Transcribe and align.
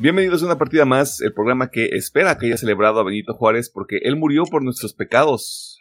Bienvenidos 0.00 0.42
a 0.42 0.46
una 0.46 0.56
partida 0.56 0.86
más, 0.86 1.20
el 1.20 1.34
programa 1.34 1.68
que 1.70 1.90
espera 1.92 2.38
que 2.38 2.46
haya 2.46 2.56
celebrado 2.56 3.00
a 3.00 3.04
Benito 3.04 3.34
Juárez 3.34 3.68
porque 3.68 3.98
él 4.02 4.16
murió 4.16 4.44
por 4.44 4.64
nuestros 4.64 4.94
pecados. 4.94 5.78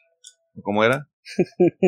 ¿Cómo 0.61 0.83
era? 0.83 1.07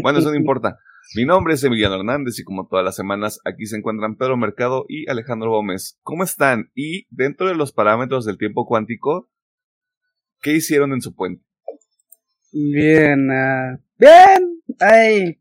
Bueno, 0.02 0.20
eso 0.20 0.30
no 0.30 0.38
importa. 0.38 0.77
Mi 1.13 1.26
nombre 1.26 1.55
es 1.55 1.63
Emiliano 1.66 1.95
Hernández 1.95 2.40
y 2.40 2.45
como 2.45 2.70
todas 2.70 2.85
las 2.85 2.95
semanas 2.95 3.41
aquí 3.44 3.66
se 3.66 3.76
encuentran 3.76 4.16
Pedro 4.16 4.38
Mercado 4.38 4.85
y 4.88 5.09
Alejandro 5.09 5.52
Gómez. 5.52 5.99
¿Cómo 6.04 6.23
están? 6.23 6.71
Y 6.73 7.05
dentro 7.09 7.49
de 7.49 7.55
los 7.55 7.73
parámetros 7.73 8.23
del 8.23 8.38
tiempo 8.38 8.66
cuántico, 8.66 9.29
¿qué 10.41 10.54
hicieron 10.54 10.93
en 10.93 11.02
su 11.02 11.13
puente? 11.13 11.43
Bien, 12.54 13.29
uh, 13.29 13.77
bien, 13.98 14.62
ay, 14.79 15.38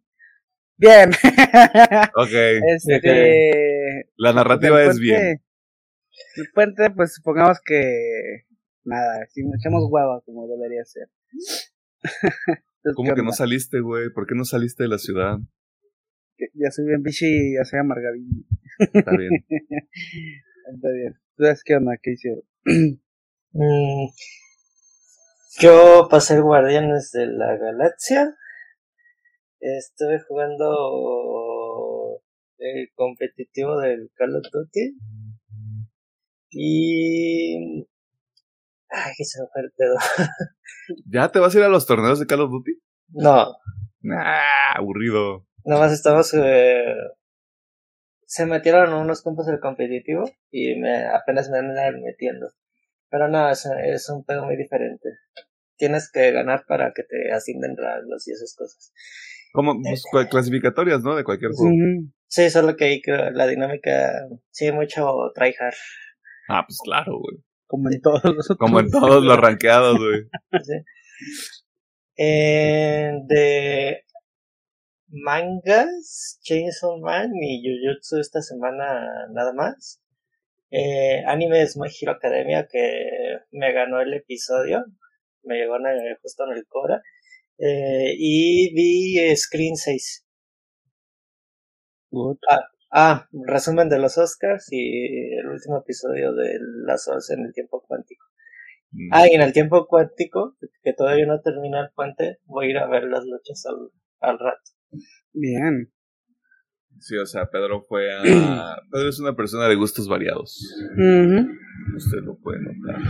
bien. 0.77 1.11
Ok. 2.17 2.33
Este, 2.89 4.09
La 4.17 4.33
narrativa 4.33 4.83
es 4.83 4.99
bien. 4.99 5.41
El 6.37 6.47
puente, 6.55 6.91
pues 6.91 7.15
supongamos 7.15 7.59
que 7.65 8.45
nada, 8.85 9.27
si 9.31 9.43
nos 9.43 9.55
echamos 9.61 9.85
hueva 9.91 10.21
como 10.25 10.47
debería 10.47 10.85
ser. 10.85 11.09
Entonces, 12.03 12.97
¿Cómo 12.97 13.11
¿qué 13.11 13.17
que 13.17 13.23
no 13.23 13.33
saliste, 13.33 13.81
güey? 13.81 14.11
¿Por 14.13 14.27
qué 14.27 14.35
no 14.35 14.45
saliste 14.45 14.85
de 14.85 14.89
la 14.89 14.99
ciudad? 14.99 15.39
Ya 16.55 16.71
soy 16.71 16.87
bien 16.87 17.03
bichi 17.03 17.27
y 17.27 17.55
ya 17.57 17.65
soy 17.65 17.81
amargadillo. 17.81 18.45
Está 18.79 19.11
bien. 19.17 19.31
Está 19.49 20.89
bien. 20.93 21.15
¿Ustedes 21.33 21.63
qué 21.65 21.77
onda? 21.77 21.93
¿Qué 22.03 22.13
hicieron? 22.13 22.43
Mm, 23.53 24.07
yo 25.59 26.07
pasé 26.09 26.41
Guardianes 26.41 27.11
de 27.11 27.27
la 27.27 27.57
Galaxia. 27.57 28.37
Estuve 29.59 30.21
jugando 30.21 32.23
el 32.59 32.91
competitivo 32.95 33.81
del 33.81 34.09
Call 34.15 34.37
of 34.37 34.45
Duty. 34.53 34.97
Y. 36.51 37.87
Ay, 38.89 39.13
que 39.17 39.25
se 39.25 39.41
me 39.41 39.47
fue 39.53 39.63
el 39.63 39.71
pedo. 39.77 39.95
¿Ya 41.07 41.31
te 41.31 41.39
vas 41.39 41.55
a 41.55 41.59
ir 41.59 41.65
a 41.65 41.69
los 41.69 41.87
torneos 41.87 42.19
de 42.19 42.27
Call 42.27 42.41
of 42.41 42.51
Duty? 42.51 42.73
No, 43.13 43.55
Nah, 44.03 44.75
aburrido. 44.77 45.47
nomás 45.65 45.93
estamos. 45.93 46.33
eh, 46.35 46.95
se 48.27 48.47
metieron 48.47 48.93
unos 48.95 49.23
compas 49.23 49.47
del 49.47 49.59
competitivo 49.61 50.31
y 50.51 50.77
me 50.77 51.07
apenas 51.07 51.51
me 51.51 51.59
andan 51.59 52.01
metiendo. 52.03 52.49
Pero 53.11 53.29
no, 53.29 53.51
es, 53.51 53.67
es 53.85 54.09
un 54.09 54.25
pedo 54.25 54.45
muy 54.47 54.57
diferente. 54.57 55.09
Tienes 55.77 56.11
que 56.13 56.31
ganar 56.31 56.65
para 56.69 56.93
que 56.95 57.03
te 57.03 57.33
asignen 57.33 57.77
rangos 57.77 58.29
y 58.29 58.33
esas 58.33 58.55
cosas. 58.57 58.93
Como 59.53 59.75
pues, 59.83 60.05
clasificatorias, 60.31 61.03
¿no? 61.03 61.17
De 61.17 61.25
cualquier 61.25 61.51
juego. 61.53 61.75
Sí, 62.29 62.49
solo 62.51 62.77
que 62.77 62.85
ahí 62.85 63.03
la 63.33 63.47
dinámica, 63.49 64.29
sí, 64.51 64.71
mucho 64.71 65.33
tryhard. 65.35 65.75
Ah, 66.51 66.65
pues 66.67 66.79
claro, 66.85 67.19
güey. 67.19 67.39
Como 67.67 67.89
en 67.91 68.01
todos 68.03 68.25
los 68.25 68.51
otros. 68.51 68.59
Como 68.59 68.81
en 68.81 68.91
todos 68.91 69.23
los 69.25 69.37
rankeados, 69.39 69.97
güey. 69.99 70.23
¿sí? 70.65 70.75
Eh, 72.17 73.13
de 73.29 74.05
mangas, 75.09 76.39
Chainsaw 76.43 76.99
Man 77.01 77.31
y 77.41 77.63
Jujutsu 77.63 78.19
esta 78.21 78.43
semana 78.43 79.01
nada 79.33 79.53
más. 79.55 80.01
Eh, 80.71 81.23
anime 81.27 81.63
es 81.63 81.77
My 81.77 81.89
Hero 81.89 82.13
Academia 82.13 82.69
que 82.71 83.09
me 83.53 83.73
ganó 83.73 84.01
el 84.01 84.15
episodio, 84.15 84.85
me 85.43 85.57
llegó 85.57 85.77
en 85.77 85.87
el- 85.87 86.17
justo 86.23 86.45
en 86.51 86.57
el 86.57 86.67
Cora. 86.67 87.03
Eh, 87.59 88.15
y 88.17 88.73
vi 88.75 89.19
eh, 89.19 89.37
Screen 89.37 89.77
6. 89.77 90.27
Good. 92.13 92.39
Ah, 92.93 93.29
resumen 93.47 93.89
de 93.89 93.99
los 93.99 94.19
Oscars 94.19 94.67
y 94.71 95.35
el 95.39 95.47
último 95.47 95.79
episodio 95.79 96.35
de 96.35 96.59
Las 96.87 97.07
Horas 97.09 97.31
en 97.31 97.45
el 97.45 97.53
tiempo 97.53 97.85
cuántico. 97.87 98.25
Mm. 98.91 99.09
Ah, 99.13 99.29
y 99.31 99.35
en 99.35 99.43
el 99.43 99.53
tiempo 99.53 99.87
cuántico, 99.87 100.57
que 100.83 100.93
todavía 100.93 101.27
no 101.27 101.41
termina 101.41 101.81
el 101.81 101.91
puente, 101.95 102.39
voy 102.47 102.67
a 102.67 102.71
ir 102.71 102.79
a 102.79 102.89
ver 102.89 103.05
las 103.05 103.25
luchas 103.25 103.65
al, 103.67 103.91
al 104.29 104.39
rato. 104.39 104.71
Bien. 105.33 105.93
Sí, 106.99 107.17
o 107.17 107.25
sea, 107.25 107.47
Pedro 107.47 107.83
fue 107.83 108.13
a... 108.13 108.23
Pedro 108.91 109.09
es 109.09 109.21
una 109.21 109.35
persona 109.35 109.69
de 109.69 109.77
gustos 109.77 110.09
variados. 110.09 110.61
Usted 111.97 112.19
lo 112.25 112.39
puede 112.39 112.59
notar. 112.61 113.01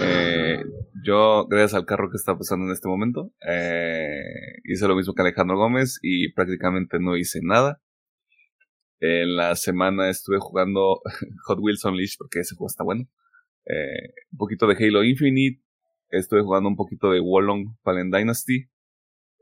Eh, 0.00 0.62
yo, 1.04 1.46
gracias 1.48 1.74
al 1.74 1.86
carro 1.86 2.10
que 2.10 2.16
está 2.16 2.36
pasando 2.36 2.66
en 2.66 2.72
este 2.72 2.88
momento, 2.88 3.32
eh, 3.48 4.60
hice 4.64 4.86
lo 4.86 4.96
mismo 4.96 5.14
que 5.14 5.22
Alejandro 5.22 5.56
Gómez 5.56 5.98
y 6.02 6.32
prácticamente 6.32 6.98
no 7.00 7.16
hice 7.16 7.40
nada. 7.42 7.80
En 9.06 9.36
la 9.36 9.54
semana 9.54 10.08
estuve 10.08 10.38
jugando 10.38 11.02
Hot 11.44 11.58
Wheels 11.60 11.84
Unleashed 11.84 12.16
porque 12.16 12.40
ese 12.40 12.54
juego 12.54 12.68
está 12.68 12.84
bueno. 12.84 13.06
Eh, 13.66 14.14
un 14.32 14.38
poquito 14.38 14.66
de 14.66 14.82
Halo 14.82 15.04
Infinite. 15.04 15.62
Estuve 16.08 16.40
jugando 16.40 16.70
un 16.70 16.76
poquito 16.76 17.10
de 17.10 17.20
Wolong 17.20 17.76
Fallen 17.82 18.10
Dynasty. 18.10 18.70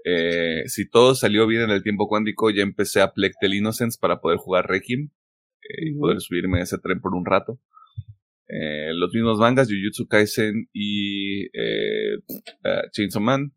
Eh, 0.04 0.64
si 0.66 0.90
todo 0.90 1.14
salió 1.14 1.46
bien 1.46 1.62
en 1.62 1.70
el 1.70 1.84
tiempo 1.84 2.08
cuántico, 2.08 2.50
ya 2.50 2.62
empecé 2.62 3.02
a 3.02 3.12
Plectel 3.12 3.54
Innocence 3.54 3.98
para 4.00 4.20
poder 4.20 4.38
jugar 4.38 4.66
Requiem 4.66 5.10
eh, 5.62 5.90
y 5.90 5.94
poder 5.94 6.20
subirme 6.20 6.58
a 6.58 6.64
ese 6.64 6.78
tren 6.78 7.00
por 7.00 7.14
un 7.14 7.24
rato. 7.24 7.60
Eh, 8.48 8.92
los 8.94 9.14
mismos 9.14 9.38
mangas, 9.38 9.68
Jujutsu 9.68 10.08
Kaisen 10.08 10.68
y 10.72 11.44
eh, 11.56 12.16
eh, 12.64 12.82
Chainsaw 12.90 13.22
Man. 13.22 13.54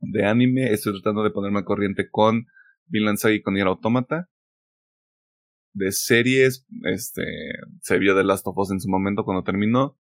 De 0.00 0.24
anime, 0.24 0.72
estoy 0.72 0.94
tratando 0.94 1.22
de 1.22 1.30
ponerme 1.30 1.60
al 1.60 1.64
corriente 1.64 2.10
con 2.10 2.48
Vinland 2.86 3.18
Saga 3.18 3.36
y 3.36 3.42
con 3.42 3.54
Nier 3.54 3.68
Automata. 3.68 4.28
De 5.72 5.92
series, 5.92 6.66
este, 6.84 7.22
se 7.80 7.98
vio 7.98 8.16
The 8.16 8.24
Last 8.24 8.46
of 8.46 8.58
Us 8.58 8.72
en 8.72 8.80
su 8.80 8.88
momento 8.88 9.24
cuando 9.24 9.44
terminó. 9.44 9.98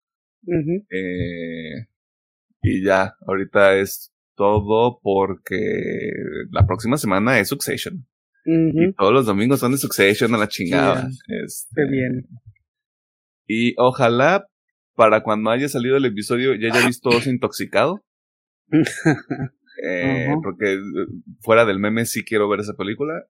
Eh, 0.89 1.87
y 2.61 2.83
ya, 2.83 3.15
ahorita 3.25 3.77
es 3.77 4.13
todo 4.35 4.99
porque 5.01 6.11
la 6.51 6.65
próxima 6.67 6.97
semana 6.97 7.39
es 7.39 7.49
Succession. 7.49 8.07
Y 8.45 8.93
todos 8.93 9.11
los 9.11 9.25
domingos 9.25 9.59
son 9.59 9.71
de 9.71 9.79
Succession 9.79 10.35
a 10.35 10.37
la 10.37 10.47
chingada. 10.47 11.09
Este, 11.43 11.89
bien. 11.89 12.27
y 13.47 13.73
ojalá 13.77 14.47
para 14.95 15.23
cuando 15.23 15.49
haya 15.49 15.67
salido 15.67 15.97
el 15.97 16.05
episodio 16.05 16.53
ya 16.55 16.71
haya 16.71 16.85
visto 16.85 17.09
Oso 17.09 17.29
Intoxicado. 17.29 18.03
Eh. 19.83 20.29
Porque 20.41 20.75
eh, 20.75 20.79
fuera 21.41 21.65
del 21.65 21.79
meme 21.79 22.05
sí 22.05 22.23
quiero 22.23 22.47
ver 22.47 22.61
esa 22.61 22.75
película. 22.75 23.25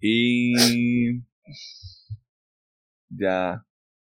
Y 0.00 1.22
ya, 3.08 3.66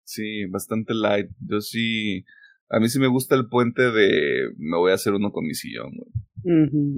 sí, 0.05 0.45
bastante 0.47 0.95
light. 0.95 1.31
Yo 1.41 1.61
sí, 1.61 2.25
a 2.69 2.79
mí 2.81 2.89
sí 2.89 2.99
me 2.99 3.07
gusta 3.09 3.35
el 3.35 3.49
puente 3.49 3.91
de 3.91 4.51
me 4.59 4.77
voy 4.77 4.93
a 4.93 4.95
hacer 4.95 5.15
uno 5.15 5.33
con 5.33 5.45
mi 5.45 5.55
sillón, 5.55 5.93
güey. 5.97 6.11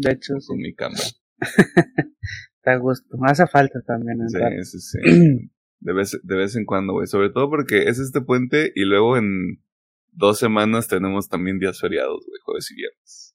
De 0.01 0.13
hecho, 0.13 0.35
sí. 0.41 0.47
con 0.49 0.59
mi 0.59 0.75
cama. 0.75 0.97
Está 2.57 2.77
gusto. 2.77 3.17
Hace 3.23 3.47
falta 3.47 3.81
también. 3.87 4.19
Sí, 4.29 4.39
sí, 4.65 4.79
sí. 4.81 4.99
De 5.81 5.93
vez, 5.93 6.17
de 6.23 6.37
vez 6.37 6.55
en 6.55 6.65
cuando, 6.65 6.93
güey. 6.93 7.09
Sobre 7.09 7.31
todo 7.31 7.51
porque 7.51 7.89
es 7.89 7.99
este 7.99 8.21
puente 8.21 8.71
y 8.77 8.85
luego 8.85 9.17
en 9.17 9.61
dos 10.13 10.39
semanas 10.39 10.87
tenemos 10.87 11.29
también 11.29 11.59
días 11.59 11.81
feriados, 11.81 12.25
güey, 12.25 12.39
jueves 12.45 12.71
y 12.71 12.77
viernes. 12.77 13.35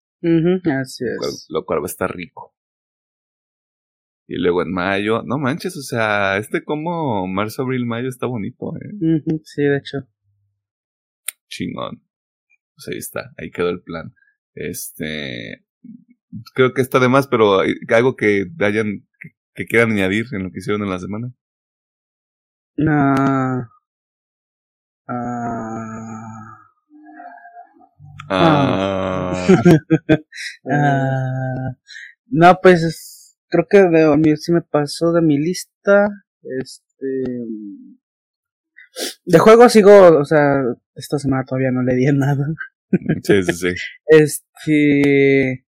Así 0.82 1.04
Lo 1.04 1.18
cual, 1.18 1.30
es. 1.30 1.46
lo 1.50 1.66
cual 1.66 1.80
va 1.80 1.84
a 1.84 1.88
estar 1.88 2.16
rico. 2.16 2.56
Y 4.30 4.36
luego 4.38 4.62
en 4.62 4.72
mayo, 4.74 5.24
no 5.24 5.38
manches, 5.38 5.78
o 5.78 5.82
sea, 5.82 6.38
este 6.38 6.64
como 6.64 7.26
marzo, 7.28 7.62
abril, 7.62 7.86
mayo 7.86 8.10
está 8.10 8.26
bonito, 8.28 8.74
eh. 8.76 8.90
Sí, 9.44 9.64
de 9.64 9.78
hecho. 9.78 9.98
Chingón. 11.48 12.04
Pues 12.76 12.90
ahí 12.92 12.98
está, 12.98 13.32
ahí 13.38 13.50
quedó 13.52 13.70
el 13.70 13.82
plan. 13.82 14.14
Este, 14.54 15.66
creo 16.54 16.74
que 16.74 16.82
está 16.82 17.00
de 17.00 17.08
más, 17.08 17.28
pero 17.28 17.62
hay 17.62 17.76
algo 17.96 18.16
que 18.18 18.46
hayan, 18.60 19.08
que, 19.22 19.30
que 19.54 19.66
quieran 19.66 19.92
añadir 19.92 20.26
en 20.34 20.44
lo 20.44 20.52
que 20.52 20.60
hicieron 20.60 20.84
en 20.84 20.90
la 20.90 21.00
semana. 21.00 21.34
Ah. 22.86 23.70
Ah. 25.08 26.58
Ah, 28.30 29.48
Ah, 30.70 31.78
no, 32.30 32.60
pues 32.62 32.84
es- 32.84 33.17
creo 33.50 33.66
que 33.70 33.82
de, 33.84 34.04
a 34.04 34.18
mí 34.18 34.36
sí 34.38 34.52
me 34.52 34.62
pasó 34.62 35.12
de 35.12 35.22
mi 35.22 35.38
lista. 35.38 36.10
Este. 36.44 37.24
De 39.26 39.40
juego 39.40 39.70
sigo, 39.70 40.18
o 40.18 40.26
sea, 40.26 40.64
esta 40.96 41.20
semana 41.20 41.46
todavía 41.46 41.72
no 41.72 41.84
le 41.84 41.96
di 41.96 42.06
nada. 42.14 42.46
sí, 43.24 43.44
sí, 43.44 43.54
sí. 43.54 43.74
Este. 44.08 45.66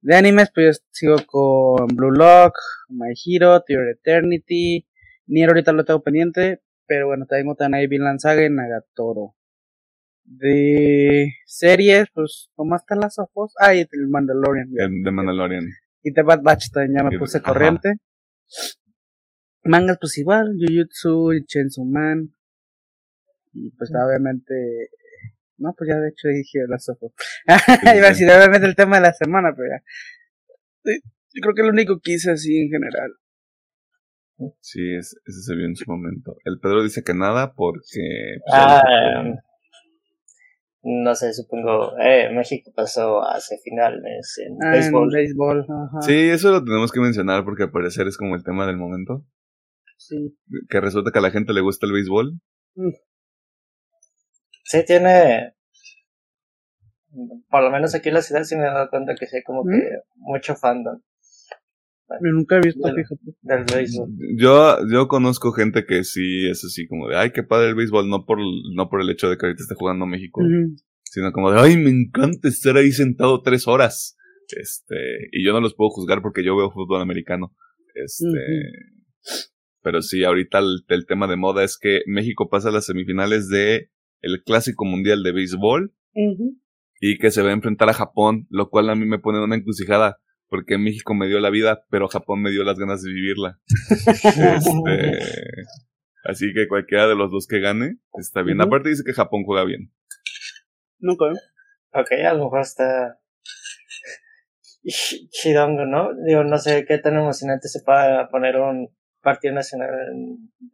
De 0.00 0.16
animes, 0.16 0.50
pues 0.52 0.78
yo 0.78 0.84
sigo 0.90 1.16
con 1.26 1.86
Blue 1.94 2.10
Lock, 2.10 2.54
My 2.88 3.12
Hero, 3.24 3.62
Tear 3.62 3.88
Eternity. 3.88 4.86
Nier 5.26 5.48
ahorita 5.48 5.72
lo 5.72 5.84
tengo 5.84 6.02
pendiente, 6.02 6.60
pero 6.86 7.06
bueno, 7.06 7.26
tengo 7.26 7.54
también 7.54 7.80
ahí 7.80 7.86
Vinland 7.86 8.18
Saga 8.18 8.44
y 8.44 8.50
Nagatoro. 8.50 9.36
De 10.24 11.32
series, 11.46 12.08
pues, 12.12 12.50
¿cómo 12.54 12.74
está 12.74 12.96
las 12.96 13.18
ojos? 13.18 13.54
Ah, 13.60 13.74
y 13.74 13.80
el 13.80 14.08
Mandalorian. 14.08 14.68
El 14.76 15.02
de 15.02 15.10
Mandalorian. 15.10 15.68
Y 16.02 16.12
de 16.12 16.22
Bad 16.22 16.42
Batch 16.42 16.70
también 16.72 16.98
ya 16.98 17.08
me 17.08 17.18
puse 17.18 17.38
ajá. 17.38 17.52
corriente. 17.52 17.94
Mangas, 19.64 19.98
pues 20.00 20.18
igual, 20.18 20.56
Jujutsu 20.58 21.32
y 21.34 21.44
Chainsaw 21.44 21.84
Man. 21.84 22.34
Y 23.52 23.70
pues 23.70 23.90
obviamente, 23.90 24.54
no, 25.58 25.74
pues 25.76 25.88
ya 25.88 25.96
de 26.00 26.08
hecho 26.08 26.28
dije 26.28 26.60
la 26.68 26.78
sopo. 26.78 27.12
Iba 27.96 28.06
a 28.06 28.10
decir 28.10 28.28
obviamente 28.28 28.66
el 28.66 28.74
tema 28.74 28.96
de 28.96 29.02
la 29.02 29.12
semana, 29.12 29.52
pero 29.54 29.68
ya. 29.68 29.82
Yo 31.34 31.40
creo 31.40 31.54
que 31.54 31.60
es 31.62 31.66
lo 31.66 31.72
único 31.72 32.00
que 32.00 32.12
hice 32.12 32.30
así 32.30 32.58
en 32.58 32.70
general. 32.70 33.12
Sí, 34.60 34.94
ese 34.96 35.16
se 35.24 35.54
vio 35.54 35.66
en 35.66 35.76
su 35.76 35.88
momento. 35.88 36.36
El 36.44 36.58
Pedro 36.58 36.82
dice 36.82 37.04
que 37.04 37.14
nada 37.14 37.52
porque... 37.54 38.38
Pues, 38.44 38.54
ah, 38.54 38.82
no 40.82 41.14
sé, 41.14 41.32
supongo, 41.32 41.96
eh, 41.98 42.28
México 42.32 42.72
pasó 42.74 43.22
hace 43.22 43.58
finales 43.58 44.36
en 44.44 44.56
ah, 44.62 44.70
béisbol. 44.72 45.66
Sí, 46.00 46.28
eso 46.28 46.50
lo 46.50 46.64
tenemos 46.64 46.90
que 46.90 47.00
mencionar 47.00 47.44
porque 47.44 47.64
al 47.64 47.70
parecer 47.70 48.08
es 48.08 48.16
como 48.16 48.34
el 48.34 48.42
tema 48.42 48.66
del 48.66 48.76
momento. 48.76 49.24
Sí. 49.96 50.36
Que 50.68 50.80
resulta 50.80 51.12
que 51.12 51.18
a 51.20 51.22
la 51.22 51.30
gente 51.30 51.52
le 51.52 51.60
gusta 51.60 51.86
el 51.86 51.92
béisbol. 51.92 52.32
Mm. 52.74 52.90
Sí, 54.64 54.84
tiene. 54.84 55.54
Por 57.48 57.62
lo 57.62 57.70
menos 57.70 57.94
aquí 57.94 58.08
en 58.08 58.14
la 58.14 58.22
ciudad 58.22 58.42
sí 58.42 58.56
me 58.56 58.62
he 58.62 58.70
dado 58.70 58.90
cuenta 58.90 59.14
que 59.14 59.26
sí, 59.26 59.42
como 59.44 59.62
¿Mm? 59.64 59.70
que 59.70 59.90
mucho 60.16 60.56
fandom. 60.56 61.00
Yo 62.08 62.32
nunca 62.32 62.56
he 62.56 62.60
visto, 62.60 62.80
del, 63.42 63.64
béisbol. 63.64 64.08
Yo, 64.36 64.76
yo 64.90 65.08
conozco 65.08 65.52
gente 65.52 65.86
que 65.86 66.04
sí 66.04 66.46
es 66.48 66.64
así 66.64 66.86
como 66.86 67.08
de, 67.08 67.16
ay, 67.16 67.30
qué 67.32 67.42
padre 67.42 67.70
el 67.70 67.74
béisbol, 67.74 68.08
no 68.08 68.26
por, 68.26 68.38
no 68.74 68.88
por 68.90 69.00
el 69.00 69.10
hecho 69.10 69.30
de 69.30 69.36
que 69.36 69.46
ahorita 69.46 69.62
esté 69.62 69.74
jugando 69.74 70.06
México, 70.06 70.42
sino 71.04 71.32
como 71.32 71.50
de, 71.50 71.60
ay, 71.60 71.76
me 71.76 71.90
encanta 71.90 72.48
estar 72.48 72.76
ahí 72.76 72.92
sentado 72.92 73.40
tres 73.42 73.66
horas. 73.66 74.16
Este, 74.48 74.96
y 75.32 75.44
yo 75.44 75.52
no 75.52 75.60
los 75.60 75.74
puedo 75.74 75.90
juzgar 75.90 76.20
porque 76.20 76.44
yo 76.44 76.56
veo 76.56 76.70
fútbol 76.70 77.00
americano. 77.00 77.54
Este, 77.94 78.38
pero 79.82 80.02
sí, 80.02 80.24
ahorita 80.24 80.58
el, 80.58 81.06
tema 81.06 81.26
de 81.26 81.36
moda 81.36 81.64
es 81.64 81.78
que 81.78 82.02
México 82.06 82.48
pasa 82.48 82.68
a 82.68 82.72
las 82.72 82.86
semifinales 82.86 83.48
de 83.48 83.90
el 84.20 84.42
Clásico 84.44 84.84
Mundial 84.84 85.22
de 85.22 85.32
Béisbol 85.32 85.94
y 87.00 87.18
que 87.18 87.30
se 87.30 87.42
va 87.42 87.50
a 87.50 87.54
enfrentar 87.54 87.88
a 87.88 87.94
Japón, 87.94 88.46
lo 88.48 88.70
cual 88.70 88.90
a 88.90 88.94
mí 88.94 89.06
me 89.06 89.18
pone 89.18 89.42
una 89.42 89.56
encrucijada 89.56 90.18
porque 90.52 90.76
México 90.76 91.14
me 91.14 91.28
dio 91.28 91.40
la 91.40 91.48
vida, 91.48 91.86
pero 91.88 92.08
Japón 92.08 92.42
me 92.42 92.50
dio 92.50 92.62
las 92.62 92.78
ganas 92.78 93.02
de 93.02 93.10
vivirla. 93.10 93.58
este, 94.06 95.18
así 96.24 96.52
que 96.52 96.68
cualquiera 96.68 97.08
de 97.08 97.14
los 97.14 97.30
dos 97.30 97.46
que 97.46 97.58
gane 97.58 97.96
está 98.18 98.42
bien. 98.42 98.60
Aparte 98.60 98.90
dice 98.90 99.02
que 99.02 99.14
Japón 99.14 99.44
juega 99.46 99.64
bien. 99.64 99.90
Nunca. 100.98 101.24
Ok, 101.94 102.12
a 102.22 102.34
lo 102.34 102.44
mejor 102.44 102.60
está 102.60 103.18
chidongo, 105.30 105.86
¿no? 105.86 106.10
Digo, 106.26 106.44
no 106.44 106.58
sé 106.58 106.84
qué 106.86 106.98
tan 106.98 107.16
emocionante 107.16 107.68
se 107.68 107.80
pueda 107.82 108.28
poner 108.28 108.56
un 108.56 108.94
partido 109.22 109.54
nacional 109.54 109.88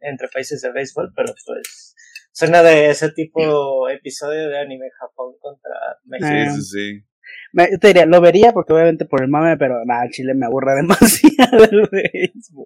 entre 0.01 0.27
países 0.27 0.61
de 0.61 0.73
béisbol, 0.73 1.13
pero 1.15 1.33
pues 1.45 1.95
suena 2.33 2.63
de 2.63 2.89
ese 2.89 3.13
tipo 3.13 3.87
episodio 3.87 4.49
de 4.49 4.59
anime 4.59 4.89
Japón 4.99 5.35
contra 5.39 5.71
México. 6.03 6.51
Sí, 6.51 6.61
sí, 6.63 6.63
sí. 6.63 7.05
Me, 7.53 7.77
te 7.77 7.87
diría, 7.87 8.05
lo 8.05 8.21
vería 8.21 8.51
porque 8.53 8.73
obviamente 8.73 9.05
por 9.05 9.23
el 9.23 9.29
mame, 9.29 9.57
pero 9.57 9.83
nada, 9.85 10.07
Chile 10.09 10.33
me 10.35 10.45
aburre 10.45 10.75
demasiado 10.81 11.63
el 11.63 11.89
béisbol. 11.91 12.65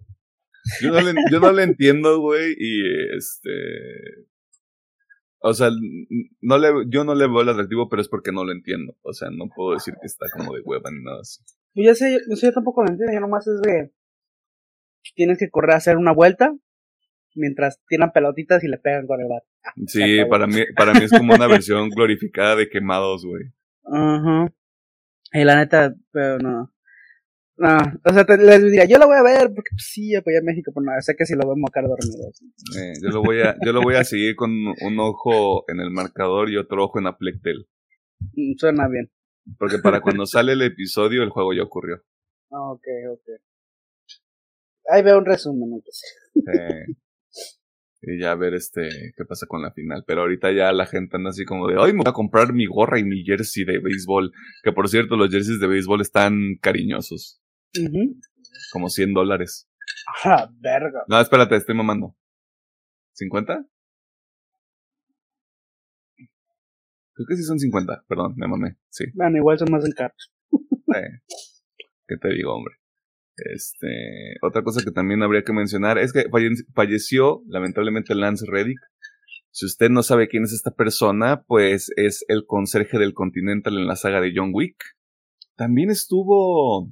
Yo 0.82 0.92
no 0.92 1.02
le, 1.02 1.14
yo 1.30 1.40
no 1.40 1.52
le 1.52 1.64
entiendo, 1.64 2.20
güey, 2.20 2.56
y 2.58 3.16
este... 3.16 3.50
O 5.46 5.54
sea, 5.54 5.70
no 6.40 6.58
le, 6.58 6.70
yo 6.88 7.04
no 7.04 7.16
le 7.16 7.28
veo 7.28 7.42
el 7.42 7.50
atractivo, 7.50 7.90
pero 7.90 8.02
es 8.02 8.08
porque 8.08 8.32
no 8.32 8.46
lo 8.46 8.54
entiendo. 8.54 8.96
O 9.02 9.12
sea, 9.12 9.28
no 9.30 9.50
puedo 9.54 9.74
decir 9.74 9.94
que 10.00 10.08
está 10.08 10.26
como 10.38 10.54
de 10.54 10.62
hueva 10.62 10.90
ni 10.90 11.04
nada 11.04 11.20
así. 11.20 11.44
Pues 11.74 11.86
ya 11.86 11.96
sé, 11.96 12.14
yo, 12.14 12.36
yo 12.42 12.54
tampoco 12.54 12.82
lo 12.82 12.92
entiendo, 12.92 13.14
yo 13.14 13.20
nomás 13.20 13.46
es 13.48 13.62
de... 13.62 13.92
Tienes 15.16 15.38
que 15.38 15.50
correr 15.50 15.72
a 15.72 15.78
hacer 15.78 15.98
una 15.98 16.14
vuelta 16.14 16.56
mientras 17.36 17.82
tiran 17.88 18.14
pelotitas 18.14 18.64
y 18.64 18.70
le 18.70 18.78
pegan 18.78 19.06
con 19.06 19.20
el 19.20 19.28
bat. 19.28 19.44
Ah, 19.66 19.74
sí, 19.88 20.24
para 20.30 20.48
mí, 20.48 20.62
para 20.78 20.94
mí 20.94 21.04
es 21.04 21.12
como 21.12 21.34
una 21.34 21.48
versión 21.48 21.90
glorificada 21.90 22.56
de 22.56 22.70
quemados, 22.70 23.26
güey. 23.26 23.44
Ajá. 23.86 24.54
Y 25.34 25.44
la 25.44 25.56
neta, 25.56 25.96
pero 26.12 26.38
no. 26.40 26.72
No, 27.56 27.78
o 28.06 28.14
sea, 28.14 28.26
les 28.38 28.64
diría, 28.64 28.86
yo 28.86 28.98
lo 28.98 29.08
voy 29.08 29.18
a 29.18 29.24
ver, 29.24 29.54
porque 29.54 29.70
pues, 29.72 29.90
sí, 29.92 30.16
apoyé 30.16 30.40
a 30.40 30.44
México, 30.44 30.72
pero 30.74 30.86
nada, 30.86 31.02
sé 31.02 31.16
que 31.16 31.26
si 31.26 31.36
lo 31.36 31.48
vemos 31.48 31.70
acá 31.70 31.82
dormido. 31.82 32.30
Eh, 32.80 32.94
yo, 33.02 33.10
lo 33.10 33.22
voy 33.22 33.42
a, 33.42 33.56
yo 33.64 33.72
lo 33.74 33.82
voy 33.82 33.96
a 33.96 34.04
seguir 34.04 34.36
con 34.36 34.52
un 34.52 35.00
ojo 35.00 35.64
en 35.68 35.80
el 35.80 35.92
marcador 35.92 36.50
y 36.50 36.58
otro 36.58 36.86
ojo 36.86 37.00
en 37.00 37.08
Aplectel. 37.08 37.68
Mm, 38.34 38.54
suena 38.58 38.88
bien. 38.88 39.12
Porque 39.60 39.78
para 39.78 40.02
cuando 40.02 40.26
sale 40.26 40.54
el 40.54 40.62
episodio, 40.64 41.22
el 41.22 41.30
juego 41.30 41.54
ya 41.54 41.64
ocurrió. 41.64 41.98
Ok, 42.50 42.88
ok. 43.12 43.42
Ahí 44.90 45.04
veo 45.04 45.18
un 45.18 45.26
resumen, 45.26 45.70
no 45.70 45.82
sé 45.90 46.96
y 48.06 48.20
ya 48.20 48.36
ver 48.36 48.54
este 48.54 48.90
qué 49.16 49.26
pasa 49.26 49.46
con 49.48 49.62
la 49.62 49.72
final. 49.72 50.04
Pero 50.06 50.22
ahorita 50.22 50.52
ya 50.52 50.72
la 50.74 50.86
gente 50.86 51.18
anda 51.18 51.30
así 51.30 51.46
como 51.46 51.68
de, 51.68 51.78
hoy 51.78 51.94
me 51.94 52.00
voy 52.00 52.10
a 52.10 52.14
comprar 52.14 52.54
mi 52.54 52.66
gorra 52.66 53.00
y 53.00 53.04
mi 53.04 53.24
jersey 53.24 53.64
de 53.66 53.80
béisbol. 53.80 54.32
Que 54.64 54.72
por 54.72 54.90
cierto, 54.90 55.16
los 55.16 55.30
jerseys 55.32 55.60
de 55.60 55.68
béisbol 55.68 56.02
están 56.02 56.58
cariñosos. 56.62 57.42
Como 58.72 58.90
100 58.90 59.14
dólares. 59.14 59.70
Ah, 60.26 60.50
verga. 60.60 61.04
No, 61.08 61.20
espérate, 61.20 61.56
estoy 61.56 61.76
mamando. 61.76 62.16
¿50? 63.20 63.66
Creo 67.16 67.28
que 67.28 67.36
sí 67.36 67.44
son 67.44 67.60
50, 67.60 68.06
perdón, 68.08 68.34
me 68.38 68.48
mamé, 68.48 68.76
sí. 68.90 69.06
Bueno, 69.14 69.38
igual 69.38 69.60
son 69.60 69.72
más 69.72 69.86
en 69.86 69.92
caros. 69.92 70.34
eh, 70.96 71.20
¿Qué 72.08 72.18
te 72.18 72.30
digo, 72.30 72.56
hombre? 72.56 72.74
Este, 73.36 74.36
otra 74.42 74.64
cosa 74.64 74.84
que 74.84 74.92
también 74.92 75.24
habría 75.24 75.44
que 75.44 75.54
mencionar 75.54 75.98
es 75.98 76.14
que 76.14 76.26
falleció 76.74 77.42
lamentablemente 77.48 78.16
Lance 78.16 78.46
Reddick. 78.48 78.80
Si 79.52 79.66
usted 79.66 79.90
no 79.90 80.04
sabe 80.04 80.28
quién 80.28 80.44
es 80.44 80.54
esta 80.54 80.72
persona, 80.72 81.44
pues 81.48 81.92
es 81.96 82.26
el 82.28 82.46
conserje 82.46 82.98
del 82.98 83.14
Continental 83.14 83.78
en 83.78 83.88
la 83.88 83.96
saga 83.96 84.20
de 84.22 84.34
John 84.36 84.52
Wick. 84.54 84.76
También 85.56 85.92
estuvo 85.92 86.92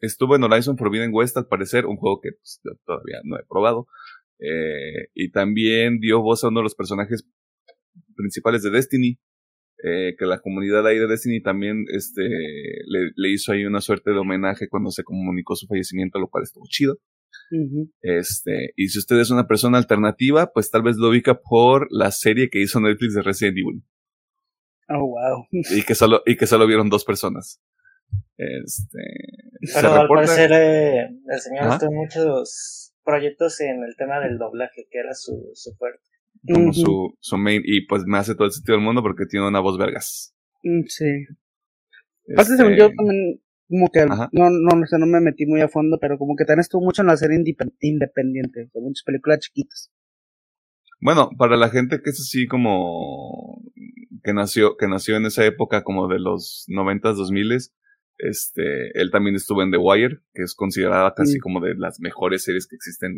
estuvo 0.00 0.36
en 0.36 0.44
Horizon 0.44 0.76
Forbidden 0.76 1.10
West 1.12 1.36
al 1.36 1.46
parecer, 1.46 1.86
un 1.86 1.96
juego 1.96 2.20
que 2.20 2.30
pues, 2.32 2.60
todavía 2.84 3.20
no 3.24 3.36
he 3.36 3.44
probado. 3.48 3.86
Eh, 4.38 5.08
y 5.14 5.30
también 5.30 6.00
dio 6.00 6.22
voz 6.22 6.42
a 6.42 6.48
uno 6.48 6.60
de 6.60 6.64
los 6.64 6.74
personajes 6.74 7.26
principales 8.16 8.62
de 8.62 8.70
Destiny, 8.70 9.18
eh, 9.82 10.14
que 10.18 10.26
la 10.26 10.40
comunidad 10.40 10.86
ahí 10.86 10.98
de 10.98 11.06
Destiny 11.06 11.40
también 11.40 11.84
este, 11.94 12.22
le, 12.22 13.32
hizo 13.32 13.52
ahí 13.52 13.64
una 13.64 13.80
suerte 13.80 14.10
de 14.10 14.18
homenaje 14.18 14.68
cuando 14.68 14.90
se 14.90 15.04
comunicó 15.04 15.56
su 15.56 15.66
fallecimiento, 15.66 16.18
lo 16.18 16.28
cual 16.28 16.44
estuvo 16.44 16.64
chido. 16.68 16.98
Este, 18.02 18.72
y 18.76 18.88
si 18.88 18.98
usted 18.98 19.18
es 19.18 19.30
una 19.30 19.46
persona 19.46 19.78
alternativa, 19.78 20.52
pues 20.52 20.70
tal 20.70 20.82
vez 20.82 20.96
lo 20.96 21.08
ubica 21.08 21.40
por 21.40 21.86
la 21.90 22.10
serie 22.10 22.48
que 22.50 22.60
hizo 22.60 22.80
Netflix 22.80 23.14
de 23.14 23.22
Resident 23.22 23.58
Evil. 23.58 23.82
Oh, 24.88 25.06
wow. 25.06 25.46
Y 25.50 25.82
que 25.82 25.94
solo, 25.94 26.22
y 26.26 26.36
que 26.36 26.46
solo 26.46 26.66
vieron 26.66 26.88
dos 26.88 27.04
personas. 27.04 27.60
Este. 28.36 28.98
Pero 29.74 29.92
al 29.92 30.08
parecer 30.08 30.50
eh, 30.52 31.08
el 31.28 31.40
señor 31.40 31.72
estuvo 31.72 31.90
en 31.90 31.96
muchos 31.96 32.92
proyectos 33.04 33.60
en 33.60 33.82
el 33.84 33.94
tema 33.96 34.20
del 34.20 34.38
doblaje, 34.38 34.86
que 34.90 34.98
era 34.98 35.14
su, 35.14 35.50
su 35.54 35.74
fuerte 35.76 36.09
como 36.46 36.72
su, 36.72 37.16
su 37.20 37.36
main, 37.36 37.62
y 37.64 37.86
pues 37.86 38.04
me 38.06 38.18
hace 38.18 38.34
todo 38.34 38.46
el 38.46 38.52
sentido 38.52 38.76
del 38.76 38.84
mundo 38.84 39.02
porque 39.02 39.26
tiene 39.26 39.46
una 39.46 39.60
voz 39.60 39.78
vergas. 39.78 40.34
Mm, 40.62 40.82
sí. 40.86 41.26
Aparte, 42.32 42.52
este... 42.54 42.76
yo 42.76 42.90
también, 42.94 43.40
como 43.68 43.88
que, 43.88 44.06
no, 44.06 44.50
no, 44.50 44.76
no, 44.76 44.86
sé, 44.86 44.98
no 44.98 45.06
me 45.06 45.20
metí 45.20 45.46
muy 45.46 45.60
a 45.60 45.68
fondo, 45.68 45.98
pero 46.00 46.18
como 46.18 46.36
que 46.36 46.44
también 46.44 46.60
estuvo 46.60 46.82
mucho 46.82 47.02
en 47.02 47.08
la 47.08 47.16
serie 47.16 47.42
independiente, 47.80 48.70
de 48.72 48.80
muchas 48.80 49.04
películas 49.04 49.40
chiquitas. 49.40 49.90
Bueno, 51.00 51.30
para 51.38 51.56
la 51.56 51.70
gente 51.70 52.00
que 52.02 52.10
es 52.10 52.20
así 52.20 52.46
como, 52.46 53.62
que 54.22 54.34
nació, 54.34 54.76
que 54.76 54.86
nació 54.86 55.16
en 55.16 55.26
esa 55.26 55.46
época 55.46 55.82
como 55.82 56.08
de 56.08 56.18
los 56.18 56.64
noventas, 56.68 57.16
dos 57.16 57.30
miles, 57.30 57.74
este, 58.18 58.98
él 59.00 59.10
también 59.10 59.34
estuvo 59.34 59.62
en 59.62 59.70
The 59.70 59.78
Wire, 59.78 60.20
que 60.34 60.42
es 60.42 60.54
considerada 60.54 61.14
casi 61.14 61.38
como 61.38 61.60
de 61.60 61.74
las 61.74 62.00
mejores 62.00 62.44
series 62.44 62.66
que 62.66 62.76
existen 62.76 63.16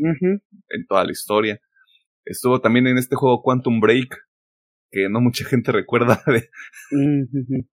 en 0.68 0.86
toda 0.86 1.04
la 1.04 1.10
historia. 1.10 1.60
Estuvo 2.24 2.60
también 2.60 2.86
en 2.86 2.98
este 2.98 3.16
juego 3.16 3.42
Quantum 3.42 3.80
Break, 3.80 4.16
que 4.90 5.08
no 5.08 5.20
mucha 5.20 5.44
gente 5.44 5.72
recuerda 5.72 6.22
de... 6.26 6.48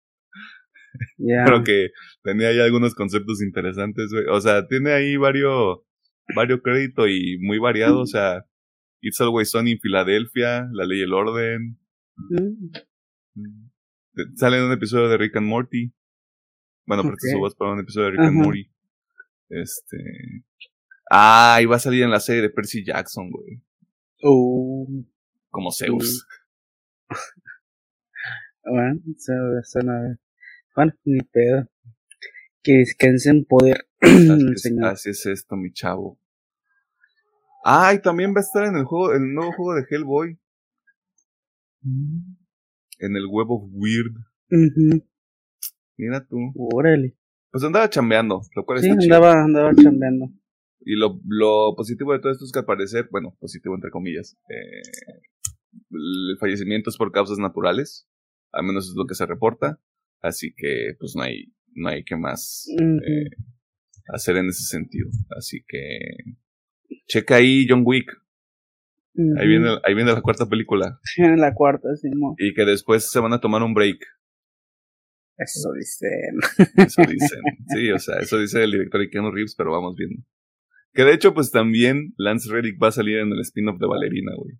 Creo 1.18 1.62
que 1.64 1.88
tenía 2.22 2.48
ahí 2.48 2.60
algunos 2.60 2.94
conceptos 2.94 3.42
interesantes, 3.42 4.10
güey. 4.10 4.24
O 4.30 4.40
sea, 4.40 4.66
tiene 4.66 4.92
ahí 4.92 5.16
varios, 5.16 5.80
varios 6.34 6.60
créditos 6.62 7.08
y 7.08 7.38
muy 7.40 7.58
variado. 7.58 8.00
O 8.00 8.06
sea, 8.06 8.44
It's 9.00 9.20
Always 9.20 9.50
Sunny 9.50 9.72
en 9.72 9.80
Filadelfia, 9.80 10.68
La 10.72 10.86
Ley 10.86 11.00
y 11.00 11.02
el 11.02 11.12
Orden. 11.12 11.78
Mm. 12.16 13.68
Sale 14.36 14.58
en 14.58 14.64
un 14.64 14.72
episodio 14.72 15.08
de 15.08 15.18
Rick 15.18 15.36
and 15.36 15.46
Morty. 15.46 15.92
Bueno, 16.86 17.02
pero 17.02 17.14
okay. 17.14 17.30
subas 17.32 17.54
para 17.54 17.72
un 17.72 17.80
episodio 17.80 18.06
de 18.06 18.12
Rick 18.12 18.20
and 18.22 18.36
Morty. 18.36 18.70
Este. 19.50 20.44
Ah, 21.10 21.58
iba 21.62 21.76
a 21.76 21.78
salir 21.78 22.02
en 22.02 22.10
la 22.10 22.20
serie 22.20 22.42
de 22.42 22.50
Percy 22.50 22.84
Jackson, 22.84 23.30
güey. 23.30 23.62
Uh, 24.22 25.04
Como 25.50 25.70
Zeus. 25.72 26.26
bueno, 28.64 29.00
suena. 29.64 30.18
Bueno, 30.74 30.92
ni 31.04 31.20
pedo. 31.20 31.68
Que 32.62 32.72
descanse 32.78 33.30
en 33.30 33.44
poder. 33.44 33.86
Así, 34.84 35.10
es 35.10 35.26
esto, 35.26 35.56
mi 35.56 35.72
chavo. 35.72 36.18
Ah, 37.64 37.92
y 37.94 38.00
también 38.00 38.30
va 38.34 38.38
a 38.38 38.42
estar 38.42 38.64
en 38.64 38.76
el 38.76 38.84
juego, 38.84 39.12
el 39.14 39.32
nuevo 39.34 39.52
juego 39.52 39.74
de 39.74 39.84
Hellboy. 39.88 40.38
En 41.82 43.16
el 43.16 43.26
Web 43.30 43.50
of 43.50 43.64
Weird. 43.72 44.14
Mira 45.96 46.24
tú. 46.26 46.36
Órale. 46.56 47.16
Pues 47.50 47.64
andaba 47.64 47.88
chambeando, 47.88 48.42
lo 48.54 48.64
cual 48.64 48.80
Sí, 48.80 48.88
está 48.88 49.00
chido. 49.00 49.14
andaba, 49.16 49.42
andaba 49.42 49.74
chambeando. 49.74 50.26
Y 50.90 50.96
lo, 50.96 51.20
lo 51.28 51.74
positivo 51.76 52.14
de 52.14 52.18
todo 52.18 52.32
esto 52.32 52.46
es 52.46 52.50
que 52.50 52.60
al 52.60 52.64
parecer, 52.64 53.08
bueno, 53.10 53.36
positivo 53.38 53.74
entre 53.74 53.90
comillas, 53.90 54.38
eh, 54.48 54.80
el 55.90 56.38
fallecimiento 56.40 56.88
es 56.88 56.96
por 56.96 57.12
causas 57.12 57.36
naturales, 57.36 58.08
al 58.52 58.64
menos 58.64 58.88
es 58.88 58.94
lo 58.96 59.04
que 59.04 59.14
se 59.14 59.26
reporta, 59.26 59.78
así 60.22 60.54
que 60.56 60.94
pues 60.98 61.12
no 61.14 61.24
hay, 61.24 61.52
no 61.74 61.90
hay 61.90 62.04
que 62.04 62.16
más 62.16 62.66
eh, 62.80 63.28
hacer 64.14 64.36
en 64.38 64.48
ese 64.48 64.64
sentido. 64.64 65.10
Así 65.36 65.62
que 65.68 65.98
checa 67.06 67.36
ahí 67.36 67.66
John 67.68 67.82
Wick, 67.84 68.10
ahí 69.38 69.46
viene, 69.46 69.68
ahí 69.84 69.92
viene 69.94 70.12
la 70.14 70.22
cuarta 70.22 70.46
película, 70.46 70.98
En 71.18 71.38
la 71.38 71.52
cuarta, 71.52 71.94
sí, 71.96 72.08
mo. 72.16 72.34
y 72.38 72.54
que 72.54 72.64
después 72.64 73.10
se 73.10 73.20
van 73.20 73.34
a 73.34 73.40
tomar 73.40 73.62
un 73.62 73.74
break, 73.74 73.98
Eso 75.36 75.70
dicen. 75.78 76.38
eso 76.78 77.02
dicen. 77.02 77.42
Sí, 77.76 77.90
o 77.90 77.98
sea, 77.98 78.20
eso 78.20 78.38
dice 78.38 78.64
el 78.64 78.70
director 78.70 79.06
Keanu 79.10 79.30
Reeves, 79.30 79.54
pero 79.54 79.72
vamos 79.72 79.94
viendo. 79.94 80.24
Que 80.92 81.04
de 81.04 81.14
hecho, 81.14 81.34
pues 81.34 81.50
también 81.50 82.14
Lance 82.16 82.50
Reddick 82.50 82.82
va 82.82 82.88
a 82.88 82.92
salir 82.92 83.18
en 83.18 83.32
el 83.32 83.40
spin-off 83.40 83.78
de 83.78 83.86
Valerina, 83.86 84.32
güey. 84.36 84.58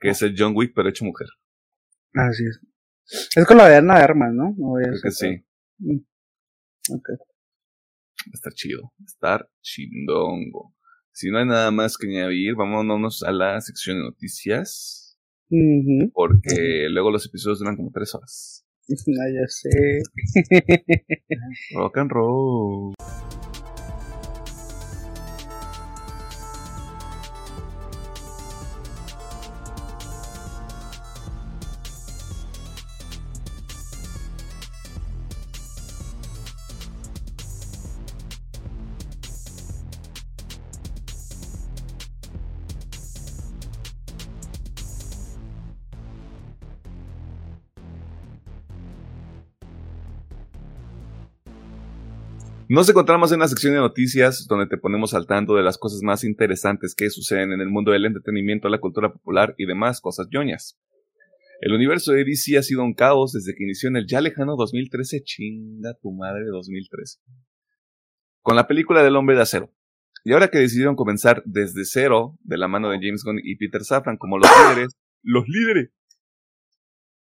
Que 0.00 0.10
es 0.10 0.22
el 0.22 0.34
John 0.36 0.52
Wick, 0.54 0.72
pero 0.74 0.88
hecho 0.88 1.04
mujer. 1.04 1.28
Así 2.14 2.44
es. 2.44 2.60
Es 3.36 3.46
con 3.46 3.56
la 3.56 3.68
de 3.68 3.76
Ana 3.76 3.94
Armas, 3.94 4.32
¿no? 4.32 4.54
No 4.56 4.74
Creo 4.82 5.00
que 5.02 5.10
sí. 5.10 5.44
Mm. 5.78 5.98
Va 6.90 8.32
a 8.32 8.34
estar 8.34 8.52
chido. 8.52 8.82
Va 8.82 9.02
a 9.02 9.04
estar 9.04 9.50
chindongo. 9.62 10.74
Si 11.12 11.30
no 11.30 11.38
hay 11.38 11.46
nada 11.46 11.70
más 11.70 11.96
que 11.96 12.08
añadir, 12.08 12.54
vámonos 12.54 13.22
a 13.22 13.32
la 13.32 13.60
sección 13.60 13.98
de 13.98 14.04
noticias. 14.04 15.18
Porque 16.12 16.88
luego 16.90 17.10
los 17.10 17.24
episodios 17.26 17.60
duran 17.60 17.76
como 17.76 17.90
tres 17.92 18.14
horas. 18.14 18.62
Ah, 18.88 19.28
ya 19.34 19.48
sé. 19.48 20.00
Rock 21.74 21.98
and 21.98 22.10
roll. 22.12 22.94
Nos 52.68 52.88
encontramos 52.88 53.30
en 53.30 53.38
la 53.38 53.46
sección 53.46 53.74
de 53.74 53.78
noticias 53.78 54.48
donde 54.48 54.66
te 54.66 54.76
ponemos 54.76 55.14
al 55.14 55.28
tanto 55.28 55.54
de 55.54 55.62
las 55.62 55.78
cosas 55.78 56.02
más 56.02 56.24
interesantes 56.24 56.96
que 56.96 57.10
suceden 57.10 57.52
en 57.52 57.60
el 57.60 57.68
mundo 57.68 57.92
del 57.92 58.06
entretenimiento, 58.06 58.68
la 58.68 58.80
cultura 58.80 59.12
popular 59.12 59.54
y 59.56 59.66
demás 59.66 60.00
cosas 60.00 60.26
ñoñas. 60.32 60.76
El 61.60 61.72
universo 61.72 62.10
de 62.10 62.24
DC 62.24 62.58
ha 62.58 62.62
sido 62.64 62.82
un 62.82 62.94
caos 62.94 63.34
desde 63.34 63.54
que 63.54 63.62
inició 63.62 63.88
en 63.88 63.98
el 63.98 64.06
ya 64.08 64.20
lejano 64.20 64.56
2013, 64.56 65.22
chinga 65.22 65.94
tu 66.02 66.10
madre 66.10 66.44
2013, 66.46 67.20
con 68.42 68.56
la 68.56 68.66
película 68.66 69.04
del 69.04 69.14
hombre 69.14 69.36
de 69.36 69.42
acero. 69.42 69.72
Y 70.24 70.32
ahora 70.32 70.48
que 70.48 70.58
decidieron 70.58 70.96
comenzar 70.96 71.44
desde 71.46 71.84
cero, 71.84 72.36
de 72.42 72.58
la 72.58 72.66
mano 72.66 72.90
de 72.90 72.98
James 73.00 73.22
Gunn 73.22 73.38
y 73.44 73.54
Peter 73.58 73.84
Safran 73.84 74.16
como 74.16 74.38
los 74.38 74.50
líderes, 74.50 74.96
los 75.22 75.46
líderes, 75.46 75.92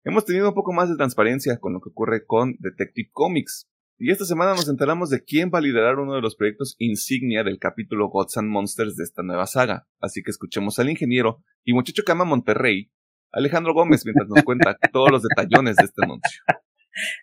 hemos 0.04 0.25
tenido 0.25 0.50
un 0.50 0.54
poco 0.54 0.74
más 0.74 0.90
de 0.90 0.96
transparencia 0.96 1.58
con 1.58 1.74
lo 1.74 1.82
que 1.82 1.90
ocurre 1.90 2.24
con 2.24 2.56
Detective 2.60 3.10
Comics, 3.12 3.68
y 4.04 4.12
esta 4.12 4.26
semana 4.26 4.52
nos 4.52 4.68
enteramos 4.68 5.10
de 5.10 5.24
quién 5.24 5.50
va 5.50 5.60
a 5.60 5.62
liderar 5.62 5.98
uno 5.98 6.14
de 6.14 6.20
los 6.20 6.36
proyectos 6.36 6.76
insignia 6.78 7.42
del 7.42 7.58
capítulo 7.58 8.10
Gods 8.10 8.36
and 8.36 8.50
Monsters 8.50 8.98
de 8.98 9.06
esta 9.06 9.24
nueva 9.24 9.48
saga. 9.48 9.88
Así 10.02 10.22
que 10.22 10.32
escuchemos 10.32 10.78
al 10.78 10.90
ingeniero 10.90 11.42
y 11.64 11.72
muchacho 11.72 12.04
que 12.04 12.12
ama 12.12 12.26
Monterrey, 12.26 12.92
Alejandro 13.32 13.74
Gómez, 13.74 14.04
mientras 14.04 14.28
nos 14.28 14.44
cuenta 14.44 14.78
todos 14.92 15.10
los 15.10 15.24
detallones 15.24 15.78
de 15.78 15.86
este 15.86 16.04
anuncio. 16.04 16.42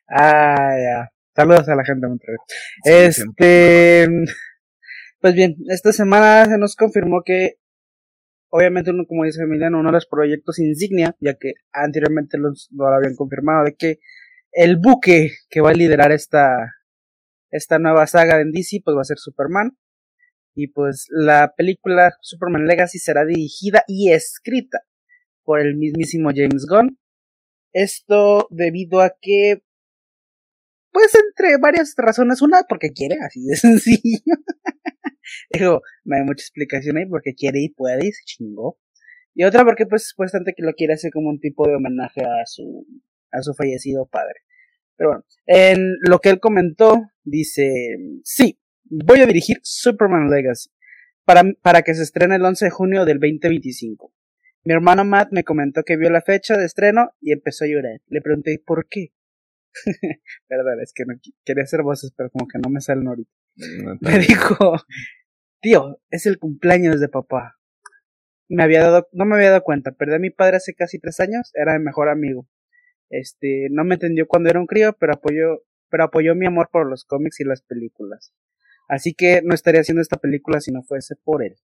Ah, 0.08 0.70
ya. 0.74 1.10
Saludos 1.36 1.68
a 1.68 1.76
la 1.76 1.84
gente 1.84 2.06
de 2.06 2.08
Monterrey. 2.08 2.36
Sí, 2.82 2.90
Este. 2.90 4.08
Pues 5.20 5.34
bien, 5.34 5.56
esta 5.68 5.92
semana 5.92 6.46
se 6.46 6.56
nos 6.56 6.76
confirmó 6.76 7.20
que, 7.22 7.56
obviamente, 8.48 8.90
uno, 8.90 9.04
como 9.06 9.24
dice 9.24 9.42
Emiliano, 9.42 9.80
uno 9.80 9.90
de 9.90 9.96
los 9.96 10.06
proyectos 10.06 10.58
insignia, 10.58 11.14
ya 11.20 11.34
que 11.34 11.52
anteriormente 11.74 12.38
los, 12.38 12.70
lo 12.72 12.86
habían 12.86 13.16
confirmado, 13.16 13.64
de 13.64 13.74
que 13.74 13.98
el 14.52 14.76
buque 14.76 15.32
que 15.48 15.60
va 15.60 15.70
a 15.70 15.74
liderar 15.74 16.12
esta, 16.12 16.56
esta 17.50 17.78
nueva 17.78 18.06
saga 18.06 18.40
en 18.40 18.52
DC, 18.52 18.80
pues 18.84 18.96
va 18.96 19.02
a 19.02 19.04
ser 19.04 19.18
Superman. 19.18 19.76
Y 20.54 20.68
pues 20.68 21.06
la 21.10 21.54
película 21.56 22.12
Superman 22.20 22.66
Legacy 22.66 22.98
será 22.98 23.24
dirigida 23.24 23.84
y 23.86 24.12
escrita 24.12 24.80
por 25.44 25.60
el 25.60 25.76
mismísimo 25.76 26.30
James 26.34 26.66
Gunn. 26.68 26.98
Esto 27.72 28.48
debido 28.50 29.00
a 29.00 29.14
que, 29.20 29.62
pues 30.90 31.14
entre 31.14 31.56
varias 31.58 31.94
razones, 31.96 32.42
una 32.42 32.62
porque 32.68 32.90
quiere, 32.90 33.16
así 33.24 33.44
de 33.44 33.56
sencillo. 33.56 34.34
Digo, 35.52 35.82
no 36.04 36.16
hay 36.16 36.22
mucha 36.24 36.42
explicación 36.42 36.96
ahí 36.96 37.06
porque 37.06 37.34
quiere 37.34 37.60
y 37.60 37.68
puede 37.68 38.08
y 38.08 38.12
se 38.12 38.24
chingó. 38.24 38.78
Y 39.34 39.44
otra 39.44 39.64
porque 39.64 39.86
pues 39.86 40.08
supuestamente 40.08 40.54
que 40.56 40.64
lo 40.64 40.74
quiere 40.74 40.94
hacer 40.94 41.12
como 41.12 41.30
un 41.30 41.38
tipo 41.38 41.66
de 41.68 41.76
homenaje 41.76 42.22
a 42.22 42.44
su 42.46 42.84
a 43.32 43.42
su 43.42 43.54
fallecido 43.54 44.06
padre. 44.06 44.40
Pero 44.96 45.10
bueno, 45.10 45.24
en 45.46 45.96
lo 46.06 46.18
que 46.18 46.28
él 46.28 46.40
comentó, 46.40 47.00
dice, 47.24 47.96
sí, 48.22 48.60
voy 48.84 49.20
a 49.20 49.26
dirigir 49.26 49.58
Superman 49.62 50.28
Legacy 50.28 50.70
para, 51.24 51.42
para 51.62 51.82
que 51.82 51.94
se 51.94 52.02
estrene 52.02 52.36
el 52.36 52.44
11 52.44 52.66
de 52.66 52.70
junio 52.70 53.04
del 53.04 53.18
2025. 53.18 54.12
Mi 54.64 54.74
hermano 54.74 55.04
Matt 55.04 55.32
me 55.32 55.42
comentó 55.44 55.84
que 55.84 55.96
vio 55.96 56.10
la 56.10 56.20
fecha 56.20 56.58
de 56.58 56.66
estreno 56.66 57.12
y 57.20 57.32
empezó 57.32 57.64
a 57.64 57.68
llorar. 57.68 58.00
Le 58.08 58.20
pregunté 58.20 58.62
por 58.64 58.88
qué. 58.88 59.12
Perdón, 60.48 60.80
es 60.82 60.92
que 60.92 61.04
no 61.06 61.14
quería 61.44 61.64
hacer 61.64 61.82
voces, 61.82 62.12
pero 62.14 62.30
como 62.30 62.46
que 62.46 62.58
no 62.58 62.68
me 62.68 62.80
salen 62.80 63.08
ahorita. 63.08 63.30
No, 63.56 63.96
Me 64.00 64.18
dijo, 64.18 64.74
tío, 65.60 66.00
es 66.10 66.26
el 66.26 66.38
cumpleaños 66.38 67.00
de 67.00 67.08
papá. 67.08 67.58
Me 68.48 68.64
había 68.64 68.82
dado, 68.82 69.08
no 69.12 69.24
me 69.24 69.36
había 69.36 69.50
dado 69.50 69.62
cuenta, 69.62 69.92
perdí 69.92 70.14
a 70.14 70.18
mi 70.18 70.30
padre 70.30 70.56
hace 70.56 70.74
casi 70.74 70.98
tres 70.98 71.20
años, 71.20 71.52
era 71.54 71.78
mi 71.78 71.84
mejor 71.84 72.08
amigo. 72.08 72.48
Este, 73.10 73.66
no 73.70 73.84
me 73.84 73.94
entendió 73.94 74.26
cuando 74.26 74.48
era 74.48 74.60
un 74.60 74.66
crío, 74.66 74.96
pero 74.98 75.14
apoyó, 75.14 75.64
pero 75.90 76.04
apoyó 76.04 76.34
mi 76.34 76.46
amor 76.46 76.68
por 76.72 76.88
los 76.88 77.04
cómics 77.04 77.40
y 77.40 77.44
las 77.44 77.60
películas. 77.60 78.32
Así 78.88 79.14
que 79.14 79.42
no 79.42 79.54
estaría 79.54 79.80
haciendo 79.82 80.00
esta 80.00 80.16
película 80.16 80.60
si 80.60 80.72
no 80.72 80.82
fuese 80.82 81.16
por 81.16 81.44
él. 81.44 81.56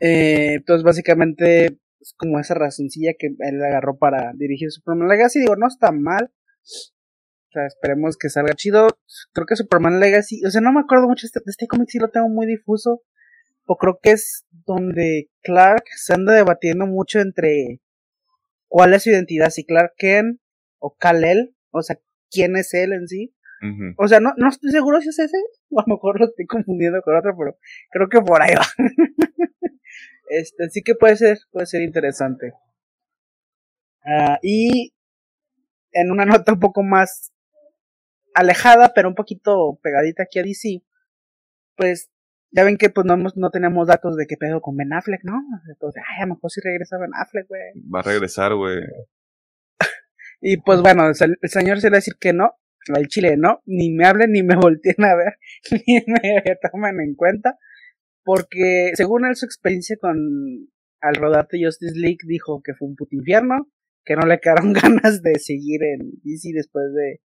Eh, 0.00 0.54
entonces 0.54 0.84
básicamente 0.84 1.78
es 2.00 2.14
como 2.16 2.38
esa 2.38 2.54
razoncilla 2.54 3.14
que 3.18 3.28
él 3.38 3.64
agarró 3.64 3.96
para 3.96 4.32
dirigir 4.34 4.70
Superman 4.70 5.08
Legacy. 5.08 5.40
Digo, 5.40 5.56
no 5.56 5.66
está 5.66 5.92
mal. 5.92 6.32
O 7.48 7.52
sea, 7.52 7.66
esperemos 7.66 8.16
que 8.16 8.28
salga 8.28 8.54
chido. 8.54 8.88
Creo 9.32 9.46
que 9.46 9.56
Superman 9.56 10.00
Legacy, 10.00 10.44
o 10.44 10.50
sea, 10.50 10.60
no 10.60 10.72
me 10.72 10.80
acuerdo 10.80 11.08
mucho 11.08 11.24
de 11.24 11.28
este, 11.28 11.40
este 11.46 11.66
cómic, 11.66 11.88
sí 11.88 11.98
lo 11.98 12.10
tengo 12.10 12.28
muy 12.28 12.46
difuso. 12.46 13.02
O 13.64 13.76
creo 13.76 13.98
que 14.00 14.12
es 14.12 14.44
donde 14.66 15.30
Clark 15.42 15.84
se 15.96 16.14
anda 16.14 16.32
debatiendo 16.34 16.86
mucho 16.86 17.20
entre 17.20 17.80
cuál 18.68 18.94
es 18.94 19.04
su 19.04 19.10
identidad, 19.10 19.50
si 19.50 19.64
Clark 19.64 19.94
Kent 19.96 20.40
o 20.78 20.96
Kal-El, 20.96 21.54
o 21.70 21.82
sea, 21.82 21.98
quién 22.30 22.56
es 22.56 22.74
él 22.74 22.92
en 22.92 23.08
sí. 23.08 23.32
O 23.96 24.06
sea, 24.06 24.20
no, 24.20 24.32
no 24.36 24.48
estoy 24.48 24.70
seguro 24.70 25.00
si 25.00 25.08
es 25.08 25.18
ese, 25.18 25.36
o 25.70 25.80
a 25.80 25.84
lo 25.86 25.94
mejor 25.94 26.20
lo 26.20 26.26
estoy 26.26 26.46
confundiendo 26.46 27.00
con 27.02 27.16
otro, 27.16 27.34
pero 27.36 27.58
creo 27.90 28.08
que 28.08 28.20
por 28.20 28.42
ahí 28.42 28.54
va. 28.54 28.66
este, 30.28 30.70
sí 30.70 30.82
que 30.82 30.94
puede 30.94 31.16
ser, 31.16 31.38
puede 31.50 31.66
ser 31.66 31.82
interesante. 31.82 32.52
Ah, 34.04 34.38
y 34.42 34.94
en 35.92 36.10
una 36.10 36.24
nota 36.26 36.52
un 36.52 36.60
poco 36.60 36.82
más 36.82 37.32
alejada, 38.34 38.92
pero 38.94 39.08
un 39.08 39.14
poquito 39.14 39.80
pegadita 39.82 40.24
aquí 40.24 40.38
a 40.38 40.42
DC, 40.42 40.82
pues 41.76 42.10
ya 42.56 42.64
ven 42.64 42.78
que 42.78 42.88
pues 42.90 43.04
no, 43.06 43.14
hemos, 43.14 43.36
no 43.36 43.50
tenemos 43.50 43.86
datos 43.86 44.16
de 44.16 44.26
qué 44.26 44.36
pedo 44.36 44.60
con 44.62 44.76
Ben 44.76 44.92
Affleck, 44.92 45.20
¿no? 45.24 45.34
Entonces, 45.68 46.02
ay, 46.08 46.22
a 46.22 46.26
lo 46.26 46.34
mejor 46.34 46.50
sí 46.50 46.60
regresa 46.64 46.96
Ben 46.98 47.10
Affleck, 47.14 47.46
güey. 47.48 47.60
Va 47.94 48.00
a 48.00 48.02
regresar, 48.02 48.54
güey. 48.54 48.78
Y 50.40 50.58
pues 50.58 50.80
bueno, 50.82 51.08
el, 51.08 51.14
se- 51.14 51.24
el 51.40 51.48
señor 51.50 51.80
se 51.80 51.86
le 51.88 51.92
va 51.92 51.96
a 51.96 51.98
decir 52.02 52.14
que 52.20 52.32
no, 52.32 52.52
al 52.94 53.06
chile 53.08 53.36
no, 53.36 53.62
ni 53.66 53.90
me 53.92 54.06
hablen, 54.06 54.32
ni 54.32 54.42
me 54.42 54.54
volteen 54.62 55.02
a 55.04 55.14
ver, 55.16 55.34
ni 55.70 56.00
me 56.06 56.42
tomen 56.72 57.00
en 57.00 57.14
cuenta, 57.14 57.58
porque 58.24 58.92
según 58.94 59.24
él 59.26 59.34
su 59.36 59.46
experiencia 59.46 59.96
con 60.00 60.16
al 61.00 61.14
rodar 61.14 61.46
de 61.50 61.64
Justice 61.64 61.94
League 61.98 62.18
dijo 62.26 62.62
que 62.64 62.74
fue 62.74 62.88
un 62.88 62.96
puto 62.96 63.14
infierno, 63.16 63.68
que 64.04 64.16
no 64.16 64.26
le 64.26 64.38
quedaron 64.40 64.72
ganas 64.72 65.22
de 65.22 65.38
seguir 65.38 65.82
en 65.82 66.10
DC 66.22 66.50
después 66.54 66.86
de, 66.94 67.20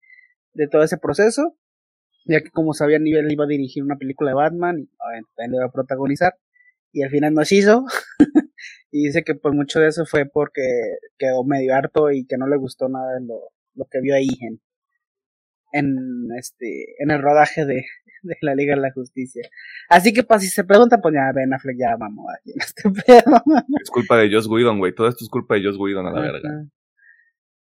de 0.53 0.67
todo 0.67 0.83
ese 0.83 0.97
proceso, 0.97 1.57
ya 2.25 2.41
que 2.41 2.51
como 2.51 2.73
sabían 2.73 3.05
él 3.07 3.31
iba 3.31 3.45
a 3.45 3.47
dirigir 3.47 3.83
una 3.83 3.97
película 3.97 4.31
de 4.31 4.35
Batman 4.35 4.79
y 4.79 4.89
obviamente 4.99 5.31
también 5.35 5.51
le 5.51 5.57
iba 5.57 5.65
a 5.65 5.71
protagonizar, 5.71 6.33
y 6.93 7.03
al 7.03 7.09
final 7.09 7.33
nos 7.33 7.51
hizo, 7.51 7.85
Y 8.91 9.05
dice 9.05 9.23
que 9.23 9.35
por 9.35 9.55
mucho 9.55 9.79
de 9.79 9.87
eso 9.87 10.05
fue 10.05 10.25
porque 10.25 10.61
quedó 11.17 11.45
medio 11.45 11.73
harto 11.73 12.11
y 12.11 12.25
que 12.25 12.37
no 12.37 12.47
le 12.47 12.57
gustó 12.57 12.89
nada 12.89 13.13
de 13.13 13.25
lo, 13.25 13.39
lo 13.75 13.85
que 13.89 14.01
vio 14.01 14.13
ahí 14.15 14.27
en, 14.41 14.61
en 15.71 16.27
este 16.37 17.01
en 17.01 17.09
el 17.09 17.21
rodaje 17.21 17.65
de, 17.65 17.85
de 18.23 18.37
la 18.41 18.53
Liga 18.53 18.75
de 18.75 18.81
la 18.81 18.91
Justicia. 18.91 19.47
Así 19.87 20.11
que 20.11 20.23
pues 20.23 20.41
si 20.41 20.49
se 20.49 20.65
pregunta, 20.65 20.99
pues 21.01 21.15
ya 21.15 21.31
Ben 21.33 21.53
Affleck 21.53 21.77
ya 21.79 21.95
vamos 21.97 22.25
aquí 22.37 22.51
en 22.51 22.59
este 22.59 22.89
pedo. 23.05 23.41
Es 23.81 23.89
culpa 23.89 24.17
de 24.17 24.29
Joss 24.29 24.47
Whedon, 24.47 24.79
güey. 24.79 24.93
Todo 24.93 25.07
esto 25.07 25.23
es 25.23 25.29
culpa 25.29 25.55
de 25.55 25.63
Joss 25.63 25.77
Whedon 25.77 26.07
a 26.07 26.11
la 26.11 26.21
verga. 26.21 26.65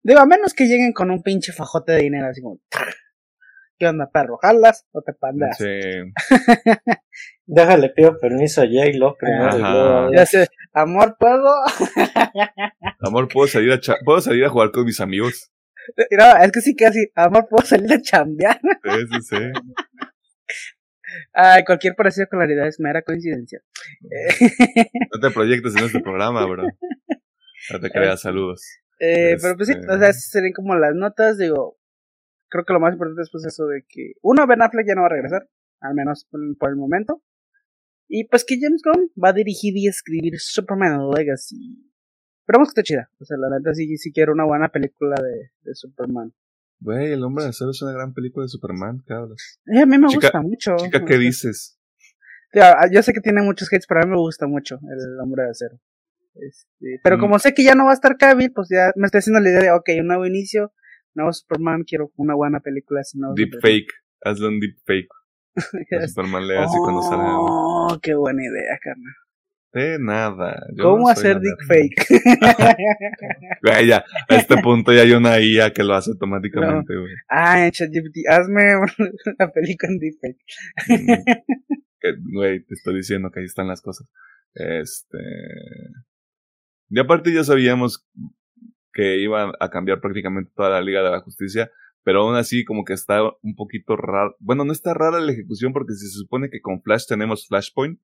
Digo, 0.02 0.20
a 0.20 0.26
menos 0.26 0.52
que 0.52 0.66
lleguen 0.66 0.92
con 0.92 1.10
un 1.10 1.22
pinche 1.22 1.52
fajote 1.52 1.92
de 1.92 2.02
dinero 2.02 2.26
así 2.26 2.42
como 2.42 2.60
¿Qué 3.78 3.86
onda, 3.88 4.08
perro? 4.10 4.38
¿Jalas 4.40 4.86
o 4.92 5.02
te 5.02 5.12
pandas? 5.12 5.56
Sí. 5.58 5.66
Déjale, 7.46 7.90
pido 7.90 8.18
permiso 8.18 8.62
a 8.62 8.66
J-Lo 8.66 9.16
primero. 9.16 9.58
y 9.58 9.62
Ajá. 9.62 9.72
luego- 9.72 10.12
Ya 10.14 10.26
sé, 10.26 10.48
amor, 10.72 11.16
¿puedo? 11.18 11.52
Amor, 13.00 13.28
¿puedo 13.28 13.48
salir 13.48 13.72
a, 13.72 13.80
cha- 13.80 13.98
¿puedo 14.04 14.20
salir 14.20 14.44
a 14.44 14.48
jugar 14.48 14.70
con 14.70 14.84
mis 14.84 15.00
amigos? 15.00 15.50
No, 16.10 16.36
es 16.42 16.52
que 16.52 16.60
sí 16.62 16.74
que 16.74 16.86
así, 16.86 17.06
amor, 17.14 17.46
¿puedo 17.50 17.66
salir 17.66 17.92
a 17.92 18.00
chambear? 18.00 18.58
Sí, 18.82 18.90
sí, 19.12 19.36
sí. 19.36 19.36
Ay, 21.32 21.64
cualquier 21.64 21.94
parecido 21.94 22.26
con 22.28 22.38
la 22.40 22.46
realidad 22.46 22.66
es 22.68 22.80
mera 22.80 23.02
coincidencia. 23.02 23.60
No 25.12 25.20
te 25.20 25.30
proyectes 25.30 25.76
en 25.76 25.84
este 25.84 26.00
programa, 26.00 26.44
bro. 26.46 26.64
No 27.72 27.80
te 27.80 27.90
creas, 27.90 28.20
saludos. 28.22 28.64
Eh, 28.98 29.36
pero 29.40 29.56
pues 29.56 29.68
sí, 29.68 29.74
Este- 29.78 29.92
o 29.92 29.98
sea, 29.98 30.08
esas 30.08 30.30
serían 30.30 30.52
como 30.52 30.74
las 30.76 30.94
notas, 30.94 31.36
digo, 31.38 31.76
creo 32.54 32.64
que 32.64 32.72
lo 32.72 32.78
más 32.80 32.92
importante 32.92 33.22
es 33.22 33.30
pues 33.32 33.44
eso 33.46 33.66
de 33.66 33.84
que, 33.88 34.12
uno, 34.22 34.46
Ben 34.46 34.62
Affleck 34.62 34.86
ya 34.86 34.94
no 34.94 35.00
va 35.00 35.08
a 35.08 35.10
regresar, 35.10 35.48
al 35.80 35.94
menos 35.94 36.24
por, 36.30 36.40
por 36.56 36.70
el 36.70 36.76
momento, 36.76 37.20
y 38.06 38.28
pues 38.28 38.44
que 38.44 38.58
James 38.60 38.80
Gunn 38.84 39.10
va 39.22 39.30
a 39.30 39.32
dirigir 39.32 39.76
y 39.76 39.88
escribir 39.88 40.38
Superman 40.38 41.10
Legacy. 41.10 41.90
Esperamos 42.42 42.68
que 42.68 42.80
esté 42.80 42.82
chida, 42.84 43.10
o 43.18 43.24
sea, 43.24 43.36
la 43.38 43.48
neta 43.58 43.74
sí, 43.74 43.96
sí 43.96 44.12
quiero 44.12 44.32
una 44.34 44.44
buena 44.44 44.68
película 44.68 45.16
de, 45.20 45.50
de 45.62 45.74
Superman. 45.74 46.32
Güey, 46.78 47.12
El 47.12 47.24
Hombre 47.24 47.44
de 47.44 47.50
Acero 47.50 47.70
es 47.72 47.82
una 47.82 47.92
gran 47.92 48.12
película 48.14 48.44
de 48.44 48.48
Superman, 48.50 49.02
¿qué 49.06 49.14
hablas? 49.14 49.58
Eh, 49.66 49.80
a 49.80 49.86
mí 49.86 49.98
me 49.98 50.06
Chica- 50.08 50.26
gusta 50.28 50.40
mucho. 50.42 50.76
Chica, 50.76 51.04
¿qué 51.04 51.18
dices? 51.18 51.78
yo 52.92 53.02
sé 53.02 53.12
que 53.12 53.20
tiene 53.20 53.42
muchos 53.42 53.66
hates, 53.68 53.86
pero 53.88 54.00
a 54.00 54.04
mí 54.04 54.10
me 54.10 54.18
gusta 54.18 54.46
mucho 54.46 54.76
el 54.76 55.18
Hombre 55.20 55.42
de 55.44 55.50
Acero. 55.50 55.80
Este, 56.36 57.00
pero 57.02 57.16
Mm. 57.16 57.20
como 57.20 57.38
sé 57.38 57.52
que 57.54 57.64
ya 57.64 57.74
no 57.74 57.84
va 57.86 57.90
a 57.90 57.94
estar 57.94 58.16
Cavill, 58.16 58.52
pues 58.52 58.68
ya 58.70 58.92
me 58.96 59.06
estoy 59.06 59.18
haciendo 59.20 59.40
la 59.40 59.48
idea 59.50 59.60
de, 59.60 59.70
ok, 59.70 59.88
un 60.00 60.06
nuevo 60.08 60.26
inicio, 60.26 60.72
nuevo 61.14 61.32
Superman, 61.32 61.84
quiero 61.84 62.10
una 62.16 62.34
buena 62.34 62.60
película. 62.60 63.00
ese 63.00 63.18
nuevo 63.18 63.34
Deep 63.34 63.52
Superman. 63.52 63.62
fake. 63.80 63.92
Hazle 64.22 64.48
un 64.48 64.60
deep 64.60 64.76
fake. 64.86 65.08
A 66.02 66.08
Superman 66.08 66.46
le 66.48 66.58
hace 66.58 66.76
cuando 66.78 67.02
sale. 67.02 67.22
Oh, 67.26 67.98
qué 68.02 68.14
buena 68.14 68.42
idea, 68.42 68.78
carnal. 68.82 69.12
De 69.72 69.98
nada. 69.98 70.66
yo 70.76 70.84
¿Cómo 70.84 71.06
no 71.06 71.08
hacer 71.08 71.34
la 71.36 71.40
deep 71.40 71.56
verga. 71.68 71.96
fake? 71.96 72.76
Güey, 73.62 73.86
ya, 73.88 74.04
a 74.28 74.36
este 74.36 74.56
punto 74.58 74.92
ya 74.92 75.02
hay 75.02 75.12
una 75.12 75.40
IA 75.40 75.72
que 75.72 75.82
lo 75.82 75.94
hace 75.94 76.10
automáticamente, 76.12 76.94
güey. 76.96 77.12
ah, 77.28 77.64
en 77.66 77.72
ChatGPT, 77.72 78.18
hazme 78.28 78.76
una 79.38 79.50
película 79.52 79.92
en 79.92 79.98
deep 79.98 80.14
fake. 80.20 80.44
Mm. 80.88 81.24
Que, 82.00 82.14
Güey, 82.32 82.64
te 82.64 82.74
estoy 82.74 82.96
diciendo 82.96 83.30
que 83.32 83.40
ahí 83.40 83.46
están 83.46 83.66
las 83.68 83.80
cosas. 83.82 84.08
Este. 84.54 85.18
Y 86.90 87.00
aparte 87.00 87.32
ya 87.32 87.42
sabíamos 87.44 88.06
que 88.94 89.20
iba 89.20 89.52
a 89.58 89.70
cambiar 89.70 90.00
prácticamente 90.00 90.52
toda 90.54 90.70
la 90.70 90.80
Liga 90.80 91.02
de 91.02 91.10
la 91.10 91.20
Justicia, 91.20 91.70
pero 92.04 92.22
aún 92.22 92.36
así 92.36 92.64
como 92.64 92.84
que 92.84 92.92
está 92.92 93.22
un 93.42 93.56
poquito 93.56 93.96
raro. 93.96 94.36
Bueno, 94.38 94.64
no 94.64 94.72
está 94.72 94.94
rara 94.94 95.20
la 95.20 95.32
ejecución 95.32 95.72
porque 95.72 95.94
si 95.94 96.06
se 96.06 96.18
supone 96.18 96.48
que 96.48 96.60
con 96.60 96.80
Flash 96.80 97.06
tenemos 97.08 97.46
Flashpoint, 97.48 98.00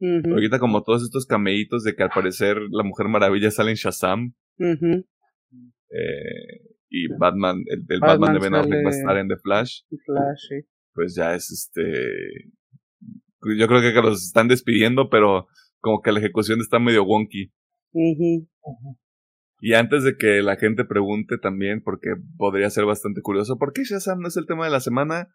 Ujú, 0.00 0.32
ahorita 0.32 0.58
como 0.58 0.82
todos 0.82 1.04
estos 1.04 1.24
cameitos 1.24 1.84
de 1.84 1.94
que 1.94 2.02
al 2.02 2.10
parecer 2.10 2.56
la 2.70 2.82
Mujer 2.82 3.06
Maravilla 3.06 3.50
sale 3.50 3.70
en 3.70 3.76
Shazam, 3.76 4.34
eh, 4.58 4.74
y 6.90 7.06
Batman, 7.16 7.62
el, 7.66 7.84
el 7.88 8.00
Batman 8.00 8.20
Batman, 8.20 8.34
de 8.34 8.40
Ben 8.40 8.54
Affleck 8.54 8.84
va 8.84 8.90
a 8.90 8.92
estar 8.92 9.16
en 9.18 9.28
The 9.28 9.36
Flash, 9.36 9.82
Flash, 10.04 10.40
sí. 10.48 10.66
pues 10.92 11.14
ya 11.14 11.34
es 11.34 11.50
este. 11.50 12.50
Yo 13.56 13.68
creo 13.68 13.80
que 13.80 13.92
los 14.00 14.24
están 14.24 14.48
despidiendo, 14.48 15.10
pero 15.10 15.46
como 15.80 16.00
que 16.00 16.12
la 16.12 16.18
ejecución 16.18 16.60
está 16.60 16.78
medio 16.78 17.04
wonky. 17.04 17.52
Y 19.66 19.72
antes 19.72 20.04
de 20.04 20.18
que 20.18 20.42
la 20.42 20.56
gente 20.56 20.84
pregunte 20.84 21.38
también, 21.38 21.80
porque 21.82 22.16
podría 22.36 22.68
ser 22.68 22.84
bastante 22.84 23.22
curioso, 23.22 23.56
¿por 23.56 23.72
qué 23.72 23.82
Shazam 23.82 24.20
no 24.20 24.28
es 24.28 24.36
el 24.36 24.44
tema 24.44 24.66
de 24.66 24.70
la 24.70 24.80
semana? 24.80 25.34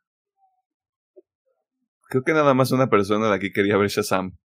Creo 2.09 2.23
que 2.23 2.33
nada 2.33 2.53
más 2.53 2.71
una 2.71 2.91
persona 2.91 3.27
de 3.27 3.33
aquí 3.33 3.51
quería 3.51 3.75
ver 3.77 3.89
Shazam. 3.89 4.37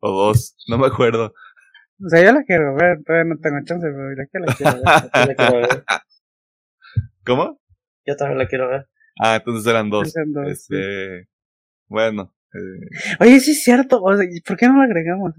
O 0.00 0.10
dos, 0.10 0.56
no 0.66 0.76
me 0.78 0.88
acuerdo. 0.88 1.32
O 2.04 2.08
sea, 2.08 2.20
yo 2.24 2.32
la 2.32 2.42
quiero 2.42 2.74
ver, 2.74 2.98
todavía 3.06 3.32
no 3.32 3.38
tengo 3.40 3.58
chance, 3.64 3.86
pero 3.86 4.10
ya 4.16 4.26
que 4.26 4.38
la 4.40 4.54
quiero 4.56 4.72
ver. 4.72 5.10
Yo 5.14 5.24
la 5.24 5.34
quiero 5.36 5.68
ver. 5.68 5.84
¿Cómo? 7.24 7.60
Yo 8.04 8.16
también 8.16 8.38
la 8.38 8.48
quiero 8.48 8.68
ver. 8.70 8.88
Ah, 9.20 9.36
entonces 9.36 9.70
eran 9.70 9.88
dos. 9.88 10.16
Eran 10.16 10.32
dos, 10.32 10.48
Este. 10.48 11.28
Bueno. 11.86 12.34
eh, 12.52 13.16
Oye, 13.20 13.38
sí 13.38 13.52
es 13.52 13.62
cierto, 13.62 14.02
o 14.02 14.16
sea, 14.16 14.26
¿y 14.28 14.40
¿por 14.40 14.56
qué 14.56 14.66
no 14.66 14.78
la 14.78 14.84
agregamos? 14.86 15.32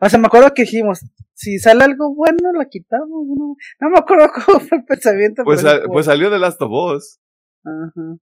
O 0.00 0.08
sea, 0.08 0.18
me 0.18 0.26
acuerdo 0.26 0.52
que 0.54 0.62
dijimos, 0.62 1.00
si 1.34 1.58
sale 1.58 1.84
algo 1.84 2.14
bueno, 2.14 2.52
la 2.56 2.66
quitamos, 2.66 3.26
¿no? 3.36 3.56
No 3.80 3.90
me 3.90 3.98
acuerdo 3.98 4.28
cómo 4.46 4.60
fue 4.60 4.78
el 4.78 4.84
pensamiento. 4.84 5.42
pues, 5.44 5.64
pues 5.88 6.06
salió 6.06 6.30
de 6.30 6.38
Last 6.38 6.60
of 6.62 6.70
Us. 6.72 7.20
Ajá. 7.64 8.16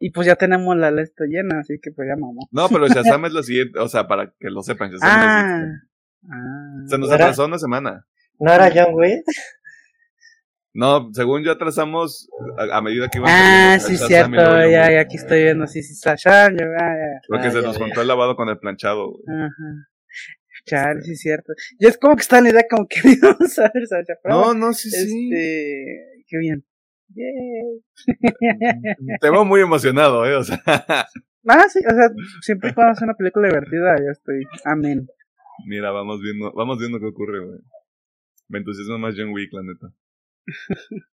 Y 0.00 0.10
pues 0.10 0.26
ya 0.26 0.34
tenemos 0.36 0.76
la 0.76 0.90
lista 0.90 1.24
llena, 1.26 1.60
así 1.60 1.78
que 1.80 1.90
pues 1.92 2.06
ya 2.08 2.14
mamó. 2.20 2.46
No, 2.50 2.68
pero 2.68 2.88
Shazam 2.88 3.24
es 3.26 3.32
lo 3.32 3.42
siguiente, 3.42 3.78
o 3.78 3.88
sea, 3.88 4.06
para 4.06 4.34
que 4.38 4.50
lo 4.50 4.62
sepan, 4.62 4.90
Shazam 4.90 5.08
es 5.08 5.16
lo 5.16 5.22
Ah, 5.22 5.48
siguiente. 5.56 5.86
ah. 6.30 6.84
Se 6.88 6.98
nos 6.98 7.10
atrasó 7.12 7.46
una 7.46 7.58
semana. 7.58 8.06
¿No 8.38 8.52
era 8.52 8.70
John 8.74 8.94
Wick? 8.94 9.24
No, 10.74 11.08
según 11.12 11.44
yo 11.44 11.52
atrasamos 11.52 12.28
a, 12.58 12.78
a 12.78 12.82
medida 12.82 13.08
que 13.08 13.18
iban 13.18 13.30
Ah, 13.32 13.78
sí, 13.78 13.96
cierto, 13.96 14.32
ya, 14.36 14.90
ya 14.90 15.00
aquí 15.00 15.16
estoy 15.16 15.44
viendo, 15.44 15.66
sí, 15.68 15.82
sí, 15.84 15.94
Shazam, 16.04 16.56
ya, 16.56 16.64
ya, 16.66 16.86
ya. 16.88 17.20
Porque 17.28 17.46
Ah, 17.46 17.50
se 17.52 17.60
ya 17.62 17.66
nos 17.68 17.78
juntó 17.78 18.02
el 18.02 18.08
lavado 18.08 18.34
con 18.34 18.48
el 18.48 18.58
planchado, 18.58 19.12
güey. 19.12 19.22
Ajá. 19.38 19.88
Chale, 20.66 21.02
sí, 21.02 21.16
cierto. 21.16 21.52
Y 21.78 21.86
es 21.86 21.98
como 21.98 22.16
que 22.16 22.22
está 22.22 22.40
la 22.40 22.50
idea 22.50 22.64
como 22.70 22.86
que 22.88 23.00
vamos 23.22 23.58
a 23.58 23.70
ver, 23.74 23.86
Sacha. 23.86 24.14
pero 24.22 24.34
No, 24.34 24.54
no, 24.54 24.72
sí, 24.72 24.90
sí. 24.90 25.30
Este, 25.32 26.24
qué 26.26 26.38
bien. 26.38 26.64
Yay. 27.08 27.82
Te 29.20 29.30
veo 29.30 29.44
muy 29.44 29.60
emocionado, 29.60 30.24
eh, 30.26 30.36
o 30.36 30.44
sea. 30.44 30.62
Ah, 31.46 31.66
sí, 31.68 31.78
o 31.80 31.90
sea, 31.90 32.08
siempre 32.40 32.72
cuando 32.72 32.92
hace 32.92 33.04
una 33.04 33.12
película 33.12 33.48
divertida, 33.48 33.96
yo 33.98 34.10
estoy, 34.10 34.44
amén. 34.64 35.06
Mira, 35.66 35.90
vamos 35.90 36.22
viendo, 36.22 36.50
vamos 36.54 36.78
viendo 36.78 36.98
qué 36.98 37.04
ocurre, 37.04 37.44
güey. 37.44 37.58
Me 38.48 38.60
entusiasma 38.60 38.96
más 38.96 39.14
John 39.14 39.28
Wick, 39.34 39.52
la 39.52 39.62
neta. 39.62 39.94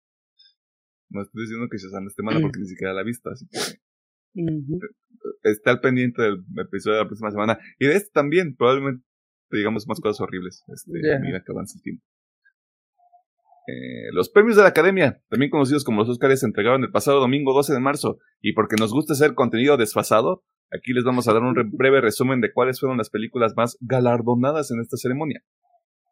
No 1.09 1.21
estoy 1.21 1.43
diciendo 1.43 1.69
que 1.71 1.77
Shazam 1.77 2.07
esté 2.07 2.21
mala 2.23 2.41
porque 2.41 2.59
ni 2.59 2.67
siquiera 2.67 2.91
la 2.93 2.99
he 2.99 3.05
visto, 3.05 3.29
así 3.29 3.47
que 3.47 3.59
Ujú. 4.41 4.79
está 5.43 5.71
al 5.71 5.79
pendiente 5.79 6.21
del 6.21 6.43
episodio 6.57 6.97
de 6.97 7.03
la 7.03 7.07
próxima 7.07 7.31
semana. 7.31 7.57
Y 7.79 7.87
de 7.87 7.95
este 7.95 8.09
también, 8.11 8.57
probablemente 8.57 9.05
digamos 9.51 9.87
más 9.87 9.99
cosas 9.99 10.19
horribles. 10.21 10.63
Este, 10.67 10.91
Ya. 11.03 11.19
Mira 11.19 11.41
que 11.45 11.51
avanza 11.51 11.77
el 11.77 11.83
tiempo. 11.83 12.03
Eh, 13.67 14.11
los 14.13 14.29
premios 14.29 14.55
de 14.55 14.61
la 14.63 14.69
Academia, 14.69 15.21
también 15.29 15.51
conocidos 15.51 15.83
como 15.83 15.99
los 16.01 16.09
Oscars, 16.09 16.39
se 16.39 16.45
entregaron 16.45 16.83
el 16.83 16.91
pasado 16.91 17.19
domingo 17.19 17.53
12 17.53 17.73
de 17.73 17.79
marzo. 17.79 18.17
Y 18.41 18.53
porque 18.53 18.75
nos 18.79 18.93
gusta 18.93 19.13
hacer 19.13 19.33
contenido 19.33 19.75
desfasado, 19.77 20.43
aquí 20.71 20.93
les 20.93 21.03
vamos 21.03 21.27
a 21.27 21.33
dar 21.33 21.41
un 21.43 21.53
re- 21.55 21.65
breve 21.69 21.99
resumen 22.01 22.39
de 22.39 22.51
cuáles 22.53 22.79
fueron 22.79 22.97
las 22.97 23.09
películas 23.09 23.53
más 23.57 23.77
galardonadas 23.81 24.71
en 24.71 24.79
esta 24.79 24.95
ceremonia. 24.95 25.43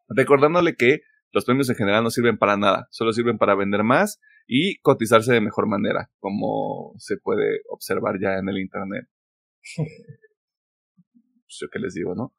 Recordándole 0.10 0.76
que 0.76 1.02
los 1.32 1.46
premios 1.46 1.70
en 1.70 1.76
general 1.76 2.04
no 2.04 2.10
sirven 2.10 2.38
para 2.38 2.58
nada, 2.58 2.88
solo 2.92 3.14
sirven 3.14 3.38
para 3.38 3.56
vender 3.56 3.84
más 3.84 4.20
y 4.48 4.78
cotizarse 4.82 5.34
de 5.34 5.42
mejor 5.42 5.68
manera, 5.68 6.10
como 6.20 6.94
se 6.98 7.18
puede 7.18 7.62
observar 7.70 8.20
ya 8.22 8.38
en 8.38 8.50
el 8.50 8.58
internet. 8.60 9.06
Pues 11.48 11.58
yo 11.62 11.68
qué 11.72 11.78
les 11.80 11.94
digo, 11.94 12.16
¿no? 12.16 12.34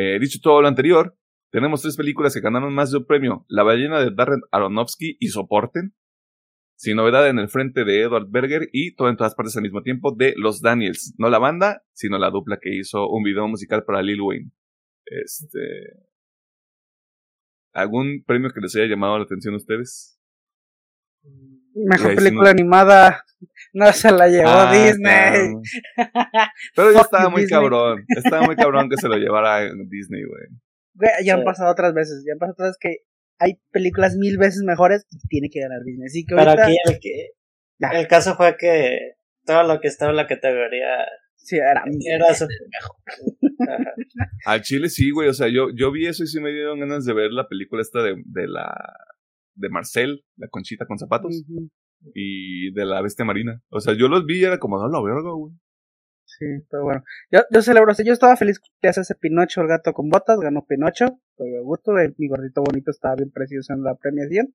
Eh, 0.00 0.18
dicho 0.18 0.38
todo 0.42 0.62
lo 0.62 0.68
anterior, 0.68 1.14
tenemos 1.50 1.82
tres 1.82 1.94
películas 1.94 2.32
que 2.32 2.40
ganaron 2.40 2.72
más 2.72 2.90
de 2.90 2.98
un 2.98 3.04
premio. 3.04 3.44
La 3.48 3.64
ballena 3.64 4.00
de 4.00 4.10
Darren 4.10 4.40
Aronofsky 4.50 5.18
y 5.20 5.28
Soporten. 5.28 5.94
Sin 6.74 6.96
novedad 6.96 7.28
en 7.28 7.38
el 7.38 7.50
frente 7.50 7.84
de 7.84 8.00
Edward 8.00 8.30
Berger 8.30 8.70
y 8.72 8.94
todo 8.94 9.10
en 9.10 9.18
todas 9.18 9.34
partes 9.34 9.54
al 9.58 9.62
mismo 9.62 9.82
tiempo 9.82 10.14
de 10.16 10.32
Los 10.38 10.62
Daniels. 10.62 11.14
No 11.18 11.28
la 11.28 11.38
banda, 11.38 11.82
sino 11.92 12.16
la 12.18 12.30
dupla 12.30 12.58
que 12.58 12.74
hizo 12.74 13.10
un 13.10 13.22
video 13.22 13.46
musical 13.46 13.84
para 13.84 14.00
Lil 14.00 14.22
Wayne. 14.22 14.50
Este. 15.04 15.58
¿Algún 17.74 18.24
premio 18.26 18.50
que 18.54 18.60
les 18.62 18.74
haya 18.76 18.86
llamado 18.86 19.18
la 19.18 19.24
atención 19.24 19.52
a 19.52 19.58
ustedes? 19.58 20.18
Mejor 21.74 22.14
película 22.14 22.44
no- 22.44 22.50
animada, 22.50 23.24
no 23.72 23.92
se 23.92 24.10
la 24.12 24.28
llevó 24.28 24.48
Ah, 24.48 24.72
Disney. 24.72 25.54
está- 25.96 26.52
Pero 26.74 26.92
ya 26.92 27.00
estaba 27.00 27.28
muy 27.30 27.42
Disney. 27.42 27.60
cabrón. 27.60 28.04
Estaba 28.08 28.42
muy 28.46 28.56
cabrón 28.56 28.88
que 28.90 28.96
se 28.96 29.08
lo 29.08 29.16
llevara 29.16 29.64
en 29.64 29.88
Disney, 29.88 30.24
güey. 30.24 30.42
Güey, 30.94 31.10
ya 31.24 31.34
han 31.34 31.40
Sí. 31.40 31.44
pasado 31.46 31.70
otras 31.70 31.94
veces, 31.94 32.24
ya 32.26 32.32
han 32.32 32.38
pasado 32.38 32.54
otras 32.54 32.76
que 32.78 32.98
hay 33.38 33.58
películas 33.70 34.16
mil 34.16 34.36
veces 34.38 34.62
mejores 34.64 35.06
y 35.10 35.18
tiene 35.28 35.48
que 35.50 35.60
ganar 35.60 35.80
Disney. 35.84 36.06
Así 36.06 36.26
que 36.26 36.34
Pero 36.34 36.50
aquí 36.50 36.76
el, 36.86 36.98
que, 37.00 37.28
el 37.98 38.08
caso 38.08 38.34
fue 38.36 38.56
que 38.58 39.12
todo 39.46 39.62
lo 39.62 39.80
que 39.80 39.88
estaba 39.88 40.10
en 40.10 40.16
la 40.16 40.26
categoría 40.26 41.06
Sí, 41.42 41.56
era, 41.56 41.82
Era 42.06 42.34
su- 42.34 42.44
Ajá. 43.68 43.94
Al 44.44 44.60
Chile 44.60 44.90
sí, 44.90 45.10
güey. 45.10 45.28
O 45.28 45.32
sea, 45.32 45.48
yo, 45.48 45.68
yo 45.74 45.90
vi 45.90 46.06
eso 46.06 46.22
y 46.22 46.26
sí 46.26 46.38
me 46.38 46.50
dieron 46.50 46.78
ganas 46.80 47.06
de 47.06 47.14
ver 47.14 47.30
la 47.32 47.48
película 47.48 47.80
esta 47.80 48.02
de, 48.02 48.16
de 48.26 48.46
la. 48.46 48.70
De 49.60 49.68
Marcel, 49.68 50.24
la 50.36 50.48
conchita 50.48 50.86
con 50.86 50.98
zapatos. 50.98 51.44
Y 52.14 52.72
de 52.72 52.84
la 52.86 53.02
bestia 53.02 53.24
marina. 53.24 53.60
O 53.68 53.80
sea, 53.80 53.94
yo 53.94 54.08
los 54.08 54.24
vi 54.24 54.40
y 54.40 54.44
era 54.44 54.58
como, 54.58 54.78
no, 54.78 54.88
la 54.88 55.02
verga, 55.02 55.30
güey. 55.32 55.52
Sí, 56.24 56.46
pero 56.70 56.84
bueno. 56.84 57.02
Yo, 57.30 57.40
yo 57.50 57.60
celebro, 57.60 57.90
o 57.92 57.94
sea, 57.94 58.04
yo 58.06 58.12
estaba 58.12 58.36
feliz 58.36 58.60
que 58.80 58.88
hace 58.88 59.02
ese 59.02 59.14
Pinocho, 59.16 59.60
el 59.60 59.68
gato 59.68 59.92
con 59.92 60.08
botas, 60.08 60.38
ganó 60.40 60.64
Pinocho, 60.66 61.20
fue 61.36 61.58
a 61.58 61.60
gusto, 61.62 61.98
el- 61.98 62.14
mi 62.18 62.28
gordito 62.28 62.62
bonito 62.62 62.90
estaba 62.90 63.16
bien 63.16 63.30
precioso 63.30 63.72
en 63.74 63.82
la 63.82 63.94
premiación. 63.96 64.54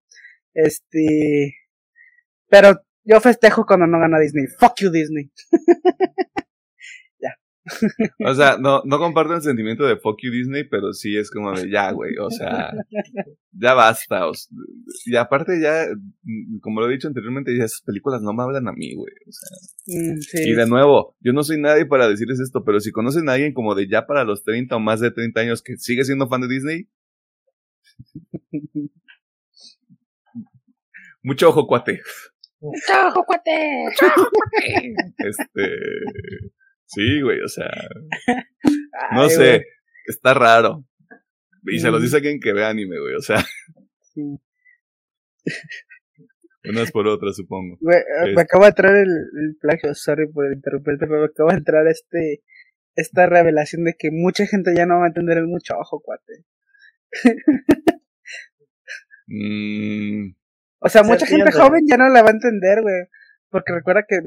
Este, 0.53 1.53
pero 2.49 2.81
yo 3.03 3.19
festejo 3.21 3.65
cuando 3.65 3.85
no 3.87 3.99
gana 3.99 4.19
Disney. 4.19 4.47
Fuck 4.47 4.75
you 4.79 4.89
Disney. 4.89 5.29
O 8.25 8.34
sea, 8.36 8.58
no, 8.60 8.82
no 8.86 8.99
comparto 8.99 9.34
el 9.34 9.41
sentimiento 9.41 9.86
de 9.86 9.97
fuck 9.97 10.19
you 10.21 10.32
Disney, 10.32 10.63
pero 10.65 10.93
sí 10.93 11.17
es 11.17 11.32
como 11.32 11.51
de 11.51 11.69
ya, 11.69 11.91
güey. 11.91 12.15
O 12.17 12.30
sea, 12.30 12.71
ya 13.51 13.73
basta. 13.73 14.28
o 14.28 14.34
y 15.06 15.15
aparte 15.15 15.60
ya, 15.60 15.88
mm, 16.23 16.60
como 16.60 16.82
lo 16.82 16.89
he 16.89 16.93
dicho 16.93 17.08
anteriormente, 17.08 17.58
ya 17.58 17.65
esas 17.65 17.82
películas 17.82 18.21
no 18.21 18.34
me 18.34 18.43
hablan 18.43 18.67
a 18.67 18.71
mí, 18.73 18.93
güey. 18.95 19.13
O 19.28 19.32
sea, 19.32 19.58
Mm, 19.88 20.17
sí. 20.19 20.49
Y 20.49 20.54
de 20.54 20.67
nuevo, 20.67 21.15
yo 21.19 21.32
no 21.32 21.43
soy 21.43 21.60
nadie 21.62 21.86
para 21.86 22.08
decirles 22.10 22.39
esto, 22.39 22.63
pero 22.63 22.80
si 22.80 22.91
conocen 22.91 23.30
a 23.30 23.34
alguien 23.34 23.54
como 23.54 23.75
de 23.75 23.88
ya 23.88 24.08
para 24.08 24.23
los 24.23 24.43
30 24.43 24.75
o 24.75 24.80
más 24.80 24.99
de 24.99 25.12
30 25.12 25.41
años 25.41 25.62
que 25.62 25.78
sigue 25.78 26.04
siendo 26.04 26.28
fan 26.28 26.41
de 26.41 26.47
Disney, 26.47 26.88
mucho 31.21 31.49
ojo, 31.49 31.67
cuate. 31.67 32.01
¡Chao, 32.88 33.13
cuate! 33.25 33.86
Este. 35.17 35.69
Sí, 36.95 37.21
güey, 37.21 37.39
o 37.41 37.47
sea, 37.47 37.69
no 39.13 39.21
Ay, 39.23 39.29
sé, 39.29 39.36
güey, 39.58 39.62
está 40.08 40.34
raro. 40.34 40.86
Y 41.67 41.79
se 41.79 41.89
los 41.91 41.99
Mm. 41.99 42.03
dice 42.03 42.15
alguien 42.17 42.39
que 42.39 42.53
ve 42.53 42.63
anime, 42.65 42.99
güey, 42.99 43.15
o 43.15 43.21
sea, 43.21 43.43
sí. 44.13 44.21
unas 46.69 46.91
por 46.91 47.08
otras, 47.08 47.36
supongo. 47.36 47.77
Güey, 47.79 47.97
eh, 47.97 48.29
Es- 48.29 48.36
Me 48.36 48.41
acaba 48.41 48.65
de 48.65 48.69
entrar 48.69 48.95
el, 48.95 49.10
el 49.10 49.55
plagio, 49.62 49.93
sorry 49.93 50.27
por 50.31 50.51
interrumpirte, 50.51 51.05
pero 51.08 51.19
me 51.19 51.25
acaba 51.25 51.51
de 51.53 51.58
entrar 51.60 51.88
este 51.88 52.41
esta 52.95 53.25
revelación 53.27 53.84
de 53.84 53.93
que 53.99 54.10
mucha 54.10 54.45
gente 54.47 54.73
ya 54.75 54.86
no 54.86 54.99
va 54.99 55.05
a 55.05 55.08
entender 55.10 55.38
el 55.38 55.47
mucho 55.47 55.75
ojo, 55.77 56.01
cuate. 56.01 56.45
Mm, 59.27 60.36
O 60.79 60.88
sea, 60.89 61.03
Se 61.03 61.10
mucha 61.10 61.25
gente 61.25 61.51
joven 61.51 61.81
ya 61.88 61.97
no 61.97 62.08
la 62.10 62.21
va 62.21 62.29
a 62.29 62.34
entender, 62.34 62.81
güey. 62.84 63.05
Porque 63.49 63.73
recuerda 63.73 64.05
que 64.08 64.19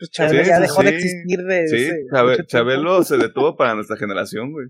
pues, 0.00 0.10
Chabelo 0.10 0.42
Sí, 0.42 0.48
ya 0.48 0.56
sí, 0.56 0.62
dejó 0.62 0.82
de 0.82 0.88
existir 0.90 1.38
de 1.44 1.68
sí, 1.68 1.76
ese 1.76 2.06
Chabe- 2.10 2.22
mucho 2.30 2.34
tiempo. 2.36 2.48
Chabelo 2.48 3.02
se 3.04 3.16
detuvo 3.18 3.56
para 3.56 3.74
nuestra 3.74 3.96
generación, 3.96 4.50
güey. 4.52 4.66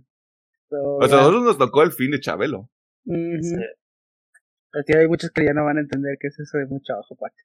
So, 0.68 0.76
O 1.00 1.06
sea, 1.08 1.16
a 1.18 1.20
nosotros 1.22 1.44
nos 1.44 1.58
tocó 1.58 1.82
el 1.82 1.92
fin 1.92 2.10
de 2.10 2.20
Chabelo. 2.20 2.68
Sí. 3.06 3.54
Pero 4.72 4.84
tío, 4.84 4.98
hay 5.00 5.08
muchos 5.08 5.30
que 5.30 5.44
ya 5.44 5.52
no 5.52 5.64
van 5.64 5.78
a 5.78 5.80
entender 5.80 6.16
qué 6.20 6.28
es 6.28 6.38
eso 6.38 6.58
de 6.58 6.66
mucho 6.66 6.92
ojo, 6.98 7.16
cuate. 7.16 7.36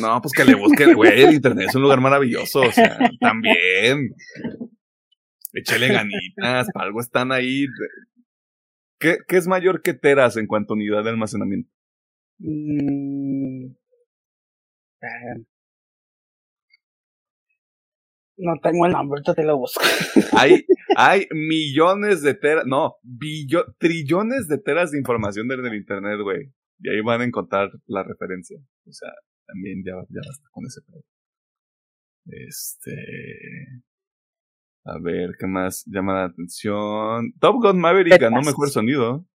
No, 0.00 0.20
pues 0.20 0.32
que 0.34 0.44
le 0.44 0.54
busquen, 0.54 0.94
güey, 0.94 1.22
el 1.22 1.32
internet 1.34 1.68
es 1.68 1.74
un 1.74 1.82
lugar 1.82 2.00
maravilloso, 2.00 2.60
o 2.60 2.72
sea, 2.72 2.98
también. 3.20 4.14
Échale 5.54 5.88
ganitas, 5.88 6.68
para 6.74 6.86
algo 6.86 7.00
están 7.00 7.30
ahí. 7.32 7.66
¿Qué, 8.98 9.18
¿Qué 9.26 9.36
es 9.36 9.46
mayor 9.46 9.82
que 9.82 9.94
teras 9.94 10.36
en 10.36 10.46
cuanto 10.46 10.74
a 10.74 10.76
unidad 10.76 11.04
de 11.04 11.10
almacenamiento? 11.10 11.70
Mm. 12.38 13.68
No 18.36 18.52
tengo 18.62 18.86
el 18.86 18.92
nombre, 18.92 19.18
ahorita 19.18 19.34
te 19.34 19.44
lo 19.44 19.56
busco. 19.58 19.82
Hay, 20.36 20.64
hay 20.96 21.26
millones 21.32 22.22
de 22.22 22.34
teras, 22.34 22.64
no, 22.66 22.96
billo- 23.02 23.74
trillones 23.78 24.48
de 24.48 24.58
teras 24.58 24.90
de 24.90 24.98
información 24.98 25.46
del, 25.48 25.62
del 25.62 25.74
internet, 25.76 26.18
güey. 26.20 26.52
Y 26.80 26.88
ahí 26.90 27.00
van 27.00 27.20
a 27.20 27.24
encontrar 27.24 27.70
la 27.86 28.02
referencia. 28.02 28.58
O 28.86 28.92
sea, 28.92 29.10
también 29.46 29.82
ya, 29.86 29.92
ya 30.08 30.20
basta 30.26 30.48
con 30.50 30.66
ese 30.66 30.80
pedo. 30.82 31.02
Este. 32.26 32.92
A 34.86 34.98
ver, 35.00 35.30
¿qué 35.38 35.46
más 35.46 35.84
llama 35.86 36.14
la 36.14 36.24
atención? 36.24 37.32
Top 37.40 37.56
Gun 37.62 37.78
Maverick 37.80 38.20
ganó 38.20 38.40
mejor 38.42 38.68
sonido. 38.68 39.26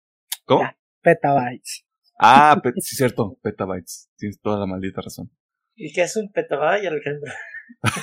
¿Cómo? 0.45 0.61
Ya. 0.61 0.77
Petabytes. 1.01 1.85
Ah, 2.19 2.59
pe- 2.61 2.73
sí, 2.77 2.95
cierto, 2.95 3.37
petabytes. 3.41 4.09
Tienes 4.17 4.39
toda 4.41 4.59
la 4.59 4.65
maldita 4.65 5.01
razón. 5.01 5.31
¿Y 5.75 5.93
qué 5.93 6.01
es 6.01 6.15
un 6.17 6.29
petabyte, 6.31 6.85
Alejandro? 6.87 7.31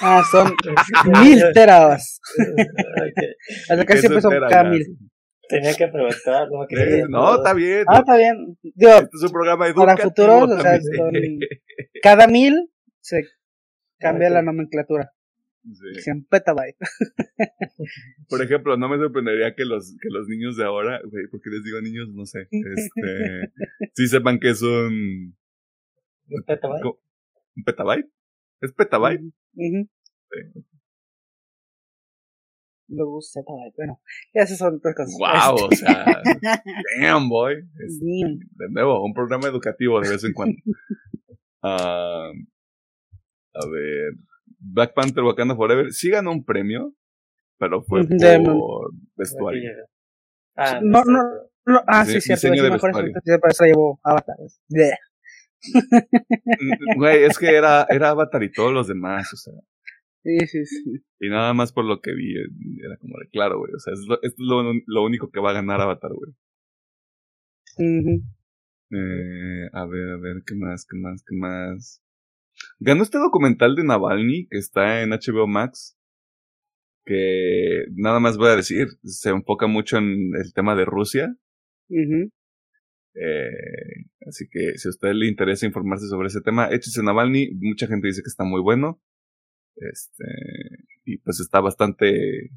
Ah, 0.00 0.22
son 0.30 0.54
mil 1.22 1.42
teras. 1.54 2.20
Ok. 2.38 3.24
Hasta 3.68 3.76
¿Qué 3.78 3.86
casi 3.86 4.08
tera, 4.08 4.48
cada 4.48 4.70
mil. 4.70 4.84
Tenía 5.48 5.74
que 5.74 5.88
preguntar, 5.88 6.48
no 6.50 6.58
me 6.58 6.64
Eh, 6.64 6.68
quería 6.68 7.06
No, 7.08 7.36
está 7.36 7.54
bien. 7.54 7.84
Ah, 7.88 7.98
está 7.98 8.16
bien. 8.16 8.58
Digo, 8.62 8.90
Este 8.92 9.16
es 9.16 9.22
un 9.22 9.30
programa 9.30 9.72
para 9.74 9.96
futuros, 9.96 10.50
o 10.50 10.60
sea, 10.60 10.78
cada 12.02 12.26
mil 12.26 12.68
se 13.00 13.22
cambia 13.98 14.30
la 14.30 14.42
nomenclatura. 14.42 15.12
Sí. 15.64 15.96
Dicen 15.96 16.24
petabyte. 16.30 16.76
Por 18.28 18.42
ejemplo, 18.42 18.76
no 18.76 18.88
me 18.88 18.98
sorprendería 18.98 19.54
que 19.54 19.64
los, 19.64 19.96
que 20.00 20.08
los 20.10 20.28
niños 20.28 20.56
de 20.56 20.64
ahora, 20.64 21.00
güey, 21.04 21.26
¿por 21.28 21.40
qué 21.40 21.50
les 21.50 21.64
digo 21.64 21.80
niños? 21.80 22.08
No 22.12 22.24
sé. 22.24 22.46
Este, 22.50 23.52
sí 23.94 24.06
sepan 24.06 24.38
que 24.38 24.50
es 24.50 24.62
un, 24.62 25.36
¿Un 26.28 26.42
petabyte? 26.44 26.84
un 26.84 27.64
petabyte. 27.64 28.08
¿Es 28.60 28.72
petabyte? 28.72 29.22
Sí. 29.56 30.64
Luego. 32.88 33.18
Bueno, 33.76 34.00
esas 34.32 34.58
son 34.58 34.76
otras 34.76 34.94
cosas. 34.94 35.16
Wow, 35.18 35.66
o 35.66 35.70
sea, 35.72 36.04
damn 37.00 37.28
boy. 37.28 37.54
Es- 37.84 37.98
de 38.00 38.68
nuevo, 38.70 39.04
un 39.04 39.12
programa 39.12 39.48
educativo 39.48 40.00
de 40.00 40.10
vez 40.10 40.24
en 40.24 40.32
cuando. 40.32 40.56
Ah, 41.68 42.30
a 43.54 43.66
ver, 43.68 44.12
Black 44.60 44.94
Panther 44.94 45.24
Wakanda 45.24 45.56
Forever 45.56 45.90
sí 45.92 46.10
ganó 46.10 46.30
un 46.30 46.44
premio, 46.44 46.94
pero 47.58 47.82
fue 47.82 48.02
por 48.06 48.92
vestuario. 49.16 49.72
Ah, 50.54 50.78
No, 50.80 51.02
no, 51.04 51.22
no, 51.64 51.80
ah, 51.88 52.04
sí, 52.04 52.12
Dise- 52.12 52.20
cierto. 52.20 52.46
diseño 52.46 52.62
de 52.62 52.70
mejor 52.70 52.90
vestuario. 52.90 53.10
efectos, 53.10 53.38
por 53.40 53.50
eso 53.50 53.64
llevó 53.64 54.00
Avatar. 54.04 54.36
Mm, 55.62 56.96
Güey, 56.98 57.24
es 57.24 57.38
que 57.38 57.54
era, 57.54 57.86
era 57.88 58.10
Avatar 58.10 58.42
y 58.42 58.52
todos 58.52 58.72
los 58.72 58.88
demás, 58.88 59.32
o 59.32 59.36
sea. 59.36 59.54
Sí, 60.22 60.38
sí, 60.46 60.66
sí. 60.66 61.04
Y 61.20 61.28
nada 61.28 61.54
más 61.54 61.72
por 61.72 61.84
lo 61.84 62.00
que 62.00 62.12
vi, 62.14 62.36
eh, 62.36 62.48
era 62.84 62.96
como 62.98 63.16
de 63.18 63.28
claro, 63.28 63.58
güey. 63.58 63.72
O 63.74 63.78
sea, 63.78 63.92
es 63.92 64.04
lo, 64.08 64.20
es 64.22 64.34
lo, 64.38 64.62
lo 64.86 65.04
único 65.04 65.30
que 65.30 65.40
va 65.40 65.50
a 65.50 65.54
ganar 65.54 65.80
Avatar, 65.80 66.10
güey. 66.12 66.32
Eh, 68.90 69.68
a 69.72 69.86
ver, 69.86 70.10
a 70.10 70.16
ver, 70.16 70.42
¿qué 70.46 70.54
más, 70.54 70.86
qué 70.88 70.96
más, 70.96 71.22
qué 71.26 71.36
más? 71.36 72.02
Ganó 72.80 73.02
este 73.02 73.18
documental 73.18 73.76
de 73.76 73.84
Navalny 73.84 74.46
que 74.48 74.58
está 74.58 75.02
en 75.02 75.10
HBO 75.10 75.46
Max. 75.46 75.96
Que 77.04 77.84
nada 77.94 78.18
más 78.18 78.36
voy 78.36 78.48
a 78.48 78.56
decir, 78.56 78.88
se 79.04 79.30
enfoca 79.30 79.68
mucho 79.68 79.96
en 79.98 80.32
el 80.34 80.52
tema 80.54 80.74
de 80.74 80.84
Rusia. 80.84 81.36
Ujú. 81.88 82.30
Eh, 83.18 84.06
así 84.26 84.46
que 84.50 84.76
si 84.76 84.88
a 84.88 84.90
usted 84.90 85.12
le 85.14 85.26
interesa 85.26 85.66
informarse 85.66 86.06
sobre 86.06 86.28
ese 86.28 86.40
tema, 86.40 86.68
échese 86.70 87.02
Navalny. 87.02 87.50
Mucha 87.54 87.86
gente 87.86 88.08
dice 88.08 88.22
que 88.22 88.28
está 88.28 88.44
muy 88.44 88.60
bueno. 88.60 89.00
Este, 89.76 90.24
y 91.04 91.18
pues 91.18 91.40
está 91.40 91.60
bastante 91.60 92.50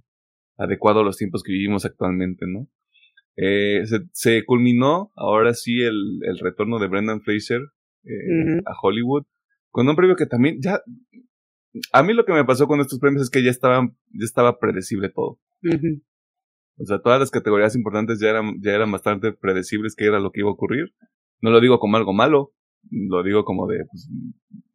adecuado 0.58 1.02
a 1.02 1.04
los 1.04 1.18
tiempos 1.18 1.44
que 1.44 1.52
vivimos 1.52 1.86
actualmente, 1.86 2.46
¿no? 2.48 2.68
Eh, 3.36 3.86
se, 3.86 4.00
se 4.12 4.46
culminó 4.46 5.12
ahora 5.16 5.54
sí 5.54 5.82
el, 5.82 6.20
el 6.24 6.40
retorno 6.40 6.78
de 6.80 6.88
Brendan 6.88 7.22
Fraser 7.22 7.62
eh, 8.04 8.60
a 8.66 8.74
Hollywood 8.82 9.26
con 9.70 9.88
un 9.88 9.96
premio 9.96 10.16
que 10.16 10.26
también 10.26 10.58
ya 10.62 10.82
a 11.94 12.04
mí 12.04 12.14
lo 12.14 12.26
que 12.26 12.34
me 12.34 12.44
pasó 12.44 12.68
con 12.68 12.82
estos 12.82 13.00
premios 13.00 13.24
es 13.24 13.30
que 13.30 13.44
ya 13.44 13.52
estaban 13.52 13.96
ya 14.10 14.26
estaba 14.26 14.60
predecible 14.60 15.10
todo 15.10 15.40
Ujú. 15.64 16.02
O 16.80 16.86
sea 16.86 17.00
todas 17.00 17.20
las 17.20 17.30
categorías 17.32 17.76
importantes 17.76 18.20
ya 18.20 18.30
eran 18.30 18.56
ya 18.62 18.72
eran 18.72 18.92
bastante 18.92 19.32
predecibles 19.34 19.96
que 19.96 20.06
era 20.06 20.20
lo 20.20 20.32
que 20.32 20.40
iba 20.42 20.50
a 20.50 20.54
ocurrir 20.54 20.94
no 21.42 21.52
lo 21.52 21.60
digo 21.62 21.80
como 21.80 21.98
algo 21.98 22.14
malo 22.14 22.54
lo 22.90 23.22
digo 23.24 23.44
como 23.46 23.68
de 23.68 23.86
pues, 23.86 24.10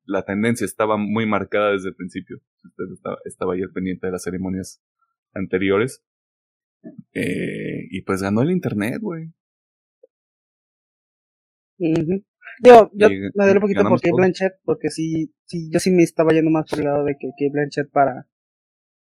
la 0.04 0.24
tendencia 0.24 0.64
estaba 0.64 0.96
muy 0.96 1.26
marcada 1.26 1.72
desde 1.72 1.88
el 1.88 1.94
principio 1.96 2.38
usted 2.62 2.84
estaba, 2.92 3.16
estaba 3.24 3.54
ahí 3.54 3.62
al 3.62 3.72
pendiente 3.72 4.06
de 4.06 4.12
las 4.12 4.22
ceremonias 4.22 4.82
anteriores 5.32 6.02
eh, 7.14 7.86
y 7.90 8.02
pues 8.02 8.22
ganó 8.22 8.42
el 8.42 8.50
internet 8.50 8.98
güey 9.00 9.32
Ujú. 11.78 12.22
Digo, 12.62 12.90
yo 12.94 13.08
Y- 13.08 13.20
me 13.34 13.44
doy 13.46 13.54
un 13.54 13.60
poquito 13.60 13.82
por 13.82 14.00
Kate. 14.00 14.12
Blanchett, 14.14 14.52
porque 14.64 14.90
sí, 14.90 15.34
sí, 15.44 15.70
yo 15.72 15.80
sí 15.80 15.90
me 15.90 16.02
estaba 16.02 16.32
yendo 16.32 16.50
más 16.50 16.68
por 16.70 16.78
el 16.78 16.84
lado 16.84 17.04
de 17.04 17.16
que 17.18 17.28
Kate 17.30 17.50
Blanchett 17.52 17.90
para, 17.90 18.26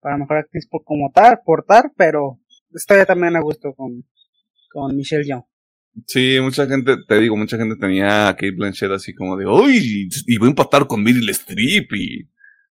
para 0.01 0.17
mejor 0.17 0.37
actriz 0.37 0.67
por 0.67 0.83
como 0.83 1.11
tal, 1.13 1.39
portar, 1.45 1.91
pero 1.95 2.39
estoy 2.73 3.05
también 3.05 3.35
a 3.35 3.41
gusto 3.41 3.73
con, 3.73 4.03
con 4.71 4.95
Michelle 4.95 5.23
Yeoh. 5.23 5.47
Sí, 6.07 6.37
mucha 6.41 6.65
gente, 6.65 6.95
te 7.07 7.19
digo, 7.19 7.37
mucha 7.37 7.57
gente 7.57 7.75
tenía 7.75 8.27
a 8.27 8.33
Kate 8.33 8.51
Blanchett 8.51 8.91
así 8.91 9.13
como 9.13 9.37
de, 9.37 9.45
uy, 9.45 10.09
y 10.25 10.37
voy 10.37 10.47
a 10.47 10.49
empatar 10.49 10.87
con 10.87 11.03
Meryl 11.03 11.29
Streep 11.29 11.93
y 11.93 12.29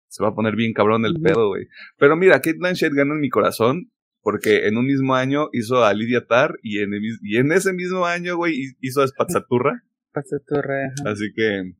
Se 0.08 0.22
va 0.22 0.30
a 0.30 0.34
poner 0.34 0.56
bien 0.56 0.72
cabrón 0.72 1.06
el 1.06 1.20
pedo, 1.20 1.48
güey. 1.48 1.68
Pero 1.98 2.16
mira, 2.16 2.40
Kate 2.40 2.58
Blanchett 2.58 2.92
gana 2.92 3.14
en 3.14 3.20
mi 3.20 3.30
corazón 3.30 3.92
porque 4.22 4.66
en 4.66 4.76
un 4.76 4.86
mismo 4.86 5.14
año 5.14 5.48
hizo 5.52 5.84
a 5.84 5.94
Lidia 5.94 6.26
Tar 6.26 6.56
y 6.62 6.80
en, 6.80 6.92
y 7.22 7.36
en 7.36 7.52
ese 7.52 7.72
mismo 7.72 8.06
año, 8.06 8.36
güey, 8.36 8.76
hizo 8.80 9.02
a 9.02 9.08
Spazzaturra. 9.08 9.84
Spazzaturra, 10.10 10.92
Así 11.06 11.32
que... 11.34 11.74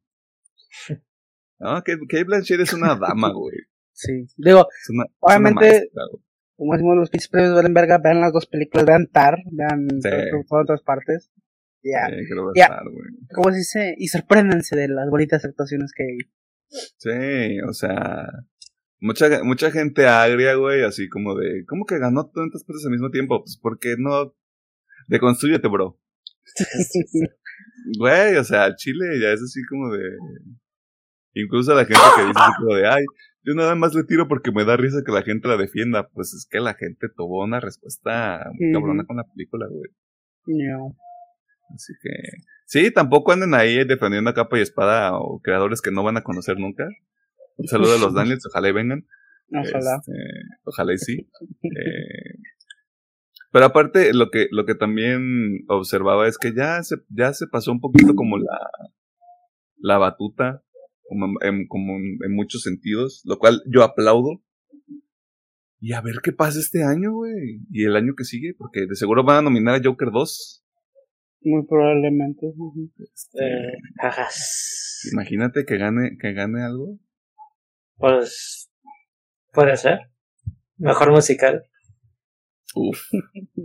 No, 1.58 1.82
Kate, 1.82 2.24
Blanchett 2.24 2.60
es 2.60 2.72
una 2.72 2.96
dama, 2.96 3.32
güey. 3.32 3.56
Sí, 3.94 4.26
digo, 4.38 4.66
obviamente, 5.20 5.90
como 6.62 6.74
decimos, 6.74 6.96
los 6.96 7.10
pinches 7.10 7.28
premios 7.28 7.54
valen 7.56 7.74
verga, 7.74 7.98
vean 7.98 8.20
las 8.20 8.32
dos 8.32 8.46
películas, 8.46 8.86
vean 8.86 9.08
Tar, 9.10 9.38
vean 9.50 9.88
todas 10.48 10.62
otras 10.62 10.82
partes. 10.82 11.32
Ya, 11.82 12.06
yeah. 12.54 12.80
como 13.34 13.50
se 13.50 13.58
dice, 13.58 13.94
y 13.98 14.06
sorpréndanse 14.06 14.76
de 14.76 14.86
las 14.86 15.10
bonitas 15.10 15.44
actuaciones 15.44 15.90
que 15.92 16.04
hay. 16.04 16.18
Sí, 16.68 17.60
o 17.68 17.72
sea, 17.72 18.28
mucha, 19.00 19.42
mucha 19.42 19.72
gente 19.72 20.06
agria, 20.06 20.54
güey, 20.54 20.84
así 20.84 21.08
como 21.08 21.34
de, 21.34 21.64
¿cómo 21.66 21.84
que 21.84 21.98
ganó 21.98 22.30
tantas 22.30 22.62
cosas 22.62 22.84
al 22.84 22.92
mismo 22.92 23.10
tiempo? 23.10 23.42
Pues 23.42 23.58
porque 23.60 23.96
no, 23.98 24.32
deconstruyete, 25.08 25.66
bro. 25.66 25.98
güey, 27.98 28.36
o 28.36 28.44
sea, 28.44 28.76
Chile 28.76 29.18
ya 29.20 29.32
es 29.32 29.42
así 29.42 29.60
como 29.68 29.92
de, 29.92 30.04
incluso 31.34 31.74
la 31.74 31.84
gente 31.84 32.00
que 32.14 32.26
dice 32.28 32.38
así 32.38 32.52
como 32.58 32.76
de, 32.76 32.86
ay, 32.86 33.04
yo 33.44 33.54
nada 33.54 33.74
más 33.74 33.94
le 33.94 34.04
tiro 34.04 34.28
porque 34.28 34.52
me 34.52 34.64
da 34.64 34.76
risa 34.76 35.02
que 35.04 35.12
la 35.12 35.22
gente 35.22 35.48
la 35.48 35.56
defienda. 35.56 36.08
Pues 36.08 36.32
es 36.34 36.46
que 36.48 36.60
la 36.60 36.74
gente 36.74 37.08
tuvo 37.16 37.42
una 37.42 37.60
respuesta 37.60 38.44
muy 38.58 38.72
cabrona 38.72 39.04
con 39.04 39.16
la 39.16 39.24
película, 39.24 39.66
güey. 39.68 39.90
No. 40.46 40.96
Así 41.74 41.92
que. 42.00 42.10
Sí, 42.66 42.90
tampoco 42.92 43.32
anden 43.32 43.54
ahí 43.54 43.84
defendiendo 43.84 44.30
a 44.30 44.34
capa 44.34 44.58
y 44.58 44.62
espada 44.62 45.18
o 45.18 45.40
creadores 45.40 45.82
que 45.82 45.90
no 45.90 46.02
van 46.02 46.16
a 46.16 46.22
conocer 46.22 46.58
nunca. 46.58 46.86
Un 47.56 47.66
saludo 47.66 47.96
a 47.96 47.98
los 47.98 48.14
Daniels, 48.14 48.46
ojalá 48.46 48.68
y 48.68 48.72
vengan. 48.72 49.06
Ojalá. 49.50 49.96
Este, 49.96 50.12
ojalá 50.64 50.92
y 50.94 50.98
sí. 50.98 51.28
Eh, 51.64 52.38
pero 53.50 53.66
aparte, 53.66 54.14
lo 54.14 54.30
que, 54.30 54.48
lo 54.50 54.64
que 54.64 54.74
también 54.74 55.64
observaba 55.68 56.26
es 56.26 56.38
que 56.38 56.54
ya 56.54 56.82
se, 56.82 56.96
ya 57.10 57.34
se 57.34 57.46
pasó 57.46 57.70
un 57.70 57.80
poquito 57.80 58.14
como 58.14 58.38
la, 58.38 58.70
la 59.76 59.98
batuta 59.98 60.62
como, 61.12 61.26
en, 61.42 61.66
como 61.66 61.96
en, 61.96 62.34
muchos 62.34 62.62
sentidos, 62.62 63.22
lo 63.24 63.38
cual 63.38 63.62
yo 63.66 63.82
aplaudo. 63.82 64.42
Y 65.78 65.92
a 65.92 66.00
ver 66.00 66.16
qué 66.22 66.32
pasa 66.32 66.58
este 66.58 66.84
año, 66.84 67.12
güey. 67.12 67.60
Y 67.70 67.84
el 67.84 67.96
año 67.96 68.14
que 68.16 68.24
sigue, 68.24 68.54
porque 68.56 68.86
de 68.86 68.94
seguro 68.94 69.24
van 69.24 69.38
a 69.38 69.42
nominar 69.42 69.74
a 69.74 69.80
Joker 69.82 70.10
2. 70.12 70.64
Muy 71.42 71.66
probablemente. 71.66 72.46
Este, 72.98 73.44
eh, 73.44 75.10
imagínate 75.12 75.64
que 75.66 75.76
gane, 75.76 76.16
que 76.18 76.32
gane 76.32 76.62
algo. 76.62 76.98
Pues 77.96 78.70
puede 79.52 79.76
ser. 79.76 79.98
Mejor 80.78 81.10
musical. 81.10 81.64
Uf, 82.74 82.98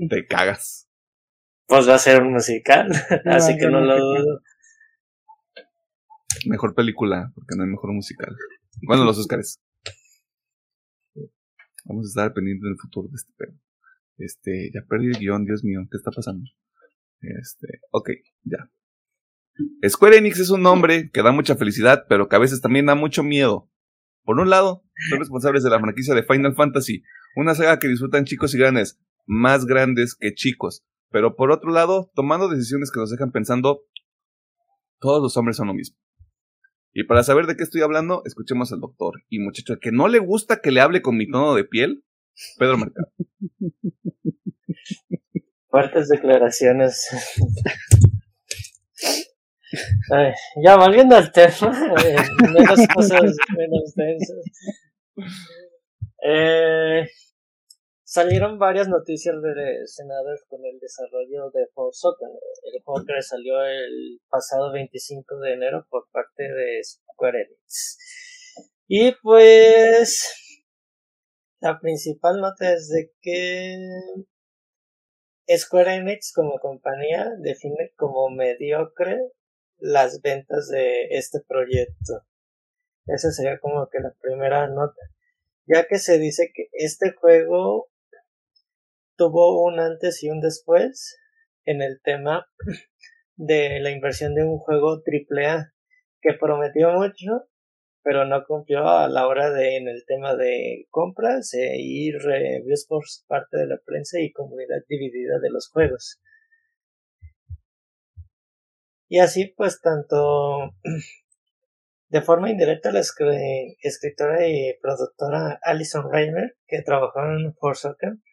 te 0.10 0.26
cagas. 0.26 0.90
Pues 1.68 1.88
va 1.88 1.96
a 1.96 2.00
ser 2.00 2.22
un 2.22 2.32
musical, 2.32 2.90
así 3.26 3.58
que 3.58 3.68
no 3.70 3.82
lo 3.82 3.98
dudo. 3.98 4.42
Mejor 6.46 6.76
película, 6.76 7.32
porque 7.36 7.56
no 7.56 7.64
hay 7.64 7.70
mejor 7.70 7.94
musical. 7.94 8.36
Bueno, 8.84 9.06
los 9.06 9.18
Oscars. 9.18 9.60
Vamos 11.86 12.06
a 12.06 12.10
estar 12.10 12.34
pendientes 12.34 12.64
del 12.64 12.78
futuro 12.78 13.08
de 13.08 13.16
este 13.16 13.34
pedo. 13.38 13.54
Este, 14.18 14.72
ya 14.74 14.82
perdí 14.88 15.08
el 15.08 15.20
guion, 15.20 15.46
Dios 15.46 15.64
mío, 15.64 15.82
¿qué 15.90 15.98
está 15.98 16.12
pasando? 16.12 16.44
Este, 17.22 17.80
ok, 17.92 18.10
ya. 18.44 18.70
Square 19.88 20.18
Enix 20.18 20.40
es 20.40 20.50
un 20.50 20.62
nombre 20.62 21.10
que 21.12 21.24
da 21.24 21.32
mucha 21.32 21.56
felicidad, 21.56 22.06
pero 22.08 22.28
que 22.28 22.36
a 22.36 22.40
veces 22.40 22.62
también 22.62 22.86
da 22.86 22.96
mucho 22.96 23.24
miedo. 23.24 23.70
Por 24.24 24.40
un 24.40 24.50
lado, 24.50 24.84
son 25.10 25.20
responsables 25.20 25.64
de 25.64 25.70
la 25.70 25.80
franquicia 25.80 26.14
de 26.14 26.24
Final 26.24 26.56
Fantasy, 26.56 27.04
una 27.36 27.56
saga 27.56 27.80
que 27.80 27.88
disfrutan 27.88 28.26
chicos 28.26 28.54
y 28.54 28.58
grandes, 28.58 29.00
más 29.26 29.66
grandes 29.66 30.16
que 30.16 30.34
chicos. 30.34 30.84
Pero 31.10 31.36
por 31.36 31.52
otro 31.52 31.72
lado, 31.72 32.12
tomando 32.14 32.50
decisiones 32.50 32.92
que 32.92 33.00
nos 33.00 33.10
dejan 33.10 33.32
pensando, 33.32 33.84
todos 35.00 35.22
los 35.22 35.38
hombres 35.38 35.58
son 35.58 35.68
lo 35.68 35.74
mismo. 35.74 35.98
Y 37.00 37.04
para 37.04 37.22
saber 37.22 37.46
de 37.46 37.56
qué 37.56 37.62
estoy 37.62 37.84
hablando, 37.84 38.24
escuchemos 38.26 38.74
al 38.74 38.80
doctor. 38.80 39.22
Y 39.30 39.38
muchacho, 39.38 39.76
que 39.80 39.92
no 39.92 40.08
le 40.08 40.18
gusta 40.18 40.62
que 40.62 40.72
le 40.72 40.82
hable 40.82 41.04
con 41.04 41.16
mi 41.16 41.30
tono 41.30 41.54
de 41.54 41.64
piel, 41.64 42.04
Pedro 42.58 42.80
Mercado. 42.80 43.12
Fuertes 45.70 46.10
declaraciones. 46.10 47.08
ya 50.64 50.76
volviendo 50.76 51.16
al 51.16 51.32
tema, 51.32 51.72
eh, 52.04 52.16
menos 52.52 52.80
cosas 52.92 53.36
menos 53.56 53.94
densas. 53.96 54.44
Eh, 56.28 57.08
salieron 58.08 58.58
varias 58.58 58.88
noticias 58.88 59.36
relacionadas 59.36 60.42
con 60.48 60.66
el 60.66 60.80
desarrollo 60.80 61.52
de 61.52 61.68
Forspoken, 61.74 62.30
el 62.64 62.82
juego 62.82 63.06
que 63.06 63.22
salió 63.22 63.62
el 63.66 64.22
pasado 64.30 64.72
25 64.72 65.40
de 65.40 65.54
enero 65.54 65.86
por 65.90 66.10
parte 66.10 66.44
de 66.44 66.82
Square 66.86 67.42
Enix. 67.42 67.98
Y 68.88 69.12
pues 69.22 70.26
la 71.60 71.82
principal 71.82 72.40
nota 72.40 72.72
es 72.72 72.88
de 72.88 73.12
que 73.22 73.78
Square 75.58 75.96
Enix 75.96 76.32
como 76.34 76.60
compañía 76.60 77.30
define 77.40 77.92
como 77.98 78.30
mediocre 78.30 79.20
las 79.80 80.22
ventas 80.22 80.70
de 80.70 81.08
este 81.10 81.42
proyecto. 81.46 82.26
Esa 83.06 83.32
sería 83.32 83.60
como 83.60 83.90
que 83.90 84.00
la 84.00 84.14
primera 84.22 84.70
nota. 84.70 85.02
Ya 85.66 85.86
que 85.88 86.00
se 86.00 86.18
dice 86.18 86.52
que 86.54 86.70
este 86.72 87.12
juego 87.12 87.90
tuvo 89.18 89.64
un 89.66 89.80
antes 89.80 90.24
y 90.24 90.30
un 90.30 90.40
después 90.40 91.20
en 91.66 91.82
el 91.82 92.00
tema 92.04 92.48
de 93.36 93.80
la 93.82 93.92
inversión 93.92 94.36
de 94.36 94.44
un 94.44 94.58
juego 94.58 95.02
AAA 95.06 95.74
que 96.22 96.34
prometió 96.34 96.92
mucho 96.94 97.50
pero 98.08 98.24
no 98.24 98.46
cumplió 98.46 98.88
a 98.88 99.10
la 99.10 99.28
hora 99.28 99.52
de 99.52 99.76
en 99.76 99.90
el 99.90 100.06
tema 100.06 100.34
de 100.34 100.88
compras 100.92 101.54
e 101.54 101.76
ir 101.78 102.16
reviews 102.20 102.86
por 102.88 103.04
parte 103.28 103.58
de 103.58 103.68
la 103.68 103.82
prensa 103.86 104.18
y 104.22 104.32
comunidad 104.32 104.78
dividida 104.88 105.40
de 105.42 105.50
los 105.50 105.68
juegos. 105.70 106.22
Y 109.10 109.20
así 109.20 109.48
pues 109.58 109.82
tanto 109.82 110.74
de 112.08 112.22
forma 112.22 112.50
indirecta 112.50 112.94
la 112.94 113.02
escritora 113.02 114.48
y 114.48 114.78
productora 114.82 115.60
Alison 115.62 116.10
Reimer 116.10 116.56
que 116.66 116.84
trabajó 116.84 117.20
en 117.26 117.54
Forsaken 117.56 118.24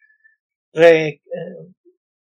re, 0.75 1.21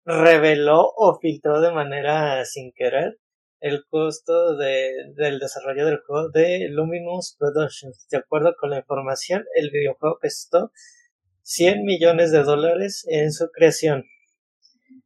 reveló 0.04 0.92
o 0.96 1.18
filtró 1.20 1.60
de 1.60 1.72
manera 1.72 2.44
sin 2.44 2.72
querer 2.72 3.18
el 3.60 3.84
costo 3.88 4.56
de, 4.56 4.92
del 5.16 5.38
desarrollo 5.38 5.86
del 5.86 6.00
juego 6.04 6.30
de 6.30 6.68
Luminous 6.68 7.36
Productions. 7.38 8.06
De 8.10 8.18
acuerdo 8.18 8.54
con 8.58 8.70
la 8.70 8.78
información, 8.78 9.44
el 9.54 9.70
videojuego 9.70 10.18
costó 10.20 10.72
100 11.42 11.84
millones 11.84 12.32
de 12.32 12.42
dólares 12.42 13.04
en 13.08 13.32
su 13.32 13.50
creación, 13.50 14.04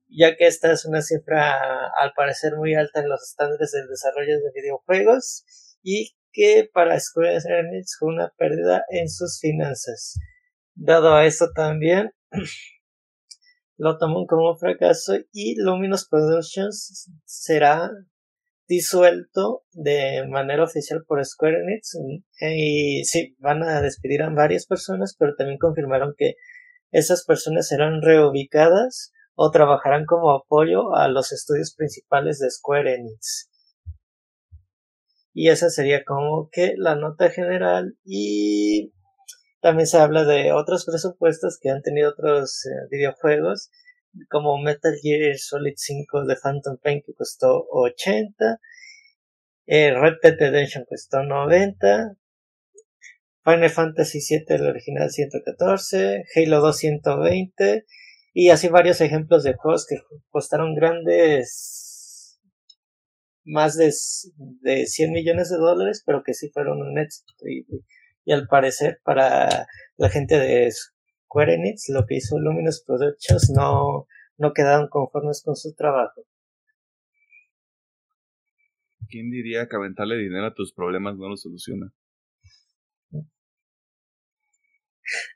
ya 0.09 0.37
que 0.37 0.47
esta 0.47 0.73
es 0.73 0.87
una 0.87 1.03
cifra 1.03 1.89
al 1.99 2.13
parecer 2.15 2.57
muy 2.57 2.75
alta 2.75 3.01
en 3.01 3.11
los 3.11 3.23
estándares 3.23 3.73
del 3.73 3.89
desarrollo 3.89 4.39
de 4.41 4.51
videojuegos 4.55 5.45
y 5.83 6.17
que 6.33 6.69
para 6.73 6.99
Square 6.99 7.37
Enix 7.37 7.97
fue 7.99 8.09
una 8.09 8.33
pérdida 8.37 8.85
en 8.91 9.09
sus 9.11 9.39
finanzas. 9.39 10.19
Dado 10.75 11.15
a 11.15 11.27
esto 11.27 11.51
también, 11.55 12.13
lo 13.77 13.99
tomó 13.99 14.27
como 14.27 14.51
un 14.51 14.59
fracaso 14.59 15.15
y 15.33 15.61
Luminous 15.61 16.09
Productions 16.09 17.11
será 17.25 17.91
disuelto 18.69 19.65
de 19.73 20.27
manera 20.29 20.65
oficial 20.65 21.05
por 21.07 21.25
Square 21.25 21.63
Enix 21.63 21.97
y 22.41 23.05
sí, 23.05 23.37
van 23.39 23.63
a 23.63 23.81
despedir 23.81 24.23
a 24.23 24.31
varias 24.31 24.67
personas, 24.67 25.15
pero 25.19 25.35
también 25.37 25.59
confirmaron 25.59 26.15
que 26.17 26.35
esas 26.91 27.25
personas 27.25 27.69
serán 27.69 28.03
reubicadas 28.03 29.13
o 29.35 29.51
trabajarán 29.51 30.05
como 30.07 30.33
apoyo 30.33 30.95
a 30.95 31.09
los 31.09 31.33
estudios 31.33 31.75
principales 31.77 32.39
de 32.39 32.51
Square 32.51 32.95
Enix. 32.95 33.51
Y 35.33 35.51
esa 35.51 35.69
sería 35.69 36.03
como 36.05 36.49
que 36.51 36.73
la 36.79 36.97
nota 36.97 37.29
general 37.29 37.99
y 38.03 38.95
también 39.67 39.89
se 39.89 39.99
habla 39.99 40.23
de 40.23 40.53
otros 40.53 40.85
presupuestos 40.85 41.59
que 41.61 41.71
han 41.71 41.83
tenido 41.83 42.11
otros 42.11 42.65
eh, 42.67 42.87
videojuegos 42.89 43.73
como 44.31 44.59
Metal 44.59 44.95
Gear 45.03 45.37
Solid 45.39 45.73
5 45.75 46.25
de 46.25 46.37
Phantom 46.37 46.79
Pain 46.81 47.03
que 47.05 47.13
costó 47.15 47.67
80, 47.71 48.61
eh, 49.67 49.93
Red 49.93 50.19
Dead 50.23 50.37
Redemption 50.39 50.85
costó 50.89 51.25
90, 51.25 52.15
Final 53.43 53.71
Fantasy 53.71 54.21
7 54.21 54.55
el 54.55 54.67
original 54.69 55.11
114, 55.11 56.23
Halo 56.37 56.61
2 56.61 56.77
120 56.77 57.87
y 58.35 58.51
así 58.51 58.69
varios 58.69 59.01
ejemplos 59.01 59.43
de 59.43 59.55
juegos 59.55 59.85
que 59.89 59.97
costaron 60.31 60.77
grandes 60.77 62.39
más 63.45 63.77
de, 63.77 63.93
de 64.61 64.87
100 64.87 65.11
millones 65.11 65.51
de 65.51 65.57
dólares 65.57 66.05
pero 66.07 66.23
que 66.23 66.35
sí 66.35 66.51
fueron 66.51 66.83
un 66.83 67.01
éxito 67.01 67.35
Y 68.27 68.33
al 68.33 68.49
parecer, 68.49 69.01
para 69.05 69.69
la 69.97 70.09
gente 70.11 70.37
de 70.37 70.69
Square 70.71 71.55
Enix, 71.55 71.89
lo 71.89 72.05
que 72.07 72.17
hizo 72.17 72.39
Luminous 72.41 72.83
Productions 72.85 73.53
no, 73.55 74.09
no 74.37 74.53
quedaron 74.53 74.89
conformes 74.89 75.43
con 75.45 75.55
su 75.55 75.75
trabajo. 75.75 76.27
¿Quién 79.09 79.31
diría 79.31 79.69
que 79.69 79.77
aventarle 79.77 80.17
dinero 80.17 80.47
a 80.47 80.55
tus 80.55 80.75
problemas 80.75 81.17
no 81.17 81.29
lo 81.29 81.37
soluciona? 81.37 81.93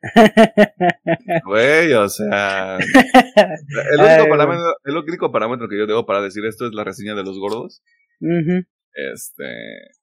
Güey, 1.45 1.93
o 1.93 2.09
sea. 2.09 2.77
El 2.77 4.01
único, 4.01 4.29
parámetro, 4.29 4.75
el 4.83 4.97
único, 4.97 5.31
parámetro, 5.31 5.69
que 5.69 5.79
yo 5.79 5.87
debo 5.87 6.07
para 6.07 6.23
decir 6.23 6.45
esto 6.45 6.67
es 6.67 6.73
la 6.75 6.83
reseña 6.83 7.15
de 7.15 7.23
los 7.23 7.39
gordos. 7.39 7.85
Este. 8.93 10.00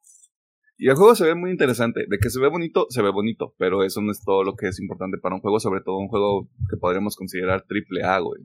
Y 0.77 0.89
el 0.89 0.95
juego 0.95 1.15
se 1.15 1.25
ve 1.25 1.35
muy 1.35 1.49
interesante. 1.51 2.05
De 2.07 2.17
que 2.19 2.29
se 2.29 2.39
ve 2.39 2.49
bonito, 2.49 2.85
se 2.89 3.01
ve 3.01 3.09
bonito. 3.09 3.55
Pero 3.57 3.83
eso 3.83 4.01
no 4.01 4.11
es 4.11 4.21
todo 4.23 4.43
lo 4.43 4.55
que 4.55 4.67
es 4.67 4.79
importante 4.79 5.17
para 5.17 5.35
un 5.35 5.41
juego, 5.41 5.59
sobre 5.59 5.81
todo 5.81 5.97
un 5.97 6.07
juego 6.07 6.49
que 6.69 6.77
podríamos 6.77 7.15
considerar 7.15 7.63
triple 7.67 8.03
A, 8.03 8.19
güey. 8.19 8.41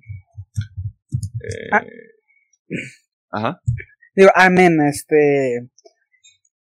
Ah. 1.72 1.82
Eh, 1.82 2.76
Ajá. 3.30 3.60
Digo, 4.14 4.30
amén, 4.34 4.78
este. 4.88 5.68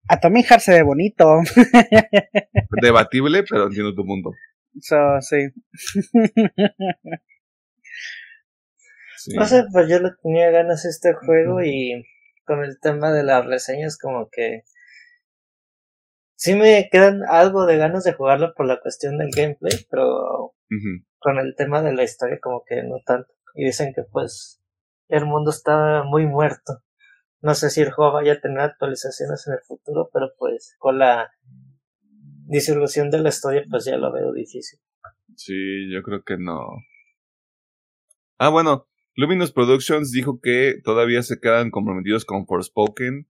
Atomic 0.08 0.48
Heart 0.48 0.62
se 0.62 0.74
ve 0.74 0.84
bonito. 0.84 1.26
Debatible, 2.82 3.44
pero 3.50 3.68
entiendo 3.68 3.96
tu 3.96 4.06
punto. 4.06 4.32
So, 4.80 4.98
sí. 5.22 5.38
No 9.36 9.46
sé, 9.46 9.64
pues 9.72 9.88
yo 9.90 10.00
le 10.00 10.10
tenía 10.22 10.50
ganas 10.50 10.86
a 10.86 10.90
este 10.90 11.14
juego 11.14 11.62
y 11.62 12.06
con 12.44 12.64
el 12.64 12.80
tema 12.82 13.12
de 13.12 13.24
las 13.24 13.46
reseñas 13.46 13.98
como 13.98 14.30
que 14.32 14.64
sí 16.42 16.56
me 16.56 16.90
quedan 16.92 17.22
algo 17.30 17.68
de 17.68 17.78
ganas 17.78 18.04
de 18.04 18.14
jugarlo 18.14 18.56
por 18.56 18.66
la 18.66 18.82
cuestión 18.82 19.20
del 19.20 19.30
gameplay, 19.30 19.86
pero 19.92 20.56
con 21.20 21.38
el 21.38 21.54
tema 21.56 21.84
de 21.84 21.94
la 21.94 22.04
historia 22.04 22.40
como 22.42 22.64
que 22.68 22.82
no 22.82 23.00
tanto. 23.06 23.32
Y 23.54 23.66
dicen 23.66 23.94
que 23.94 24.02
pues 24.12 24.60
el 25.08 25.26
mundo 25.26 25.52
está 25.52 26.02
muy 26.04 26.26
muerto. 26.26 26.82
No 27.42 27.54
sé 27.54 27.70
si 27.70 27.82
el 27.82 27.92
juego 27.92 28.14
vaya 28.14 28.34
a 28.34 28.42
tener 28.42 28.60
actualizaciones 28.60 29.46
en 29.46 29.54
el 29.54 29.60
futuro, 29.68 30.10
pero 30.12 30.32
pues 30.40 30.76
con 30.80 30.98
la 30.98 31.30
disolución 32.48 33.12
de 33.12 33.20
la 33.20 33.30
historia 33.30 33.64
pues 33.70 33.86
ya 33.86 33.98
lo 33.98 34.12
veo 34.12 34.34
difícil. 34.34 34.80
Sí, 35.36 35.94
yo 35.94 36.02
creo 36.02 36.24
que 36.24 36.38
no. 36.38 36.66
Ah, 38.40 38.50
bueno, 38.50 38.88
Luminous 39.16 39.52
Productions 39.52 40.12
dijo 40.12 40.40
que 40.42 40.82
todavía 40.84 41.22
se 41.22 41.40
quedan 41.40 41.70
comprometidos 41.70 42.26
con 42.26 42.48
Forspoken, 42.48 43.28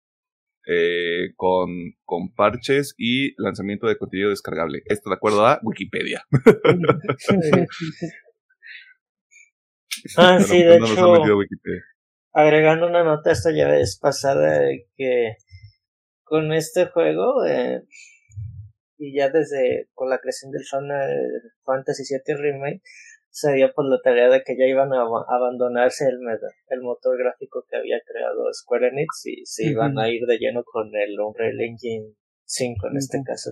eh, 0.68 1.34
con, 1.36 1.70
con 2.06 2.34
parches 2.34 2.94
y 2.98 3.34
lanzamiento 3.42 3.88
de 3.88 3.98
contenido 3.98 4.30
descargable. 4.30 4.84
Esto 4.86 5.10
de 5.10 5.16
acuerdo 5.16 5.46
a 5.46 5.60
Wikipedia. 5.64 6.24
ah, 10.18 10.40
sí, 10.40 10.64
de 10.64 10.78
hecho, 10.78 11.14
agregando 12.34 12.88
una 12.88 13.04
nota 13.04 13.32
esta 13.32 13.52
ya 13.52 13.68
vez 13.68 13.98
pasada 14.00 14.60
de 14.60 14.88
que 14.96 15.36
con 16.24 16.54
este 16.54 16.86
juego 16.86 17.46
eh, 17.46 17.84
y 18.98 19.18
ya 19.18 19.30
desde 19.30 19.90
con 19.94 20.10
la 20.10 20.20
creación 20.20 20.52
del 20.52 20.64
Final 20.64 21.10
Fantasy 21.66 22.04
VII 22.04 22.36
Remake 22.38 22.82
se 23.32 23.54
dio 23.54 23.74
por 23.74 23.86
la 23.90 24.00
tarea 24.04 24.30
de 24.30 24.44
que 24.44 24.58
ya 24.58 24.66
iban 24.66 24.92
a 24.94 25.02
abandonarse 25.02 26.06
el, 26.06 26.20
el 26.68 26.82
motor 26.82 27.18
gráfico 27.18 27.66
que 27.70 27.78
había 27.78 28.00
creado 28.06 28.54
Square 28.54 28.90
Enix 28.90 29.26
y 29.26 29.46
se 29.46 29.72
iban 29.72 29.98
a 29.98 30.10
ir 30.10 30.26
de 30.26 30.38
lleno 30.38 30.64
con 30.66 30.94
el 30.94 31.18
Unreal 31.18 31.60
Engine 31.62 32.14
5 32.44 32.88
en 32.88 32.98
este 32.98 33.22
caso. 33.26 33.52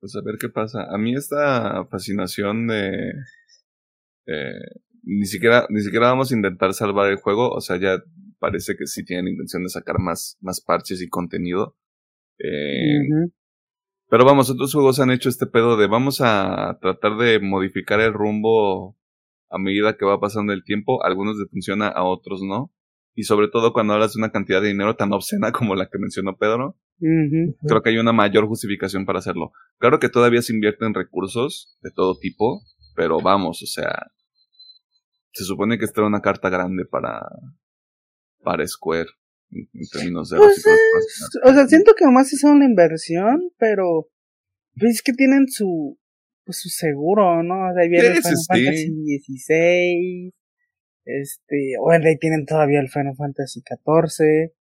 Pues 0.00 0.16
a 0.16 0.22
ver 0.24 0.36
qué 0.40 0.48
pasa. 0.48 0.84
A 0.90 0.96
mí 0.96 1.14
esta 1.14 1.84
fascinación 1.86 2.66
de 2.66 3.12
eh, 4.26 4.80
ni 5.04 5.26
siquiera 5.26 5.66
ni 5.68 5.82
siquiera 5.82 6.08
vamos 6.08 6.32
a 6.32 6.36
intentar 6.36 6.72
salvar 6.72 7.10
el 7.10 7.18
juego, 7.18 7.50
o 7.50 7.60
sea, 7.60 7.78
ya 7.78 8.02
parece 8.38 8.76
que 8.76 8.86
sí 8.86 9.04
tienen 9.04 9.28
intención 9.28 9.62
de 9.62 9.68
sacar 9.68 9.98
más 9.98 10.38
más 10.40 10.60
parches 10.60 11.02
y 11.02 11.08
contenido. 11.08 11.76
Eh, 12.38 12.98
pero 14.12 14.26
vamos, 14.26 14.50
otros 14.50 14.74
juegos 14.74 15.00
han 15.00 15.10
hecho 15.10 15.30
este 15.30 15.46
pedo 15.46 15.78
de 15.78 15.86
vamos 15.86 16.20
a 16.20 16.76
tratar 16.82 17.16
de 17.16 17.40
modificar 17.40 17.98
el 17.98 18.12
rumbo 18.12 18.94
a 19.48 19.56
medida 19.56 19.96
que 19.96 20.04
va 20.04 20.20
pasando 20.20 20.52
el 20.52 20.64
tiempo. 20.64 21.02
algunos 21.02 21.38
les 21.38 21.50
funciona, 21.50 21.88
a 21.88 22.04
otros 22.04 22.42
no. 22.42 22.70
Y 23.14 23.22
sobre 23.22 23.48
todo 23.48 23.72
cuando 23.72 23.94
hablas 23.94 24.12
de 24.12 24.18
una 24.18 24.30
cantidad 24.30 24.60
de 24.60 24.68
dinero 24.68 24.96
tan 24.96 25.14
obscena 25.14 25.50
como 25.58 25.74
la 25.76 25.86
que 25.86 25.96
mencionó 25.98 26.36
Pedro, 26.36 26.76
creo 26.98 27.82
que 27.82 27.88
hay 27.88 27.96
una 27.96 28.12
mayor 28.12 28.46
justificación 28.48 29.06
para 29.06 29.20
hacerlo. 29.20 29.52
Claro 29.78 29.98
que 29.98 30.10
todavía 30.10 30.42
se 30.42 30.52
invierten 30.52 30.92
recursos 30.92 31.78
de 31.80 31.90
todo 31.90 32.18
tipo, 32.18 32.60
pero 32.94 33.18
vamos, 33.18 33.62
o 33.62 33.66
sea, 33.66 34.08
se 35.32 35.44
supone 35.44 35.78
que 35.78 35.86
esta 35.86 36.02
era 36.02 36.08
una 36.08 36.20
carta 36.20 36.50
grande 36.50 36.84
para, 36.84 37.30
para 38.42 38.66
Square 38.66 39.08
en, 39.52 39.68
términos 39.92 40.30
de... 40.30 40.38
Pues 40.38 40.64
o 41.44 41.52
sea, 41.52 41.66
siento 41.68 41.94
que 41.96 42.04
nomás 42.04 42.32
es 42.32 42.42
una 42.44 42.64
inversión, 42.64 43.50
pero 43.58 44.08
pues 44.78 44.96
es 44.96 45.02
que 45.02 45.12
tienen 45.12 45.48
su, 45.48 45.98
pues 46.44 46.60
su 46.60 46.68
seguro, 46.68 47.42
¿no? 47.42 47.68
O 47.68 47.72
sea, 47.72 47.82
ahí 47.82 47.88
viene 47.88 48.08
el 48.08 48.16
Final 48.16 48.38
Fantasy 48.48 49.18
XVI, 49.18 50.34
este, 51.04 51.74
o 51.80 51.90
ahí 51.90 52.18
tienen 52.18 52.46
todavía 52.46 52.80
el 52.80 52.88
Final 52.88 53.14
Fantasy 53.16 53.60
XIV. 53.60 54.52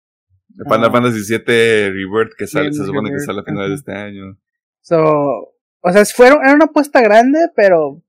El 0.57 0.65
Final 0.65 0.85
ah. 0.85 0.91
Fantasy 0.91 1.19
VII 1.29 1.89
Rebirth 1.89 2.33
que 2.37 2.47
sale, 2.47 2.73
se 2.73 2.85
supone 2.85 3.11
que 3.11 3.19
sale 3.19 3.41
a 3.41 3.43
finales 3.43 3.69
de 3.69 3.75
este 3.75 3.93
año. 3.93 4.37
So, 4.81 4.97
o 4.99 5.91
sea, 5.91 6.03
fueron, 6.05 6.43
era 6.43 6.53
una 6.53 6.65
apuesta 6.65 7.01
grande, 7.01 7.39
pero 7.55 8.03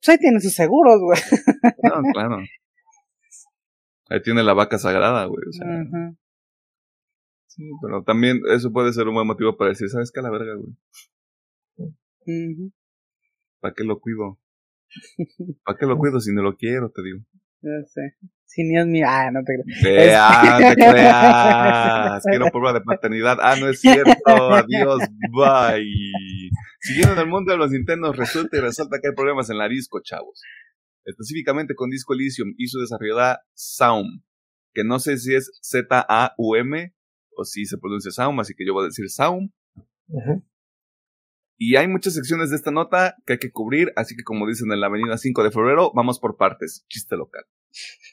pues 0.00 0.08
ahí 0.08 0.18
tienen 0.18 0.40
sus 0.40 0.54
seguros, 0.54 1.00
güey. 1.00 1.20
No, 1.82 2.12
claro. 2.12 2.38
Ahí 4.14 4.22
tiene 4.22 4.44
la 4.44 4.54
vaca 4.54 4.78
sagrada, 4.78 5.24
güey. 5.24 5.42
O 5.48 5.52
sea. 5.52 5.66
Sí, 7.48 7.64
pero 7.82 8.04
también 8.04 8.40
eso 8.48 8.72
puede 8.72 8.92
ser 8.92 9.08
un 9.08 9.14
buen 9.14 9.26
motivo 9.26 9.56
para 9.56 9.70
decir, 9.70 9.88
¿sabes 9.88 10.12
qué? 10.12 10.22
la 10.22 10.30
verga, 10.30 10.54
güey. 10.54 10.72
¿Para 13.60 13.74
qué 13.74 13.82
lo 13.82 13.98
cuido? 13.98 14.38
¿Para 15.64 15.76
qué 15.76 15.86
lo 15.86 15.98
cuido 15.98 16.20
si 16.20 16.32
no 16.32 16.42
lo 16.42 16.54
quiero, 16.56 16.90
te 16.90 17.02
digo? 17.02 17.18
No 17.62 17.84
sé. 17.86 18.14
Si 18.44 18.62
ni 18.62 19.00
es. 19.00 19.04
Ah, 19.04 19.30
no 19.32 19.40
te 19.42 19.52
creas. 19.82 20.20
ah, 20.20 20.58
no 20.60 20.68
te 20.68 20.74
creas. 20.92 22.22
Quiero 22.24 22.46
prueba 22.52 22.72
de 22.72 22.82
paternidad. 22.82 23.38
Ah, 23.40 23.56
no 23.58 23.68
es 23.68 23.80
cierto. 23.80 24.52
Adiós. 24.52 25.00
Bye. 25.32 26.50
Siguiendo 26.78 27.14
en 27.14 27.18
el 27.18 27.26
mundo 27.26 27.50
de 27.50 27.58
los 27.58 27.72
Nintendo, 27.72 28.12
resulta 28.12 28.56
y 28.58 28.60
resalta 28.60 29.00
que 29.00 29.08
hay 29.08 29.14
problemas 29.14 29.50
en 29.50 29.58
la 29.58 29.68
disco, 29.68 30.00
chavos. 30.04 30.40
Específicamente 31.04 31.74
con 31.74 31.90
Disco 31.90 32.14
Elysium 32.14 32.54
y 32.56 32.68
su 32.68 32.80
desarrolladora 32.80 33.40
Saum. 33.54 34.22
Que 34.72 34.84
no 34.84 34.98
sé 34.98 35.18
si 35.18 35.34
es 35.34 35.50
Z-A-U-M 35.62 36.94
o 37.36 37.44
si 37.44 37.66
se 37.66 37.78
pronuncia 37.78 38.10
Saum, 38.10 38.40
así 38.40 38.54
que 38.54 38.66
yo 38.66 38.72
voy 38.72 38.84
a 38.84 38.88
decir 38.88 39.08
Saum. 39.10 39.50
Y 41.56 41.76
hay 41.76 41.88
muchas 41.88 42.14
secciones 42.14 42.50
de 42.50 42.56
esta 42.56 42.70
nota 42.70 43.16
que 43.26 43.34
hay 43.34 43.38
que 43.38 43.52
cubrir, 43.52 43.92
así 43.96 44.16
que 44.16 44.24
como 44.24 44.46
dicen 44.46 44.72
en 44.72 44.80
la 44.80 44.88
avenida 44.88 45.16
5 45.16 45.44
de 45.44 45.50
febrero, 45.50 45.92
vamos 45.94 46.18
por 46.18 46.36
partes. 46.36 46.84
Chiste 46.88 47.16
local. 47.16 47.44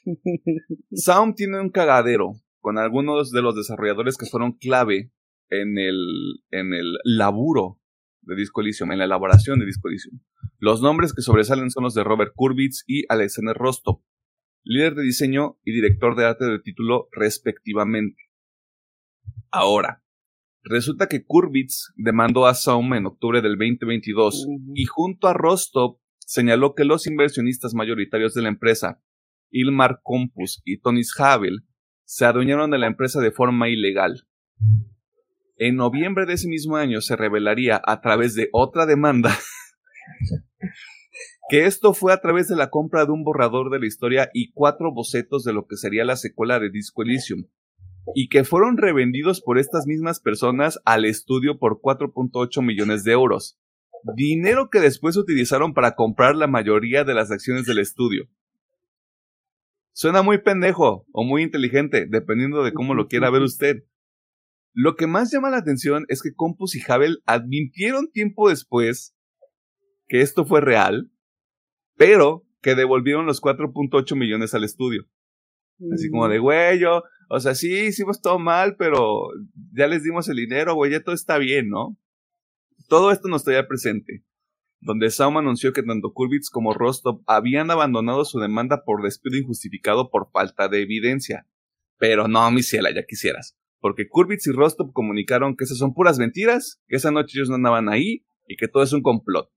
Sound 0.92 1.34
tiene 1.34 1.60
un 1.60 1.70
cagadero 1.70 2.32
con 2.60 2.78
algunos 2.78 3.32
de 3.32 3.42
los 3.42 3.56
desarrolladores 3.56 4.16
que 4.16 4.26
fueron 4.26 4.52
clave 4.52 5.12
en 5.50 5.78
el, 5.78 6.42
en 6.50 6.72
el 6.72 6.96
laburo 7.04 7.81
de 8.22 8.36
Disco 8.36 8.60
Elysium, 8.60 8.92
en 8.92 8.98
la 8.98 9.04
elaboración 9.04 9.58
de 9.58 9.66
Disco 9.66 9.88
Elysium. 9.88 10.20
Los 10.58 10.80
nombres 10.80 11.12
que 11.12 11.22
sobresalen 11.22 11.70
son 11.70 11.84
los 11.84 11.94
de 11.94 12.04
Robert 12.04 12.32
Kurbitz 12.34 12.84
y 12.86 13.04
Alexander 13.08 13.56
Rostov, 13.56 14.02
líder 14.64 14.94
de 14.94 15.02
diseño 15.02 15.58
y 15.64 15.72
director 15.72 16.16
de 16.16 16.24
arte 16.24 16.44
del 16.44 16.62
título 16.62 17.08
respectivamente. 17.12 18.22
Ahora, 19.50 20.02
resulta 20.62 21.08
que 21.08 21.24
Kurbitz 21.24 21.92
demandó 21.96 22.46
a 22.46 22.54
Saum 22.54 22.94
en 22.94 23.06
octubre 23.06 23.42
del 23.42 23.56
2022 23.56 24.46
y 24.74 24.84
junto 24.86 25.28
a 25.28 25.34
Rostov 25.34 25.98
señaló 26.20 26.74
que 26.74 26.84
los 26.84 27.06
inversionistas 27.06 27.74
mayoritarios 27.74 28.34
de 28.34 28.42
la 28.42 28.48
empresa, 28.48 29.02
Ilmar 29.50 30.00
Compus 30.02 30.62
y 30.64 30.80
Tony 30.80 31.02
Havel, 31.18 31.66
se 32.04 32.24
adueñaron 32.24 32.70
de 32.70 32.78
la 32.78 32.86
empresa 32.86 33.20
de 33.20 33.32
forma 33.32 33.68
ilegal. 33.68 34.26
En 35.64 35.76
noviembre 35.76 36.26
de 36.26 36.32
ese 36.32 36.48
mismo 36.48 36.74
año 36.74 37.00
se 37.00 37.14
revelaría 37.14 37.80
a 37.86 38.00
través 38.00 38.34
de 38.34 38.48
otra 38.50 38.84
demanda 38.84 39.32
que 41.50 41.66
esto 41.66 41.94
fue 41.94 42.12
a 42.12 42.20
través 42.20 42.48
de 42.48 42.56
la 42.56 42.68
compra 42.68 43.04
de 43.04 43.12
un 43.12 43.22
borrador 43.22 43.70
de 43.70 43.78
la 43.78 43.86
historia 43.86 44.28
y 44.34 44.50
cuatro 44.50 44.92
bocetos 44.92 45.44
de 45.44 45.52
lo 45.52 45.68
que 45.68 45.76
sería 45.76 46.04
la 46.04 46.16
secuela 46.16 46.58
de 46.58 46.68
Disco 46.68 47.04
Elysium, 47.04 47.44
y 48.12 48.28
que 48.28 48.42
fueron 48.42 48.76
revendidos 48.76 49.40
por 49.40 49.56
estas 49.56 49.86
mismas 49.86 50.18
personas 50.18 50.80
al 50.84 51.04
estudio 51.04 51.60
por 51.60 51.80
4.8 51.80 52.60
millones 52.60 53.04
de 53.04 53.12
euros, 53.12 53.56
dinero 54.16 54.68
que 54.68 54.80
después 54.80 55.16
utilizaron 55.16 55.74
para 55.74 55.94
comprar 55.94 56.34
la 56.34 56.48
mayoría 56.48 57.04
de 57.04 57.14
las 57.14 57.30
acciones 57.30 57.66
del 57.66 57.78
estudio. 57.78 58.28
Suena 59.92 60.22
muy 60.22 60.38
pendejo 60.38 61.06
o 61.12 61.22
muy 61.22 61.44
inteligente, 61.44 62.06
dependiendo 62.08 62.64
de 62.64 62.72
cómo 62.72 62.94
lo 62.94 63.06
quiera 63.06 63.30
ver 63.30 63.42
usted. 63.42 63.84
Lo 64.74 64.96
que 64.96 65.06
más 65.06 65.30
llama 65.30 65.50
la 65.50 65.58
atención 65.58 66.04
es 66.08 66.22
que 66.22 66.34
Compus 66.34 66.74
y 66.76 66.82
Havel 66.86 67.22
admitieron 67.26 68.10
tiempo 68.10 68.48
después 68.48 69.14
que 70.08 70.22
esto 70.22 70.44
fue 70.44 70.60
real, 70.60 71.10
pero 71.96 72.44
que 72.62 72.74
devolvieron 72.74 73.26
los 73.26 73.42
4.8 73.42 74.16
millones 74.16 74.54
al 74.54 74.64
estudio. 74.64 75.06
Así 75.92 76.10
como 76.10 76.28
de, 76.28 76.38
güey, 76.38 76.78
yo, 76.78 77.02
o 77.28 77.40
sea, 77.40 77.54
sí, 77.54 77.72
hicimos 77.86 78.20
todo 78.20 78.38
mal, 78.38 78.76
pero 78.76 79.28
ya 79.72 79.88
les 79.88 80.04
dimos 80.04 80.28
el 80.28 80.36
dinero, 80.36 80.74
güey, 80.74 80.92
ya 80.92 81.02
todo 81.02 81.14
está 81.14 81.38
bien, 81.38 81.68
¿no? 81.68 81.98
Todo 82.88 83.10
esto 83.10 83.28
no 83.28 83.36
está 83.36 83.52
ya 83.52 83.66
presente, 83.66 84.24
donde 84.80 85.10
Saum 85.10 85.38
anunció 85.38 85.72
que 85.72 85.82
tanto 85.82 86.12
Kurbitz 86.12 86.50
como 86.50 86.72
Rostov 86.72 87.22
habían 87.26 87.70
abandonado 87.70 88.24
su 88.24 88.38
demanda 88.38 88.84
por 88.84 89.02
despido 89.02 89.38
injustificado 89.38 90.10
por 90.10 90.30
falta 90.30 90.68
de 90.68 90.82
evidencia. 90.82 91.46
Pero 91.98 92.28
no, 92.28 92.50
mi 92.50 92.62
ciela, 92.62 92.92
ya 92.94 93.04
quisieras. 93.04 93.56
Porque 93.82 94.06
Kurbitz 94.08 94.46
y 94.46 94.52
Rostov 94.52 94.92
comunicaron 94.92 95.56
que 95.56 95.64
esas 95.64 95.78
son 95.78 95.92
puras 95.92 96.16
mentiras, 96.16 96.80
que 96.86 96.96
esa 96.96 97.10
noche 97.10 97.32
ellos 97.36 97.48
no 97.48 97.56
andaban 97.56 97.88
ahí 97.88 98.24
y 98.46 98.54
que 98.54 98.68
todo 98.68 98.84
es 98.84 98.92
un 98.92 99.02
complot. 99.02 99.50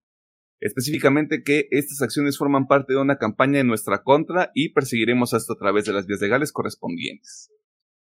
Específicamente 0.59 1.43
que 1.43 1.67
estas 1.69 2.01
acciones 2.01 2.35
forman 2.35 2.65
parte 2.65 2.93
de 2.93 2.99
una 2.99 3.17
campaña 3.17 3.59
en 3.59 3.67
nuestra 3.67 4.01
contra 4.01 4.49
y 4.55 4.69
perseguiremos 4.73 5.33
esto 5.33 5.53
a 5.53 5.57
través 5.57 5.85
de 5.85 5.93
las 5.93 6.07
vías 6.07 6.21
legales 6.21 6.51
correspondientes. 6.51 7.51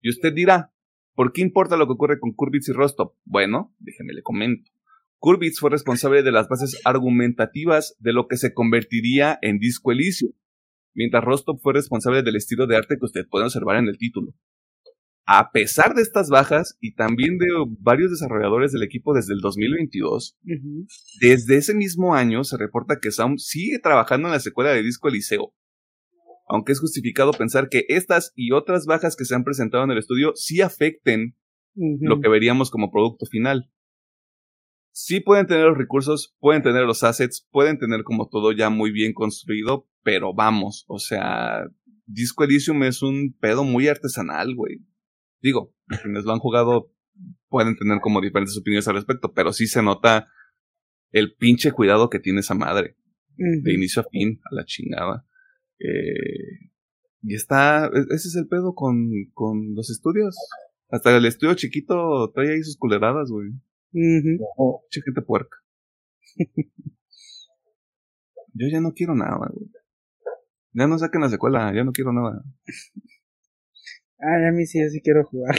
Y 0.01 0.11
usted 0.11 0.35
dirá, 0.35 0.75
¿por 1.15 1.33
qué 1.33 1.43
importa 1.43 1.77
lo 1.77 1.87
que 1.87 1.93
ocurre 1.93 2.19
con 2.19 2.33
Kurbitz 2.33 2.69
y 2.71 2.73
Rostov? 2.73 3.13
Bueno, 3.25 3.73
déjeme 3.79 4.13
le 4.13 4.23
comento. 4.23 4.69
Kurbitz 5.19 5.61
fue 5.61 5.71
responsable 5.71 6.25
de 6.25 6.33
las 6.33 6.49
bases 6.49 6.81
argumentativas 6.85 7.95
de 8.01 8.13
lo 8.13 8.27
que 8.27 8.37
se 8.37 8.53
convertiría 8.53 9.39
en 9.43 9.61
Disco 9.61 9.93
Elysium, 9.93 10.33
mientras 10.93 11.23
Rostov 11.23 11.61
fue 11.61 11.73
responsable 11.73 12.25
del 12.25 12.35
estilo 12.35 12.67
de 12.67 12.77
arte 12.77 12.97
que 12.99 13.05
usted 13.05 13.29
puede 13.31 13.45
observar 13.45 13.77
en 13.77 13.87
el 13.87 13.97
título. 13.97 14.35
A 15.33 15.53
pesar 15.53 15.95
de 15.95 16.03
estas 16.03 16.29
bajas 16.29 16.77
y 16.81 16.97
también 16.97 17.39
de 17.39 17.47
varios 17.79 18.11
desarrolladores 18.11 18.73
del 18.73 18.83
equipo 18.83 19.15
desde 19.15 19.33
el 19.33 19.39
2022, 19.39 20.37
desde 21.21 21.57
ese 21.57 21.73
mismo 21.73 22.17
año 22.17 22.43
se 22.43 22.57
reporta 22.57 22.99
que 23.01 23.13
Sound 23.13 23.39
sigue 23.39 23.79
trabajando 23.79 24.27
en 24.27 24.33
la 24.33 24.41
secuela 24.41 24.73
de 24.73 24.83
Disco 24.83 25.07
Eliseo. 25.07 25.55
Aunque 26.49 26.73
es 26.73 26.81
justificado 26.81 27.31
pensar 27.31 27.69
que 27.69 27.85
estas 27.87 28.33
y 28.35 28.51
otras 28.51 28.87
bajas 28.87 29.15
que 29.15 29.25
se 29.25 29.37
han 29.37 29.45
presentado 29.45 29.85
en 29.85 29.93
el 29.93 29.99
estudio 29.99 30.33
sí 30.35 30.63
afecten 30.63 31.37
lo 31.77 32.21
que 32.21 32.29
veríamos 32.29 32.73
como 32.73 32.91
producto 32.91 33.25
final. 33.27 33.71
Sí 34.91 35.21
pueden 35.21 35.47
tener 35.47 35.67
los 35.67 35.79
recursos, 35.79 36.35
pueden 36.41 36.65
tener 36.65 36.83
los 36.87 37.05
assets, 37.05 37.47
pueden 37.53 37.79
tener 37.79 38.03
como 38.03 38.29
todo 38.29 38.51
ya 38.51 38.69
muy 38.69 38.91
bien 38.91 39.13
construido, 39.13 39.87
pero 40.03 40.35
vamos, 40.35 40.85
o 40.89 40.99
sea, 40.99 41.63
Disco 42.05 42.43
Elysium 42.43 42.83
es 42.83 43.01
un 43.01 43.33
pedo 43.39 43.63
muy 43.63 43.87
artesanal, 43.87 44.57
güey. 44.57 44.81
Digo, 45.43 45.75
quienes 46.03 46.25
lo 46.25 46.33
han 46.33 46.39
jugado 46.39 46.93
pueden 47.49 47.77
tener 47.77 48.01
como 48.01 48.21
diferentes 48.21 48.57
opiniones 48.57 48.89
al 48.89 48.95
respecto, 48.95 49.33
pero 49.33 49.53
sí 49.53 49.67
se 49.67 49.83
nota 49.83 50.29
el 51.13 51.35
pinche 51.35 51.73
cuidado 51.73 52.09
que 52.09 52.21
tiene 52.21 52.41
esa 52.41 52.55
madre. 52.55 52.97
De 53.37 53.73
inicio 53.73 54.03
a 54.03 54.05
fin, 54.11 54.39
a 54.51 54.55
la 54.55 54.67
chingada. 54.67 55.27
Eh, 55.79 56.71
y 57.23 57.35
está, 57.35 57.87
e-, 57.87 58.15
ese 58.15 58.29
es 58.29 58.37
el 58.37 58.47
pedo 58.49 58.75
con, 58.75 59.09
con 59.33 59.75
los 59.75 59.89
estudios. 59.89 60.37
Hasta 60.91 61.17
el 61.17 61.25
estudio 61.25 61.55
chiquito 61.55 62.31
trae 62.35 62.53
ahí 62.53 62.63
sus 62.63 62.77
culeradas, 62.77 63.31
güey. 63.31 63.51
Uh 63.93 64.39
puerca. 65.27 65.57
Yo 68.53 68.69
ya 68.69 68.81
no 68.81 68.93
quiero 68.93 69.15
nada, 69.15 69.49
güey. 69.53 69.71
Ya 70.73 70.87
no 70.87 70.99
saquen 70.99 71.23
la 71.23 71.29
secuela, 71.29 71.73
ya 71.75 71.85
no 71.85 71.93
quiero 71.93 72.13
nada. 72.13 72.45
Ah, 74.23 74.49
a 74.49 74.53
mí 74.53 74.67
sí, 74.67 74.81
yo 74.81 74.89
sí 74.91 75.01
quiero 75.01 75.25
jugar. 75.25 75.57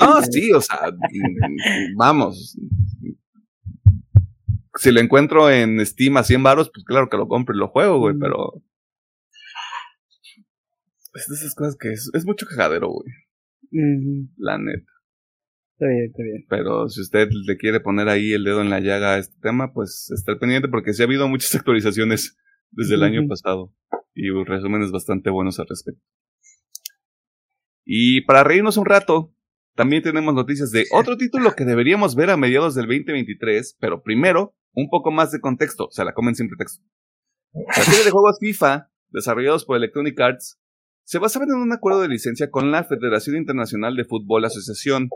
no, 0.00 0.22
sí, 0.22 0.52
o 0.52 0.60
sea, 0.60 0.90
mm, 0.90 1.96
vamos. 1.96 2.56
Si 4.76 4.90
lo 4.92 5.00
encuentro 5.00 5.50
en 5.50 5.84
Steam 5.84 6.16
a 6.16 6.22
100 6.22 6.42
baros, 6.42 6.70
pues 6.72 6.84
claro 6.84 7.08
que 7.08 7.16
lo 7.16 7.28
compro 7.28 7.54
y 7.54 7.58
lo 7.58 7.68
juego, 7.68 7.98
güey, 7.98 8.14
pero... 8.18 8.62
Es 11.14 11.26
de 11.28 11.34
esas 11.34 11.54
cosas 11.54 11.76
que 11.78 11.90
es, 11.90 12.10
es 12.14 12.24
mucho 12.24 12.46
cagadero, 12.46 12.88
güey. 12.88 13.12
La 14.36 14.58
neta. 14.58 14.90
Está 15.74 15.86
bien, 15.88 16.04
está 16.06 16.22
bien. 16.22 16.46
Pero 16.48 16.88
si 16.88 17.00
usted 17.00 17.28
le 17.30 17.56
quiere 17.56 17.80
poner 17.80 18.08
ahí 18.08 18.32
el 18.32 18.44
dedo 18.44 18.62
en 18.62 18.70
la 18.70 18.80
llaga 18.80 19.14
a 19.14 19.18
este 19.18 19.36
tema, 19.40 19.72
pues 19.72 20.10
está 20.14 20.38
pendiente 20.38 20.68
porque 20.68 20.92
sí 20.92 21.02
ha 21.02 21.06
habido 21.06 21.28
muchas 21.28 21.54
actualizaciones 21.56 22.36
desde 22.70 22.94
el 22.94 23.02
año 23.02 23.26
pasado 23.28 23.74
y 24.14 24.30
resúmenes 24.44 24.90
bastante 24.90 25.30
buenos 25.30 25.58
al 25.58 25.66
respecto. 25.68 26.02
Y 27.84 28.22
para 28.22 28.44
reírnos 28.44 28.76
un 28.76 28.86
rato, 28.86 29.34
también 29.74 30.02
tenemos 30.02 30.34
noticias 30.34 30.70
de 30.70 30.84
otro 30.92 31.16
título 31.16 31.52
que 31.54 31.64
deberíamos 31.64 32.14
ver 32.14 32.30
a 32.30 32.36
mediados 32.36 32.74
del 32.74 32.86
2023, 32.86 33.76
pero 33.80 34.02
primero, 34.02 34.54
un 34.74 34.88
poco 34.88 35.10
más 35.10 35.32
de 35.32 35.40
contexto, 35.40 35.88
se 35.90 36.04
la 36.04 36.14
comen 36.14 36.34
sin 36.34 36.48
pretexto. 36.48 36.84
La 37.54 37.82
serie 37.82 38.04
de 38.04 38.10
juegos 38.10 38.38
FIFA, 38.40 38.90
desarrollados 39.10 39.64
por 39.64 39.76
Electronic 39.76 40.18
Arts, 40.20 40.58
se 41.04 41.18
basaban 41.18 41.48
en 41.48 41.56
un 41.56 41.72
acuerdo 41.72 42.00
de 42.00 42.08
licencia 42.08 42.50
con 42.50 42.70
la 42.70 42.84
Federación 42.84 43.36
Internacional 43.36 43.96
de 43.96 44.04
Fútbol 44.04 44.44
Asociación, 44.44 45.08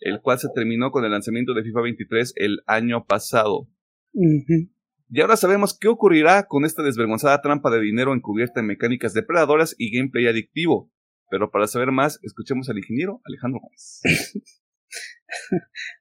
el 0.00 0.20
cual 0.20 0.38
se 0.38 0.48
terminó 0.54 0.90
con 0.90 1.04
el 1.04 1.10
lanzamiento 1.10 1.54
de 1.54 1.62
FIFA 1.62 1.82
23 1.82 2.34
el 2.36 2.60
año 2.66 3.04
pasado. 3.04 3.68
Y 4.12 5.20
ahora 5.20 5.36
sabemos 5.36 5.76
qué 5.78 5.88
ocurrirá 5.88 6.46
con 6.46 6.64
esta 6.64 6.82
desvergonzada 6.82 7.40
trampa 7.42 7.70
de 7.70 7.80
dinero 7.80 8.14
encubierta 8.14 8.60
en 8.60 8.66
mecánicas 8.66 9.12
depredadoras 9.14 9.74
y 9.78 9.96
gameplay 9.96 10.26
adictivo. 10.26 10.90
Pero 11.30 11.50
para 11.50 11.66
saber 11.66 11.90
más, 11.90 12.18
escuchemos 12.22 12.68
al 12.68 12.78
ingeniero 12.78 13.20
Alejandro 13.24 13.60
Gómez. 13.60 14.00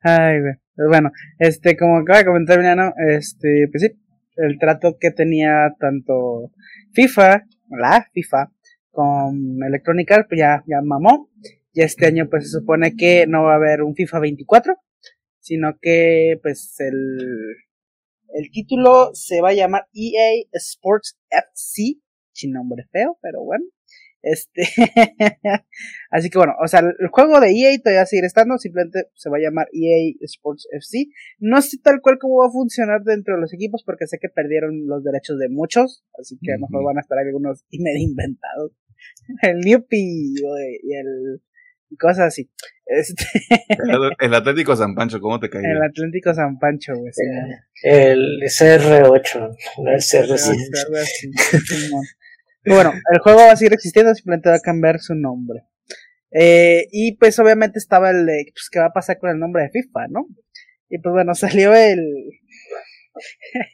Ay. 0.04 0.40
Pues 0.76 0.88
bueno, 0.90 1.12
este, 1.38 1.78
como 1.78 1.98
acaba 1.98 2.20
de 2.20 2.26
comentar 2.26 2.58
Milano, 2.58 2.94
este, 3.10 3.68
pues 3.72 3.84
sí, 3.84 3.90
el 4.38 4.58
trato 4.58 4.98
que 5.00 5.12
tenía 5.12 5.74
tanto 5.80 6.52
FIFA, 6.94 7.44
la 7.70 8.08
FIFA, 8.12 8.52
con 8.90 9.64
Electronic 9.64 10.12
Arts, 10.12 10.28
pues 10.30 10.40
ya, 10.40 10.64
ya 10.68 10.82
mamó. 10.84 11.30
Y 11.74 11.82
este 11.82 12.08
año, 12.08 12.28
pues 12.30 12.46
se 12.52 12.60
supone 12.60 12.96
que 12.96 13.26
no 13.28 13.44
va 13.44 13.54
a 13.54 13.58
haber 13.58 13.82
un 13.82 13.96
FIFA 13.96 14.20
24, 14.20 14.76
sino 15.40 15.78
que, 15.82 16.40
pues, 16.42 16.76
el, 16.80 17.18
el 18.34 18.52
título 18.52 19.12
se 19.14 19.42
va 19.42 19.50
a 19.50 19.54
llamar 19.54 19.88
EA 19.94 20.46
Sports 20.54 21.20
FC, 21.30 22.00
sin 22.32 22.52
nombre 22.52 22.86
feo, 22.92 23.18
pero 23.22 23.44
bueno. 23.44 23.66
Este, 24.24 24.64
así 26.10 26.30
que 26.30 26.38
bueno, 26.38 26.54
o 26.64 26.68
sea, 26.68 26.80
el 26.80 27.08
juego 27.10 27.42
de 27.42 27.52
EA 27.52 27.78
todavía 27.78 28.00
va 28.00 28.04
a 28.04 28.06
seguir 28.06 28.24
estando, 28.24 28.58
simplemente 28.58 29.10
se 29.16 29.30
va 29.30 29.36
a 29.36 29.42
llamar 29.42 29.68
EA 29.74 30.16
Sports 30.22 30.68
FC. 30.72 31.08
No 31.40 31.62
sé 31.62 31.78
tal 31.84 32.00
cual 32.02 32.18
cómo 32.20 32.38
va 32.38 32.48
a 32.48 32.52
funcionar 32.52 33.04
dentro 33.04 33.36
de 33.36 33.42
los 33.42 33.54
equipos, 33.54 33.84
porque 33.86 34.08
sé 34.08 34.20
que 34.22 34.30
perdieron 34.30 34.88
los 34.88 35.04
derechos 35.04 35.38
de 35.40 35.50
muchos, 35.50 36.06
así 36.18 36.40
que 36.42 36.54
a 36.54 36.56
lo 36.56 36.68
mejor 36.68 36.86
van 36.86 36.98
a 36.98 37.02
estar 37.02 37.18
algunos 37.20 37.66
y 37.70 37.80
medio 37.84 38.02
inventados. 38.02 38.72
El 39.42 39.60
Newpie 39.60 40.36
y 40.82 40.96
el 40.96 41.42
y 41.90 41.98
cosas 41.98 42.28
así. 42.28 42.50
Este... 42.86 43.26
El, 44.20 44.34
Atlético 44.34 44.76
San 44.76 44.96
Pancho, 44.96 45.20
¿cómo 45.20 45.40
te 45.40 45.50
cae? 45.50 45.62
El 45.64 45.82
Atlético 45.82 46.34
San 46.34 46.58
Pancho, 46.58 46.94
güey. 46.96 47.12
El 47.84 48.40
CR8, 48.42 49.56
no 49.78 49.92
el 49.92 50.00
CR7. 50.00 50.60
Bueno, 52.66 52.92
el 53.14 53.20
juego 53.20 53.40
va 53.40 53.52
a 53.52 53.56
seguir 53.56 53.74
existiendo, 53.74 54.14
simplemente 54.14 54.50
va 54.50 54.56
a 54.56 54.60
cambiar 54.60 55.00
su 55.00 55.16
nombre. 55.16 55.64
Eh, 56.32 56.88
y 56.92 57.16
pues 57.18 57.38
obviamente 57.40 57.78
estaba 57.78 58.10
el 58.10 58.26
de, 58.26 58.46
pues, 58.54 58.70
¿qué 58.72 58.80
va 58.80 58.88
a 58.88 58.94
pasar 58.94 59.20
con 59.20 59.30
el 59.30 59.40
nombre 59.40 59.64
de 59.64 59.70
FIFA, 59.70 60.08
no? 60.10 60.28
Y 60.90 61.00
pues 61.00 61.14
bueno, 61.14 61.36
salió 61.36 61.74
el, 61.74 62.00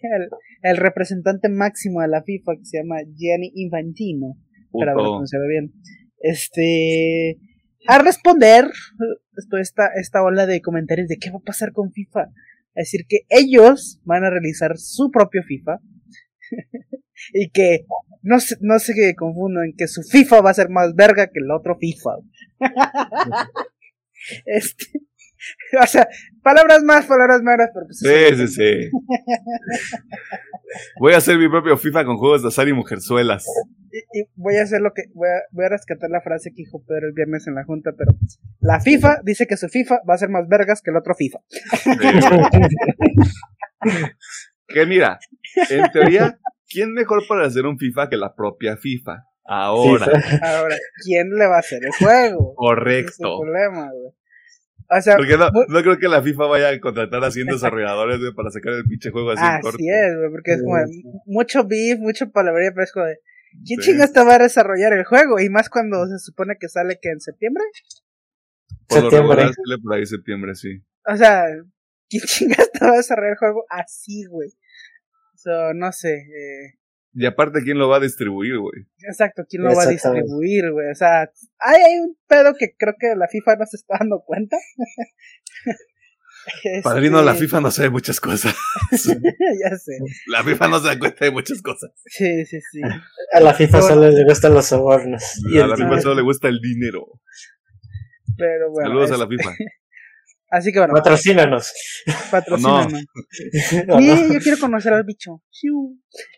el, 0.01 0.29
el 0.63 0.77
representante 0.77 1.49
máximo 1.49 2.01
de 2.01 2.09
la 2.09 2.23
FIFA 2.23 2.57
que 2.57 2.65
se 2.65 2.77
llama 2.77 2.97
Gianni 3.15 3.51
Infantino. 3.55 4.37
Para 4.71 4.93
pronunciarlo 4.93 5.47
bien. 5.47 5.73
Este, 6.19 7.39
a 7.87 7.97
responder 7.97 8.65
toda 9.49 9.61
esta, 9.61 9.87
esta 9.95 10.21
ola 10.21 10.45
de 10.45 10.61
comentarios 10.61 11.07
de 11.07 11.17
qué 11.17 11.31
va 11.31 11.37
a 11.37 11.45
pasar 11.45 11.71
con 11.71 11.91
FIFA. 11.91 12.29
Es 12.75 12.91
decir, 12.91 13.05
que 13.07 13.21
ellos 13.29 13.99
van 14.03 14.23
a 14.23 14.29
realizar 14.29 14.77
su 14.77 15.09
propio 15.11 15.41
FIFA. 15.43 15.79
y 17.33 17.49
que 17.49 17.85
no 18.21 18.39
se, 18.39 18.55
no 18.61 18.79
se 18.79 19.15
confundan, 19.15 19.73
que 19.77 19.87
su 19.87 20.03
FIFA 20.03 20.41
va 20.41 20.51
a 20.51 20.55
ser 20.55 20.69
más 20.69 20.95
verga 20.95 21.27
que 21.27 21.39
el 21.39 21.51
otro 21.51 21.77
FIFA. 21.77 22.11
este, 24.45 24.85
o 25.81 25.87
sea, 25.87 26.07
palabras 26.43 26.83
más, 26.83 27.05
palabras 27.05 27.41
menos, 27.41 27.69
pero 27.73 27.85
pues 27.85 27.99
Sí, 27.99 28.35
sí, 28.35 28.47
sí. 28.47 28.89
voy 30.99 31.13
a 31.13 31.17
hacer 31.17 31.37
mi 31.37 31.47
propio 31.49 31.77
FIFA 31.77 32.03
con 32.05 32.17
juegos 32.17 32.41
de 32.41 32.47
azar 32.49 32.67
y 32.67 32.73
mujerzuelas. 32.73 33.45
Y, 33.91 34.25
voy 34.35 34.57
a 34.57 34.63
hacer 34.63 34.81
lo 34.81 34.93
que. 34.93 35.03
Voy 35.13 35.29
a, 35.29 35.43
voy 35.51 35.65
a, 35.65 35.69
rescatar 35.69 36.09
la 36.09 36.21
frase 36.21 36.49
que 36.51 36.63
dijo 36.63 36.83
Pedro 36.85 37.07
el 37.07 37.13
viernes 37.13 37.47
en 37.47 37.55
la 37.55 37.63
junta, 37.63 37.91
pero. 37.97 38.11
La 38.59 38.79
FIFA 38.79 39.21
dice 39.23 39.47
que 39.47 39.57
su 39.57 39.69
FIFA 39.69 40.01
va 40.07 40.13
a 40.13 40.17
ser 40.17 40.29
más 40.29 40.47
vergas 40.47 40.81
que 40.81 40.91
el 40.91 40.97
otro 40.97 41.15
FIFA. 41.15 41.39
que 44.67 44.85
mira, 44.85 45.19
en 45.69 45.91
teoría, 45.91 46.39
¿quién 46.69 46.93
mejor 46.93 47.23
para 47.27 47.45
hacer 47.45 47.65
un 47.65 47.77
FIFA 47.77 48.09
que 48.09 48.17
la 48.17 48.35
propia 48.35 48.77
FIFA? 48.77 49.23
Ahora. 49.45 50.05
Ahora, 50.43 50.75
¿quién 51.03 51.29
le 51.31 51.47
va 51.47 51.57
a 51.57 51.59
hacer 51.59 51.79
el 51.83 51.91
juego? 51.91 52.53
Correcto. 52.55 53.39
problema, 53.41 53.89
güey. 53.91 54.13
O 54.91 55.01
sea, 55.01 55.17
Porque 55.17 55.37
no, 55.37 55.51
creo 55.83 55.99
que 55.99 56.07
la 56.07 56.23
FIFA 56.23 56.45
vaya 56.47 56.69
a 56.69 56.79
contratar 56.79 57.23
a 57.23 57.29
100 57.29 57.45
desarrolladores 57.47 58.19
güey, 58.19 58.33
para 58.33 58.49
sacar 58.49 58.73
el 58.73 58.85
pinche 58.85 59.11
juego 59.11 59.29
así 59.31 59.43
en 59.45 59.61
corto. 59.61 59.77
así 59.77 59.87
es, 59.87 60.17
güey, 60.17 60.31
porque 60.31 60.53
es 60.53 60.63
como 60.63 60.77
de 60.77 60.85
mucho 61.27 61.63
beef, 61.67 61.99
mucho 61.99 62.31
palabrería, 62.31 62.71
pero 62.73 62.85
es 62.85 62.91
como 62.91 63.05
de, 63.05 63.19
¿quién 63.67 63.79
Sí. 63.81 63.91
chingas 63.91 64.13
te 64.13 64.23
va 64.23 64.35
a 64.35 64.39
desarrollar 64.39 64.93
el 64.93 65.03
juego? 65.05 65.39
Y 65.39 65.49
más 65.51 65.69
cuando 65.69 66.07
se 66.07 66.17
supone 66.17 66.55
que 66.59 66.69
sale 66.69 66.97
que 66.99 67.09
en 67.09 67.19
septiembre. 67.19 67.63
Por 68.87 68.97
lo 68.97 69.11
Septiembre. 69.11 69.35
regular 69.35 69.53
sale 69.53 69.81
por 69.83 69.93
ahí 69.93 70.05
septiembre, 70.07 70.55
sí. 70.55 70.81
O 71.05 71.15
sea, 71.15 71.45
¿quién 72.09 72.23
chingas 72.25 72.71
te 72.71 72.83
va 72.83 72.93
a 72.93 72.97
desarrollar 72.97 73.33
el 73.33 73.37
juego 73.37 73.65
así, 73.69 74.25
güey? 74.25 74.49
So, 75.41 75.73
no 75.73 75.91
sé, 75.93 76.15
eh, 76.15 76.79
Y 77.13 77.25
aparte, 77.25 77.61
¿quién 77.63 77.77
lo 77.77 77.87
va 77.87 77.95
a 77.95 78.01
distribuir, 78.01 78.57
güey? 78.57 78.83
exacto, 79.07 79.43
¿quién 79.49 79.63
lo 79.63 79.73
va 79.73 79.83
a 79.83 79.87
distribuir, 79.87 80.69
güey? 80.71 80.91
O 80.91 80.95
sea, 80.95 81.31
hay, 81.59 81.81
hay 81.81 81.99
un 81.99 82.17
pedo 82.27 82.53
que 82.59 82.75
creo 82.77 82.93
que 82.99 83.15
la 83.15 83.27
FIFA 83.29 83.55
no 83.55 83.65
se 83.65 83.77
está 83.77 83.95
dando 83.99 84.21
cuenta. 84.25 84.57
Padrino, 86.83 87.19
Este, 87.19 87.25
la 87.25 87.35
FIFA 87.35 87.61
no 87.61 87.71
sabe 87.71 87.89
muchas 87.89 88.19
cosas. 88.19 88.53
ya 88.91 89.77
sé. 89.77 89.97
La 90.27 90.43
FIFA 90.43 90.67
no 90.67 90.79
se 90.79 90.87
da 90.87 90.99
cuenta 90.99 91.25
de 91.25 91.31
muchas 91.31 91.61
cosas. 91.61 91.91
Sí, 92.05 92.45
sí, 92.45 92.59
sí. 92.71 92.81
A 93.33 93.39
la 93.39 93.53
FIFA 93.53 93.81
solo 93.81 94.09
le 94.09 94.23
gustan 94.25 94.53
los 94.53 94.65
sobornos. 94.65 95.23
Y 95.53 95.59
A 95.59 95.67
la 95.67 95.77
FIFA 95.77 96.01
solo 96.01 96.15
le 96.15 96.21
gusta 96.21 96.47
el 96.47 96.59
dinero. 96.59 97.05
Pero 98.37 98.71
bueno. 98.71 98.89
Saludos 98.89 99.11
a 99.11 99.17
la 99.17 99.27
FIFA. 99.27 99.51
Así 100.51 100.71
que 100.71 100.79
bueno, 100.79 100.93
Patrocínanos. 100.95 101.71
patrocínanos. 102.31 102.93
¿O 103.89 103.99
no? 103.99 103.99
Sí, 103.99 104.33
yo 104.33 104.39
quiero 104.39 104.57
conocer 104.59 104.93
al 104.93 105.03
bicho. 105.03 105.41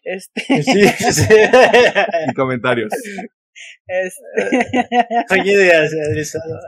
Este, 0.03 0.41
Sí, 0.63 0.87
sí. 1.13 1.23
Y 2.29 2.33
comentarios. 2.33 2.91
este. 3.87 4.23
Adrizado, 6.09 6.59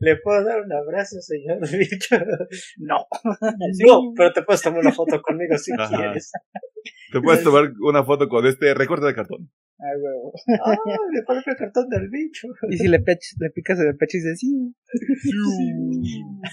¿le 0.00 0.16
puedo 0.16 0.44
dar 0.44 0.60
un 0.60 0.72
abrazo, 0.72 1.20
señor 1.20 1.58
bicho? 1.76 2.16
No. 2.78 3.06
No, 3.86 4.12
pero 4.16 4.32
te 4.32 4.42
puedes 4.42 4.62
tomar 4.62 4.80
una 4.80 4.92
foto 4.92 5.20
conmigo 5.22 5.56
si 5.58 5.72
Ajá. 5.78 5.88
quieres. 5.96 6.30
Te 7.12 7.20
puedes 7.20 7.42
tomar 7.42 7.72
una 7.80 8.04
foto 8.04 8.28
con 8.28 8.46
este 8.46 8.74
recorte 8.74 9.06
de 9.06 9.14
cartón. 9.14 9.50
Ay, 9.82 9.96
huevo. 10.00 10.32
Ah, 10.64 10.76
me 11.12 11.22
parece 11.22 11.50
el 11.52 11.56
cartón 11.56 11.88
del 11.88 12.08
bicho. 12.10 12.48
Y 12.68 12.76
si 12.76 12.88
le, 12.88 12.98
pech- 13.00 13.34
le 13.38 13.50
picas 13.50 13.78
en 13.80 13.88
el 13.88 13.96
pecho 13.96 14.18
y 14.18 14.20
dices, 14.20 14.38
sí. 14.40 14.74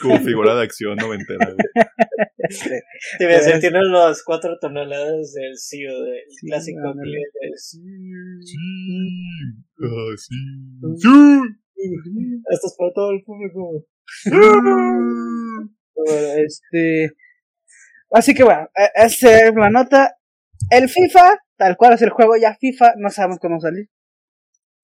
Como 0.02 0.18
figura 0.20 0.56
de 0.56 0.64
acción 0.64 0.96
noventera. 0.96 1.46
güey. 1.46 1.58
Te 3.20 3.26
voy 3.26 3.34
a 3.34 3.38
decir, 3.40 3.60
tiene 3.60 3.84
las 3.84 4.24
cuatro 4.24 4.58
toneladas 4.62 5.34
del 5.34 5.54
CEO, 5.58 6.02
del 6.04 6.22
Sí, 6.30 6.48
clásico 6.48 6.80
ándale. 6.80 7.02
cliente. 7.12 7.40
Ah, 7.44 7.58
sí. 7.58 7.80
Sí. 10.98 11.10
Esto 12.50 12.68
es 12.68 12.76
para 12.78 12.94
todo 12.94 13.12
el 13.12 13.24
público. 13.24 13.86
bueno, 15.96 16.34
este. 16.46 17.12
Así 18.12 18.34
que 18.34 18.44
bueno, 18.44 18.70
e- 18.76 19.06
esa 19.06 19.48
es 19.48 19.54
la 19.56 19.70
nota. 19.70 20.16
El 20.72 20.90
FIFA, 20.90 21.38
tal 21.58 21.76
cual 21.78 21.94
es 21.94 22.02
el 22.02 22.12
juego 22.12 22.36
ya 22.38 22.56
FIFA, 22.56 22.94
no 22.98 23.10
sabemos 23.10 23.40
cómo 23.40 23.60
salir. 23.60 23.90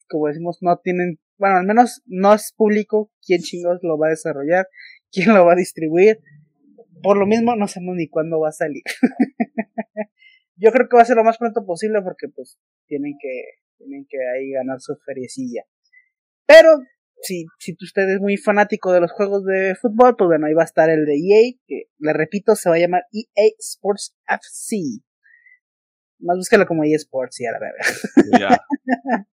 Como 0.10 0.28
decimos, 0.28 0.58
no 0.62 0.78
tienen, 0.78 1.20
bueno, 1.38 1.58
al 1.58 1.66
menos 1.66 2.02
no 2.06 2.34
es 2.34 2.54
público 2.56 3.12
quién 3.26 3.42
chingos 3.42 3.80
lo 3.82 3.98
va 3.98 4.08
a 4.08 4.12
desarrollar, 4.12 4.68
quién 5.12 5.34
lo 5.34 5.46
va 5.46 5.54
a 5.54 5.58
distribuir. 5.58 6.20
Por 7.02 7.18
lo 7.18 7.26
mismo, 7.26 7.56
no 7.56 7.68
sabemos 7.68 7.96
ni 7.96 8.08
cuándo 8.08 8.40
va 8.40 8.50
a 8.50 8.54
salir. 8.54 8.84
Yo 10.56 10.72
creo 10.72 10.88
que 10.88 10.96
va 10.96 11.02
a 11.02 11.06
ser 11.06 11.18
lo 11.18 11.24
más 11.24 11.38
pronto 11.38 11.66
posible 11.66 12.02
porque 12.02 12.28
pues 12.30 12.58
tienen 12.88 13.16
que, 13.20 13.44
tienen 13.78 14.06
que 14.08 14.18
ahí 14.36 14.52
ganar 14.52 14.80
su 14.80 14.96
feriecilla. 15.06 15.64
Pero 16.46 16.70
si, 17.22 17.46
si 17.60 17.76
usted 17.82 18.04
es 18.04 18.22
muy 18.22 18.38
fanático 18.38 18.94
de 18.94 19.02
los 19.02 19.12
juegos 19.12 19.44
de 19.46 19.76
fútbol, 19.76 20.16
pues 20.16 20.28
bueno, 20.28 20.48
ahí 20.48 20.54
va 20.54 20.62
a 20.62 20.66
estar 20.66 20.90
el 20.90 21.06
de 21.06 21.16
EA, 21.16 21.54
que 21.68 21.84
le 21.98 22.14
repito, 22.14 22.56
se 22.56 22.70
va 22.70 22.76
a 22.76 22.80
llamar 22.80 23.04
EA 23.12 23.50
Sports 23.60 24.16
FC. 24.28 25.04
Más 26.24 26.38
búsquelo 26.38 26.66
como 26.66 26.84
EA 26.84 26.96
Sports 26.96 27.42
y 27.42 27.46
a 27.46 27.52
la 27.52 27.60
verga. 27.60 27.84
Ya. 28.40 28.58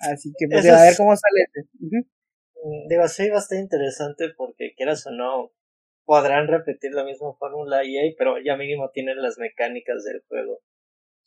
Así 0.00 0.32
que 0.38 0.46
pues, 0.48 0.66
a 0.68 0.82
ver 0.82 0.96
cómo 0.96 1.14
sale. 1.14 1.46
Mm, 1.78 2.88
Digo, 2.88 3.08
sí, 3.08 3.28
va 3.28 3.36
a 3.36 3.40
estar 3.40 3.58
interesante 3.58 4.30
porque 4.36 4.72
quieras 4.76 5.06
o 5.06 5.10
no, 5.10 5.52
podrán 6.04 6.48
repetir 6.48 6.92
la 6.92 7.04
misma 7.04 7.34
fórmula 7.38 7.82
EA, 7.82 8.12
pero 8.18 8.36
ya 8.42 8.56
mínimo 8.56 8.90
tienen 8.90 9.22
las 9.22 9.38
mecánicas 9.38 10.04
del 10.04 10.22
juego. 10.28 10.60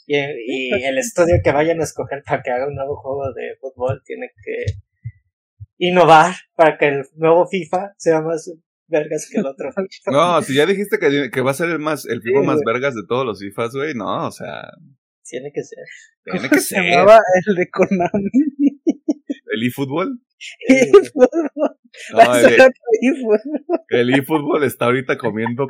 Y, 0.06 0.18
y 0.18 0.72
el 0.86 0.98
estudio 0.98 1.36
que 1.44 1.52
vayan 1.52 1.80
a 1.80 1.84
escoger 1.84 2.24
para 2.24 2.42
que 2.42 2.52
haga 2.52 2.68
un 2.68 2.76
nuevo 2.76 2.96
juego 2.98 3.32
de 3.34 3.56
fútbol 3.60 4.02
tiene 4.06 4.32
que 4.44 4.66
innovar 5.78 6.34
para 6.56 6.78
que 6.78 6.88
el 6.88 7.06
nuevo 7.16 7.48
FIFA 7.48 7.94
sea 7.98 8.22
más 8.22 8.52
vergas 8.94 9.28
que 9.30 9.40
el 9.40 9.46
otro. 9.46 9.70
No, 10.12 10.42
si 10.44 10.54
ya 10.56 10.66
dijiste 10.66 10.98
que, 11.00 11.30
que 11.32 11.42
va 11.42 11.52
a 11.52 11.56
ser 11.56 11.70
el 11.70 11.80
más 11.80 12.06
el 12.06 12.22
FIFA 12.22 12.40
Sí, 12.42 12.46
más 12.48 12.56
güey. 12.62 12.74
vergas 12.74 12.96
de 12.96 13.02
todos 13.08 13.26
los 13.26 13.40
FIFAs, 13.40 13.74
güey, 13.76 13.94
no, 13.96 14.28
o 14.28 14.32
sea, 14.32 14.70
Tiene 15.24 15.52
que 15.54 15.64
ser. 15.64 15.84
tiene 16.24 16.40
¿Cómo 16.40 16.50
que 16.56 16.60
se 16.62 16.76
ser. 16.76 16.84
llamaba 16.84 17.20
el 17.48 17.56
de 17.56 17.70
Konami? 17.70 18.30
¿El 19.52 19.64
eFootball? 19.68 20.20
eFootball. 20.68 21.30
No, 22.12 22.18
Va 22.18 22.24
a 22.24 22.40
ser 22.42 22.54
el, 22.54 22.60
eFootball. 23.02 23.40
el 23.90 24.14
eFootball 24.16 24.64
está 24.64 24.86
ahorita 24.86 25.18
comiendo 25.18 25.68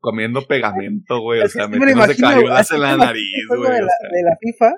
comiendo 0.00 0.46
pegamento, 0.46 1.20
güey, 1.20 1.42
o 1.42 1.48
sea, 1.48 1.68
me 1.68 1.78
cayudas 1.78 2.60
así 2.60 2.74
en 2.74 2.80
la 2.80 2.96
nariz, 2.96 3.22
El 3.50 3.58
güey, 3.58 3.70
de 3.72 3.82
o 3.82 3.82
la, 3.82 3.88
sea, 4.00 4.08
de 4.10 4.22
la 4.22 4.36
FIFA, 4.40 4.72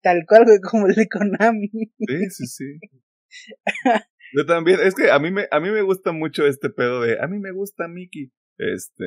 tal 0.00 0.24
cual, 0.28 0.44
güey, 0.44 0.58
como 0.60 0.86
el 0.86 0.94
de 0.94 1.08
Konami. 1.08 1.68
sí, 1.68 2.30
sí, 2.30 2.46
sí. 2.46 2.78
Yo 4.36 4.46
también, 4.46 4.80
es 4.82 4.94
que 4.94 5.10
a 5.10 5.18
mí 5.18 5.30
me, 5.30 5.46
a 5.50 5.60
mí 5.60 5.70
me 5.70 5.82
gusta 5.82 6.12
mucho 6.12 6.46
este 6.46 6.70
pedo 6.70 7.02
de, 7.02 7.20
a 7.20 7.26
mí 7.26 7.38
me 7.38 7.52
gusta 7.52 7.88
Mickey, 7.88 8.32
este, 8.58 9.04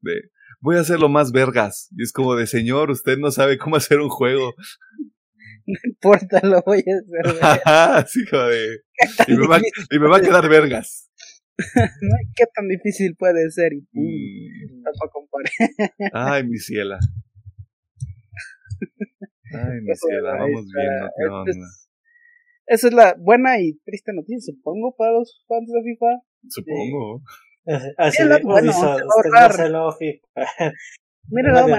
de, 0.00 0.30
voy 0.60 0.76
a 0.76 0.80
hacerlo 0.80 1.08
más 1.08 1.32
vergas, 1.32 1.88
y 1.96 2.02
es 2.02 2.12
como 2.12 2.34
de, 2.34 2.46
señor, 2.46 2.90
usted 2.90 3.18
no 3.18 3.30
sabe 3.30 3.58
cómo 3.58 3.76
hacer 3.76 4.00
un 4.00 4.08
juego, 4.08 4.54
No 5.66 5.78
importa, 5.84 6.40
lo 6.44 6.62
voy 6.64 6.82
a 6.82 6.96
hacer, 6.96 7.62
así 7.66 8.24
como 8.24 8.44
de, 8.44 8.80
y 9.26 9.36
me, 9.36 9.46
va, 9.46 9.60
y 9.90 9.98
me 9.98 10.08
va 10.08 10.16
a 10.16 10.20
quedar 10.22 10.48
vergas. 10.48 11.10
¿Qué 12.36 12.44
tan 12.54 12.68
difícil 12.68 13.16
puede 13.16 13.50
ser? 13.50 13.72
Y 13.74 13.86
Mm. 13.92 14.84
Ay, 16.12 16.44
mi 16.44 16.56
ciela. 16.58 16.98
Ay, 19.52 19.80
mi 19.82 19.94
ciela, 19.94 20.32
vamos 20.38 20.64
viendo 20.72 21.10
qué 21.16 21.26
onda. 21.28 21.68
Es- 22.68 22.78
Esa 22.80 22.88
es 22.88 22.94
la 22.94 23.14
buena 23.18 23.60
y 23.60 23.78
triste 23.84 24.12
noticia, 24.12 24.52
supongo, 24.54 24.94
para 24.96 25.12
los 25.12 25.44
fans 25.48 25.68
de 25.72 25.82
FIFA. 25.82 26.22
Supongo. 26.48 27.22
Así 27.98 28.22
Es 28.22 28.28
bueno, 28.42 28.70
Ubisoft, 28.70 28.98
se 28.98 29.04
va 29.34 29.96
FIFA. 29.98 30.72
Mira, 31.30 31.52
no, 31.52 31.62
bueno, 31.68 31.76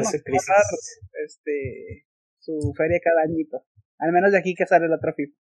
este, 1.26 2.06
su 2.40 2.74
feria 2.78 3.00
cada 3.04 3.24
añito. 3.24 3.64
Al 4.00 4.12
menos 4.14 4.32
de 4.32 4.38
aquí 4.38 4.54
que 4.56 4.66
sale 4.68 4.86
el 4.86 4.94
otro 4.94 5.14
FIFA. 5.16 5.36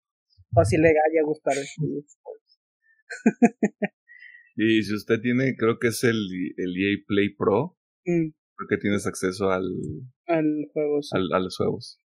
O 0.57 0.65
si 0.65 0.79
le 0.79 0.89
haya 0.89 1.23
gustado. 1.25 1.61
Y 4.57 4.83
si 4.83 4.95
usted 4.95 5.21
tiene, 5.21 5.55
creo 5.57 5.79
que 5.79 5.89
es 5.89 6.03
el, 6.05 6.17
el 6.57 6.77
EA 6.77 6.97
Play 7.07 7.35
Pro, 7.37 7.77
Mm, 8.07 8.31
creo 8.57 8.69
que 8.71 8.79
tienes 8.79 9.07
acceso 9.07 9.51
al, 9.51 9.65
al 10.27 10.47
juego. 10.73 11.03
sí. 11.03 11.11
al- 11.15 11.31
a 11.33 11.39
los 11.41 11.57
juegos. 11.59 12.01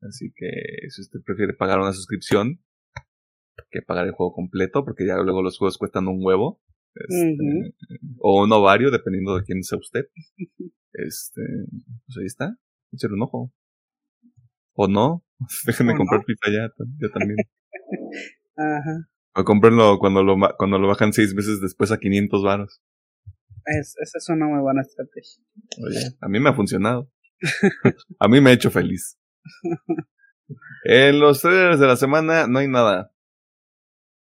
Así 0.00 0.32
que 0.34 0.88
si 0.90 1.02
usted 1.02 1.20
prefiere 1.24 1.54
pagar 1.54 1.80
una 1.80 1.92
suscripción 1.92 2.60
que 3.70 3.82
pagar 3.82 4.06
el 4.06 4.12
juego 4.12 4.32
completo, 4.32 4.84
porque 4.84 5.06
ya 5.06 5.16
luego 5.16 5.42
los 5.42 5.58
juegos 5.58 5.78
cuestan 5.78 6.08
un 6.08 6.24
huevo. 6.24 6.60
este, 6.94 7.74
O 8.18 8.42
un 8.42 8.52
ovario, 8.52 8.90
dependiendo 8.90 9.36
de 9.36 9.44
quién 9.44 9.62
sea 9.62 9.78
usted. 9.78 10.06
Este, 10.90 11.42
pues 12.06 12.16
ahí 12.18 12.26
está. 12.26 12.56
Échale 12.92 13.14
un 13.14 13.22
ojo. 13.22 13.52
O 14.72 14.88
no. 14.88 15.22
Déjenme 15.66 15.94
comprar. 15.94 16.24
FIFA 16.24 16.50
ya, 16.50 16.72
ya 16.98 17.08
también. 17.12 17.36
Ajá. 18.56 19.08
O 19.36 19.44
cómprenlo 19.44 19.98
cuando 20.00 20.24
lo, 20.24 20.36
cuando 20.56 20.78
lo 20.78 20.88
bajan 20.88 21.12
seis 21.12 21.34
meses 21.34 21.60
después 21.60 21.92
a 21.92 21.98
500 21.98 22.42
varos. 22.42 22.82
Es, 23.66 23.94
esa 24.00 24.18
es 24.18 24.28
una 24.30 24.46
muy 24.46 24.60
buena 24.60 24.80
estrategia. 24.80 25.44
Oye, 25.86 26.16
a 26.20 26.28
mí 26.28 26.40
me 26.40 26.48
ha 26.48 26.54
funcionado. 26.54 27.12
a 28.18 28.26
mí 28.26 28.40
me 28.40 28.50
ha 28.50 28.54
hecho 28.54 28.70
feliz. 28.70 29.18
En 30.84 31.20
los 31.20 31.40
trailers 31.40 31.78
de 31.80 31.86
la 31.86 31.96
semana 31.96 32.46
no 32.46 32.58
hay 32.58 32.68
nada. 32.68 33.12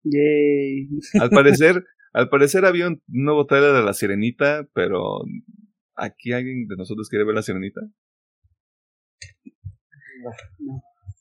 Yay. 0.04 0.88
Al 1.20 1.30
parecer, 1.30 1.84
al 2.12 2.28
parecer 2.28 2.64
había 2.64 2.88
un 2.88 3.02
nuevo 3.08 3.46
trailer 3.46 3.72
de 3.72 3.82
la 3.84 3.94
sirenita, 3.94 4.68
pero 4.74 5.20
¿aquí 5.96 6.32
alguien 6.32 6.66
de 6.68 6.76
nosotros 6.76 7.08
quiere 7.08 7.24
ver 7.24 7.34
la 7.34 7.42
sirenita? 7.42 7.80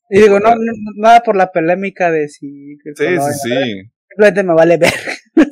Y 0.10 0.22
digo, 0.22 0.39
no, 0.39 0.50
no- 0.50 0.56
no- 0.56 0.92
nada 0.98 1.22
por 1.22 1.36
la 1.36 1.52
polémica 1.52 2.12
de 2.12 2.28
si. 2.28 2.78
Sí, 2.96 3.06
sí, 3.06 3.34
sí. 3.44 3.92
Simplemente 4.10 4.44
me 4.44 4.54
vale 4.54 4.78
ver 4.78 4.92
las 5.36 5.48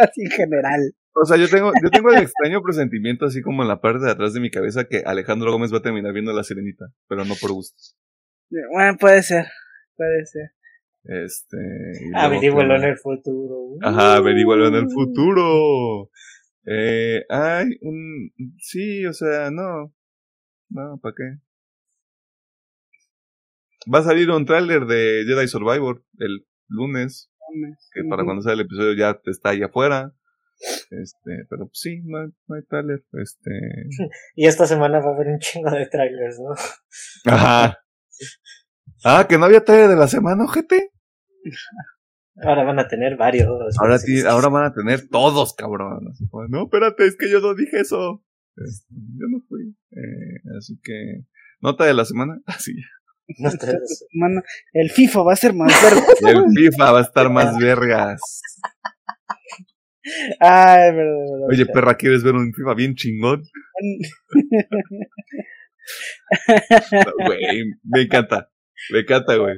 sirenitas 0.00 0.10
en 0.16 0.30
general. 0.30 0.80
O 1.12 1.24
sea, 1.24 1.36
yo 1.36 1.48
tengo, 1.48 1.72
yo 1.82 1.90
tengo 1.90 2.10
el 2.10 2.22
extraño 2.22 2.62
presentimiento 2.62 3.26
así 3.26 3.42
como 3.42 3.62
en 3.62 3.68
la 3.68 3.80
parte 3.80 4.04
de 4.04 4.12
atrás 4.12 4.32
de 4.32 4.40
mi 4.40 4.50
cabeza 4.50 4.84
que 4.84 5.02
Alejandro 5.04 5.50
Gómez 5.50 5.72
va 5.72 5.78
a 5.78 5.82
terminar 5.82 6.12
viendo 6.12 6.32
la 6.32 6.44
sirenita, 6.44 6.86
pero 7.08 7.24
no 7.24 7.34
por 7.40 7.52
gusto. 7.52 7.76
Bueno, 8.72 8.96
puede 8.98 9.22
ser. 9.22 9.46
Puede 9.96 10.24
ser. 10.26 10.52
Este. 11.04 11.56
¿qué 12.40 12.76
en 12.76 12.84
el 12.84 12.96
futuro. 12.98 13.76
Ajá, 13.82 14.16
averígualo 14.16 14.68
en 14.68 14.74
el 14.74 14.90
futuro. 14.90 16.10
Eh, 16.66 17.24
ay, 17.28 17.66
un, 17.80 18.32
sí, 18.58 19.06
o 19.06 19.12
sea, 19.12 19.50
no. 19.50 19.92
No, 20.68 20.98
¿para 21.02 21.14
qué? 21.16 21.40
Va 23.92 24.00
a 24.00 24.04
salir 24.04 24.30
un 24.30 24.44
tráiler 24.44 24.84
de 24.84 25.24
Jedi 25.26 25.48
Survivor 25.48 26.04
el 26.18 26.46
lunes, 26.68 27.29
que 27.92 28.02
para 28.08 28.24
cuando 28.24 28.42
sea 28.42 28.52
el 28.52 28.60
episodio 28.60 28.94
ya 28.94 29.20
está 29.24 29.50
ahí 29.50 29.62
afuera. 29.62 30.14
Este, 30.90 31.46
pero 31.48 31.66
pues 31.66 31.80
sí, 31.80 32.02
no 32.04 32.18
hay, 32.18 32.28
no 32.46 32.56
hay 32.56 32.62
tráiler, 32.64 33.04
este. 33.12 33.50
Y 34.36 34.46
esta 34.46 34.66
semana 34.66 35.00
va 35.00 35.12
a 35.12 35.14
haber 35.14 35.28
un 35.28 35.38
chingo 35.38 35.70
de 35.70 35.86
trailers, 35.86 36.38
¿no? 36.38 37.32
Ajá. 37.32 37.78
Ah, 39.04 39.26
que 39.28 39.38
no 39.38 39.46
había 39.46 39.64
tráiler 39.64 39.88
de 39.88 39.96
la 39.96 40.08
semana, 40.08 40.44
ojete. 40.44 40.90
Ahora 42.42 42.64
van 42.64 42.78
a 42.78 42.88
tener 42.88 43.16
varios. 43.16 43.48
Ahora, 43.80 43.98
sí, 43.98 44.20
ahora 44.26 44.48
van 44.48 44.64
a 44.64 44.74
tener 44.74 45.08
todos, 45.08 45.54
cabrón. 45.54 46.08
Así 46.10 46.24
no, 46.48 46.64
espérate, 46.64 47.06
es 47.06 47.16
que 47.16 47.30
yo 47.30 47.40
no 47.40 47.54
dije 47.54 47.80
eso. 47.80 48.22
Este, 48.56 48.94
yo 48.94 49.26
no 49.30 49.40
fui. 49.48 49.76
Eh, 49.92 50.56
así 50.58 50.78
que, 50.82 51.24
nota 51.60 51.84
de 51.84 51.94
la 51.94 52.04
semana. 52.04 52.40
Así. 52.46 52.74
No 53.38 53.50
el 54.72 54.90
FIFA 54.90 55.22
va 55.22 55.32
a 55.32 55.36
ser 55.36 55.54
más 55.54 55.72
verga. 55.82 56.06
El 56.30 56.44
FIFA 56.54 56.92
va 56.92 56.98
a 56.98 57.02
estar 57.02 57.30
más 57.30 57.58
vergas. 57.58 58.20
Ay, 60.40 60.92
verdad, 60.92 61.18
verdad. 61.32 61.48
Oye, 61.50 61.66
perra, 61.66 61.96
¿quieres 61.96 62.22
ver 62.22 62.34
un 62.34 62.52
FIFA 62.52 62.74
bien 62.74 62.94
chingón? 62.94 63.42
Güey, 67.26 67.64
me 67.82 68.02
encanta. 68.02 68.48
Me 68.92 69.00
encanta, 69.00 69.34
güey. 69.34 69.56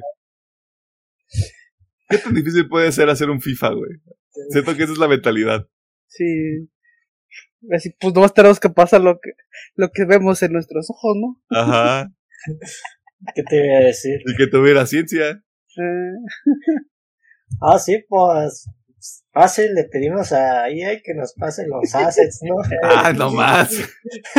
¿Qué 2.09 2.17
tan 2.17 2.33
difícil 2.33 2.67
puede 2.67 2.91
ser 2.91 3.07
hacer 3.09 3.29
un 3.29 3.39
FIFA, 3.39 3.69
güey? 3.69 3.91
Siento 4.49 4.75
que 4.75 4.83
esa 4.83 4.93
es 4.93 4.97
la 4.97 5.07
mentalidad. 5.07 5.67
Sí. 6.07 6.69
Así, 7.71 7.91
pues 7.99 8.13
nomás 8.13 8.33
tenemos 8.33 8.59
que 8.59 8.69
pasar 8.69 9.01
lo 9.01 9.19
que, 9.19 9.31
lo 9.75 9.89
que 9.89 10.05
vemos 10.05 10.41
en 10.43 10.53
nuestros 10.53 10.89
ojos, 10.89 11.15
¿no? 11.15 11.41
Ajá. 11.49 12.11
¿Qué 13.35 13.43
te 13.43 13.59
voy 13.59 13.75
a 13.75 13.79
decir? 13.79 14.21
Y 14.25 14.35
que 14.35 14.47
tuviera 14.47 14.85
ciencia. 14.85 15.43
Ah, 17.61 17.77
sí, 17.77 18.03
pues. 18.09 18.67
Fácil, 19.31 19.73
le 19.75 19.83
pedimos 19.83 20.31
a 20.31 20.69
EA 20.69 21.01
que 21.03 21.13
nos 21.13 21.33
pase 21.33 21.67
los 21.67 21.93
assets, 21.95 22.39
¿no? 22.41 22.55
Ah, 22.83 23.13
no 23.13 23.31
más. 23.31 23.69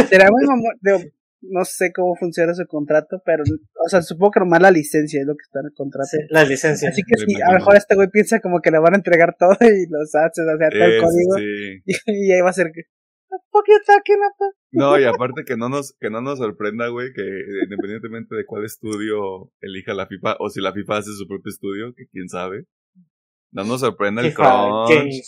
será 0.09 0.29
muy 0.31 0.45
mamón. 0.45 1.13
no 1.43 1.65
sé 1.65 1.93
cómo 1.93 2.17
funciona 2.17 2.55
su 2.55 2.67
contrato, 2.67 3.23
pero, 3.25 3.45
o 3.45 3.89
sea, 3.89 4.03
supongo 4.03 4.33
que 4.33 4.41
nomás 4.41 4.63
la 4.63 4.71
licencia 4.71 5.21
es 5.21 5.27
lo 5.27 5.37
que 5.37 5.43
está 5.43 5.61
en 5.61 5.67
el 5.67 5.75
contrato. 5.75 6.09
Sí, 6.11 6.19
las 6.31 6.49
licencias. 6.49 6.93
Así 6.93 7.03
que 7.03 7.25
sí, 7.25 7.41
a 7.43 7.53
lo 7.53 7.59
mejor 7.59 7.77
este 7.77 7.95
güey 7.95 8.09
piensa 8.09 8.41
como 8.41 8.61
que 8.61 8.71
le 8.71 8.79
van 8.79 8.95
a 8.95 8.97
entregar 8.97 9.37
todo 9.39 9.57
y 9.61 9.87
los 9.89 10.15
access, 10.15 10.45
o 10.45 10.59
sea, 10.59 10.71
todo 10.71 10.85
el 10.85 11.01
código. 11.01 11.37
sí. 11.39 11.83
Y, 12.07 12.33
ahí 12.33 12.41
va 12.41 12.51
a 12.51 12.55
ser 12.55 12.73
No, 14.73 14.99
y 14.99 15.05
aparte 15.05 15.45
que 15.47 15.57
no 15.57 15.69
nos, 15.69 15.95
que 16.01 16.11
no 16.11 16.21
nos 16.21 16.39
sorprenda, 16.39 16.89
güey, 16.89 17.13
que 17.13 17.23
independientemente 17.65 18.35
de 18.35 18.45
cuál 18.47 18.65
estudio 18.65 19.51
elija 19.61 19.95
la 19.95 20.07
FIFA, 20.07 20.37
o 20.41 20.51
si 20.51 20.61
la 20.61 20.73
FIFA 20.73 20.99
hace 20.99 21.11
su 21.13 21.27
propio 21.29 21.51
estudio, 21.51 21.95
que 21.95 22.07
quién 22.11 22.29
sabe. 22.29 22.67
No 23.53 23.63
nos 23.63 23.81
sorprenda 23.81 24.21
el 24.21 24.35
crunch, 24.35 25.23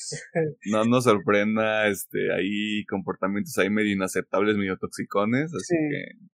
no 0.72 0.84
nos 0.84 1.04
sorprenda, 1.04 1.86
este, 1.86 2.32
ahí 2.34 2.84
comportamientos 2.86 3.56
ahí 3.58 3.70
medio 3.70 3.92
inaceptables, 3.92 4.56
medio 4.56 4.76
toxicones, 4.78 5.52
así 5.54 5.64
Sí. 5.68 5.76
que 5.90 6.26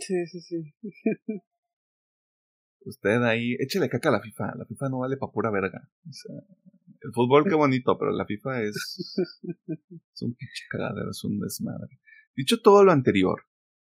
Sí, 0.00 0.26
sí, 0.28 0.40
sí. 0.40 0.74
usted 2.86 3.22
ahí, 3.22 3.54
échele 3.60 3.88
caca 3.88 4.08
a 4.08 4.12
la 4.12 4.20
FIFA, 4.20 4.54
la 4.56 4.64
FIFA 4.64 4.88
no 4.88 5.00
vale 5.00 5.16
pa' 5.16 5.30
pura 5.30 5.50
verga. 5.50 5.88
O 6.08 6.12
sea, 6.12 6.36
el 7.02 7.12
fútbol 7.12 7.44
qué 7.48 7.54
bonito, 7.56 7.96
pero 7.98 8.12
la 8.12 8.26
FIFA 8.26 8.62
es, 8.62 8.74
es 9.66 10.22
un 10.22 10.34
pinche 10.34 10.64
cagadero, 10.70 11.10
es 11.10 11.24
un 11.24 11.38
desmadre. 11.40 11.98
Dicho 12.36 12.60
todo 12.62 12.84
lo 12.84 12.92
anterior, 12.92 13.42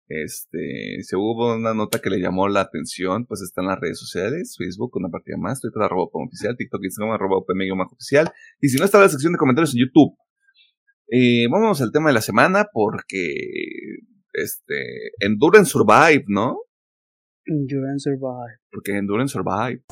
este, 0.08 1.02
se 1.02 1.16
hubo 1.16 1.56
una 1.56 1.74
nota 1.74 2.00
que 2.00 2.10
le 2.10 2.20
llamó 2.20 2.48
la 2.48 2.62
atención, 2.62 3.26
pues 3.26 3.42
está 3.42 3.62
en 3.62 3.68
las 3.68 3.80
redes 3.80 4.00
sociales, 4.00 4.56
Facebook, 4.58 4.96
una 4.96 5.10
partida 5.10 5.38
más, 5.38 5.62
Twitter, 5.62 5.82
arroba 5.82 6.10
oficial, 6.12 6.56
TikTok, 6.58 6.84
Instagram, 6.84 7.16
arroba 7.16 7.44
más 7.76 7.92
oficial, 7.92 8.32
y 8.60 8.70
si 8.70 8.78
no 8.78 8.86
está 8.86 8.98
en 8.98 9.04
la 9.06 9.10
sección 9.10 9.34
de 9.34 9.40
comentarios 9.40 9.74
en 9.74 9.82
YouTube. 9.82 10.16
Eh, 11.10 11.48
vámonos 11.50 11.82
al 11.82 11.92
tema 11.92 12.10
de 12.10 12.14
la 12.14 12.22
semana 12.22 12.66
porque, 12.72 13.34
este, 14.34 15.12
Endurance 15.20 15.72
Survive, 15.72 16.26
¿no? 16.28 16.58
Endurance 17.46 18.10
Survive. 18.10 18.60
Porque 18.72 18.98
Endurance 18.98 19.34
Survive. 19.34 19.84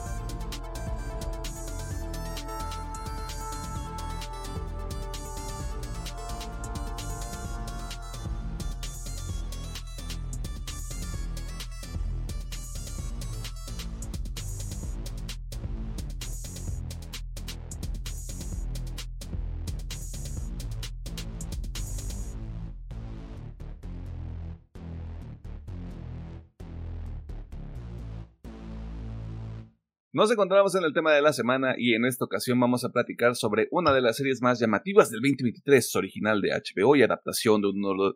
Nos 30.14 30.30
encontramos 30.30 30.76
en 30.76 30.84
el 30.84 30.92
tema 30.92 31.14
de 31.14 31.22
la 31.22 31.32
semana 31.32 31.74
y 31.78 31.94
en 31.94 32.04
esta 32.04 32.26
ocasión 32.26 32.60
vamos 32.60 32.84
a 32.84 32.90
platicar 32.90 33.34
sobre 33.34 33.70
una 33.72 33.94
de 33.94 34.02
las 34.02 34.18
series 34.18 34.42
más 34.42 34.60
llamativas 34.60 35.10
del 35.10 35.22
2023, 35.22 35.96
original 35.96 36.42
de 36.42 36.50
HBO 36.50 36.98
y 36.98 37.04
adaptación 37.04 37.62
de 37.62 37.70
uno 37.70 38.16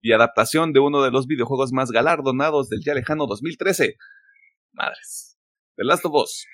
y 0.00 0.12
adaptación 0.12 0.72
de 0.72 0.80
uno 0.80 1.02
de 1.02 1.10
los 1.10 1.26
videojuegos 1.26 1.70
más 1.72 1.90
galardonados 1.90 2.70
del 2.70 2.80
ya 2.82 2.94
lejano 2.94 3.26
2013. 3.26 3.96
Madres. 4.72 5.38
The 5.76 5.84
Last 5.84 6.06
of 6.06 6.14
Us. 6.14 6.46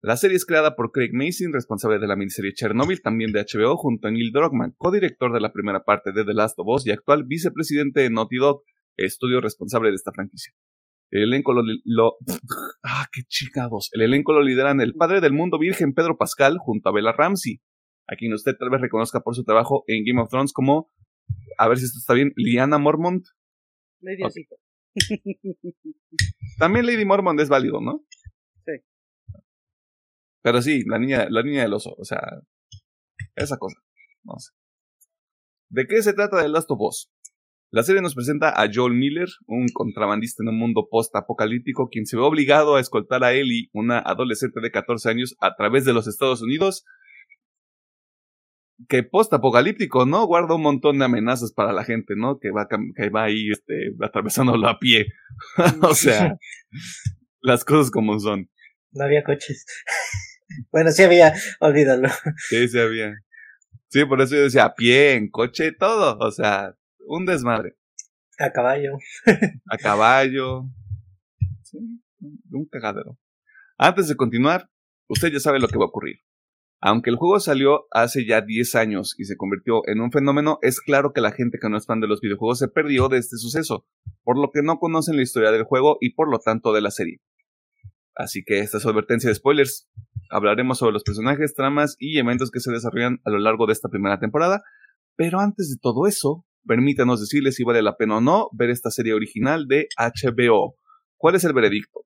La 0.00 0.16
serie 0.16 0.36
es 0.36 0.44
creada 0.44 0.74
por 0.74 0.90
Craig 0.90 1.12
Mason, 1.12 1.52
responsable 1.52 2.00
de 2.00 2.08
la 2.08 2.16
miniserie 2.16 2.54
Chernobyl, 2.54 3.02
también 3.02 3.30
de 3.30 3.44
HBO, 3.44 3.76
junto 3.76 4.08
a 4.08 4.10
Neil 4.10 4.32
Druckmann, 4.32 4.74
codirector 4.76 5.32
de 5.32 5.40
la 5.40 5.52
primera 5.52 5.84
parte 5.84 6.10
de 6.10 6.24
The 6.24 6.34
Last 6.34 6.58
of 6.58 6.66
Us 6.66 6.88
y 6.88 6.90
actual 6.90 7.22
vicepresidente 7.22 8.00
de 8.00 8.10
Naughty 8.10 8.38
Dog, 8.38 8.64
estudio 8.96 9.40
responsable 9.40 9.90
de 9.90 9.94
esta 9.94 10.10
franquicia. 10.10 10.52
El 11.12 11.24
elenco 11.24 11.52
lo, 11.52 11.62
lo- 11.84 12.16
ah, 12.82 13.06
qué 13.12 13.22
chingados. 13.28 13.90
El 13.92 14.00
elenco 14.02 14.32
lo 14.32 14.42
lideran 14.42 14.80
el 14.80 14.94
padre 14.94 15.20
del 15.20 15.32
mundo 15.34 15.58
virgen 15.58 15.92
Pedro 15.94 16.16
Pascal 16.16 16.56
junto 16.58 16.88
a 16.88 16.92
Bella 16.92 17.12
Ramsey, 17.12 17.60
a 18.08 18.16
quien 18.16 18.32
usted 18.32 18.56
tal 18.58 18.70
vez 18.70 18.80
reconozca 18.80 19.20
por 19.20 19.34
su 19.36 19.44
trabajo 19.44 19.84
en 19.86 20.04
Game 20.04 20.20
of 20.22 20.30
Thrones 20.30 20.52
como, 20.52 20.90
a 21.58 21.68
ver 21.68 21.78
si 21.78 21.84
esto 21.84 21.98
está 21.98 22.14
bien, 22.14 22.32
Liana 22.36 22.78
Mormont. 22.78 23.24
Lady 24.00 24.22
Ok. 24.22 24.28
Osito. 24.28 24.56
También 26.58 26.86
Lady 26.86 27.04
Mormont 27.04 27.38
es 27.40 27.48
válido, 27.48 27.80
¿no? 27.80 28.04
Sí. 28.64 28.72
Pero 30.42 30.62
sí, 30.62 30.82
la 30.86 30.98
niña, 30.98 31.26
la 31.30 31.42
niña 31.42 31.62
del 31.62 31.74
oso, 31.74 31.94
o 31.98 32.04
sea, 32.04 32.20
esa 33.36 33.58
cosa, 33.58 33.76
no 34.24 34.38
sé. 34.38 34.50
¿De 35.68 35.86
qué 35.86 36.02
se 36.02 36.12
trata 36.14 36.42
de 36.42 36.48
Last 36.48 36.70
of 36.70 36.80
Us? 36.80 37.10
La 37.74 37.82
serie 37.82 38.02
nos 38.02 38.14
presenta 38.14 38.50
a 38.50 38.68
Joel 38.70 38.92
Miller, 38.92 39.28
un 39.46 39.66
contrabandista 39.72 40.42
en 40.42 40.50
un 40.50 40.58
mundo 40.58 40.88
post-apocalíptico, 40.90 41.88
quien 41.88 42.04
se 42.04 42.18
ve 42.18 42.22
obligado 42.22 42.76
a 42.76 42.80
escoltar 42.80 43.24
a 43.24 43.32
Ellie, 43.32 43.70
una 43.72 43.98
adolescente 43.98 44.60
de 44.60 44.70
14 44.70 45.08
años, 45.08 45.34
a 45.40 45.56
través 45.56 45.86
de 45.86 45.94
los 45.94 46.06
Estados 46.06 46.42
Unidos. 46.42 46.84
Que 48.90 49.02
post-apocalíptico, 49.02 50.04
¿no? 50.04 50.26
Guarda 50.26 50.54
un 50.54 50.60
montón 50.60 50.98
de 50.98 51.06
amenazas 51.06 51.54
para 51.54 51.72
la 51.72 51.82
gente, 51.82 52.12
¿no? 52.14 52.38
Que 52.38 52.50
va, 52.50 52.68
que 52.68 53.08
va 53.08 53.24
ahí, 53.24 53.48
este, 53.50 53.94
atravesándolo 54.02 54.68
a 54.68 54.78
pie. 54.78 55.06
o 55.80 55.94
sea, 55.94 56.36
las 57.40 57.64
cosas 57.64 57.90
como 57.90 58.20
son. 58.20 58.50
No 58.90 59.04
había 59.06 59.24
coches. 59.24 59.64
bueno, 60.72 60.90
sí 60.90 61.04
había, 61.04 61.32
olvídalo. 61.58 62.10
Sí, 62.50 62.68
sí 62.68 62.78
había. 62.78 63.14
Sí, 63.88 64.04
por 64.04 64.20
eso 64.20 64.34
yo 64.34 64.42
decía, 64.42 64.64
a 64.64 64.74
pie, 64.74 65.14
en 65.14 65.30
coche, 65.30 65.72
todo. 65.72 66.18
O 66.18 66.30
sea, 66.30 66.74
un 67.06 67.24
desmadre. 67.26 67.76
A 68.38 68.50
caballo. 68.50 68.98
A 69.70 69.78
caballo. 69.78 70.64
Sí, 71.62 71.78
un 72.50 72.66
cagadero. 72.70 73.18
Antes 73.78 74.08
de 74.08 74.16
continuar, 74.16 74.70
usted 75.08 75.32
ya 75.32 75.40
sabe 75.40 75.60
lo 75.60 75.68
que 75.68 75.78
va 75.78 75.84
a 75.84 75.88
ocurrir. 75.88 76.20
Aunque 76.84 77.10
el 77.10 77.16
juego 77.16 77.38
salió 77.38 77.86
hace 77.92 78.26
ya 78.26 78.40
10 78.40 78.74
años 78.74 79.14
y 79.16 79.24
se 79.24 79.36
convirtió 79.36 79.86
en 79.86 80.00
un 80.00 80.10
fenómeno, 80.10 80.58
es 80.62 80.80
claro 80.80 81.12
que 81.12 81.20
la 81.20 81.30
gente 81.30 81.58
que 81.60 81.68
no 81.68 81.76
es 81.76 81.86
fan 81.86 82.00
de 82.00 82.08
los 82.08 82.20
videojuegos 82.20 82.58
se 82.58 82.66
perdió 82.66 83.08
de 83.08 83.18
este 83.18 83.36
suceso, 83.36 83.86
por 84.24 84.36
lo 84.36 84.50
que 84.50 84.62
no 84.62 84.78
conocen 84.78 85.14
la 85.14 85.22
historia 85.22 85.52
del 85.52 85.62
juego 85.62 85.98
y 86.00 86.14
por 86.14 86.28
lo 86.28 86.40
tanto 86.40 86.72
de 86.72 86.80
la 86.80 86.90
serie. 86.90 87.20
Así 88.16 88.42
que 88.44 88.58
esta 88.58 88.78
es 88.78 88.82
su 88.82 88.88
advertencia 88.88 89.28
de 89.28 89.36
spoilers. 89.36 89.88
Hablaremos 90.28 90.78
sobre 90.78 90.92
los 90.92 91.04
personajes, 91.04 91.54
tramas 91.54 91.94
y 92.00 92.18
eventos 92.18 92.50
que 92.50 92.58
se 92.58 92.72
desarrollan 92.72 93.20
a 93.24 93.30
lo 93.30 93.38
largo 93.38 93.66
de 93.66 93.74
esta 93.74 93.88
primera 93.88 94.18
temporada, 94.18 94.64
pero 95.14 95.38
antes 95.38 95.70
de 95.70 95.76
todo 95.80 96.08
eso, 96.08 96.44
permítanos 96.66 97.20
decirles 97.20 97.54
si 97.56 97.64
vale 97.64 97.82
la 97.82 97.96
pena 97.96 98.18
o 98.18 98.20
no 98.20 98.48
ver 98.52 98.70
esta 98.70 98.90
serie 98.90 99.14
original 99.14 99.66
de 99.66 99.88
HBO. 99.96 100.76
¿Cuál 101.16 101.36
es 101.36 101.44
el 101.44 101.52
veredicto? 101.52 102.04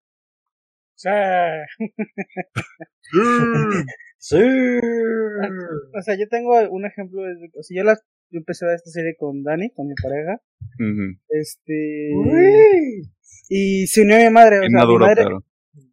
Sí. 0.95 1.09
Sí. 4.19 4.37
O 4.37 6.03
sea, 6.03 6.17
yo 6.19 6.27
tengo 6.29 6.59
un 6.71 6.87
ejemplo. 6.87 7.23
De, 7.23 7.51
o 7.55 7.63
sea, 7.63 7.77
yo, 7.77 7.85
la, 7.85 7.95
yo 8.31 8.39
empecé 8.39 8.65
a 8.65 8.69
ver 8.69 8.77
esta 8.77 8.91
serie 8.91 9.15
con 9.17 9.43
Dani, 9.43 9.71
con 9.71 9.87
mi 9.87 9.95
pareja. 9.95 10.41
Este. 11.29 12.11
Uy. 12.15 13.03
Y 13.49 13.87
se 13.87 14.03
unió 14.03 14.17
mi 14.17 14.31
madre. 14.31 14.59
O 14.59 14.61
sea, 14.63 14.69
mi 14.69 14.75
maduro, 14.75 15.07
madre, 15.07 15.23
claro. 15.23 15.45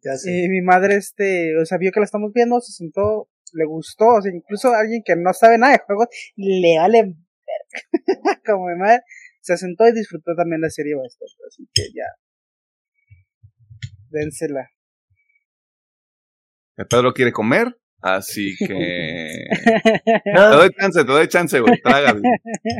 Ya 0.02 0.16
sé. 0.16 0.44
y 0.44 0.48
mi 0.48 0.62
madre, 0.62 0.96
este, 0.96 1.56
o 1.58 1.64
sea, 1.64 1.78
vio 1.78 1.92
que 1.92 2.00
la 2.00 2.06
estamos 2.06 2.32
viendo, 2.32 2.60
se 2.60 2.72
sentó, 2.72 3.28
le 3.52 3.66
gustó, 3.66 4.06
o 4.06 4.22
sea, 4.22 4.32
incluso 4.34 4.72
alguien 4.72 5.02
que 5.04 5.14
no 5.14 5.32
sabe 5.32 5.58
nada 5.58 5.74
de 5.74 5.82
juegos, 5.86 6.08
le 6.36 6.78
vale. 6.78 7.14
como 8.46 8.66
mi 8.68 8.76
madre, 8.78 9.00
se 9.40 9.56
sentó 9.56 9.86
y 9.88 9.92
disfrutó 9.92 10.34
también 10.36 10.60
la 10.60 10.70
serie 10.70 10.94
bastante, 10.94 11.34
así 11.48 11.68
que 11.72 11.82
ya. 11.94 12.06
Dénsela. 14.10 14.70
El 16.76 16.86
Pedro 16.86 17.12
quiere 17.12 17.32
comer, 17.32 17.76
así 18.00 18.54
que... 18.58 19.46
Te 20.24 20.32
doy 20.34 20.70
chance, 20.78 21.04
te 21.04 21.12
doy 21.12 21.28
chance, 21.28 21.60
güey. 21.60 21.80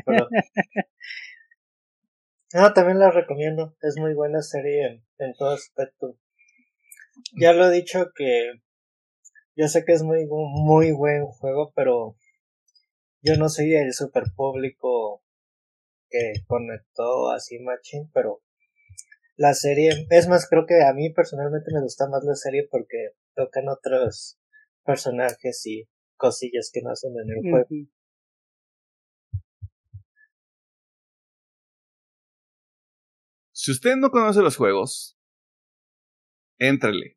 Pero- 0.04 0.28
No, 2.54 2.72
también 2.72 2.98
la 2.98 3.10
recomiendo. 3.10 3.76
Es 3.82 3.96
muy 3.98 4.14
buena 4.14 4.40
serie 4.42 4.86
en, 4.86 5.04
en 5.18 5.34
todo 5.34 5.50
aspecto. 5.54 6.16
Ya 7.40 7.52
lo 7.52 7.66
he 7.66 7.74
dicho 7.74 8.06
que 8.16 8.52
yo 9.56 9.68
sé 9.68 9.84
que 9.84 9.92
es 9.92 10.02
muy, 10.02 10.26
muy 10.26 10.92
buen 10.92 11.24
juego, 11.26 11.72
pero 11.76 12.16
yo 13.24 13.36
no 13.38 13.48
soy 13.48 13.74
el 13.74 13.94
super 13.94 14.24
público 14.36 15.24
que 16.10 16.44
conectó 16.46 17.30
así 17.30 17.58
machín, 17.58 18.10
pero 18.12 18.42
la 19.36 19.54
serie, 19.54 20.06
es 20.10 20.28
más, 20.28 20.46
creo 20.48 20.66
que 20.66 20.82
a 20.84 20.92
mí 20.92 21.10
personalmente 21.10 21.72
me 21.72 21.80
gusta 21.80 22.06
más 22.08 22.22
la 22.22 22.34
serie 22.34 22.68
porque 22.70 23.12
tocan 23.34 23.68
otros 23.68 24.38
personajes 24.84 25.66
y 25.66 25.88
cosillas 26.16 26.70
que 26.72 26.82
no 26.82 26.90
hacen 26.90 27.12
en 27.18 27.30
el 27.30 27.50
juego. 27.50 27.66
Si 33.52 33.70
usted 33.70 33.96
no 33.96 34.10
conoce 34.10 34.42
los 34.42 34.56
juegos, 34.56 35.18
éntrele. 36.58 37.16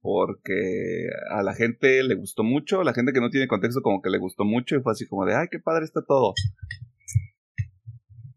Porque 0.00 1.08
a 1.30 1.42
la 1.42 1.54
gente 1.54 2.02
le 2.02 2.14
gustó 2.14 2.42
mucho, 2.42 2.82
la 2.82 2.94
gente 2.94 3.12
que 3.12 3.20
no 3.20 3.30
tiene 3.30 3.48
contexto 3.48 3.82
como 3.82 4.00
que 4.00 4.10
le 4.10 4.18
gustó 4.18 4.44
mucho 4.44 4.76
y 4.76 4.82
fue 4.82 4.92
así 4.92 5.06
como 5.06 5.26
de, 5.26 5.34
ay, 5.34 5.48
qué 5.50 5.58
padre 5.58 5.84
está 5.84 6.02
todo. 6.06 6.32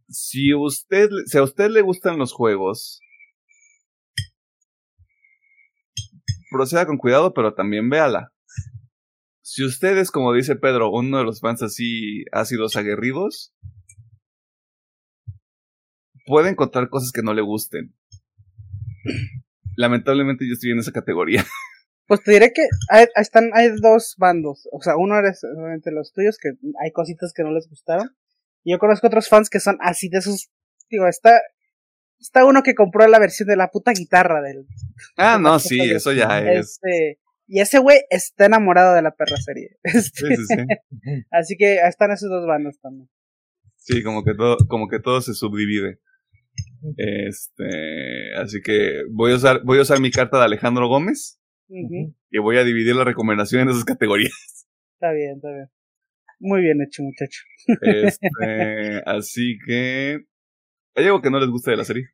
Si 0.09 0.53
usted, 0.53 1.09
si 1.25 1.37
a 1.37 1.43
usted 1.43 1.69
le 1.69 1.81
gustan 1.81 2.17
los 2.17 2.33
juegos, 2.33 2.99
proceda 6.51 6.85
con 6.85 6.97
cuidado, 6.97 7.33
pero 7.33 7.53
también 7.53 7.89
véala. 7.89 8.33
Si 9.41 9.65
usted 9.65 9.97
es, 9.97 10.11
como 10.11 10.33
dice 10.33 10.55
Pedro, 10.55 10.91
uno 10.91 11.17
de 11.17 11.23
los 11.23 11.41
fans 11.41 11.63
así 11.63 12.23
ácidos 12.31 12.75
aguerridos, 12.75 13.53
puede 16.25 16.49
encontrar 16.49 16.89
cosas 16.89 17.11
que 17.11 17.23
no 17.23 17.33
le 17.33 17.41
gusten. 17.41 17.93
Lamentablemente 19.75 20.47
yo 20.47 20.53
estoy 20.53 20.71
en 20.71 20.79
esa 20.79 20.91
categoría. 20.91 21.43
Pues 22.05 22.21
te 22.21 22.33
diré 22.33 22.51
que 22.51 22.63
hay, 22.89 23.07
están, 23.15 23.51
hay 23.53 23.69
dos 23.81 24.15
bandos. 24.17 24.67
O 24.73 24.81
sea, 24.81 24.97
uno 24.97 25.17
eres 25.17 25.41
obviamente 25.45 25.89
los 25.89 26.11
tuyos, 26.11 26.37
que 26.37 26.49
hay 26.83 26.91
cositas 26.91 27.31
que 27.33 27.43
no 27.43 27.51
les 27.51 27.69
gustaron. 27.69 28.09
Y 28.63 28.71
yo 28.73 28.77
conozco 28.77 29.07
otros 29.07 29.29
fans 29.29 29.49
que 29.49 29.61
son 29.61 29.77
así 29.79 30.09
de 30.09 30.17
esos. 30.17 30.49
Digo, 30.89 31.07
está. 31.07 31.39
Está 32.19 32.45
uno 32.45 32.61
que 32.61 32.75
compró 32.75 33.07
la 33.07 33.19
versión 33.19 33.47
de 33.47 33.55
la 33.55 33.69
puta 33.69 33.91
guitarra 33.91 34.41
del. 34.41 34.65
Ah, 35.17 35.37
no, 35.39 35.59
sí, 35.59 35.79
eso 35.79 36.11
ya 36.11 36.39
es. 36.39 36.79
Este. 36.83 37.19
Y 37.47 37.59
ese 37.59 37.79
güey 37.79 38.01
está 38.09 38.45
enamorado 38.45 38.95
de 38.95 39.01
la 39.01 39.15
perra 39.15 39.37
serie. 39.37 39.77
Este, 39.83 40.27
Sí, 40.27 40.35
sí, 40.35 40.43
sí. 40.45 41.25
Así 41.31 41.55
que 41.57 41.75
están 41.77 42.11
esos 42.11 42.29
dos 42.29 42.45
bandos 42.45 42.79
también. 42.79 43.09
Sí, 43.75 44.01
como 44.03 44.23
que 44.23 44.33
todo, 44.33 44.57
como 44.67 44.87
que 44.87 44.99
todo 44.99 45.21
se 45.21 45.33
subdivide. 45.33 45.99
Este, 46.97 48.35
así 48.35 48.61
que 48.61 49.03
voy 49.09 49.31
a 49.31 49.35
usar, 49.35 49.61
voy 49.63 49.79
a 49.79 49.83
usar 49.83 49.99
mi 49.99 50.11
carta 50.11 50.37
de 50.37 50.45
Alejandro 50.45 50.87
Gómez 50.87 51.39
y 51.67 52.39
voy 52.39 52.57
a 52.57 52.63
dividir 52.63 52.95
la 52.95 53.03
recomendación 53.03 53.63
en 53.63 53.69
esas 53.69 53.85
categorías. 53.85 54.67
Está 54.95 55.11
bien, 55.13 55.35
está 55.35 55.49
bien. 55.49 55.69
Muy 56.39 56.61
bien 56.61 56.81
hecho, 56.81 57.03
muchacho. 57.03 57.41
Este, 57.81 59.01
así 59.05 59.57
que 59.65 60.25
hay 60.95 61.05
algo 61.05 61.21
que 61.21 61.31
no 61.31 61.39
les 61.39 61.49
gusta 61.49 61.71
de 61.71 61.77
la 61.77 61.85
serie. 61.85 62.09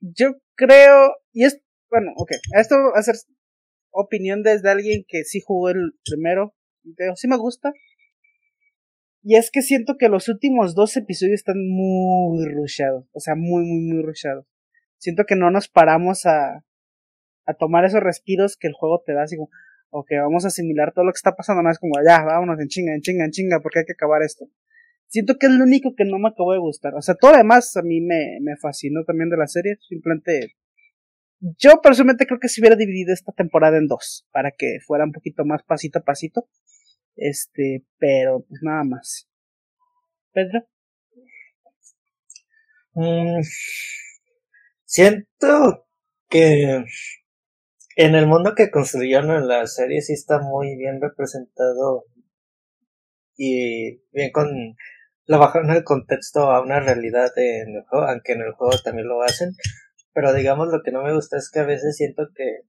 Yo 0.00 0.34
creo, 0.54 1.14
y 1.32 1.44
es, 1.44 1.60
bueno, 1.90 2.12
ok, 2.16 2.30
esto 2.58 2.76
va 2.94 3.00
a 3.00 3.02
ser 3.02 3.16
opinión 3.90 4.42
desde 4.42 4.70
alguien 4.70 5.04
que 5.08 5.24
sí 5.24 5.40
jugó 5.44 5.70
el 5.70 5.92
primero, 6.04 6.54
sí 7.16 7.26
me 7.26 7.36
gusta. 7.36 7.72
Y 9.28 9.36
es 9.36 9.50
que 9.50 9.60
siento 9.60 9.98
que 9.98 10.08
los 10.08 10.30
últimos 10.30 10.74
dos 10.74 10.96
episodios 10.96 11.34
están 11.34 11.58
muy 11.68 12.46
rushados, 12.46 13.04
o 13.12 13.20
sea, 13.20 13.34
muy, 13.34 13.62
muy, 13.62 13.80
muy 13.80 14.02
rushados. 14.02 14.46
Siento 14.96 15.24
que 15.26 15.36
no 15.36 15.50
nos 15.50 15.68
paramos 15.68 16.24
a, 16.24 16.64
a 17.44 17.52
tomar 17.52 17.84
esos 17.84 18.00
respiros 18.00 18.56
que 18.56 18.68
el 18.68 18.72
juego 18.72 19.02
te 19.04 19.12
da, 19.12 19.24
así 19.24 19.36
como, 19.36 19.50
ok, 19.90 20.12
vamos 20.22 20.46
a 20.46 20.48
asimilar 20.48 20.94
todo 20.94 21.04
lo 21.04 21.12
que 21.12 21.18
está 21.18 21.36
pasando, 21.36 21.62
no 21.62 21.70
es 21.70 21.78
como, 21.78 21.92
ya, 22.02 22.24
vámonos 22.24 22.58
en 22.58 22.68
chinga, 22.68 22.94
en 22.94 23.02
chinga, 23.02 23.26
en 23.26 23.30
chinga, 23.30 23.60
porque 23.60 23.80
hay 23.80 23.84
que 23.84 23.92
acabar 23.92 24.22
esto. 24.22 24.46
Siento 25.08 25.36
que 25.36 25.44
es 25.44 25.52
lo 25.52 25.64
único 25.64 25.94
que 25.94 26.06
no 26.06 26.18
me 26.18 26.30
acabó 26.30 26.54
de 26.54 26.60
gustar. 26.60 26.94
O 26.94 27.02
sea, 27.02 27.14
todo 27.14 27.32
lo 27.32 27.36
demás 27.36 27.76
a 27.76 27.82
mí 27.82 28.00
me, 28.00 28.38
me 28.40 28.56
fascinó 28.56 29.04
también 29.04 29.28
de 29.28 29.36
la 29.36 29.46
serie. 29.46 29.76
Simplemente. 29.86 30.54
Yo 31.40 31.82
personalmente 31.82 32.26
creo 32.26 32.40
que 32.40 32.48
si 32.48 32.62
hubiera 32.62 32.76
dividido 32.76 33.12
esta 33.12 33.32
temporada 33.32 33.76
en 33.76 33.88
dos. 33.88 34.26
Para 34.32 34.52
que 34.52 34.78
fuera 34.86 35.04
un 35.04 35.12
poquito 35.12 35.44
más 35.44 35.62
pasito 35.64 35.98
a 35.98 36.02
pasito. 36.02 36.48
Este, 37.18 37.84
pero 37.98 38.44
pues 38.48 38.60
nada 38.62 38.84
más. 38.84 39.28
Pedro. 40.32 40.66
Mm, 42.94 43.42
siento 44.84 45.86
que 46.28 46.84
en 47.96 48.14
el 48.14 48.26
mundo 48.26 48.54
que 48.54 48.70
construyeron 48.70 49.30
en 49.36 49.48
la 49.48 49.66
serie 49.66 50.00
sí 50.00 50.12
está 50.12 50.40
muy 50.40 50.76
bien 50.76 51.00
representado 51.00 52.04
y 53.36 54.00
bien 54.12 54.30
con 54.32 54.76
lo 55.26 55.38
bajaron 55.38 55.70
el 55.70 55.84
contexto 55.84 56.50
a 56.50 56.62
una 56.62 56.80
realidad 56.80 57.30
en 57.36 57.76
el 57.76 57.82
juego, 57.82 58.06
aunque 58.06 58.32
en 58.32 58.42
el 58.42 58.52
juego 58.52 58.78
también 58.82 59.08
lo 59.08 59.22
hacen, 59.22 59.50
pero 60.14 60.32
digamos 60.32 60.68
lo 60.68 60.82
que 60.82 60.92
no 60.92 61.02
me 61.02 61.14
gusta 61.14 61.36
es 61.36 61.50
que 61.50 61.60
a 61.60 61.64
veces 61.64 61.96
siento 61.96 62.28
que 62.34 62.62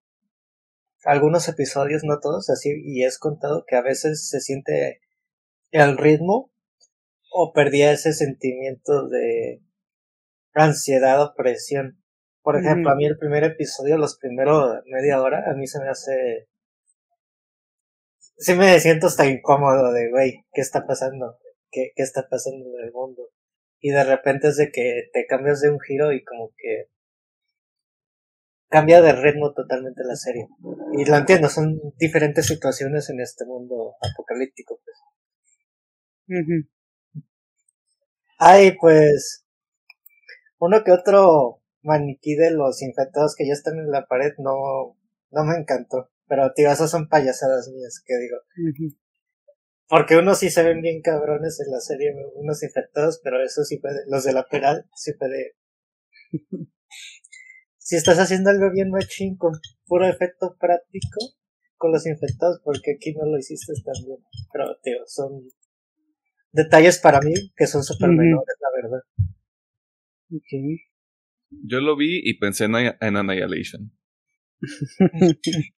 algunos 1.03 1.47
episodios, 1.47 2.03
no 2.03 2.19
todos 2.19 2.49
así, 2.49 2.73
y 2.83 3.03
es 3.03 3.17
contado 3.17 3.63
que 3.67 3.75
a 3.75 3.81
veces 3.81 4.27
se 4.29 4.39
siente 4.39 5.01
el 5.71 5.97
ritmo 5.97 6.51
o 7.31 7.53
perdía 7.53 7.91
ese 7.91 8.13
sentimiento 8.13 9.07
de 9.07 9.61
ansiedad 10.53 11.21
o 11.21 11.33
presión. 11.35 12.03
Por 12.41 12.57
ejemplo, 12.57 12.91
a 12.91 12.95
mí 12.95 13.05
el 13.05 13.17
primer 13.17 13.43
episodio, 13.43 13.97
los 13.97 14.17
primeros 14.17 14.81
media 14.85 15.21
hora, 15.21 15.43
a 15.49 15.53
mí 15.53 15.67
se 15.67 15.79
me 15.79 15.89
hace... 15.89 16.47
Sí 18.37 18.53
me 18.53 18.79
siento 18.79 19.07
hasta 19.07 19.27
incómodo 19.27 19.91
de, 19.91 20.09
güey, 20.09 20.45
¿qué 20.53 20.61
está 20.61 20.87
pasando? 20.87 21.37
¿Qué, 21.69 21.91
¿Qué 21.95 22.03
está 22.03 22.27
pasando 22.29 22.65
en 22.65 22.85
el 22.85 22.91
mundo? 22.93 23.29
Y 23.81 23.91
de 23.91 24.03
repente 24.03 24.47
es 24.47 24.57
de 24.57 24.71
que 24.71 25.09
te 25.13 25.25
cambias 25.27 25.61
de 25.61 25.69
un 25.69 25.79
giro 25.79 26.13
y 26.13 26.23
como 26.23 26.51
que 26.57 26.89
cambia 28.69 29.01
de 29.01 29.13
ritmo 29.13 29.53
totalmente 29.53 30.03
la 30.03 30.15
serie. 30.15 30.47
Y 30.93 31.05
lo 31.05 31.17
entiendo, 31.17 31.49
son 31.49 31.79
diferentes 31.97 32.45
situaciones 32.47 33.09
en 33.09 33.19
este 33.19 33.45
mundo 33.45 33.95
apocalíptico. 34.01 34.79
Pues. 34.83 34.97
Ay, 38.37 38.77
pues 38.79 39.45
uno 40.59 40.83
que 40.83 40.91
otro 40.91 41.61
maniquí 41.81 42.35
de 42.35 42.51
los 42.51 42.81
infectados 42.81 43.35
que 43.35 43.47
ya 43.47 43.53
están 43.53 43.79
en 43.79 43.91
la 43.91 44.05
pared 44.05 44.33
no, 44.37 44.97
no 45.31 45.43
me 45.43 45.55
encantó. 45.55 46.11
Pero 46.27 46.51
tío, 46.53 46.71
esas 46.71 46.91
son 46.91 47.09
payasadas 47.09 47.69
mías, 47.69 48.03
que 48.05 48.13
digo. 48.17 48.37
Porque 49.87 50.17
unos 50.17 50.37
sí 50.37 50.51
se 50.51 50.63
ven 50.63 50.81
bien 50.81 51.01
cabrones 51.01 51.59
en 51.59 51.71
la 51.71 51.79
serie, 51.79 52.13
unos 52.35 52.61
infectados, 52.61 53.19
pero 53.23 53.43
eso 53.43 53.63
sí 53.63 53.77
puede, 53.77 54.01
los 54.07 54.23
de 54.23 54.33
la 54.33 54.47
penal 54.47 54.87
sí 54.95 55.13
puede. 55.13 55.55
si 57.89 57.95
estás 57.95 58.19
haciendo 58.19 58.51
algo 58.51 58.71
bien 58.71 58.91
machín 58.91 59.35
con 59.35 59.53
puro 59.87 60.07
efecto 60.07 60.55
práctico 60.59 61.19
con 61.75 61.91
los 61.91 62.05
infectados, 62.05 62.61
porque 62.63 62.91
aquí 62.95 63.15
no 63.15 63.25
lo 63.25 63.39
hiciste 63.39 63.73
tan 63.83 64.05
bien. 64.05 64.19
Pero 64.53 64.77
tío, 64.83 64.97
son 65.07 65.41
detalles 66.51 66.99
para 66.99 67.19
mí 67.19 67.33
que 67.57 67.65
son 67.65 67.81
súper 67.83 68.09
menores, 68.09 68.55
la 68.61 68.69
verdad. 68.79 69.01
Ok. 70.31 70.79
Yo 71.49 71.81
lo 71.81 71.97
vi 71.97 72.21
y 72.23 72.37
pensé 72.37 72.65
en, 72.65 72.75
en 72.75 73.17
Annihilation. 73.17 73.91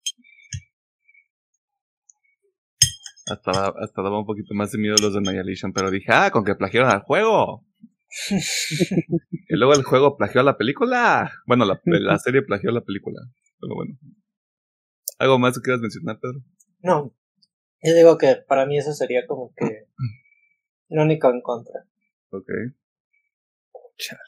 Hasta, 3.27 3.51
hasta 3.51 4.01
daba 4.01 4.17
un 4.17 4.25
poquito 4.25 4.55
más 4.55 4.71
de 4.71 4.79
miedo 4.79 4.95
los 4.99 5.13
de 5.13 5.19
Annihilation, 5.19 5.71
pero 5.71 5.91
dije, 5.91 6.07
ah, 6.11 6.31
con 6.31 6.43
que 6.43 6.55
plagiaron 6.55 6.89
al 6.89 7.01
juego. 7.01 7.63
y 9.49 9.55
luego 9.55 9.73
el 9.73 9.83
juego 9.83 10.17
plagió 10.17 10.41
a 10.41 10.43
la 10.43 10.57
película. 10.57 11.31
Bueno, 11.45 11.65
la, 11.65 11.79
la 11.85 12.17
serie 12.19 12.41
plagió 12.41 12.71
a 12.71 12.73
la 12.73 12.81
película. 12.81 13.21
Pero 13.59 13.75
bueno. 13.75 13.97
¿Algo 15.19 15.37
más 15.37 15.55
que 15.55 15.61
quieras 15.61 15.81
mencionar, 15.81 16.19
Pedro? 16.19 16.39
No. 16.81 17.13
Yo 17.81 17.93
digo 17.93 18.17
que 18.17 18.37
para 18.47 18.65
mí 18.65 18.77
eso 18.77 18.93
sería 18.93 19.25
como 19.27 19.53
que 19.55 19.85
lo 20.89 21.03
único 21.03 21.29
en 21.29 21.41
contra. 21.41 21.85
Ok. 22.31 22.49
Chale. 23.97 24.21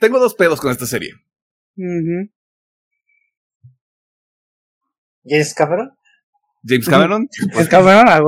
Tengo 0.00 0.18
dos 0.18 0.34
pedos 0.34 0.60
con 0.60 0.70
esta 0.70 0.86
serie. 0.86 1.12
Ujú. 1.76 2.30
James 5.24 5.54
Cameron. 5.54 5.92
James 6.64 6.88
Cameron. 6.88 7.28
Es 7.58 7.68
cabrón, 7.68 8.08
a. 8.08 8.20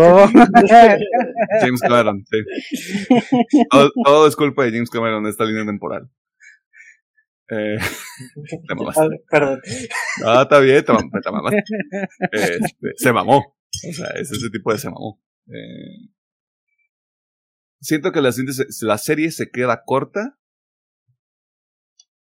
James 1.61 1.80
Cameron, 1.80 2.24
sí. 2.30 2.38
Todo, 3.70 3.90
todo 4.05 4.26
es 4.26 4.36
culpa 4.36 4.64
de 4.64 4.72
James 4.72 4.90
Cameron, 4.90 5.26
esta 5.26 5.45
línea 5.45 5.64
temporal. 5.66 6.11
Eh, 7.51 7.76
te 8.68 8.74
mamaste. 8.74 9.01
Ah, 9.03 9.09
Perdón. 9.30 9.61
Está 10.43 10.59
bien, 10.61 10.84
te, 10.84 10.93
te 10.93 11.30
mamaste. 11.30 11.64
Este, 12.32 12.93
se 12.97 13.12
mamó. 13.12 13.38
O 13.38 13.93
sea, 13.93 14.09
es 14.20 14.30
ese 14.30 14.51
tipo 14.51 14.72
de 14.72 14.78
se 14.78 14.88
mamó. 14.90 15.22
Eh, 15.49 16.09
siento 17.80 18.12
que 18.12 18.20
la, 18.20 18.32
serie 18.32 18.53
se- 18.53 18.86
la 18.86 18.99
serie 18.99 19.30
se 19.30 19.51
queda 19.51 19.82
corta 19.84 20.38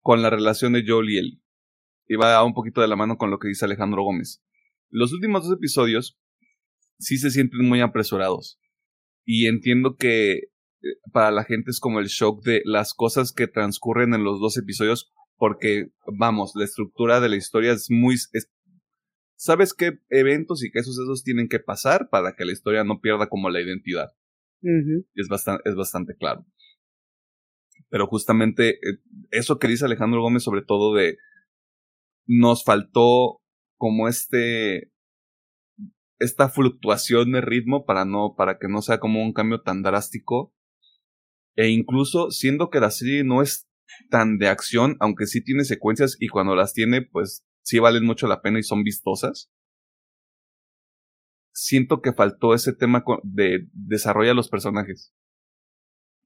con 0.01 0.23
la 0.23 0.31
relación 0.31 0.73
de 0.73 0.85
Joel 0.87 1.11
y 1.11 1.18
Ellie. 1.18 1.43
Y 2.09 2.16
va 2.16 2.43
un 2.43 2.55
poquito 2.55 2.81
de 2.81 2.89
la 2.89 2.97
mano 2.97 3.16
con 3.18 3.31
lo 3.31 3.39
que 3.39 3.49
dice 3.49 3.64
Alejandro 3.66 4.03
Gómez. 4.03 4.43
Los 4.89 5.12
últimos 5.12 5.45
dos 5.45 5.57
episodios 5.57 6.18
sí 6.99 7.18
se 7.18 7.31
sienten 7.31 7.68
muy 7.68 7.81
apresurados. 7.81 8.59
Y 9.25 9.47
entiendo 9.47 9.97
que 9.97 10.33
eh, 10.35 10.47
para 11.12 11.31
la 11.31 11.45
gente 11.45 11.71
es 11.71 11.81
como 11.81 12.01
el 12.01 12.07
shock 12.07 12.43
de 12.45 12.62
las 12.64 12.95
cosas 12.95 13.33
que 13.33 13.47
transcurren 13.49 14.14
en 14.14 14.25
los 14.25 14.41
dos 14.41 14.57
episodios 14.57 15.12
porque, 15.37 15.89
vamos, 16.07 16.53
la 16.55 16.64
estructura 16.64 17.21
de 17.21 17.29
la 17.31 17.37
historia 17.37 17.73
es 17.73 17.87
muy... 17.91 18.14
es- 18.14 18.51
¿Sabes 19.37 19.73
qué 19.73 19.99
eventos 20.11 20.62
y 20.62 20.71
qué 20.71 20.83
sucesos 20.83 21.23
tienen 21.23 21.49
que 21.49 21.61
pasar 21.61 22.11
para 22.11 22.35
que 22.37 22.45
la 22.45 22.53
historia 22.53 22.85
no 22.85 23.01
pierda 23.01 23.29
como 23.29 23.49
la 23.49 23.61
identidad? 23.62 24.11
Y 25.14 25.21
es 25.23 25.29
bastante, 25.29 25.62
es 25.68 25.75
bastante 25.77 26.14
claro. 26.14 26.45
Pero 27.89 28.07
justamente 28.07 28.71
eh, 28.75 28.99
eso 29.31 29.59
que 29.59 29.68
dice 29.68 29.87
Alejandro 29.87 30.21
Gómez 30.21 30.43
sobre 30.43 30.62
todo 30.62 30.95
de 30.95 31.16
nos 32.27 32.62
faltó 32.64 33.41
como 33.77 34.09
este 34.09 34.89
esta 36.21 36.49
fluctuación 36.49 37.33
de 37.33 37.41
ritmo 37.41 37.85
para 37.85 38.05
no 38.05 38.35
para 38.37 38.59
que 38.59 38.68
no 38.68 38.83
sea 38.83 39.01
como 39.01 39.23
un 39.23 39.33
cambio 39.33 39.62
tan 39.62 39.83
drástico 39.83 40.55
e 41.57 41.68
incluso 41.68 42.31
siendo 42.31 42.71
que 42.71 42.81
la 42.81 42.91
serie 42.91 43.25
no 43.25 43.43
es 43.43 43.68
tan 44.09 44.39
de 44.39 44.49
acción 44.49 44.97
aunque 45.01 45.27
sí 45.27 45.43
tiene 45.43 45.64
secuencias 45.64 46.16
y 46.21 46.29
cuando 46.29 46.55
las 46.55 46.73
tiene 46.73 47.03
pues 47.03 47.45
sí 47.62 47.81
valen 47.81 48.05
mucho 48.05 48.29
la 48.29 48.41
pena 48.41 48.61
y 48.61 48.62
son 48.62 48.85
vistosas 48.85 49.51
siento 51.53 52.01
que 52.01 52.12
faltó 52.12 52.55
ese 52.55 52.73
tema 52.73 53.05
de 53.23 53.68
desarrolla 53.73 54.35
los 54.35 54.49
personajes. 54.49 55.14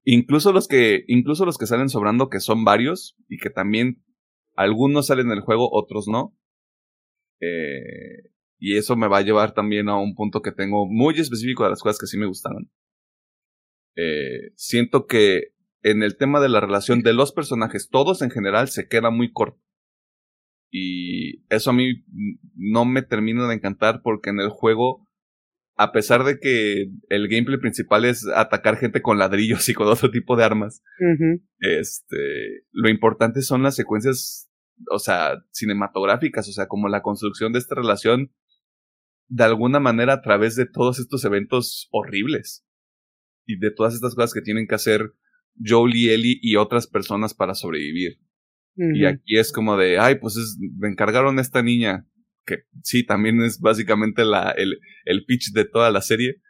Incluso 0.03 0.53
los 0.53 0.67
que, 0.67 1.03
incluso 1.07 1.45
los 1.45 1.57
que 1.57 1.65
salen 1.65 1.89
sobrando, 1.89 2.29
que 2.29 2.39
son 2.39 2.63
varios, 2.63 3.17
y 3.27 3.37
que 3.37 3.49
también 3.49 4.03
algunos 4.55 5.07
salen 5.07 5.29
del 5.29 5.41
juego, 5.41 5.69
otros 5.71 6.07
no. 6.07 6.37
Eh, 7.41 8.31
y 8.57 8.77
eso 8.77 8.95
me 8.95 9.07
va 9.07 9.19
a 9.19 9.23
llevar 9.23 9.53
también 9.53 9.89
a 9.89 9.97
un 9.97 10.15
punto 10.15 10.41
que 10.41 10.51
tengo 10.51 10.87
muy 10.87 11.15
específico 11.19 11.63
de 11.63 11.71
las 11.71 11.81
cosas 11.81 11.99
que 11.99 12.07
sí 12.07 12.17
me 12.17 12.25
gustaron. 12.25 12.69
Eh, 13.95 14.51
siento 14.55 15.05
que 15.05 15.53
en 15.81 16.03
el 16.03 16.17
tema 16.17 16.39
de 16.39 16.49
la 16.49 16.59
relación 16.59 17.01
de 17.01 17.13
los 17.13 17.31
personajes, 17.31 17.89
todos 17.89 18.21
en 18.21 18.31
general, 18.31 18.69
se 18.69 18.87
queda 18.87 19.11
muy 19.11 19.31
corto. 19.31 19.61
Y 20.71 21.45
eso 21.49 21.69
a 21.69 21.73
mí 21.73 22.03
no 22.55 22.85
me 22.85 23.01
termina 23.01 23.47
de 23.47 23.55
encantar 23.55 24.01
porque 24.03 24.31
en 24.31 24.39
el 24.39 24.49
juego 24.49 25.05
a 25.77 25.91
pesar 25.91 26.23
de 26.23 26.39
que 26.39 26.89
el 27.09 27.27
gameplay 27.27 27.59
principal 27.59 28.05
es 28.05 28.25
atacar 28.33 28.77
gente 28.77 29.01
con 29.01 29.17
ladrillos 29.17 29.67
y 29.69 29.73
con 29.73 29.87
otro 29.87 30.09
tipo 30.09 30.35
de 30.35 30.43
armas, 30.43 30.81
este, 31.59 32.63
lo 32.71 32.89
importante 32.89 33.41
son 33.41 33.63
las 33.63 33.75
secuencias, 33.75 34.49
o 34.89 34.99
sea, 34.99 35.43
cinematográficas, 35.51 36.47
o 36.47 36.53
sea, 36.53 36.67
como 36.67 36.87
la 36.87 37.01
construcción 37.01 37.51
de 37.51 37.59
esta 37.59 37.75
relación 37.75 38.31
de 39.27 39.43
alguna 39.43 39.79
manera 39.79 40.13
a 40.13 40.21
través 40.21 40.55
de 40.55 40.65
todos 40.65 40.99
estos 40.99 41.23
eventos 41.25 41.87
horribles 41.91 42.65
y 43.45 43.57
de 43.59 43.71
todas 43.71 43.93
estas 43.93 44.15
cosas 44.15 44.33
que 44.33 44.41
tienen 44.41 44.67
que 44.67 44.75
hacer 44.75 45.13
Joel 45.63 45.95
y 45.95 46.09
Ellie 46.09 46.39
y 46.41 46.55
otras 46.57 46.87
personas 46.87 47.33
para 47.33 47.55
sobrevivir. 47.55 48.19
Y 48.95 49.05
aquí 49.05 49.37
es 49.37 49.51
como 49.53 49.77
de, 49.77 49.97
ay, 49.99 50.15
pues 50.19 50.35
es- 50.35 50.57
me 50.77 50.89
encargaron 50.89 51.37
a 51.39 51.41
esta 51.41 51.63
niña, 51.63 52.05
que 52.45 52.63
sí, 52.83 53.05
también 53.05 53.41
es 53.41 53.59
básicamente 53.59 54.25
la, 54.25 54.51
el, 54.51 54.79
el 55.05 55.25
pitch 55.25 55.51
de 55.53 55.65
toda 55.65 55.91
la 55.91 56.01
serie 56.01 56.41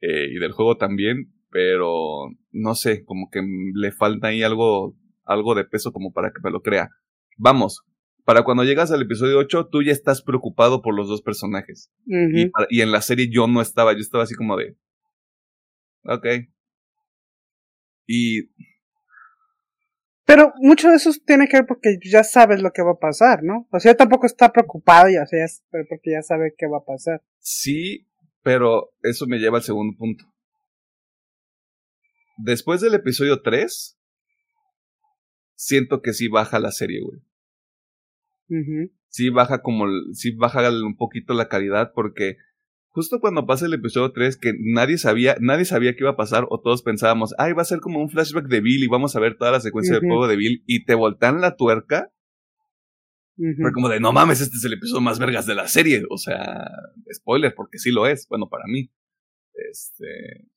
eh, 0.00 0.28
y 0.32 0.38
del 0.38 0.52
juego 0.52 0.76
también, 0.78 1.34
pero 1.50 2.28
no 2.52 2.74
sé, 2.74 3.04
como 3.04 3.28
que 3.30 3.42
le 3.74 3.92
falta 3.92 4.28
ahí 4.28 4.42
algo, 4.42 4.96
algo 5.24 5.54
de 5.54 5.64
peso 5.64 5.92
como 5.92 6.12
para 6.12 6.30
que 6.30 6.40
me 6.42 6.50
lo 6.50 6.62
crea. 6.62 6.88
Vamos, 7.36 7.82
para 8.28 8.44
cuando 8.44 8.62
llegas 8.62 8.90
al 8.92 9.00
episodio 9.00 9.38
8, 9.38 9.68
tú 9.72 9.82
ya 9.82 9.90
estás 9.90 10.20
preocupado 10.20 10.82
por 10.82 10.94
los 10.94 11.08
dos 11.08 11.22
personajes. 11.22 11.90
Y, 12.04 12.42
Ujú. 12.42 12.50
para- 12.52 12.66
y 12.68 12.82
en 12.82 12.92
la 12.92 13.00
serie 13.00 13.30
yo 13.32 13.46
no 13.46 13.62
estaba, 13.62 13.94
yo 13.94 14.00
estaba 14.00 14.24
así 14.24 14.34
como 14.34 14.54
de, 14.58 14.76
ok. 16.04 16.26
Y 18.06 18.50
Pero 20.26 20.52
mucho 20.60 20.90
de 20.90 20.96
eso 20.96 21.10
tiene 21.24 21.48
que 21.48 21.56
ver 21.56 21.66
porque 21.66 21.98
ya 22.04 22.22
sabes 22.22 22.60
lo 22.60 22.70
que 22.70 22.82
va 22.82 22.90
a 22.90 22.98
pasar, 22.98 23.42
¿no? 23.42 23.66
O 23.72 23.80
sea, 23.80 23.96
tampoco 23.96 24.26
está 24.26 24.52
preocupado 24.52 25.08
ya, 25.08 25.22
o 25.22 25.26
sea, 25.26 25.46
porque 25.88 26.10
ya 26.10 26.20
sabe 26.20 26.52
qué 26.54 26.66
va 26.66 26.80
a 26.80 26.84
pasar. 26.84 27.22
Sí, 27.38 28.06
pero 28.42 28.90
eso 29.00 29.26
me 29.26 29.38
lleva 29.38 29.56
al 29.56 29.64
segundo 29.64 29.96
punto. 29.96 30.26
Después 32.36 32.82
del 32.82 32.92
episodio 32.92 33.40
3, 33.40 33.98
siento 35.54 36.02
que 36.02 36.12
sí 36.12 36.28
baja 36.28 36.58
la 36.58 36.72
serie, 36.72 37.00
güey. 37.00 37.22
Sí 39.08 39.30
baja 39.30 39.62
como, 39.62 39.86
sí 40.12 40.32
baja 40.32 40.70
un 40.70 40.96
poquito 40.96 41.34
la 41.34 41.48
calidad 41.48 41.92
porque 41.94 42.36
justo 42.88 43.20
cuando 43.20 43.46
pasa 43.46 43.66
el 43.66 43.74
episodio 43.74 44.12
3 44.12 44.36
que 44.36 44.52
nadie 44.58 44.98
sabía, 44.98 45.36
nadie 45.40 45.64
sabía 45.64 45.92
qué 45.92 46.00
iba 46.00 46.10
a 46.10 46.16
pasar 46.16 46.46
o 46.50 46.60
todos 46.60 46.82
pensábamos, 46.82 47.34
ay, 47.38 47.52
va 47.52 47.62
a 47.62 47.66
ser 47.66 47.80
como 47.80 48.00
un 48.00 48.10
flashback 48.10 48.46
de 48.48 48.60
Bill 48.60 48.82
y 48.82 48.88
vamos 48.88 49.14
a 49.14 49.20
ver 49.20 49.36
toda 49.36 49.52
la 49.52 49.60
secuencia 49.60 49.94
del 49.94 50.04
Ujú. 50.04 50.08
juego 50.08 50.28
de 50.28 50.36
Bill 50.36 50.62
y 50.66 50.84
te 50.84 50.94
voltean 50.94 51.40
la 51.40 51.56
tuerca, 51.56 52.10
Ujú. 53.36 53.62
fue 53.62 53.72
como 53.72 53.88
de, 53.88 54.00
no 54.00 54.12
mames, 54.12 54.40
este 54.40 54.56
es 54.56 54.64
el 54.64 54.72
episodio 54.72 55.00
más 55.00 55.18
vergas 55.18 55.46
de 55.46 55.54
la 55.54 55.68
serie, 55.68 56.02
o 56.10 56.18
sea, 56.18 56.66
spoiler, 57.12 57.54
porque 57.54 57.78
sí 57.78 57.92
lo 57.92 58.06
es, 58.06 58.26
bueno, 58.28 58.48
para 58.48 58.64
mí. 58.66 58.90
Este, 59.70 60.48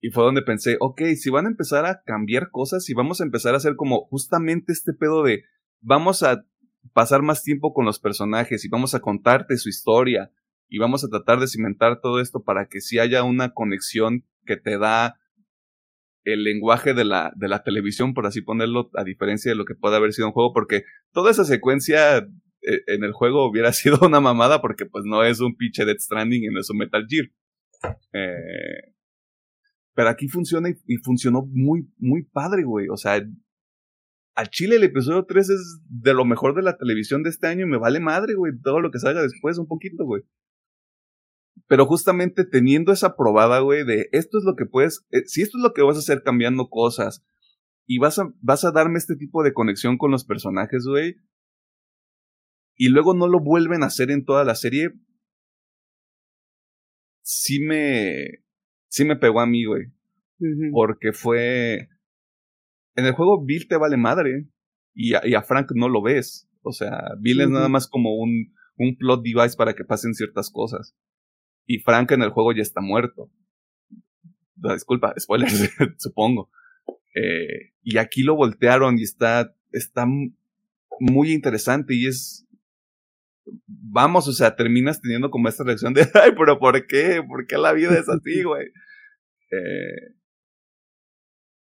y 0.00 0.10
fue 0.10 0.24
donde 0.24 0.42
pensé, 0.42 0.76
ok, 0.80 1.02
si 1.16 1.30
van 1.30 1.46
a 1.46 1.50
empezar 1.50 1.86
a 1.86 2.02
cambiar 2.04 2.50
cosas 2.50 2.88
y 2.88 2.94
vamos 2.94 3.20
a 3.20 3.24
empezar 3.24 3.54
a 3.54 3.58
hacer 3.58 3.76
como 3.76 4.06
justamente 4.06 4.72
este 4.72 4.92
pedo 4.92 5.22
de 5.22 5.44
vamos 5.80 6.22
a 6.22 6.44
pasar 6.92 7.22
más 7.22 7.42
tiempo 7.42 7.72
con 7.72 7.84
los 7.84 7.98
personajes 7.98 8.64
y 8.64 8.68
vamos 8.68 8.94
a 8.94 9.00
contarte 9.00 9.56
su 9.56 9.68
historia 9.68 10.30
y 10.68 10.78
vamos 10.78 11.04
a 11.04 11.08
tratar 11.08 11.40
de 11.40 11.48
cimentar 11.48 12.00
todo 12.00 12.20
esto 12.20 12.42
para 12.42 12.66
que 12.66 12.80
sí 12.80 12.98
haya 12.98 13.22
una 13.22 13.52
conexión 13.54 14.24
que 14.44 14.56
te 14.56 14.78
da 14.78 15.18
el 16.24 16.44
lenguaje 16.44 16.94
de 16.94 17.04
la, 17.04 17.32
de 17.36 17.48
la 17.48 17.62
televisión, 17.62 18.12
por 18.12 18.26
así 18.26 18.42
ponerlo, 18.42 18.90
a 18.94 19.04
diferencia 19.04 19.50
de 19.50 19.56
lo 19.56 19.64
que 19.64 19.74
puede 19.74 19.96
haber 19.96 20.12
sido 20.12 20.28
un 20.28 20.34
juego, 20.34 20.52
porque 20.52 20.84
toda 21.12 21.30
esa 21.30 21.44
secuencia 21.44 22.18
eh, 22.18 22.82
en 22.86 23.04
el 23.04 23.12
juego 23.12 23.48
hubiera 23.48 23.72
sido 23.72 23.98
una 24.02 24.20
mamada 24.20 24.60
porque 24.60 24.86
pues 24.86 25.04
no 25.06 25.24
es 25.24 25.40
un 25.40 25.56
pinche 25.56 25.84
Death 25.84 26.00
Stranding 26.00 26.44
y 26.44 26.48
no 26.48 26.60
es 26.60 26.68
un 26.70 26.78
Metal 26.78 27.06
Gear. 27.08 27.26
Eh, 28.12 28.92
pero 29.94 30.10
aquí 30.10 30.28
funciona 30.28 30.68
y, 30.68 30.74
y 30.86 30.96
funcionó 30.98 31.46
muy, 31.50 31.88
muy 31.96 32.24
padre, 32.24 32.64
güey. 32.64 32.88
O 32.88 32.96
sea, 32.96 33.20
al 34.38 34.50
Chile 34.50 34.76
el 34.76 34.84
episodio 34.84 35.24
3 35.24 35.50
es 35.50 35.80
de 35.88 36.14
lo 36.14 36.24
mejor 36.24 36.54
de 36.54 36.62
la 36.62 36.76
televisión 36.76 37.24
de 37.24 37.30
este 37.30 37.48
año 37.48 37.66
y 37.66 37.68
me 37.68 37.76
vale 37.76 37.98
madre, 37.98 38.34
güey. 38.34 38.52
Todo 38.62 38.80
lo 38.80 38.92
que 38.92 39.00
salga 39.00 39.20
después, 39.20 39.58
un 39.58 39.66
poquito, 39.66 40.04
güey. 40.04 40.22
Pero 41.66 41.86
justamente 41.86 42.44
teniendo 42.44 42.92
esa 42.92 43.16
probada, 43.16 43.58
güey, 43.58 43.84
de 43.84 44.08
esto 44.12 44.38
es 44.38 44.44
lo 44.44 44.54
que 44.54 44.64
puedes, 44.64 45.04
eh, 45.10 45.24
si 45.26 45.42
esto 45.42 45.58
es 45.58 45.62
lo 45.64 45.72
que 45.72 45.82
vas 45.82 45.96
a 45.96 45.98
hacer 45.98 46.22
cambiando 46.22 46.68
cosas 46.68 47.26
y 47.84 47.98
vas 47.98 48.20
a, 48.20 48.32
vas 48.40 48.64
a 48.64 48.70
darme 48.70 48.98
este 48.98 49.16
tipo 49.16 49.42
de 49.42 49.52
conexión 49.52 49.98
con 49.98 50.12
los 50.12 50.24
personajes, 50.24 50.84
güey, 50.86 51.16
y 52.76 52.90
luego 52.90 53.14
no 53.14 53.26
lo 53.26 53.40
vuelven 53.40 53.82
a 53.82 53.86
hacer 53.86 54.12
en 54.12 54.24
toda 54.24 54.44
la 54.44 54.54
serie, 54.54 54.92
sí 57.22 57.58
me, 57.58 58.44
sí 58.86 59.04
me 59.04 59.16
pegó 59.16 59.40
a 59.40 59.46
mí, 59.46 59.64
güey. 59.64 59.86
Porque 60.70 61.12
fue. 61.12 61.88
En 62.98 63.06
el 63.06 63.12
juego 63.12 63.44
Bill 63.44 63.68
te 63.68 63.76
vale 63.76 63.96
madre. 63.96 64.48
Y 64.92 65.14
a, 65.14 65.20
y 65.24 65.34
a 65.34 65.42
Frank 65.42 65.70
no 65.74 65.88
lo 65.88 66.02
ves. 66.02 66.48
O 66.62 66.72
sea, 66.72 67.14
Bill 67.20 67.42
es 67.42 67.48
nada 67.48 67.68
más 67.68 67.86
como 67.86 68.16
un, 68.16 68.52
un 68.76 68.96
plot 68.96 69.22
device 69.22 69.56
para 69.56 69.74
que 69.74 69.84
pasen 69.84 70.14
ciertas 70.14 70.50
cosas. 70.50 70.96
Y 71.64 71.78
Frank 71.78 72.10
en 72.10 72.22
el 72.22 72.30
juego 72.30 72.52
ya 72.52 72.62
está 72.62 72.80
muerto. 72.80 73.30
Ah, 74.64 74.74
Disculpa, 74.74 75.14
spoilers, 75.18 75.70
supongo. 75.98 76.50
Eh, 77.14 77.72
y 77.82 77.98
aquí 77.98 78.22
lo 78.22 78.34
voltearon 78.34 78.98
y 78.98 79.02
está, 79.02 79.54
está, 79.70 80.06
muy 81.00 81.32
interesante 81.32 81.94
y 81.94 82.06
es 82.06 82.44
vamos, 83.66 84.28
o 84.28 84.32
sea, 84.32 84.56
terminas 84.56 85.00
teniendo 85.00 85.30
como 85.30 85.48
esta 85.48 85.64
reacción 85.64 85.94
de, 85.94 86.02
ay, 86.14 86.32
pero 86.36 86.58
¿por 86.58 86.86
qué? 86.86 87.22
¿Por 87.26 87.46
qué 87.46 87.56
la 87.56 87.72
vida 87.72 87.98
es 87.98 88.08
así, 88.08 88.42
güey? 88.44 88.66
Eh, 89.50 90.14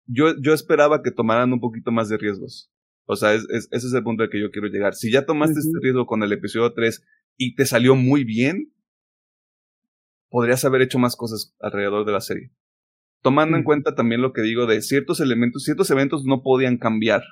yo, 0.10 0.34
yo 0.42 0.54
esperaba 0.54 1.02
que 1.04 1.12
tomaran 1.12 1.54
un 1.54 1.60
poquito 1.60 1.92
más 1.92 2.10
de 2.10 2.18
riesgos. 2.18 2.72
O 3.06 3.16
sea, 3.16 3.34
es, 3.34 3.46
ese 3.50 3.88
es 3.88 3.94
el 3.94 4.04
punto 4.04 4.24
al 4.24 4.30
que 4.30 4.42
yo 4.42 4.52
quiero 4.52 4.68
llegar. 4.68 4.94
Si 4.96 5.12
ya 5.12 5.26
tomaste 5.26 5.60
este 5.60 5.80
riesgo 5.82 6.06
con 6.06 6.24
el 6.24 6.32
episodio 6.32 6.74
3 6.74 7.06
y 7.38 7.56
te 7.56 7.66
salió 7.66 7.96
muy 7.96 8.24
bien, 8.24 8.74
podrías 10.30 10.66
haber 10.66 10.82
hecho 10.82 11.00
más 11.00 11.16
cosas 11.16 11.56
alrededor 11.60 12.06
de 12.06 12.12
la 12.12 12.22
serie. 12.22 12.52
Tomando 13.22 13.58
en 13.58 13.64
cuenta 13.64 13.96
también 13.96 14.22
lo 14.22 14.32
que 14.34 14.42
digo 14.42 14.66
de 14.66 14.82
ciertos 14.82 15.20
elementos, 15.20 15.64
ciertos 15.64 15.90
eventos 15.92 16.24
no 16.26 16.42
podían 16.42 16.78
cambiar. 16.78 17.24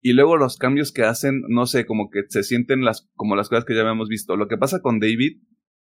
Y 0.00 0.12
luego 0.12 0.36
los 0.36 0.56
cambios 0.56 0.92
que 0.92 1.04
hacen, 1.04 1.42
no 1.48 1.66
sé, 1.66 1.86
como 1.86 2.10
que 2.10 2.22
se 2.28 2.42
sienten 2.42 2.84
las, 2.84 3.08
como 3.14 3.36
las 3.36 3.48
cosas 3.48 3.64
que 3.64 3.74
ya 3.74 3.80
habíamos 3.82 4.08
visto. 4.08 4.36
Lo 4.36 4.48
que 4.48 4.58
pasa 4.58 4.80
con 4.80 4.98
David, 4.98 5.40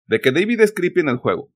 de 0.07 0.21
que 0.21 0.31
David 0.31 0.61
es 0.61 0.73
creepy 0.73 1.01
en 1.01 1.09
el 1.09 1.17
juego. 1.17 1.51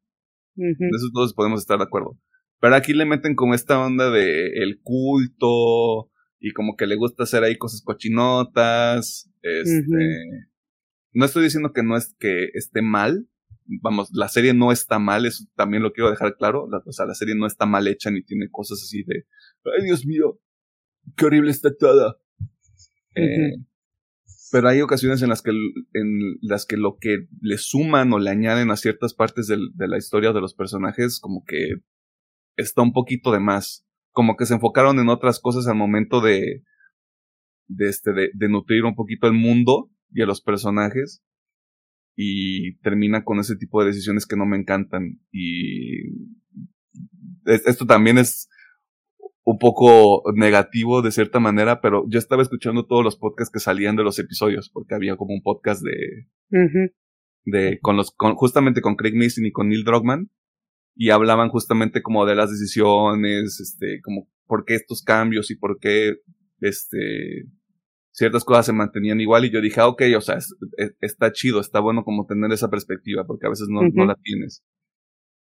De 0.56 0.72
eso 0.72 1.10
todos 1.14 1.34
podemos 1.34 1.62
estar 1.62 1.78
de 1.78 1.86
acuerdo. 1.86 2.18
Pero 2.60 2.76
aquí 2.76 2.94
le 2.94 3.06
meten 3.06 3.36
como 3.36 3.54
esta 3.54 3.80
onda 3.80 4.10
de 4.12 4.48
el 4.62 4.82
culto 4.82 6.12
y 6.40 6.52
como 6.52 6.76
que 6.76 6.88
le 6.88 6.96
gusta 6.96 7.24
hacer 7.24 7.44
ahí 7.44 7.58
cosas 7.58 7.82
cochinotas. 7.82 9.30
Este, 9.42 10.48
no 11.14 11.26
estoy 11.26 11.44
diciendo 11.44 11.72
que 11.74 11.84
no 11.84 11.96
es 11.96 12.16
que 12.20 12.50
esté 12.54 12.82
mal. 12.82 13.28
Vamos, 13.82 14.10
la 14.14 14.28
serie 14.30 14.54
no 14.54 14.72
está 14.72 14.98
mal, 14.98 15.26
eso 15.26 15.46
también 15.56 15.84
lo 15.84 15.94
quiero 15.94 16.10
dejar 16.10 16.36
claro. 16.38 16.68
o 16.86 16.92
sea, 16.92 17.06
la 17.06 17.14
serie 17.14 17.36
no 17.36 17.46
está 17.46 17.66
mal 17.66 17.88
hecha 17.88 18.10
ni 18.10 18.24
tiene 18.24 18.50
cosas 18.50 18.82
así 18.82 19.04
de, 19.04 19.26
ay 19.78 19.86
Dios 19.86 20.06
mío, 20.06 20.40
qué 21.16 21.26
horrible 21.26 21.52
está 21.52 21.70
toda. 21.76 22.18
Eh, 23.16 23.58
pero 24.52 24.70
hay 24.70 24.82
ocasiones 24.82 25.22
en 25.22 25.30
las 25.30 25.44
que 25.44 25.52
en 25.52 26.38
las 26.42 26.66
que 26.66 26.78
lo 26.78 26.98
que 27.00 27.28
le 27.42 27.58
suman 27.58 28.12
o 28.12 28.20
le 28.20 28.32
añaden 28.32 28.72
a 28.72 28.76
ciertas 28.76 29.14
partes 29.14 29.48
de 29.48 29.88
la 29.88 29.98
historia 29.98 30.34
de 30.34 30.42
los 30.42 30.56
personajes 30.56 31.20
como 31.20 31.44
que 31.46 31.84
está 32.60 32.82
un 32.82 32.94
poquito 32.94 33.32
de 33.32 33.40
más. 33.40 33.86
Como 34.12 34.36
que 34.36 34.46
se 34.46 34.56
enfocaron 34.56 35.00
en 35.00 35.10
otras 35.10 35.40
cosas 35.40 35.68
al 35.68 35.76
momento 35.76 36.22
de 36.22 36.64
de 37.70 37.88
este 37.88 38.12
de, 38.12 38.50
nutrir 38.50 38.84
un 38.84 38.96
poquito 38.96 39.28
el 39.28 39.34
mundo 39.34 39.90
y 40.12 40.22
a 40.22 40.26
los 40.26 40.42
personajes. 40.42 41.24
Y 42.16 42.78
termina 42.80 43.24
con 43.24 43.40
ese 43.40 43.56
tipo 43.56 43.80
de 43.80 43.88
decisiones 43.88 44.26
que 44.26 44.36
no 44.36 44.46
me 44.46 44.58
encantan. 44.58 45.22
Y 45.32 46.36
esto 47.46 47.86
también 47.86 48.18
es 48.18 48.50
un 49.44 49.58
poco 49.58 50.24
negativo 50.36 51.02
de 51.02 51.12
cierta 51.12 51.40
manera, 51.40 51.80
pero 51.80 52.04
yo 52.10 52.20
estaba 52.20 52.42
escuchando 52.42 52.86
todos 52.86 53.06
los 53.06 53.16
podcasts 53.18 53.54
que 53.54 53.60
salían 53.60 53.96
de 53.96 54.04
los 54.04 54.20
episodios, 54.20 54.70
porque 54.70 54.96
había 54.96 55.16
como 55.16 55.34
un 55.34 55.42
podcast 55.42 55.82
de, 55.82 56.28
de, 57.46 57.80
con 57.80 57.96
los, 57.96 58.12
con, 58.12 58.36
justamente 58.36 58.82
con 58.82 58.96
Craig 58.96 59.16
Mason 59.16 59.46
y 59.46 59.52
con 59.52 59.70
Neil 59.70 59.86
Druckmann, 59.86 60.30
y 61.02 61.12
hablaban 61.12 61.48
justamente 61.48 62.02
como 62.02 62.26
de 62.26 62.36
las 62.36 62.52
decisiones, 62.52 63.62
este, 63.62 64.02
como 64.02 64.30
por 64.46 64.66
qué 64.66 64.76
estos 64.76 65.02
cambios 65.02 65.50
y 65.50 65.56
por 65.56 65.80
qué, 65.80 66.18
este, 66.60 67.46
ciertas 68.12 68.44
cosas 68.44 68.66
se 68.66 68.74
mantenían 68.74 69.22
igual, 69.22 69.46
y 69.46 69.50
yo 69.50 69.62
dije, 69.62 69.80
ah, 69.80 69.88
ok, 69.88 70.02
o 70.18 70.20
sea, 70.20 70.40
está 71.00 71.32
chido, 71.32 71.62
está 71.62 71.80
bueno 71.80 72.04
como 72.04 72.26
tener 72.26 72.52
esa 72.52 72.70
perspectiva, 72.70 73.26
porque 73.26 73.48
a 73.48 73.50
veces 73.50 73.70
no, 73.70 73.80
no 73.94 74.06
la 74.06 74.16
tienes. 74.22 74.66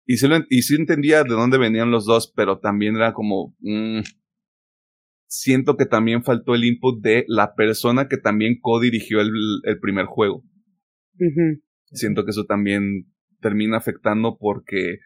Y 0.05 0.15
sí, 0.15 0.27
y 0.49 0.61
sí 0.61 0.75
entendía 0.75 1.25
de 1.25 1.31
dónde 1.31 1.57
venían 1.57 1.91
los 1.91 2.05
dos, 2.05 2.31
pero 2.33 2.59
también 2.59 2.95
era 2.95 3.11
como, 3.11 3.53
mm, 3.59 4.03
siento 5.27 5.75
que 5.75 5.85
también 5.85 6.23
faltó 6.23 6.55
el 6.55 6.63
input 6.63 7.03
de 7.03 7.25
la 7.27 7.55
persona 7.55 8.07
que 8.07 8.15
también 8.15 8.57
co-dirigió 8.61 9.19
el, 9.19 9.33
el, 9.65 9.79
primer 9.81 10.05
juego. 10.05 10.45
Siento 11.91 12.23
que 12.23 12.31
eso 12.31 12.45
también 12.45 13.11
termina 13.41 13.75
afectando 13.75 14.37
porque 14.39 14.99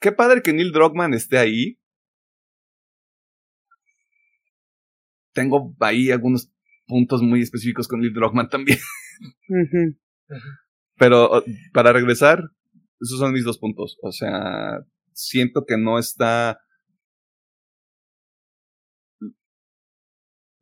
qué 0.00 0.12
padre 0.12 0.42
que 0.42 0.52
Neil 0.52 0.72
Druckmann 0.72 1.14
esté 1.14 1.38
ahí. 1.38 1.78
Tengo 5.32 5.74
ahí 5.78 6.10
algunos 6.10 6.50
puntos 6.86 7.22
muy 7.22 7.40
específicos 7.42 7.86
con 7.86 8.00
Neil 8.00 8.12
Druckmann 8.12 8.48
también. 8.48 8.78
Pero 10.96 11.44
para 11.72 11.92
regresar, 11.92 12.42
esos 13.00 13.18
son 13.18 13.32
mis 13.32 13.44
dos 13.44 13.58
puntos. 13.58 13.98
O 14.02 14.12
sea, 14.12 14.84
siento 15.12 15.64
que 15.66 15.76
no 15.76 15.98
está... 15.98 16.60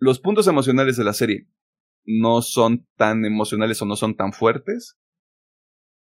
Los 0.00 0.20
puntos 0.20 0.46
emocionales 0.46 0.96
de 0.96 1.04
la 1.04 1.12
serie 1.12 1.48
no 2.04 2.40
son 2.40 2.86
tan 2.96 3.24
emocionales 3.24 3.82
o 3.82 3.84
no 3.84 3.96
son 3.96 4.14
tan 4.14 4.32
fuertes 4.32 4.96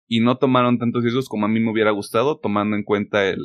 y 0.07 0.19
no 0.19 0.37
tomaron 0.37 0.77
tantos 0.77 1.03
riesgos 1.03 1.29
como 1.29 1.45
a 1.45 1.49
mí 1.49 1.59
me 1.59 1.71
hubiera 1.71 1.91
gustado, 1.91 2.39
tomando 2.39 2.75
en 2.75 2.83
cuenta 2.83 3.27
el, 3.27 3.39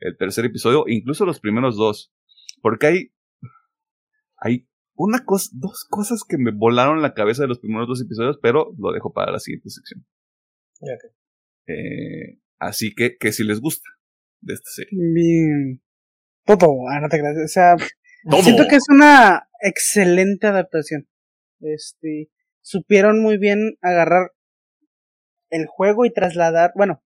el 0.00 0.16
tercer 0.16 0.46
episodio, 0.46 0.84
incluso 0.86 1.24
los 1.26 1.40
primeros 1.40 1.76
dos. 1.76 2.12
Porque 2.62 2.86
hay, 2.86 3.12
hay 4.38 4.68
una 4.94 5.24
cosa, 5.24 5.50
dos 5.54 5.86
cosas 5.88 6.22
que 6.26 6.38
me 6.38 6.52
volaron 6.52 7.02
la 7.02 7.14
cabeza 7.14 7.42
de 7.42 7.48
los 7.48 7.58
primeros 7.58 7.88
dos 7.88 8.02
episodios, 8.02 8.38
pero 8.40 8.74
lo 8.78 8.92
dejo 8.92 9.12
para 9.12 9.32
la 9.32 9.38
siguiente 9.38 9.70
sección. 9.70 10.06
Eh, 11.66 12.40
así 12.58 12.94
que, 12.94 13.16
que 13.16 13.32
si 13.32 13.44
les 13.44 13.60
gusta 13.60 13.88
de 14.40 14.54
esta 14.54 14.70
serie. 14.70 14.98
Bien. 15.14 15.82
Todo, 16.44 16.88
ah, 16.90 17.00
no 17.00 17.08
te 17.08 17.20
O 17.20 17.48
sea, 17.48 17.76
siento 18.42 18.64
que 18.68 18.76
es 18.76 18.84
una 18.90 19.48
excelente 19.60 20.46
adaptación. 20.46 21.08
Este, 21.60 22.30
supieron 22.60 23.22
muy 23.22 23.38
bien 23.38 23.78
agarrar 23.80 24.32
el 25.54 25.66
juego 25.66 26.04
y 26.04 26.12
trasladar, 26.12 26.72
bueno, 26.74 27.00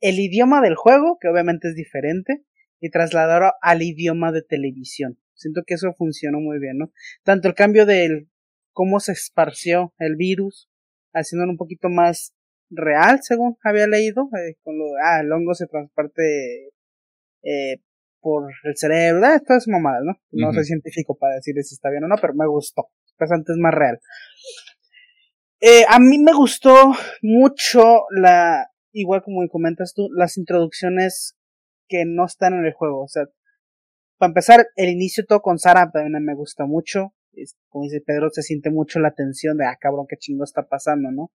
el 0.00 0.20
idioma 0.20 0.60
del 0.60 0.76
juego, 0.76 1.18
que 1.20 1.26
obviamente 1.26 1.68
es 1.68 1.74
diferente, 1.74 2.44
y 2.80 2.90
trasladarlo 2.90 3.52
al 3.60 3.82
idioma 3.82 4.30
de 4.30 4.42
televisión. 4.42 5.18
Siento 5.34 5.62
que 5.66 5.74
eso 5.74 5.92
funcionó 5.98 6.38
muy 6.38 6.60
bien, 6.60 6.78
¿no? 6.78 6.92
Tanto 7.24 7.48
el 7.48 7.54
cambio 7.54 7.86
del 7.86 8.28
cómo 8.72 9.00
se 9.00 9.12
esparció 9.12 9.92
el 9.98 10.14
virus, 10.14 10.70
haciéndolo 11.12 11.50
un 11.50 11.58
poquito 11.58 11.88
más 11.88 12.32
real, 12.70 13.18
según 13.22 13.56
había 13.64 13.88
leído, 13.88 14.30
eh, 14.38 14.54
con 14.62 14.78
lo, 14.78 14.84
ah, 15.04 15.20
el 15.20 15.32
hongo 15.32 15.54
se 15.54 15.66
transporte 15.66 16.70
eh, 17.42 17.78
por 18.20 18.52
el 18.62 18.76
cerebro, 18.76 19.26
ah, 19.26 19.40
todas 19.44 19.66
mamadas, 19.66 20.02
¿no? 20.04 20.14
No 20.30 20.52
soy 20.52 20.64
científico 20.64 21.18
para 21.18 21.34
decirle 21.34 21.64
si 21.64 21.74
está 21.74 21.90
bien 21.90 22.04
o 22.04 22.08
no, 22.08 22.14
pero 22.20 22.34
me 22.34 22.46
gustó, 22.46 22.86
bastante 23.18 23.50
es 23.50 23.58
más 23.58 23.74
real. 23.74 23.98
Eh, 25.60 25.84
a 25.88 25.98
mí 25.98 26.18
me 26.18 26.32
gustó 26.32 26.92
mucho 27.22 28.04
la, 28.10 28.70
igual 28.92 29.22
como 29.22 29.46
comentas 29.48 29.92
tú, 29.94 30.08
las 30.14 30.38
introducciones 30.38 31.36
que 31.86 32.04
no 32.06 32.24
están 32.24 32.54
en 32.54 32.64
el 32.64 32.72
juego, 32.72 33.02
o 33.02 33.08
sea, 33.08 33.24
para 34.16 34.30
empezar, 34.30 34.66
el 34.76 34.90
inicio 34.90 35.24
todo 35.26 35.40
con 35.40 35.58
Sara 35.58 35.90
también 35.90 36.22
me 36.24 36.34
gusta 36.34 36.66
mucho, 36.66 37.14
como 37.68 37.84
dice 37.84 38.02
Pedro, 38.04 38.28
se 38.30 38.42
siente 38.42 38.70
mucho 38.70 39.00
la 39.00 39.12
tensión 39.12 39.56
de, 39.56 39.66
ah, 39.66 39.76
cabrón, 39.80 40.06
qué 40.08 40.16
chingo 40.16 40.44
está 40.44 40.68
pasando, 40.68 41.10
¿no? 41.10 41.30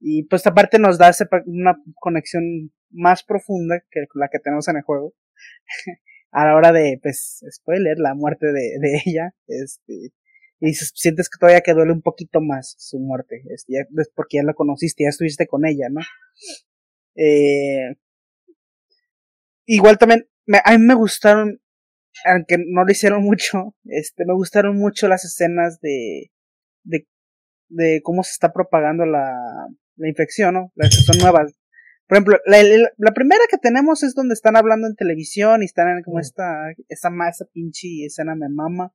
Y 0.00 0.24
pues 0.24 0.46
aparte 0.46 0.78
nos 0.78 0.98
da 0.98 1.10
una 1.46 1.76
conexión 2.00 2.72
más 2.90 3.24
profunda 3.24 3.82
que 3.90 4.04
la 4.14 4.28
que 4.28 4.38
tenemos 4.38 4.68
en 4.68 4.76
el 4.76 4.82
juego. 4.82 5.14
a 6.30 6.46
la 6.46 6.56
hora 6.56 6.72
de, 6.72 6.98
pues, 7.02 7.44
spoiler, 7.50 7.98
la 7.98 8.14
muerte 8.14 8.46
de, 8.46 8.78
de 8.80 9.02
ella, 9.06 9.34
este, 9.46 10.12
y 10.60 10.74
sientes 10.74 11.28
que 11.28 11.38
todavía 11.38 11.60
que 11.60 11.74
duele 11.74 11.92
un 11.92 12.02
poquito 12.02 12.40
más 12.40 12.74
su 12.78 12.98
muerte, 12.98 13.42
este, 13.50 13.74
ya, 13.74 13.86
porque 14.14 14.38
ya 14.38 14.42
la 14.44 14.54
conociste, 14.54 15.04
ya 15.04 15.10
estuviste 15.10 15.46
con 15.46 15.66
ella, 15.66 15.88
¿no? 15.90 16.00
Eh, 17.16 17.96
igual 19.66 19.98
también, 19.98 20.28
a 20.64 20.78
mí 20.78 20.84
me 20.84 20.94
gustaron, 20.94 21.60
aunque 22.24 22.56
no 22.58 22.84
lo 22.84 22.90
hicieron 22.90 23.22
mucho, 23.24 23.74
este, 23.84 24.24
me 24.26 24.34
gustaron 24.34 24.76
mucho 24.76 25.08
las 25.08 25.24
escenas 25.24 25.80
de, 25.80 26.30
de 26.84 27.06
de 27.68 28.00
cómo 28.02 28.22
se 28.22 28.32
está 28.32 28.52
propagando 28.52 29.04
la, 29.06 29.34
la 29.96 30.08
infección, 30.08 30.54
¿no? 30.54 30.72
Las 30.74 30.90
que 30.90 31.02
son 31.02 31.18
nuevas. 31.18 31.52
Por 32.06 32.16
ejemplo, 32.16 32.38
la, 32.46 32.62
la, 32.98 33.12
primera 33.12 33.42
que 33.50 33.56
tenemos 33.56 34.02
es 34.02 34.14
donde 34.14 34.34
están 34.34 34.56
hablando 34.56 34.86
en 34.86 34.94
televisión 34.94 35.62
y 35.62 35.64
están 35.64 35.88
en 35.88 36.02
como 36.02 36.20
esta, 36.20 36.70
esa, 36.88 37.08
esa 37.28 37.44
pinche 37.52 38.04
escena 38.04 38.34
me 38.34 38.48
mama. 38.48 38.92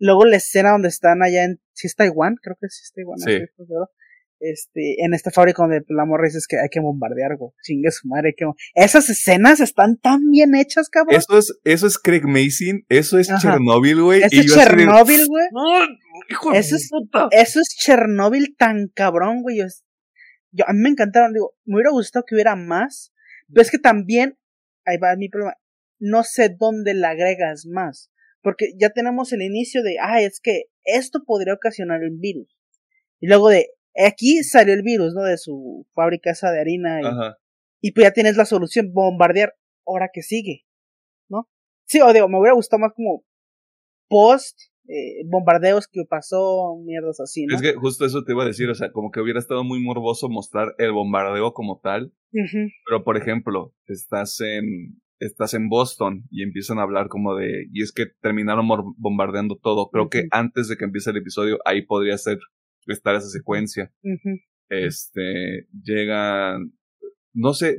Luego 0.00 0.24
la 0.24 0.36
escena 0.36 0.72
donde 0.72 0.88
están 0.88 1.22
allá 1.22 1.44
en, 1.44 1.60
si 1.72 1.86
es 1.86 1.94
Taiwán, 1.94 2.36
creo 2.42 2.56
que 2.58 2.68
sí 2.70 2.80
es 2.82 2.92
Taiwán, 2.94 3.18
sí. 3.18 3.38
este, 4.40 5.04
en 5.04 5.12
esta 5.12 5.30
fábrica 5.30 5.62
donde 5.62 5.84
la 5.88 6.06
morra 6.06 6.24
dice 6.24 6.38
que 6.48 6.58
hay 6.58 6.70
que 6.70 6.80
bombardear, 6.80 7.36
güey, 7.36 7.52
chingue 7.62 7.90
su 7.90 8.08
madre, 8.08 8.34
que 8.34 8.46
esas 8.74 9.10
escenas 9.10 9.60
están 9.60 9.98
tan 9.98 10.30
bien 10.30 10.54
hechas, 10.54 10.88
cabrón. 10.88 11.16
Eso 11.16 11.36
es, 11.36 11.54
eso 11.64 11.86
es 11.86 11.98
Craig 11.98 12.22
Mason, 12.24 12.82
eso 12.88 13.18
es 13.18 13.28
Chernobyl, 13.28 14.00
güey. 14.00 14.22
Eso 14.22 14.40
es 14.40 14.54
Chernobyl, 14.54 15.26
güey. 15.26 15.46
eso, 16.54 16.76
es, 16.76 16.90
eso 17.32 17.60
es 17.60 17.68
Chernobyl 17.78 18.56
tan 18.56 18.88
cabrón, 18.88 19.42
güey. 19.42 19.58
Yo, 19.58 20.64
a 20.66 20.72
mí 20.72 20.80
me 20.80 20.88
encantaron, 20.88 21.34
digo, 21.34 21.54
me 21.66 21.74
hubiera 21.74 21.90
gustado 21.90 22.24
que 22.26 22.34
hubiera 22.34 22.56
más, 22.56 23.12
pero 23.52 23.60
es 23.60 23.70
que 23.70 23.78
también, 23.78 24.38
ahí 24.86 24.96
va 24.96 25.14
mi 25.16 25.28
problema, 25.28 25.56
no 25.98 26.24
sé 26.24 26.48
dónde 26.58 26.94
le 26.94 27.06
agregas 27.06 27.66
más. 27.66 28.10
Porque 28.42 28.72
ya 28.78 28.90
tenemos 28.90 29.32
el 29.32 29.42
inicio 29.42 29.82
de, 29.82 29.96
ah, 30.00 30.20
es 30.20 30.40
que 30.40 30.64
esto 30.84 31.22
podría 31.24 31.54
ocasionar 31.54 32.02
el 32.02 32.16
virus. 32.18 32.48
Y 33.20 33.26
luego 33.26 33.48
de, 33.48 33.68
aquí 34.06 34.42
salió 34.42 34.74
el 34.74 34.82
virus, 34.82 35.14
¿no? 35.14 35.22
De 35.22 35.36
su 35.36 35.86
fábrica 35.94 36.30
esa 36.30 36.50
de 36.50 36.60
harina. 36.60 37.00
Y, 37.80 37.88
y 37.88 37.92
pues 37.92 38.04
ya 38.04 38.12
tienes 38.12 38.36
la 38.36 38.44
solución, 38.44 38.92
bombardear, 38.92 39.54
ahora 39.86 40.10
que 40.12 40.22
sigue, 40.22 40.64
¿no? 41.28 41.48
Sí, 41.84 42.00
o 42.00 42.12
digo, 42.12 42.28
me 42.28 42.38
hubiera 42.38 42.54
gustado 42.54 42.80
más 42.80 42.92
como 42.94 43.24
post 44.08 44.58
eh, 44.92 45.22
bombardeos 45.26 45.86
que 45.86 46.04
pasó, 46.04 46.76
mierdas 46.84 47.20
así, 47.20 47.46
¿no? 47.46 47.54
Es 47.54 47.62
que 47.62 47.74
justo 47.74 48.04
eso 48.04 48.24
te 48.24 48.32
iba 48.32 48.42
a 48.42 48.46
decir, 48.46 48.68
o 48.68 48.74
sea, 48.74 48.90
como 48.90 49.12
que 49.12 49.20
hubiera 49.20 49.38
estado 49.38 49.62
muy 49.62 49.80
morboso 49.80 50.28
mostrar 50.28 50.74
el 50.78 50.90
bombardeo 50.90 51.52
como 51.52 51.78
tal. 51.78 52.12
Pero, 52.32 53.04
por 53.04 53.16
ejemplo, 53.16 53.72
estás 53.86 54.40
en, 54.40 55.00
estás 55.20 55.54
en 55.54 55.68
Boston 55.68 56.24
y 56.30 56.42
empiezan 56.42 56.78
a 56.78 56.82
hablar 56.82 57.08
como 57.08 57.36
de, 57.36 57.66
y 57.72 57.82
es 57.82 57.92
que 57.92 58.06
terminaron 58.20 58.66
bombardeando 58.96 59.56
todo. 59.56 59.90
Creo 59.90 60.08
que 60.08 60.26
antes 60.30 60.68
de 60.68 60.76
que 60.76 60.84
empiece 60.84 61.10
el 61.10 61.18
episodio, 61.18 61.58
ahí 61.64 61.82
podría 61.82 62.16
ser, 62.18 62.38
estar 62.86 63.14
esa 63.14 63.28
secuencia. 63.28 63.92
Este, 64.68 65.68
llegan, 65.82 66.72
no 67.32 67.52
sé, 67.52 67.76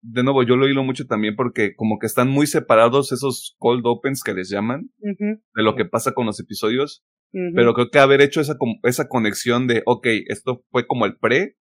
de 0.00 0.22
nuevo, 0.22 0.42
yo 0.44 0.56
lo 0.56 0.68
hilo 0.68 0.84
mucho 0.84 1.06
también 1.06 1.34
porque 1.36 1.74
como 1.74 1.98
que 1.98 2.06
están 2.06 2.28
muy 2.28 2.46
separados 2.46 3.12
esos 3.12 3.56
cold 3.58 3.82
opens 3.84 4.22
que 4.22 4.34
les 4.34 4.48
llaman, 4.48 4.90
de 5.00 5.62
lo 5.62 5.74
que 5.74 5.84
pasa 5.84 6.12
con 6.12 6.26
los 6.26 6.40
episodios. 6.40 7.04
Pero 7.30 7.74
creo 7.74 7.90
que 7.90 7.98
haber 7.98 8.22
hecho 8.22 8.40
esa, 8.40 8.56
esa 8.84 9.08
conexión 9.08 9.66
de, 9.66 9.82
ok, 9.84 10.06
esto 10.28 10.64
fue 10.70 10.86
como 10.86 11.04
el 11.04 11.18
pre, 11.18 11.56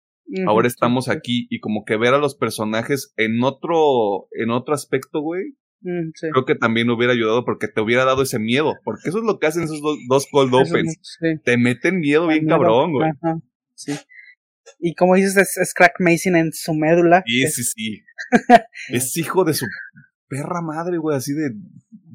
ahora 0.47 0.69
estamos 0.69 1.09
aquí, 1.09 1.47
y 1.51 1.61
como 1.61 1.85
que 1.85 1.97
ver 1.97 2.15
a 2.15 2.19
los 2.19 2.35
personajes 2.37 3.13
en 3.17 3.43
otro, 3.43 4.29
en 4.33 4.51
otro 4.51 4.75
aspecto, 4.75 5.21
güey. 5.21 5.57
Mm, 5.81 6.13
creo 6.33 6.45
que 6.47 6.55
también 6.55 6.89
hubiera 6.89 7.13
ayudado 7.13 7.45
porque 7.45 7.69
te 7.69 7.81
hubiera 7.81 8.05
dado 8.05 8.23
ese 8.23 8.39
miedo, 8.39 8.75
porque 8.85 9.11
eso 9.11 9.19
es 9.19 9.25
lo 9.25 9.39
que 9.39 9.47
hacen 9.47 9.65
esos 9.65 9.81
dos, 10.09 10.27
cold 10.31 10.55
opens. 10.55 11.19
Te 11.45 11.59
meten 11.59 11.99
miedo 11.99 12.27
bien 12.27 12.47
cabrón, 12.47 12.93
güey. 12.93 13.11
sí. 13.75 13.93
Y 14.79 14.95
como 14.95 15.15
dices, 15.15 15.37
es, 15.57 15.75
Crack 15.75 15.97
Mason 16.01 16.37
en 16.37 16.53
su 16.53 16.75
médula. 16.75 17.23
Sí, 17.27 17.47
sí, 17.49 17.65
sí. 17.65 18.03
es 18.89 19.17
hijo 19.17 19.45
de 19.45 19.55
su 19.55 19.67
perra 20.29 20.63
madre, 20.63 20.99
güey, 20.99 21.17
así 21.17 21.33
de... 21.33 21.51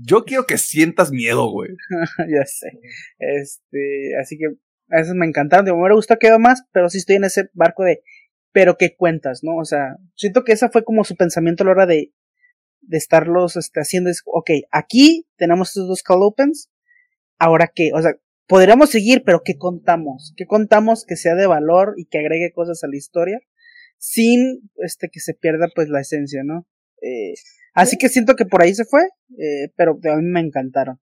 Yo 0.01 0.23
quiero 0.25 0.45
que 0.45 0.57
sientas 0.57 1.11
miedo, 1.11 1.49
güey. 1.51 1.69
ya 2.19 2.45
sé. 2.45 2.79
Este, 3.19 4.17
así 4.19 4.37
que 4.37 4.45
veces 4.97 5.13
me 5.15 5.25
encantaron. 5.25 5.65
me 5.65 5.71
hubiera 5.71 5.95
gustado 5.95 6.19
que 6.19 6.37
más, 6.37 6.63
pero 6.71 6.89
sí 6.89 6.97
estoy 6.97 7.17
en 7.17 7.25
ese 7.25 7.49
barco 7.53 7.83
de... 7.83 8.01
Pero 8.51 8.77
qué 8.77 8.95
cuentas, 8.95 9.43
¿no? 9.43 9.57
O 9.57 9.65
sea, 9.65 9.97
siento 10.15 10.43
que 10.43 10.53
esa 10.53 10.69
fue 10.69 10.83
como 10.83 11.03
su 11.03 11.15
pensamiento 11.15 11.63
a 11.63 11.65
la 11.65 11.71
hora 11.71 11.85
de, 11.85 12.11
de 12.81 12.97
estarlos 12.97 13.55
este, 13.55 13.79
haciendo. 13.79 14.09
Es, 14.09 14.21
ok, 14.25 14.49
aquí 14.71 15.27
tenemos 15.37 15.69
estos 15.69 15.87
dos 15.87 16.03
call 16.03 16.23
opens. 16.23 16.69
Ahora 17.37 17.71
qué, 17.73 17.91
o 17.93 18.01
sea, 18.01 18.15
podríamos 18.47 18.89
seguir, 18.89 19.23
pero 19.23 19.43
¿qué 19.45 19.57
contamos? 19.57 20.33
¿Qué 20.35 20.45
contamos 20.45 21.05
que 21.05 21.15
sea 21.15 21.35
de 21.35 21.47
valor 21.47 21.93
y 21.97 22.05
que 22.05 22.17
agregue 22.17 22.51
cosas 22.51 22.83
a 22.83 22.87
la 22.87 22.97
historia? 22.97 23.39
Sin 23.97 24.69
este 24.77 25.09
que 25.09 25.19
se 25.19 25.33
pierda 25.35 25.67
pues 25.73 25.89
la 25.89 26.01
esencia, 26.01 26.41
¿no? 26.43 26.67
Eh, 27.01 27.33
así 27.73 27.97
que 27.97 28.09
siento 28.09 28.35
que 28.35 28.45
por 28.45 28.63
ahí 28.63 28.73
se 28.73 28.85
fue, 28.85 29.03
eh, 29.37 29.71
pero 29.75 29.99
a 30.11 30.15
mí 30.17 30.23
me 30.23 30.39
encantaron. 30.39 30.99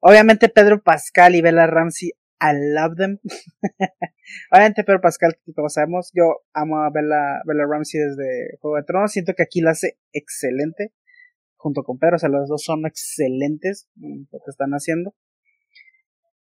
Obviamente 0.00 0.48
Pedro 0.48 0.82
Pascal 0.82 1.36
y 1.36 1.42
Bella 1.42 1.66
Ramsey, 1.66 2.10
I 2.42 2.54
love 2.74 2.96
them. 2.96 3.18
Obviamente 4.50 4.82
Pedro 4.82 5.00
Pascal, 5.00 5.38
como 5.54 5.68
sabemos, 5.68 6.10
yo 6.12 6.42
amo 6.52 6.78
a 6.78 6.90
Bella, 6.90 7.40
Bella 7.46 7.66
Ramsey 7.68 8.00
desde 8.00 8.58
Juego 8.60 8.78
de 8.78 8.82
Tronos, 8.82 9.12
siento 9.12 9.34
que 9.34 9.44
aquí 9.44 9.60
la 9.60 9.70
hace 9.70 9.98
excelente, 10.12 10.92
junto 11.54 11.84
con 11.84 11.98
Pedro, 11.98 12.16
o 12.16 12.18
sea, 12.18 12.28
los 12.28 12.48
dos 12.48 12.64
son 12.64 12.84
excelentes 12.84 13.88
en 14.00 14.28
lo 14.32 14.40
que 14.40 14.50
están 14.50 14.72
haciendo. 14.72 15.14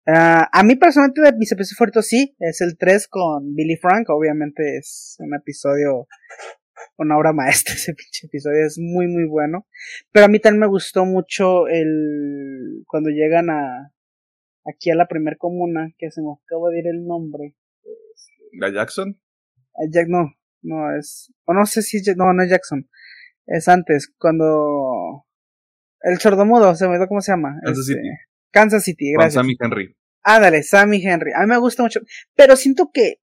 Ah, 0.07 0.49
a 0.53 0.63
mí 0.63 0.77
personalmente 0.77 1.21
de 1.21 1.33
mis 1.37 1.51
episodios 1.51 1.77
favoritos 1.77 2.07
sí, 2.07 2.33
es 2.39 2.61
el 2.61 2.77
3 2.77 3.07
con 3.09 3.53
Billy 3.53 3.75
Frank, 3.75 4.09
obviamente 4.09 4.77
es 4.77 5.17
un 5.19 5.35
episodio, 5.35 6.07
una 6.97 7.17
obra 7.17 7.33
maestra 7.33 7.73
ese 7.75 7.93
pinche 7.93 8.27
episodio, 8.27 8.65
es 8.65 8.77
muy 8.79 9.07
muy 9.07 9.25
bueno, 9.25 9.67
pero 10.13 10.25
a 10.25 10.29
mí 10.29 10.39
también 10.39 10.61
me 10.61 10.67
gustó 10.67 11.03
mucho 11.03 11.67
el, 11.67 12.85
cuando 12.87 13.09
llegan 13.09 13.49
a, 13.49 13.91
aquí 14.65 14.91
a 14.91 14.95
la 14.95 15.07
primer 15.07 15.37
comuna, 15.37 15.93
que 15.97 16.11
se 16.11 16.21
me 16.21 16.29
acaba 16.31 16.69
de 16.69 16.79
ir 16.79 16.87
el 16.87 17.05
nombre. 17.05 17.55
¿La 18.53 18.71
Jackson? 18.71 19.19
Jack, 19.91 20.07
no, 20.09 20.33
no 20.61 20.95
es, 20.97 21.33
o 21.45 21.53
no 21.53 21.65
sé 21.65 21.81
si 21.81 21.97
es, 21.97 22.17
no, 22.17 22.33
no 22.33 22.43
es 22.43 22.49
Jackson, 22.49 22.89
es 23.45 23.67
antes, 23.67 24.13
cuando, 24.17 25.25
el 26.01 26.19
sordomudo, 26.19 26.75
se 26.75 26.87
me 26.87 26.97
dio 26.97 27.07
cómo 27.07 27.21
se 27.21 27.31
llama. 27.31 27.59
Kansas 27.63 27.85
City. 27.85 27.99
Este, 27.99 28.29
Kansas 28.51 28.83
City, 28.83 29.11
gracias. 29.13 29.35
Con 29.35 29.43
Sammy 29.43 29.57
Henry. 29.59 29.95
Ándale, 30.23 30.63
Sammy 30.63 31.05
Henry. 31.05 31.31
A 31.35 31.41
mí 31.41 31.47
me 31.47 31.57
gusta 31.57 31.83
mucho. 31.83 32.01
Pero 32.35 32.55
siento 32.55 32.91
que. 32.93 33.19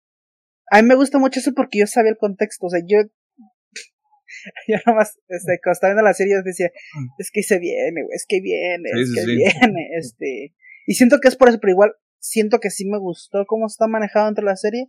A 0.69 0.81
mí 0.81 0.87
me 0.87 0.95
gusta 0.95 1.19
mucho 1.19 1.39
eso 1.39 1.53
porque 1.53 1.79
yo 1.79 1.87
sabía 1.87 2.11
el 2.11 2.17
contexto. 2.17 2.67
O 2.67 2.69
sea, 2.69 2.81
yo. 2.85 2.97
yo 4.67 4.77
nomás, 4.85 5.19
este, 5.27 5.59
cuando 5.61 5.73
estaba 5.73 5.93
viendo 5.93 6.03
la 6.03 6.13
serie, 6.13 6.33
yo 6.33 6.43
decía, 6.43 6.67
mm. 6.67 7.07
es 7.19 7.31
que 7.31 7.43
se 7.43 7.59
viene, 7.59 8.03
güey, 8.03 8.15
es 8.15 8.25
que 8.27 8.39
viene, 8.41 8.89
es 8.95 9.13
que 9.13 9.25
viene. 9.25 9.89
Este. 9.97 10.53
Y 10.85 10.95
siento 10.95 11.19
que 11.19 11.27
es 11.27 11.35
por 11.35 11.49
eso, 11.49 11.59
pero 11.59 11.71
igual 11.71 11.93
siento 12.19 12.59
que 12.59 12.69
sí 12.69 12.87
me 12.87 12.99
gustó 12.99 13.45
cómo 13.45 13.67
está 13.67 13.87
manejado 13.87 14.29
entre 14.29 14.45
la 14.45 14.55
serie. 14.55 14.87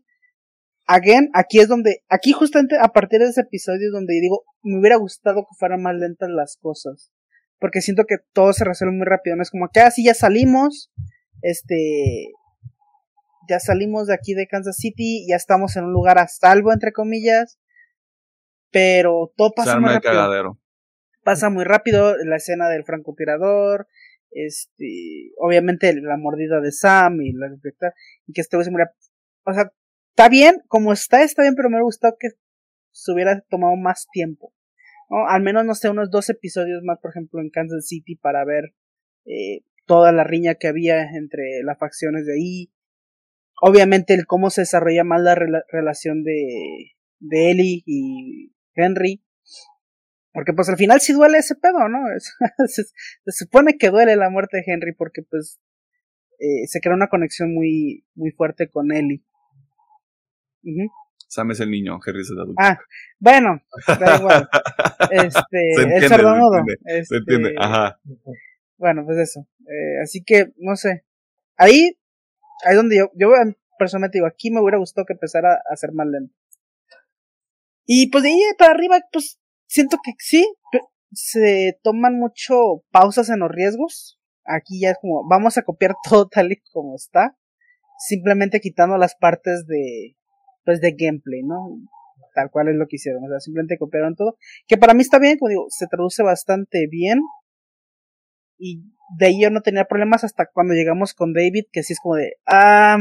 Again, 0.87 1.31
aquí 1.33 1.61
es 1.61 1.69
donde, 1.69 2.03
aquí 2.09 2.33
justamente 2.33 2.77
a 2.81 2.89
partir 2.89 3.21
de 3.21 3.29
ese 3.29 3.43
episodio 3.43 3.87
es 3.87 3.93
donde 3.93 4.21
digo, 4.21 4.45
me 4.63 4.81
hubiera 4.81 4.97
gustado 4.97 5.43
que 5.43 5.57
fueran 5.59 5.83
más 5.83 5.95
lentas 5.95 6.29
las 6.31 6.57
cosas. 6.61 7.13
Porque 7.59 7.81
siento 7.81 8.05
que 8.07 8.17
todo 8.33 8.53
se 8.53 8.65
resuelve 8.65 8.97
muy 8.97 9.07
rápido, 9.07 9.37
no 9.37 9.43
es 9.43 9.51
como 9.51 9.69
que 9.73 9.81
así 9.81 10.03
ah, 10.03 10.11
ya 10.11 10.15
salimos, 10.15 10.93
este, 11.43 12.33
ya 13.49 13.61
salimos 13.61 14.09
de 14.09 14.15
aquí 14.15 14.35
de 14.35 14.49
Kansas 14.49 14.77
City, 14.77 15.25
ya 15.29 15.37
estamos 15.37 15.77
en 15.77 15.85
un 15.85 15.93
lugar 15.93 16.19
a 16.19 16.27
salvo, 16.27 16.73
entre 16.73 16.93
comillas, 16.93 17.61
pero 18.73 19.33
todo 19.37 19.53
pasa 19.55 19.79
muy 19.79 19.91
rápido. 19.91 20.59
Pasa 21.23 21.51
muy 21.51 21.63
rápido 21.63 22.17
la 22.25 22.37
escena 22.37 22.69
del 22.69 22.85
francotirador, 22.85 23.87
este, 24.35 25.33
obviamente 25.39 25.95
la 26.01 26.17
mordida 26.17 26.61
de 26.61 26.73
Sam 26.73 27.21
y 27.21 27.33
la 27.33 27.49
y 28.27 28.33
que 28.33 28.41
este 28.41 28.63
se 28.63 28.71
muera. 28.71 28.93
O 29.45 29.53
sea, 29.53 29.73
está 30.11 30.29
bien, 30.29 30.57
como 30.69 30.93
está, 30.93 31.23
está 31.23 31.43
bien, 31.43 31.55
pero 31.55 31.69
me 31.69 31.75
hubiera 31.77 31.85
gustado 31.85 32.17
que 32.19 32.29
se 32.91 33.13
hubiera 33.13 33.41
tomado 33.49 33.77
más 33.77 34.07
tiempo. 34.13 34.53
¿no? 35.11 35.29
Al 35.29 35.43
menos, 35.43 35.65
no 35.65 35.75
sé, 35.75 35.91
unos 35.91 36.11
dos 36.11 36.29
episodios 36.31 36.83
más, 36.85 36.99
por 37.01 37.11
ejemplo, 37.11 37.41
en 37.41 37.51
Kansas 37.51 37.87
City 37.87 38.17
para 38.17 38.45
ver 38.45 38.75
eh, 39.25 39.65
toda 39.87 40.13
la 40.13 40.25
riña 40.25 40.55
que 40.55 40.69
había 40.69 41.03
entre 41.03 41.63
las 41.65 41.79
facciones 41.79 42.27
de 42.27 42.35
ahí. 42.35 42.73
Obviamente 43.61 44.15
el 44.15 44.27
cómo 44.27 44.51
se 44.51 44.63
desarrolla 44.63 45.05
más 45.05 45.23
la 45.23 45.35
relación 45.35 46.25
de, 46.25 46.93
de 47.21 47.51
Ellie 47.51 47.83
y 47.87 48.53
Henry. 48.75 49.23
Porque 50.33 50.53
pues 50.53 50.69
al 50.69 50.77
final 50.77 51.01
sí 51.01 51.13
duele 51.13 51.39
ese 51.39 51.55
pedo, 51.55 51.89
¿no? 51.89 51.99
se, 52.67 52.85
supone 53.27 53.77
que 53.77 53.91
duele 53.91 54.17
la 54.17 54.31
muerte 54.31 54.59
de 54.59 54.65
Henry 54.67 54.95
porque 54.95 55.23
pues 55.23 55.61
eh, 56.39 56.67
se 56.67 56.81
crea 56.81 56.95
una 56.95 57.09
conexión 57.09 57.55
muy, 57.55 58.07
muy 58.15 58.31
fuerte 58.31 58.69
con 58.69 58.93
Ellie. 58.93 59.23
Sam 61.29 61.51
es 61.51 61.61
el 61.61 61.71
niño, 61.71 61.99
Henry 62.05 62.23
es 62.23 62.31
el 62.31 62.41
adulto. 62.41 62.63
Ah, 62.63 62.79
bueno, 63.19 63.63
da 63.87 64.17
igual. 64.17 64.49
Este, 65.11 65.97
el 65.97 66.09
sordomudo. 66.09 66.65
se 67.05 67.17
entiende, 67.17 67.51
este, 67.51 67.63
ajá. 67.63 68.01
Bueno, 68.79 69.05
pues 69.05 69.19
eso. 69.19 69.47
Eh, 69.61 70.01
así 70.03 70.23
que, 70.25 70.53
no 70.57 70.75
sé. 70.77 71.05
Ahí, 71.57 71.99
ahí 72.65 72.77
donde 72.77 72.97
yo, 72.97 73.11
yo 73.15 73.31
personalmente 73.79 74.19
digo, 74.19 74.27
aquí 74.27 74.51
me 74.51 74.61
hubiera 74.61 74.79
gustado 74.79 75.05
que 75.05 75.13
empezara 75.13 75.61
a 75.71 75.77
ser 75.77 75.93
más 75.93 76.07
lento. 76.07 76.35
Y 77.85 78.11
pues 78.11 78.23
de 78.25 78.31
ahí 78.31 78.41
para 78.57 78.73
arriba, 78.73 79.01
pues 79.13 79.42
siento 79.73 79.97
que 80.05 80.13
sí, 80.19 80.47
se 81.13 81.79
toman 81.83 82.19
mucho 82.19 82.85
pausas 82.91 83.31
en 83.31 83.41
los 83.41 83.51
riesgos. 83.51 84.21
Aquí 84.45 84.81
ya 84.81 84.91
es 84.91 84.99
como, 85.01 85.27
vamos 85.29 85.57
a 85.57 85.63
copiar 85.63 85.95
todo 86.09 86.29
tal 86.29 86.53
y 86.53 86.61
como 86.73 86.95
está. 86.95 87.37
Simplemente 87.99 88.61
quitando 88.61 88.99
las 88.99 89.15
partes 89.15 89.67
de, 89.67 90.17
pues 90.65 90.81
de 90.81 90.95
gameplay, 90.99 91.43
¿no? 91.43 91.69
Tal 92.35 92.51
cual 92.51 92.69
es 92.69 92.75
lo 92.75 92.87
que 92.87 92.97
hicieron. 92.97 93.25
O 93.25 93.29
sea, 93.29 93.41
simplemente 93.41 93.79
copiaron 93.79 94.15
todo. 94.15 94.37
Que 94.67 94.77
para 94.77 94.95
mí 94.95 95.03
está 95.03 95.19
bien, 95.19 95.39
como 95.39 95.51
digo, 95.51 95.67
se 95.69 95.87
traduce 95.87 96.23
bastante 96.23 96.87
bien 96.91 97.21
y 98.59 98.83
de 99.19 99.27
ahí 99.27 99.43
yo 99.43 99.51
no 99.51 99.61
tenía 99.61 99.85
problemas 99.85 100.25
hasta 100.25 100.47
cuando 100.53 100.75
llegamos 100.75 101.15
con 101.15 101.33
David, 101.33 101.65
que 101.73 101.83
sí 101.83 101.93
es 101.95 102.01
como 102.01 102.17
de, 102.17 102.37
ah, 102.47 102.99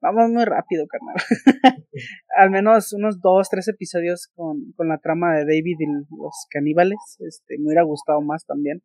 vamos 0.00 0.30
muy 0.30 0.44
rápido, 0.44 0.86
carnal. 0.86 1.16
Al 2.36 2.50
menos 2.50 2.92
unos 2.92 3.20
dos, 3.20 3.48
tres 3.50 3.68
episodios 3.68 4.28
con, 4.34 4.72
con 4.76 4.88
la 4.88 4.98
trama 4.98 5.34
de 5.36 5.44
David 5.44 5.76
y 5.78 5.86
los 5.86 6.46
caníbales, 6.50 6.98
este, 7.20 7.58
me 7.58 7.66
hubiera 7.66 7.82
gustado 7.82 8.20
más 8.20 8.44
también. 8.46 8.82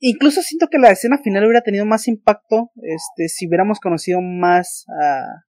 Incluso 0.00 0.40
siento 0.40 0.68
que 0.68 0.78
la 0.78 0.90
escena 0.90 1.18
final 1.18 1.44
hubiera 1.44 1.60
tenido 1.60 1.84
más 1.84 2.08
impacto, 2.08 2.70
este, 2.76 3.28
si 3.28 3.46
hubiéramos 3.46 3.80
conocido 3.80 4.20
más 4.22 4.86
a, 5.02 5.44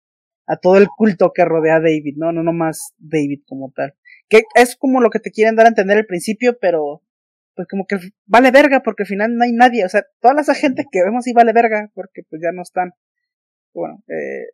a 0.46 0.58
todo 0.58 0.78
el 0.78 0.88
culto 0.90 1.32
que 1.34 1.46
rodea 1.46 1.78
a 1.78 1.80
David, 1.80 2.16
¿no? 2.18 2.34
No, 2.34 2.44
no 2.44 2.52
más 2.52 2.94
David 2.98 3.42
como 3.48 3.72
tal. 3.74 3.96
Que 4.28 4.44
es 4.56 4.76
como 4.76 5.00
lo 5.00 5.10
que 5.10 5.20
te 5.20 5.32
quieren 5.32 5.56
dar 5.56 5.66
a 5.66 5.70
entender 5.70 5.98
al 5.98 6.06
principio, 6.06 6.58
pero 6.60 7.02
pues 7.56 7.68
como 7.68 7.86
que 7.86 7.98
vale 8.26 8.52
verga 8.52 8.82
porque 8.82 9.04
al 9.04 9.08
final 9.08 9.36
no 9.36 9.44
hay 9.44 9.52
nadie, 9.52 9.86
o 9.86 9.90
sea, 9.90 10.04
todas 10.20 10.36
las 10.36 10.50
agentes 10.50 10.86
que 10.92 11.04
vemos 11.04 11.24
sí 11.26 11.34
vale 11.34 11.54
verga 11.54 11.92
porque 11.94 12.24
pues 12.30 12.42
ya 12.42 12.52
no 12.52 12.62
están. 12.62 12.92
Bueno, 13.74 14.04
eh, 14.08 14.48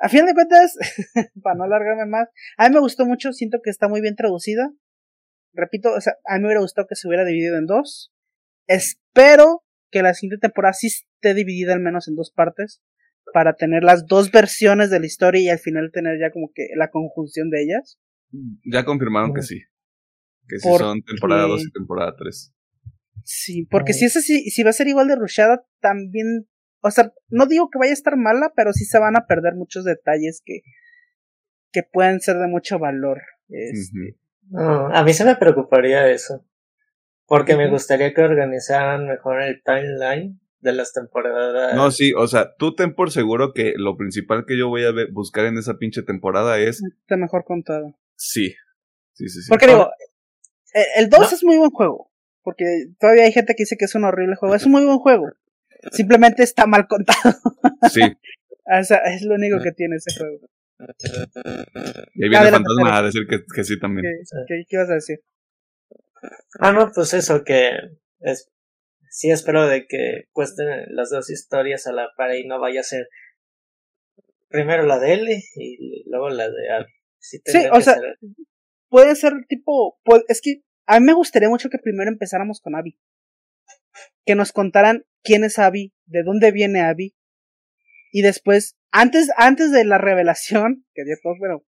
a 0.00 0.08
fin 0.08 0.26
de 0.26 0.34
cuentas, 0.34 0.76
para 1.42 1.56
no 1.56 1.64
alargarme 1.64 2.06
más, 2.06 2.28
a 2.56 2.68
mí 2.68 2.74
me 2.74 2.80
gustó 2.80 3.06
mucho, 3.06 3.32
siento 3.32 3.58
que 3.62 3.70
está 3.70 3.88
muy 3.88 4.00
bien 4.00 4.16
traducida. 4.16 4.70
Repito, 5.52 5.92
o 5.92 6.00
sea, 6.00 6.14
a 6.26 6.34
mí 6.34 6.40
me 6.40 6.48
hubiera 6.48 6.60
gustado 6.60 6.86
que 6.86 6.96
se 6.96 7.08
hubiera 7.08 7.24
dividido 7.24 7.56
en 7.56 7.66
dos. 7.66 8.12
Espero 8.66 9.64
que 9.90 10.02
la 10.02 10.12
siguiente 10.14 10.40
temporada 10.40 10.74
sí 10.74 10.88
esté 10.88 11.34
dividida 11.34 11.72
al 11.72 11.80
menos 11.80 12.08
en 12.08 12.14
dos 12.14 12.30
partes 12.30 12.82
para 13.32 13.54
tener 13.54 13.84
las 13.84 14.06
dos 14.06 14.30
versiones 14.30 14.90
de 14.90 15.00
la 15.00 15.06
historia 15.06 15.40
y 15.40 15.48
al 15.48 15.58
final 15.58 15.90
tener 15.92 16.18
ya 16.20 16.30
como 16.30 16.50
que 16.54 16.68
la 16.76 16.90
conjunción 16.90 17.50
de 17.50 17.62
ellas. 17.62 17.98
Ya 18.64 18.84
confirmaron 18.84 19.32
que 19.34 19.42
sí. 19.42 19.62
Que 20.48 20.58
sí 20.58 20.68
son 20.78 21.02
temporada 21.02 21.46
2 21.46 21.62
y 21.66 21.70
temporada 21.72 22.14
3. 22.16 22.52
Sí, 23.24 23.66
porque 23.68 23.92
si 23.92 24.04
es 24.04 24.16
así, 24.16 24.50
si 24.50 24.62
va 24.62 24.70
a 24.70 24.74
ser 24.74 24.86
igual 24.86 25.08
de 25.08 25.16
rushada, 25.16 25.66
también, 25.80 26.46
o 26.80 26.90
sea, 26.90 27.12
no 27.28 27.46
digo 27.46 27.68
que 27.70 27.78
vaya 27.78 27.90
a 27.90 27.94
estar 27.94 28.16
mala, 28.16 28.52
pero 28.54 28.72
sí 28.72 28.84
se 28.84 28.98
van 28.98 29.16
a 29.16 29.26
perder 29.26 29.54
muchos 29.54 29.84
detalles 29.84 30.42
que, 30.44 30.60
que 31.72 31.82
pueden 31.82 32.20
ser 32.20 32.36
de 32.36 32.46
mucho 32.46 32.78
valor. 32.78 33.22
Este. 33.48 34.16
a 34.52 35.02
mí 35.04 35.12
se 35.12 35.24
me 35.24 35.36
preocuparía 35.36 36.10
eso. 36.10 36.44
Porque 37.26 37.56
me 37.56 37.68
gustaría 37.68 38.14
que 38.14 38.22
organizaran 38.22 39.08
mejor 39.08 39.42
el 39.42 39.60
timeline 39.64 40.40
de 40.60 40.72
las 40.72 40.92
temporadas. 40.92 41.74
No, 41.74 41.90
sí, 41.90 42.12
o 42.16 42.26
sea, 42.28 42.54
tú 42.56 42.74
ten 42.74 42.94
por 42.94 43.10
seguro 43.10 43.52
que 43.52 43.74
lo 43.76 43.96
principal 43.96 44.44
que 44.46 44.56
yo 44.56 44.68
voy 44.68 44.84
a 44.84 44.92
buscar 45.12 45.46
en 45.46 45.58
esa 45.58 45.76
pinche 45.78 46.02
temporada 46.02 46.58
es. 46.58 46.82
Está 47.00 47.16
mejor 47.16 47.44
contado. 47.44 47.96
Sí. 48.14 48.54
Sí, 49.14 49.28
sí, 49.28 49.42
sí. 49.42 49.48
Porque 49.48 49.66
digo, 49.66 49.90
eh, 50.74 50.84
el 50.96 51.08
2 51.08 51.32
es 51.32 51.44
muy 51.44 51.56
buen 51.56 51.70
juego. 51.70 52.10
Porque 52.42 52.64
todavía 53.00 53.24
hay 53.24 53.32
gente 53.32 53.54
que 53.56 53.62
dice 53.62 53.76
que 53.76 53.86
es 53.86 53.94
un 53.96 54.04
horrible 54.04 54.36
juego. 54.36 54.54
Es 54.54 54.66
un 54.66 54.72
muy 54.72 54.84
buen 54.84 54.98
juego. 54.98 55.26
Simplemente 55.92 56.42
está 56.42 56.66
mal 56.66 56.86
contado. 56.86 57.20
Sí. 57.92 58.00
o 58.02 58.84
sea, 58.84 58.98
es 58.98 59.22
lo 59.22 59.34
único 59.34 59.60
que 59.62 59.70
tiene 59.70 59.96
ese 59.96 60.18
juego. 60.18 60.48
Y 62.14 62.24
ahí 62.24 62.30
viene 62.30 62.50
Fantasma 62.50 62.98
a 62.98 63.02
decir 63.02 63.26
que, 63.28 63.44
que 63.54 63.64
sí 63.64 63.78
también. 63.78 64.04
¿Qué, 64.48 64.64
¿Qué, 64.68 64.76
ibas 64.76 64.90
a 64.90 64.94
decir? 64.94 65.20
Ah, 66.58 66.72
no, 66.72 66.90
pues 66.92 67.14
eso, 67.14 67.44
que 67.44 67.70
es, 68.20 68.50
sí 69.08 69.30
espero 69.30 69.66
de 69.66 69.86
que 69.86 70.24
cuesten 70.32 70.66
las 70.90 71.10
dos 71.10 71.30
historias 71.30 71.86
a 71.86 71.92
la 71.92 72.08
par 72.16 72.34
y 72.34 72.46
no 72.46 72.60
vaya 72.60 72.80
a 72.80 72.84
ser 72.84 73.08
primero 74.48 74.84
la 74.84 74.98
de 74.98 75.14
Ellie 75.14 75.42
y 75.54 76.04
luego 76.08 76.30
la 76.30 76.50
de 76.50 76.70
Abby. 76.72 76.92
Sí, 77.18 77.40
o 77.72 77.80
sea, 77.80 77.96
puede 78.88 79.16
ser 79.16 79.32
tipo, 79.48 79.98
pues, 80.04 80.22
es 80.28 80.40
que 80.40 80.62
a 80.86 81.00
mí 81.00 81.06
me 81.06 81.14
gustaría 81.14 81.48
mucho 81.48 81.68
que 81.68 81.78
primero 81.78 82.10
empezáramos 82.10 82.60
con 82.60 82.76
Abby. 82.76 82.98
Que 84.24 84.34
nos 84.34 84.52
contaran 84.52 85.04
quién 85.26 85.44
es 85.44 85.58
Abby, 85.58 85.92
de 86.06 86.22
dónde 86.22 86.52
viene 86.52 86.80
Abby. 86.80 87.14
Y 88.12 88.22
después, 88.22 88.76
antes, 88.92 89.28
antes 89.36 89.72
de 89.72 89.84
la 89.84 89.98
revelación, 89.98 90.86
que 90.94 91.04
Dios, 91.04 91.18
bueno, 91.38 91.64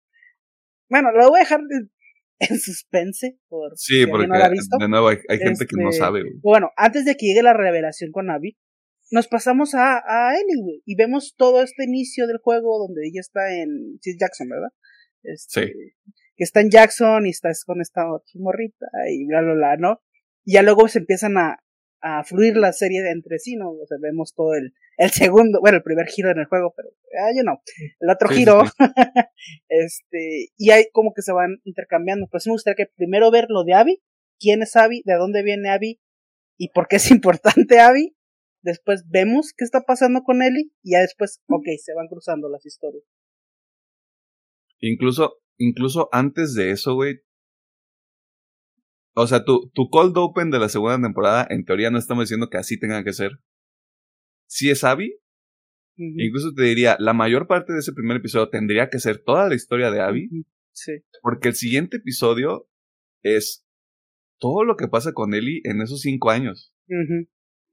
bueno, 0.90 1.12
lo 1.12 1.30
voy 1.30 1.40
a 1.40 1.44
dejar 1.44 1.62
en 2.40 2.60
suspense. 2.60 3.38
Por 3.50 3.72
sí, 3.76 4.06
porque 4.06 4.28
de 4.28 4.88
nuevo 4.88 5.10
hay, 5.10 5.18
gente 5.40 5.66
que 5.66 5.76
no 5.76 5.90
este, 5.90 6.00
sabe. 6.00 6.24
Bueno, 6.42 6.72
antes 6.78 7.04
de 7.06 7.16
que 7.16 7.26
llegue 7.26 7.44
la 7.44 7.54
revelación 7.54 8.12
con 8.12 8.30
Abby, 8.30 8.58
nos 9.12 9.28
pasamos 9.28 9.74
a, 9.74 9.98
a 9.98 10.36
Ellie, 10.36 10.82
y 10.86 10.96
vemos 10.96 11.36
todo 11.38 11.64
este 11.64 11.86
inicio 11.86 12.28
del 12.28 12.38
juego 12.38 12.78
donde 12.80 13.08
ella 13.08 13.22
está 13.22 13.54
en. 13.54 14.00
Sí, 14.02 14.16
Jackson, 14.20 14.50
¿verdad? 14.50 14.70
Este, 15.24 15.68
sí. 15.68 15.74
Que 16.36 16.44
está 16.44 16.62
en 16.62 16.70
Jackson 16.70 17.26
y 17.26 17.30
está 17.30 17.50
con 17.66 17.82
esta 17.82 18.06
morrita 18.36 18.86
y 19.10 19.26
bla, 19.26 19.42
bla, 19.42 19.54
bla, 19.54 19.78
¿no? 19.78 20.02
Y 20.46 20.54
ya 20.54 20.62
luego 20.62 20.88
se 20.88 21.00
empiezan 21.00 21.38
a, 21.38 21.58
a 22.02 22.24
fluir 22.24 22.58
la 22.58 22.74
serie 22.74 23.10
entre 23.10 23.40
sí, 23.40 23.56
¿no? 23.56 23.72
O 23.72 23.86
sea, 23.88 23.98
vemos 24.00 24.34
todo 24.34 24.54
el, 24.54 24.74
el 24.98 25.12
segundo, 25.12 25.60
bueno, 25.62 25.78
el 25.78 25.84
primer 25.84 26.08
giro 26.08 26.32
en 26.32 26.40
el 26.40 26.46
juego, 26.46 26.74
pero, 26.76 26.90
ah, 27.20 27.32
yo 27.36 27.44
no, 27.44 27.62
el 28.00 28.10
otro 28.10 28.30
giro, 28.30 28.64
este, 29.70 30.50
y 30.58 30.72
hay 30.72 30.86
como 30.92 31.14
que 31.14 31.22
se 31.22 31.34
van 31.34 31.60
intercambiando, 31.64 32.28
pero 32.32 32.40
sí 32.40 32.50
me 32.50 32.56
gustaría 32.56 32.86
que 32.86 32.92
primero 32.96 33.32
ver 33.32 33.46
lo 33.50 33.64
de 33.64 33.74
Abby, 33.74 34.04
quién 34.40 34.62
es 34.62 34.76
Abby, 34.76 35.02
de 35.06 35.16
dónde 35.16 35.44
viene 35.44 35.70
Abby, 35.70 36.00
y 36.58 36.70
por 36.70 36.88
qué 36.88 36.98
es 36.98 37.12
importante 37.12 37.80
Abby, 37.80 38.16
después 38.62 39.06
vemos 39.08 39.54
qué 39.56 39.64
está 39.64 39.82
pasando 39.82 40.24
con 40.24 40.42
Ellie, 40.42 40.72
y 40.84 40.92
ya 40.94 41.00
después, 41.00 41.42
ok, 41.48 41.66
se 41.84 41.94
van 41.94 42.08
cruzando 42.08 42.50
las 42.50 42.66
historias. 42.66 43.04
Incluso, 44.80 45.40
incluso 45.58 46.10
antes 46.12 46.54
de 46.54 46.72
eso, 46.72 46.94
güey, 46.96 47.22
o 49.20 49.26
sea, 49.26 49.44
tu, 49.44 49.72
tu 49.74 49.90
cold 49.90 50.16
open 50.16 50.52
de 50.52 50.60
la 50.60 50.70
segunda 50.70 51.02
temporada, 51.02 51.48
en 51.50 51.66
teoría 51.66 51.90
no 51.90 51.98
estamos 51.98 52.26
diciendo 52.26 52.50
que 52.52 52.58
así 52.58 52.80
tenga 52.80 53.04
que 53.04 53.14
ser. 53.14 53.32
Si 54.48 54.70
es 54.70 54.84
Abby, 54.84 55.20
incluso 55.96 56.54
te 56.54 56.62
diría, 56.62 56.98
la 57.00 57.14
mayor 57.14 57.48
parte 57.48 57.74
de 57.74 57.80
ese 57.80 57.94
primer 57.94 58.18
episodio 58.18 58.50
tendría 58.50 58.92
que 58.92 59.00
ser 59.00 59.24
toda 59.24 59.50
la 59.50 59.56
historia 59.56 59.90
de 59.90 60.02
Abby. 60.02 60.30
Sí. 60.72 60.92
Porque 61.24 61.48
el 61.48 61.56
siguiente 61.56 61.98
episodio 61.98 62.70
es 63.24 63.66
todo 64.40 64.64
lo 64.64 64.76
que 64.76 64.88
pasa 64.88 65.14
con 65.14 65.34
Ellie 65.34 65.62
en 65.64 65.82
esos 65.82 66.02
cinco 66.02 66.30
años. 66.30 66.72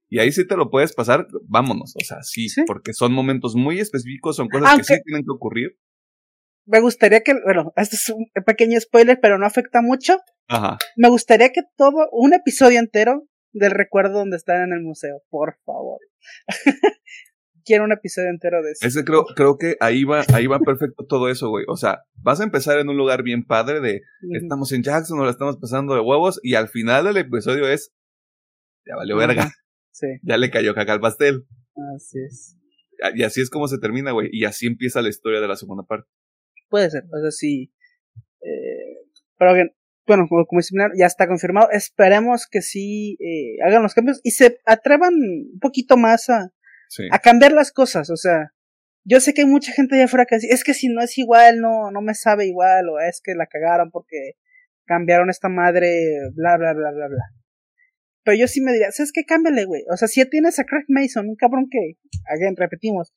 Y 0.08 0.20
ahí 0.20 0.32
sí 0.32 0.46
te 0.46 0.56
lo 0.56 0.70
puedes 0.70 0.94
pasar, 0.94 1.26
vámonos, 1.46 1.94
o 1.94 2.04
sea, 2.04 2.22
sí, 2.22 2.46
porque 2.66 2.94
son 2.94 3.12
momentos 3.12 3.54
muy 3.54 3.80
específicos, 3.80 4.36
son 4.36 4.48
cosas 4.48 4.78
que 4.78 4.84
sí 4.84 4.94
tienen 5.04 5.24
que 5.24 5.30
ocurrir. 5.30 5.78
Me 6.66 6.80
gustaría 6.80 7.20
que, 7.20 7.34
bueno, 7.44 7.72
este 7.76 7.96
es 7.96 8.08
un 8.08 8.26
pequeño 8.46 8.80
spoiler, 8.80 9.18
pero 9.20 9.38
no 9.38 9.46
afecta 9.46 9.82
mucho. 9.82 10.18
Ajá. 10.48 10.78
Me 10.96 11.08
gustaría 11.08 11.50
que 11.50 11.62
todo, 11.76 12.08
un 12.12 12.34
episodio 12.34 12.78
entero 12.78 13.26
del 13.52 13.70
recuerdo 13.70 14.18
donde 14.18 14.36
están 14.36 14.62
en 14.62 14.72
el 14.72 14.82
museo, 14.82 15.22
por 15.30 15.58
favor. 15.64 15.98
Quiero 17.64 17.84
un 17.84 17.92
episodio 17.92 18.28
entero 18.28 18.62
de 18.62 18.72
eso. 18.72 18.86
Ese 18.86 19.04
creo, 19.04 19.24
creo 19.34 19.56
que 19.56 19.76
ahí 19.80 20.04
va, 20.04 20.22
ahí 20.34 20.46
va 20.46 20.58
perfecto 20.58 21.06
todo 21.06 21.30
eso, 21.30 21.48
güey. 21.48 21.64
O 21.68 21.76
sea, 21.76 22.02
vas 22.16 22.40
a 22.40 22.44
empezar 22.44 22.78
en 22.78 22.90
un 22.90 22.96
lugar 22.98 23.22
bien 23.22 23.44
padre 23.44 23.80
de 23.80 24.02
estamos 24.32 24.70
en 24.72 24.82
Jackson, 24.82 25.18
o 25.18 25.24
la 25.24 25.30
estamos 25.30 25.56
pasando 25.58 25.94
de 25.94 26.00
huevos, 26.00 26.40
y 26.42 26.56
al 26.56 26.68
final 26.68 27.04
del 27.06 27.16
episodio 27.16 27.66
es 27.66 27.94
ya 28.86 28.96
valió 28.96 29.16
verga. 29.16 29.50
Sí. 29.92 30.06
Ya 30.22 30.36
le 30.36 30.50
cayó 30.50 30.74
caca 30.74 30.92
al 30.92 31.00
pastel. 31.00 31.46
Así 31.96 32.18
es. 32.18 32.56
Y 33.14 33.22
así 33.22 33.40
es 33.40 33.48
como 33.48 33.68
se 33.68 33.78
termina, 33.78 34.12
güey. 34.12 34.28
Y 34.32 34.44
así 34.44 34.66
empieza 34.66 35.02
la 35.02 35.08
historia 35.08 35.40
de 35.40 35.48
la 35.48 35.56
segunda 35.56 35.84
parte. 35.84 36.08
Puede 36.74 36.90
ser, 36.90 37.04
o 37.04 37.20
sea, 37.20 37.30
sí. 37.30 37.72
Eh, 38.40 38.98
pero 39.38 39.54
bien, 39.54 39.70
bueno, 40.08 40.26
como, 40.28 40.44
como 40.44 40.60
ya 40.98 41.06
está 41.06 41.28
confirmado. 41.28 41.70
Esperemos 41.70 42.48
que 42.50 42.62
sí 42.62 43.16
eh, 43.20 43.62
hagan 43.64 43.84
los 43.84 43.94
cambios 43.94 44.20
y 44.24 44.32
se 44.32 44.58
atrevan 44.66 45.14
un 45.14 45.60
poquito 45.60 45.96
más 45.96 46.28
a, 46.30 46.52
a 47.12 47.18
cambiar 47.20 47.52
las 47.52 47.70
cosas. 47.70 48.10
O 48.10 48.16
sea, 48.16 48.52
yo 49.04 49.20
sé 49.20 49.34
que 49.34 49.42
hay 49.42 49.46
mucha 49.46 49.70
gente 49.70 49.94
allá 49.94 50.06
afuera 50.06 50.26
que 50.26 50.34
dice, 50.34 50.48
es 50.52 50.64
que 50.64 50.74
si 50.74 50.88
no 50.88 51.00
es 51.00 51.16
igual, 51.16 51.60
no, 51.60 51.92
no 51.92 52.00
me 52.00 52.14
sabe 52.14 52.48
igual, 52.48 52.88
o 52.88 52.98
es 52.98 53.20
que 53.22 53.36
la 53.36 53.46
cagaron 53.46 53.92
porque 53.92 54.32
cambiaron 54.84 55.30
esta 55.30 55.48
madre, 55.48 55.92
bla, 56.34 56.56
bla, 56.56 56.72
bla, 56.72 56.90
bla, 56.90 57.06
bla. 57.06 57.24
Pero 58.24 58.36
yo 58.36 58.48
sí 58.48 58.62
me 58.62 58.72
diría, 58.72 58.90
¿sabes 58.90 59.12
qué? 59.12 59.24
Cámbiale, 59.24 59.64
güey. 59.64 59.84
O 59.92 59.96
sea, 59.96 60.08
si 60.08 60.20
ya 60.20 60.28
tienes 60.28 60.58
a 60.58 60.64
Craig 60.64 60.86
Mason, 60.88 61.28
un 61.28 61.36
cabrón 61.36 61.68
que, 61.70 61.98
again, 62.26 62.56
repetimos, 62.56 63.14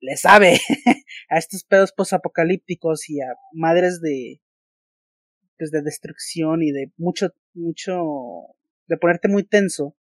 le 0.00 0.16
sabe 0.16 0.58
a 1.28 1.38
estos 1.38 1.64
pedos 1.64 1.92
posapocalípticos 1.92 3.08
y 3.08 3.20
a 3.20 3.34
madres 3.52 4.00
de, 4.00 4.40
pues 5.58 5.70
de 5.70 5.82
destrucción 5.82 6.62
y 6.62 6.72
de 6.72 6.92
mucho, 6.96 7.32
mucho, 7.54 8.02
de 8.86 8.96
ponerte 8.96 9.28
muy 9.28 9.44
tenso, 9.44 9.96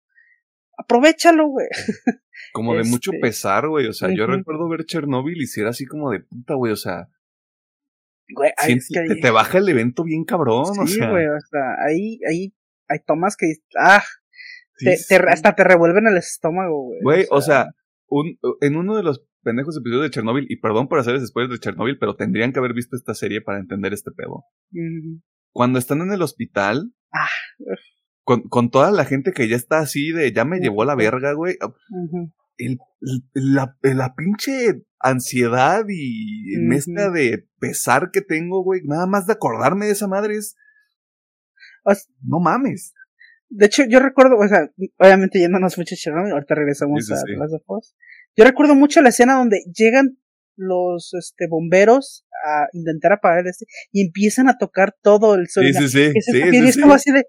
aprovechalo, 0.77 1.47
güey. 1.47 1.67
Como 2.53 2.75
de 2.75 2.83
mucho 2.83 3.11
este, 3.11 3.21
pesar, 3.21 3.67
güey. 3.67 3.87
O 3.87 3.93
sea, 3.93 4.13
yo 4.13 4.25
recuerdo 4.27 4.67
ver 4.67 4.85
Chernobyl 4.85 5.41
y 5.41 5.47
si 5.47 5.61
era 5.61 5.69
así 5.69 5.85
como 5.85 6.11
de 6.11 6.19
puta, 6.19 6.55
güey. 6.55 6.73
O 6.73 6.75
sea, 6.75 7.07
güey, 8.33 8.51
que 8.57 9.15
te 9.21 9.29
baja 9.29 9.59
el 9.59 9.69
evento 9.69 10.03
bien 10.03 10.25
cabrón, 10.25 10.65
o 10.79 10.87
sea. 10.87 11.09
güey, 11.09 11.27
o 11.27 11.39
sea, 11.39 11.75
ahí, 11.85 12.19
ahí 12.27 12.53
hay 12.87 12.99
tomas 13.05 13.37
que, 13.37 13.53
ah, 13.79 14.03
te, 14.79 15.15
hasta 15.29 15.55
te 15.55 15.63
revuelven 15.63 16.07
el 16.07 16.17
estómago, 16.17 16.85
güey. 16.85 16.99
Güey, 17.01 17.27
o 17.29 17.41
sea, 17.41 17.67
un, 18.07 18.37
en 18.61 18.75
uno 18.75 18.97
de 18.97 19.03
los 19.03 19.23
pendejos 19.43 19.77
episodios 19.77 20.03
de 20.03 20.09
Chernobyl, 20.09 20.45
y 20.49 20.57
perdón 20.57 20.87
por 20.87 20.99
hacer 20.99 21.19
spoilers 21.25 21.53
de 21.53 21.59
Chernobyl, 21.59 21.97
pero 21.99 22.15
tendrían 22.15 22.53
que 22.53 22.59
haber 22.59 22.73
visto 22.73 22.95
esta 22.95 23.13
serie 23.13 23.41
para 23.41 23.59
entender 23.59 23.93
este 23.93 24.11
pedo 24.11 24.43
cuando 25.53 25.79
están 25.79 26.01
en 26.01 26.11
el 26.11 26.21
hospital, 26.21 26.93
ah, 27.13 27.29
con, 28.23 28.49
con, 28.49 28.69
toda 28.69 28.91
la 28.91 29.05
gente 29.05 29.31
que 29.31 29.47
ya 29.47 29.55
está 29.55 29.79
así 29.79 30.11
de 30.11 30.33
ya 30.33 30.43
me 30.43 30.59
llevó 30.59 30.83
la 30.83 30.95
verga, 30.95 31.33
güey. 31.33 31.57
el, 32.57 32.79
la, 33.33 33.77
la, 33.81 34.15
pinche 34.15 34.83
ansiedad 34.99 35.85
y 35.87 36.57
mezcla 36.59 37.09
de 37.09 37.47
pesar 37.59 38.09
que 38.11 38.21
tengo, 38.21 38.63
güey, 38.63 38.81
nada 38.83 39.05
más 39.05 39.27
de 39.27 39.33
acordarme 39.33 39.85
de 39.85 39.91
esa 39.91 40.07
madre 40.07 40.35
es. 40.35 40.55
no 42.21 42.39
mames. 42.39 42.93
De 43.49 43.67
hecho, 43.67 43.83
yo 43.87 43.99
recuerdo, 43.99 44.37
o 44.37 44.47
sea, 44.47 44.71
obviamente 44.97 45.39
yéndonos 45.39 45.77
mucho 45.77 45.95
Chernobyl, 45.95 46.31
ahorita 46.31 46.55
regresamos 46.55 47.09
a 47.11 47.13
las 47.13 47.51
Yo 48.35 48.45
recuerdo 48.45 48.75
mucho 48.75 49.01
la 49.01 49.09
escena 49.09 49.35
donde 49.35 49.63
llegan 49.73 50.17
los 50.55 51.13
este 51.13 51.47
bomberos 51.47 52.25
a 52.45 52.67
intentar 52.73 53.13
apagar 53.13 53.47
este 53.47 53.65
y 53.91 54.05
empiezan 54.05 54.47
a 54.49 54.57
tocar 54.57 54.95
todo 55.01 55.35
el 55.35 55.47
sonido. 55.49 55.81
Sí, 55.81 55.89
sí, 55.89 56.13
sí. 56.21 56.41
y 56.51 56.67
es 56.67 56.77
como 56.77 56.93
así 56.93 57.11
de 57.11 57.23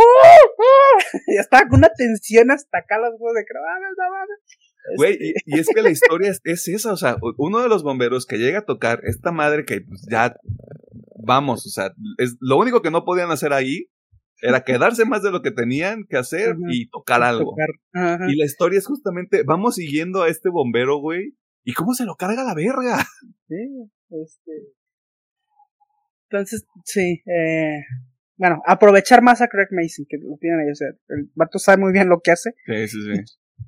y 1.26 1.36
estaba 1.36 1.68
con 1.68 1.80
una 1.80 1.90
tensión 1.90 2.50
hasta 2.50 2.78
acá 2.78 2.98
los 2.98 3.18
juegos 3.18 3.34
de 3.34 3.44
no. 3.44 4.96
Güey, 4.96 5.12
Este, 5.12 5.26
y, 5.46 5.56
y 5.56 5.60
es 5.60 5.68
que 5.68 5.82
la 5.82 5.90
historia 5.90 6.30
es, 6.30 6.40
es 6.44 6.68
esa, 6.68 6.92
o 6.92 6.96
sea, 6.96 7.16
uno 7.36 7.60
de 7.60 7.68
los 7.68 7.82
bomberos 7.82 8.26
que 8.26 8.38
llega 8.38 8.60
a 8.60 8.64
tocar, 8.64 9.00
esta 9.04 9.30
madre 9.30 9.64
que 9.64 9.82
pues, 9.82 10.06
ya, 10.10 10.36
vamos, 11.22 11.66
o 11.66 11.68
sea, 11.68 11.92
es, 12.18 12.36
lo 12.40 12.56
único 12.56 12.80
que 12.80 12.90
no 12.90 13.04
podían 13.04 13.30
hacer 13.30 13.52
ahí 13.52 13.90
era 14.42 14.62
quedarse 14.64 15.04
más 15.04 15.22
de 15.22 15.30
lo 15.30 15.42
que 15.42 15.50
tenían 15.50 16.04
que 16.08 16.16
hacer 16.16 16.56
y 16.70 16.88
tocar 16.88 17.22
algo. 17.22 17.54
tocar. 17.92 18.20
Y 18.30 18.36
la 18.36 18.44
historia 18.44 18.78
es 18.78 18.86
justamente, 18.86 19.42
vamos 19.44 19.74
siguiendo 19.76 20.22
a 20.22 20.28
este 20.28 20.48
bombero, 20.48 20.98
güey, 20.98 21.36
y 21.64 21.72
cómo 21.74 21.92
se 21.94 22.04
lo 22.04 22.16
carga 22.16 22.42
la 22.44 22.54
verga. 22.54 23.04
Sí, 23.48 23.56
este. 24.10 24.52
Entonces, 26.30 26.64
sí, 26.84 27.22
eh, 27.26 27.80
bueno, 28.36 28.62
aprovechar 28.66 29.22
más 29.22 29.42
a 29.42 29.48
Craig 29.48 29.66
Mason, 29.72 30.06
que 30.08 30.16
lo 30.18 30.36
tienen 30.40 30.60
ahí, 30.60 30.70
o 30.70 30.74
sea, 30.74 30.88
el 31.08 31.30
vato 31.34 31.58
sabe 31.58 31.78
muy 31.82 31.92
bien 31.92 32.08
lo 32.08 32.20
que 32.20 32.30
hace, 32.30 32.52
Sí, 32.66 32.86
sí, 32.88 32.98
sí. 33.02 33.64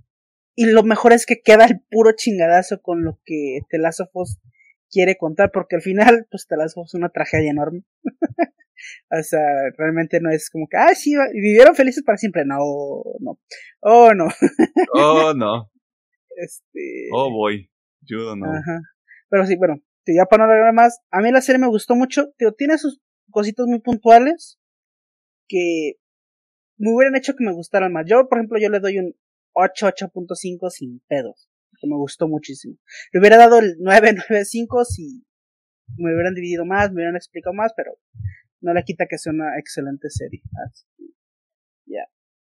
y 0.55 0.67
lo 0.67 0.85
mejor 0.85 1.13
es 1.13 1.27
que 1.27 1.41
queda 1.43 1.65
el 1.65 1.81
puro 1.91 2.13
chingadazo 2.13 2.81
con 2.81 3.03
lo 3.05 3.19
que 3.25 3.61
The 3.71 3.79
Last 3.79 4.01
of 4.01 4.11
Us 4.15 4.39
quiere 4.93 5.17
contar, 5.17 5.51
porque 5.51 5.77
al 5.77 5.83
final, 5.83 6.27
pues 6.31 6.47
Us 6.51 6.77
es 6.77 6.95
una 6.95 7.09
tragedia 7.09 7.51
enorme. 7.51 7.83
o 9.11 9.23
sea, 9.23 9.41
realmente 9.77 10.21
no 10.21 10.31
es 10.31 10.51
como 10.51 10.69
que, 10.69 10.77
ah, 10.77 10.95
sí, 10.95 11.15
vivieron 11.33 11.75
felices 11.75 12.05
para 12.05 12.19
siempre, 12.19 12.45
no, 12.45 12.59
no, 13.21 13.41
oh, 13.81 14.13
no, 14.15 14.27
Oh, 14.95 15.33
no. 15.35 15.71
este... 16.37 17.09
Oh, 17.13 17.31
boy. 17.31 17.69
Judo, 18.07 18.37
no. 18.37 18.47
Ajá. 18.47 18.81
Pero 19.29 19.47
sí, 19.47 19.57
bueno, 19.57 19.77
ya 20.07 20.27
para 20.27 20.47
no 20.47 20.53
hablar 20.53 20.75
más, 20.75 21.01
a 21.11 21.21
mí 21.21 21.31
la 21.31 21.41
serie 21.41 21.61
me 21.61 21.69
gustó 21.69 21.95
mucho, 21.95 22.33
tío, 22.37 22.53
tiene 22.53 22.79
sus 22.79 23.01
cositas 23.31 23.67
muy 23.67 23.81
puntuales 23.81 24.59
que 25.49 25.95
me 26.77 26.93
hubieran 26.93 27.15
hecho 27.15 27.35
que 27.35 27.45
me 27.45 27.53
gustaran 27.53 27.93
más. 27.93 28.07
Yo, 28.09 28.29
por 28.29 28.39
ejemplo, 28.39 28.59
yo 28.59 28.69
le 28.69 28.81
doy 28.81 28.99
un 28.99 29.15
8, 29.53 29.87
8.5 29.87 30.71
sin 30.71 31.01
pedos, 31.07 31.49
que 31.83 31.89
me 31.89 31.97
gustó 31.97 32.29
muchísimo. 32.29 32.77
Le 33.13 33.21
hubiera 33.21 33.37
dado 33.37 33.59
el 33.59 33.77
9, 33.81 34.15
9.5 34.31 34.85
si 34.89 35.25
me 35.99 36.15
hubieran 36.15 36.35
dividido 36.35 36.65
más, 36.65 36.89
me 36.91 36.97
hubieran 36.97 37.17
explicado 37.17 37.53
más, 37.53 37.73
pero 37.77 37.93
no 38.63 38.73
le 38.73 38.83
quita 38.85 39.07
que 39.07 39.19
sea 39.19 39.33
una 39.33 39.59
excelente 39.59 40.09
serie. 40.09 40.41
Ya. 41.87 42.05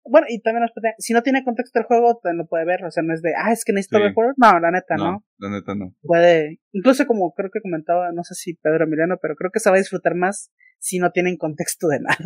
Bueno, 0.05 0.27
y 0.29 0.41
también 0.41 0.65
si 0.99 1.13
no 1.13 1.23
tiene 1.23 1.45
contexto 1.45 1.79
el 1.79 1.85
juego, 1.85 2.19
también 2.21 2.39
lo 2.39 2.45
puede 2.47 2.65
ver, 2.65 2.83
o 2.83 2.91
sea, 2.91 3.01
no 3.03 3.13
es 3.13 3.21
de, 3.21 3.31
ah, 3.37 3.53
es 3.53 3.63
que 3.63 3.71
necesito 3.71 3.97
Sí. 3.97 4.01
ver 4.01 4.09
el 4.09 4.13
juego. 4.13 4.33
No, 4.35 4.59
la 4.59 4.69
neta, 4.69 4.95
no 4.97 5.03
No, 5.13 5.25
la 5.37 5.49
neta 5.49 5.75
no. 5.75 5.95
puede, 6.01 6.59
incluso 6.73 7.05
como 7.07 7.33
creo 7.33 7.49
que 7.49 7.61
comentaba, 7.61 8.11
no 8.11 8.23
sé 8.23 8.35
si 8.35 8.53
Pedro 8.55 8.83
Emiliano, 8.83 9.17
pero 9.21 9.35
creo 9.35 9.49
que 9.51 9.61
se 9.61 9.69
va 9.69 9.77
a 9.77 9.79
disfrutar 9.79 10.13
más 10.15 10.51
si 10.77 10.99
no 10.99 11.11
tienen 11.11 11.37
contexto 11.37 11.87
de 11.87 12.01
nada. 12.01 12.17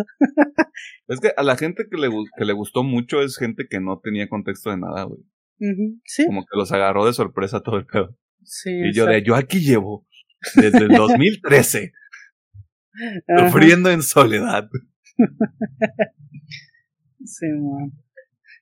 Es 1.08 1.20
que 1.20 1.32
a 1.38 1.44
la 1.44 1.56
gente 1.56 1.86
que 1.90 1.98
le, 1.98 2.10
que 2.38 2.46
le 2.46 2.54
gustó 2.54 2.84
mucho 2.84 3.22
es 3.22 3.38
gente 3.38 3.68
que 3.70 3.80
no 3.80 4.00
tenía 4.00 4.28
contexto 4.28 4.72
de 4.72 4.78
nada, 4.78 5.04
güey. 5.04 5.22
Sí, 6.04 6.26
Como 6.26 6.42
que 6.42 6.58
los 6.58 6.72
agarró 6.72 7.06
de 7.06 7.14
sorpresa 7.14 7.62
todo 7.62 7.78
el 7.78 7.86
pedo. 7.86 8.18
sí. 8.44 8.72
Y 8.72 8.94
yo 8.94 9.06
de, 9.06 9.24
yo 9.24 9.36
aquí 9.36 9.60
llevo 9.60 10.08
desde 10.56 10.80
el 10.80 10.90
2013 10.90 11.94
Ajá, 13.28 13.50
sufriendo 13.50 13.92
en 13.92 14.02
soledad. 14.02 14.68
sí, 17.26 17.48
man. 17.48 17.92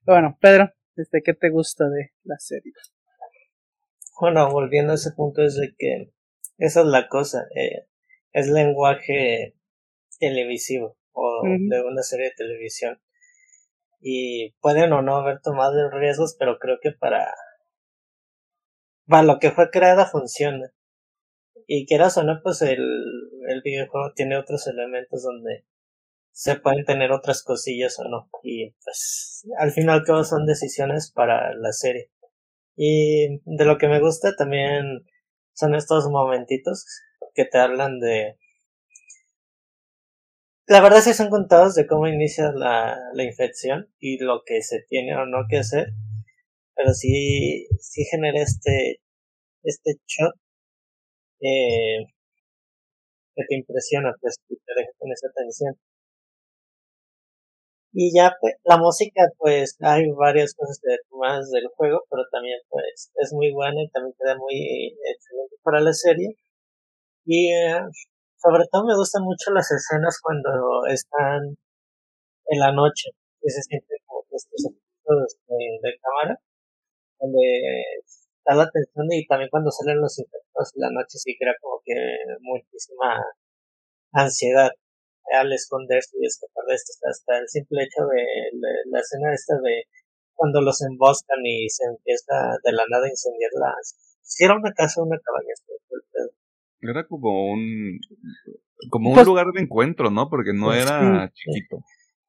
Bueno, 0.05 0.38
Pedro, 0.39 0.72
este, 0.95 1.22
¿qué 1.23 1.34
te 1.34 1.49
gusta 1.49 1.89
de 1.89 2.11
la 2.23 2.38
serie? 2.38 2.72
Bueno, 4.19 4.49
volviendo 4.49 4.93
a 4.93 4.95
ese 4.95 5.11
punto 5.11 5.41
es 5.41 5.55
de 5.55 5.76
que 5.77 6.13
esa 6.57 6.81
es 6.81 6.88
la 6.88 7.09
cosa, 7.09 7.45
eh, 7.55 7.88
es 8.31 8.47
lenguaje 8.47 9.57
televisivo 10.19 10.97
o 11.11 11.41
de 11.43 11.81
una 11.81 12.01
serie 12.01 12.27
de 12.27 12.34
televisión. 12.35 12.99
Y 14.07 14.52
pueden 14.61 14.94
o 14.94 15.02
no 15.02 15.15
haber 15.18 15.41
tomado 15.41 15.90
riesgos, 15.90 16.36
pero 16.38 16.60
creo 16.60 16.77
que 16.80 16.91
para, 16.91 17.34
para 19.07 19.23
lo 19.23 19.40
que 19.40 19.49
fue 19.49 19.72
creada 19.72 20.06
funciona. 20.06 20.72
Y 21.65 21.88
quieras 21.88 22.15
o 22.18 22.23
no, 22.23 22.40
pues 22.44 22.61
el, 22.61 22.86
el 23.48 23.61
videojuego 23.64 24.14
tiene 24.15 24.38
otros 24.38 24.68
elementos 24.68 25.23
donde 25.23 25.65
se 26.32 26.56
pueden 26.60 26.86
tener 26.86 27.11
otras 27.11 27.41
cosillas 27.41 27.98
o 27.98 28.03
no. 28.03 28.30
Y 28.44 28.76
pues 28.84 29.48
al 29.57 29.72
final 29.72 30.03
todo 30.06 30.23
son 30.23 30.45
decisiones 30.45 31.11
para 31.11 31.56
la 31.56 31.72
serie. 31.72 32.11
Y 32.76 33.40
de 33.44 33.65
lo 33.65 33.80
que 33.80 33.88
me 33.88 33.99
gusta 33.99 34.36
también 34.36 35.03
son 35.53 35.73
estos 35.73 36.07
momentitos 36.10 36.86
que 37.34 37.45
te 37.45 37.57
hablan 37.57 37.99
de... 37.99 38.38
La 40.68 40.82
verdad 40.82 41.02
sí 41.02 41.14
son 41.14 41.30
contados 41.30 41.76
de 41.76 41.86
cómo 41.86 42.08
inicia 42.08 42.52
la, 42.52 42.98
la 43.14 43.24
infección 43.24 43.88
y 44.00 44.18
lo 44.24 44.42
que 44.46 44.62
se 44.64 44.82
tiene 44.90 45.16
o 45.16 45.26
no 45.28 45.46
que 45.48 45.58
hacer. 45.58 45.90
Pero 46.76 46.94
sí, 46.94 47.68
sí 47.80 48.06
genera 48.12 48.42
este, 48.42 49.02
este 49.64 49.94
shock 50.08 50.36
eh, 51.42 52.06
que 53.36 53.44
te 53.48 53.56
impresiona, 53.56 54.14
pues, 54.20 54.36
que 54.48 54.56
te 54.56 54.74
deja 54.76 54.92
con 55.00 55.10
esa 55.12 55.30
tensión. 55.34 55.78
Y 57.94 58.14
ya, 58.16 58.34
pues, 58.42 58.56
la 58.64 58.78
música, 58.78 59.22
pues, 59.38 59.78
hay 59.82 60.10
varias 60.12 60.54
cosas 60.54 60.80
que 60.84 60.96
más 61.18 61.50
del 61.52 61.68
juego, 61.78 62.04
pero 62.10 62.24
también, 62.32 62.60
pues, 62.70 63.12
es 63.16 63.34
muy 63.34 63.52
buena 63.54 63.82
y 63.82 63.90
también 63.90 64.14
queda 64.20 64.36
muy 64.38 64.96
excelente 65.14 65.56
para 65.64 65.80
la 65.82 65.94
serie. 65.94 66.36
Y, 67.26 67.54
eh, 67.54 67.80
sobre 68.45 68.69
todo 68.69 68.85
me 68.85 68.93
gustan 68.93 69.23
mucho 69.26 69.49
las 69.49 69.65
escenas 69.73 70.22
cuando 70.22 70.85
están 70.85 71.57
en 72.45 72.59
la 72.59 72.72
noche, 72.72 73.09
que 73.41 73.49
se 73.49 73.61
sienten 73.65 73.97
como 74.05 74.22
estos 74.30 74.69
efectos 74.69 75.41
de, 75.49 75.91
cámara, 75.97 76.38
donde 77.17 77.41
está 78.05 78.53
la 78.53 78.69
tensión 78.69 79.09
y 79.09 79.26
también 79.26 79.49
cuando 79.49 79.72
salen 79.72 79.97
los 79.97 80.13
efectos 80.19 80.77
en 80.77 80.81
la 80.81 80.91
noche 80.93 81.17
sí 81.17 81.34
crea 81.39 81.57
como 81.59 81.81
que 81.84 81.97
muchísima 82.41 83.17
ansiedad 84.13 84.69
al 85.34 85.51
esconderse 85.51 86.13
y 86.22 86.27
escapar 86.27 86.65
de 86.69 86.76
esto. 86.76 86.93
Hasta 87.09 87.39
el 87.41 87.49
simple 87.49 87.81
hecho 87.81 88.05
de, 88.05 88.22
la 88.93 88.99
escena 88.99 89.34
esta 89.34 89.57
de 89.57 89.89
cuando 90.35 90.61
los 90.61 90.84
emboscan 90.85 91.41
y 91.41 91.67
se 91.67 91.85
empieza 91.85 92.61
de 92.61 92.72
la 92.73 92.85
nada 92.91 93.07
a 93.07 93.09
incendiar 93.09 93.49
las... 93.57 93.97
Si 94.22 94.43
era 94.43 94.53
una 94.53 94.72
casa 94.73 95.01
una 95.01 95.17
cabaña, 95.17 95.53
Era 96.81 97.06
como 97.07 97.52
un 97.52 97.99
como 98.89 99.10
un 99.10 99.15
Pues- 99.15 99.26
lugar 99.27 99.47
de 99.53 99.61
encuentro, 99.61 100.11
¿no? 100.11 100.30
Porque 100.30 100.53
no 100.53 100.68
Pues, 100.68 100.84
era 100.84 101.27
sí. 101.34 101.34
chiquito. 101.53 101.77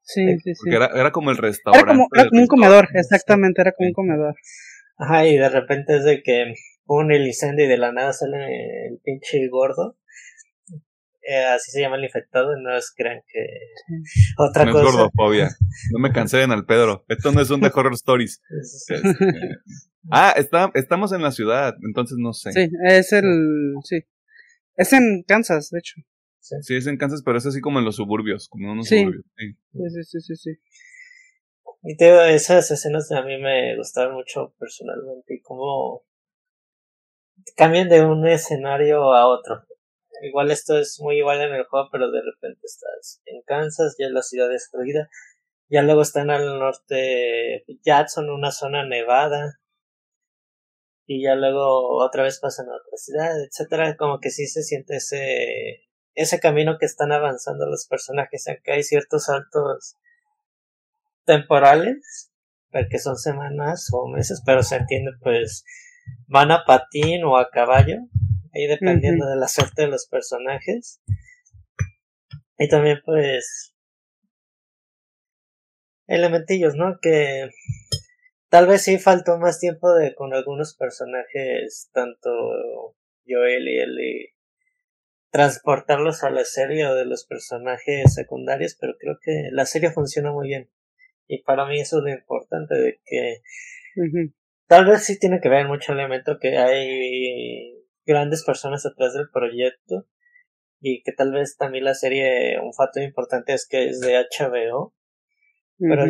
Sí, 0.03 0.25
sí, 0.39 0.55
sí. 0.55 0.61
Porque 0.63 0.77
era, 0.77 0.87
era 0.95 1.11
como 1.11 1.31
el 1.33 1.37
Era 1.39 1.49
restaurante. 1.49 1.87
como, 1.89 2.09
era 2.15 2.29
como 2.29 2.41
un 2.43 2.47
comedor, 2.47 2.89
exactamente, 2.95 3.61
era 3.61 3.73
como 3.73 3.87
un 3.89 3.91
Sí. 3.91 3.95
comedor. 3.95 4.35
Ajá, 4.99 5.27
y 5.27 5.37
de 5.37 5.49
repente 5.49 5.97
es 5.97 6.05
de 6.05 6.23
que 6.23 6.55
pone 6.85 7.17
el 7.17 7.27
incendio 7.27 7.65
y 7.65 7.69
de 7.69 7.77
la 7.79 7.93
nada 7.93 8.13
sale 8.13 8.37
el 8.89 9.01
pinche 9.03 9.49
gordo. 9.51 9.97
Eh, 11.29 11.45
así 11.45 11.73
se 11.73 11.81
llama 11.81 11.97
el 11.97 12.05
infectado, 12.05 12.57
no 12.57 12.77
es 12.77 12.93
crean 12.97 13.21
que 13.27 13.45
otra 14.39 14.65
No 14.65 14.71
es 14.71 14.77
cosa. 14.77 14.85
gordofobia. 14.97 15.49
No 15.93 15.99
me 15.99 16.13
cancelen 16.13 16.53
al 16.53 16.65
Pedro. 16.67 17.05
Esto 17.09 17.33
no 17.33 17.41
es 17.41 17.51
un 17.51 17.61
de 17.61 17.67
horror 17.75 17.95
stories. 17.95 18.41
Es- 18.63 18.87
Este, 18.89 19.09
ah, 20.13 20.33
está, 20.37 20.71
estamos 20.75 21.13
en 21.13 21.23
la 21.23 21.33
ciudad, 21.33 21.75
entonces 21.85 22.17
no 22.21 22.33
sé. 22.33 22.53
Sí, 22.53 22.69
es 22.87 23.13
el, 23.13 23.75
sí. 23.83 24.05
Es 24.77 24.93
en 24.93 25.23
Kansas, 25.27 25.71
de 25.71 25.79
hecho. 25.79 26.01
Sí, 26.39 26.77
es 26.77 26.87
en 26.87 26.97
Kansas, 26.97 27.23
pero 27.25 27.39
es 27.39 27.47
así 27.47 27.61
como 27.61 27.79
en 27.81 27.85
los 27.85 27.97
suburbios, 27.97 28.49
como 28.49 28.67
en 28.67 28.73
unos 28.73 28.87
Sí. 28.87 29.01
suburbios. 29.01 29.25
Sí. 29.37 29.53
Sí, 29.73 30.05
sí, 30.05 30.21
sí, 30.21 30.37
sí. 30.37 30.51
Y 31.83 31.97
te 31.97 32.07
digo, 32.07 32.21
esas 32.21 32.71
escenas 32.71 33.11
a 33.13 33.23
mí 33.23 33.39
me 33.39 33.77
gustaron 33.77 34.15
mucho 34.15 34.55
personalmente 34.59 35.35
y 35.35 35.41
cómo 35.41 36.03
cambian 37.57 37.89
de 37.89 38.05
un 38.05 38.27
escenario 38.27 39.13
a 39.13 39.27
otro. 39.27 39.63
Igual 40.23 40.51
esto 40.51 40.79
es 40.79 40.99
muy 41.01 41.19
igual 41.19 41.41
en 41.43 41.55
el 41.55 41.65
juego, 41.65 41.89
pero 41.93 42.11
de 42.11 42.23
repente 42.23 42.61
estás 42.65 43.21
en 43.27 43.43
Kansas, 43.43 43.97
ya 43.99 44.07
es 44.07 44.13
la 44.13 44.23
ciudad 44.23 44.49
destruida, 44.49 45.09
ya 45.69 45.83
luego 45.83 46.03
están 46.03 46.31
al 46.31 46.59
norte 46.59 47.65
Jackson, 47.85 48.31
una 48.31 48.51
zona 48.51 48.87
nevada, 48.87 49.59
y 51.07 51.23
ya 51.23 51.35
luego 51.35 52.05
otra 52.05 52.25
vez 52.25 52.41
pasan 52.41 52.67
a 52.67 52.77
otra 52.77 52.97
ciudad, 52.97 53.45
etcétera, 53.45 53.97
como 53.97 54.19
que 54.21 54.31
sí 54.31 54.47
se 54.47 54.63
siente 54.63 54.97
ese 54.97 55.87
ese 56.15 56.41
camino 56.41 56.79
que 56.81 56.87
están 56.87 57.13
avanzando 57.13 57.67
los 57.67 57.87
personajes, 57.87 58.49
aunque 58.49 58.73
hay 58.73 58.83
ciertos 58.83 59.27
saltos 59.27 59.97
temporales, 61.27 62.33
porque 62.71 62.99
son 62.99 63.17
semanas 63.17 63.89
o 63.93 64.09
meses, 64.09 64.43
pero 64.45 64.63
se 64.63 64.77
entiende 64.77 65.13
pues 65.23 65.65
van 66.27 66.51
a 66.53 66.65
patín 66.65 67.25
o 67.25 67.37
a 67.37 67.51
caballo, 67.51 67.99
ahí 68.55 68.67
dependiendo 68.67 69.27
de 69.27 69.37
la 69.37 69.49
suerte 69.49 69.83
de 69.83 69.89
los 69.89 70.07
personajes. 70.09 71.01
Y 72.59 72.69
también 72.69 73.01
pues 73.05 73.75
elementillos, 76.07 76.75
¿no? 76.77 76.99
Que 77.01 77.51
tal 78.49 78.67
vez 78.67 78.83
sí 78.83 78.99
faltó 78.99 79.39
más 79.39 79.59
tiempo 79.59 79.93
de 79.95 80.15
con 80.15 80.35
algunos 80.35 80.75
personajes, 80.77 81.91
tanto 81.93 82.31
Joel 83.27 83.69
y 83.69 83.79
Ellie, 83.79 84.35
transportarlos 85.31 86.23
a 86.23 86.31
la 86.31 86.45
serie 86.45 86.87
o 86.87 86.95
de 86.95 87.05
los 87.05 87.27
personajes 87.27 88.15
secundarios, 88.15 88.77
pero 88.81 88.95
creo 88.99 89.19
que 89.23 89.51
la 89.53 89.67
serie 89.67 89.91
funciona 89.91 90.33
muy 90.33 90.49
bien. 90.49 90.71
Y 91.27 91.43
para 91.43 91.67
mí 91.67 91.81
eso 91.81 91.99
es 91.99 92.05
lo 92.05 92.11
importante 92.11 92.75
de 92.75 93.01
que 93.05 93.43
tal 94.67 94.87
vez 94.87 95.05
sí 95.05 95.19
tiene 95.19 95.41
que 95.41 95.49
ver 95.49 95.67
mucho 95.67 95.93
elemento 95.93 96.39
que 96.41 96.57
hay 96.57 97.85
grandes 98.05 98.45
personas 98.45 98.87
atrás 98.87 99.15
del 99.15 99.29
proyecto 99.31 100.07
y 100.81 101.03
que 101.03 101.13
tal 101.13 101.33
vez 101.33 101.57
también 101.57 101.85
la 101.85 101.95
serie 101.95 102.61
un 102.61 102.73
factor 102.73 103.03
importante 103.03 103.55
es 103.55 103.67
que 103.67 103.89
es 103.89 104.01
de 104.01 104.15
HBO 104.19 104.95
pero 105.79 106.07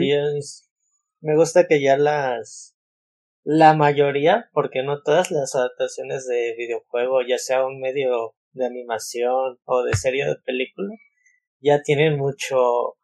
me 1.20 1.36
gusta 1.36 1.66
que 1.66 1.80
ya 1.80 1.96
las 1.96 2.76
la 3.44 3.74
mayoría 3.74 4.50
porque 4.52 4.82
no 4.82 5.02
todas 5.02 5.30
las 5.30 5.54
adaptaciones 5.54 6.26
de 6.26 6.54
videojuego 6.58 7.22
ya 7.26 7.38
sea 7.38 7.64
un 7.64 7.80
medio 7.80 8.34
de 8.52 8.66
animación 8.66 9.58
o 9.64 9.82
de 9.84 9.94
serie 9.94 10.26
de 10.26 10.36
película 10.44 10.94
ya 11.60 11.82
tienen 11.82 12.18
mucho 12.18 12.96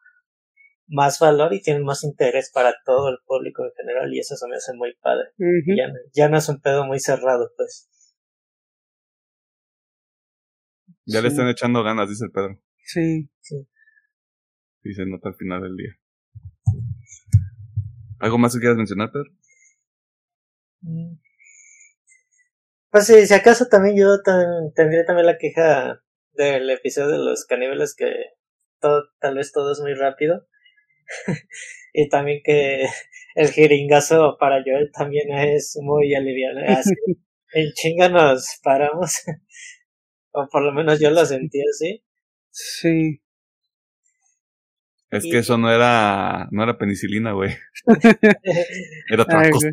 más 0.88 1.18
valor 1.18 1.54
y 1.54 1.62
tienen 1.62 1.84
más 1.84 2.04
interés 2.04 2.50
para 2.52 2.74
todo 2.84 3.08
el 3.08 3.18
público 3.24 3.64
en 3.64 3.72
general 3.76 4.12
y 4.12 4.18
eso 4.18 4.36
se 4.36 4.46
me 4.48 4.56
hace 4.56 4.74
muy 4.74 4.94
padre. 5.00 5.28
ya, 5.74 5.90
ya, 6.12 6.28
no 6.28 6.36
es 6.36 6.48
un 6.48 6.60
pedo 6.60 6.84
muy 6.84 7.00
cerrado, 7.00 7.50
pues. 7.56 7.88
Ya 11.06 11.20
le 11.20 11.28
están 11.28 11.48
echando 11.48 11.82
ganas, 11.82 12.08
dice 12.08 12.26
el 12.26 12.30
Pedro. 12.30 12.60
Sí. 12.84 13.28
sí. 13.40 13.66
Y 14.84 14.92
se 14.92 15.06
nota 15.06 15.30
al 15.30 15.34
final 15.34 15.62
del 15.62 15.76
día. 15.76 15.96
¿Algo 18.22 18.38
más 18.38 18.54
que 18.54 18.60
quieras 18.60 18.76
mencionar, 18.76 19.10
Pedro? 19.10 19.32
Mm. 20.82 21.16
Pues 22.92 23.06
sí, 23.06 23.26
si 23.26 23.34
acaso 23.34 23.66
también 23.66 23.96
yo 23.96 24.22
tendría 24.76 25.04
también 25.04 25.26
la 25.26 25.38
queja 25.38 26.00
del 26.34 26.70
episodio 26.70 27.08
de 27.08 27.18
los 27.18 27.44
caníbales 27.46 27.96
que 27.96 28.06
todo, 28.78 29.02
tal 29.18 29.34
vez 29.34 29.50
todo 29.50 29.72
es 29.72 29.80
muy 29.80 29.94
rápido. 29.94 30.46
y 31.92 32.08
también 32.08 32.42
que 32.44 32.86
el 33.34 33.50
jeringazo 33.50 34.36
para 34.38 34.58
yo 34.58 34.74
también 34.92 35.36
es 35.36 35.76
muy 35.82 36.14
aliviado. 36.14 36.60
Así, 36.68 36.94
en 37.54 37.72
chinga 37.72 38.08
nos 38.08 38.60
paramos. 38.62 39.16
O 40.34 40.48
por 40.48 40.62
lo 40.62 40.72
menos 40.72 40.98
yo 40.98 41.10
lo 41.10 41.26
sentí 41.26 41.60
así. 41.60 42.02
Sí. 42.50 43.21
Es 45.12 45.24
que 45.24 45.38
eso 45.38 45.58
no 45.58 45.70
era, 45.70 46.48
no 46.50 46.62
era 46.62 46.78
penicilina, 46.78 47.32
güey. 47.32 47.50
era 49.10 49.22
otra 49.22 49.50
cosa. 49.50 49.70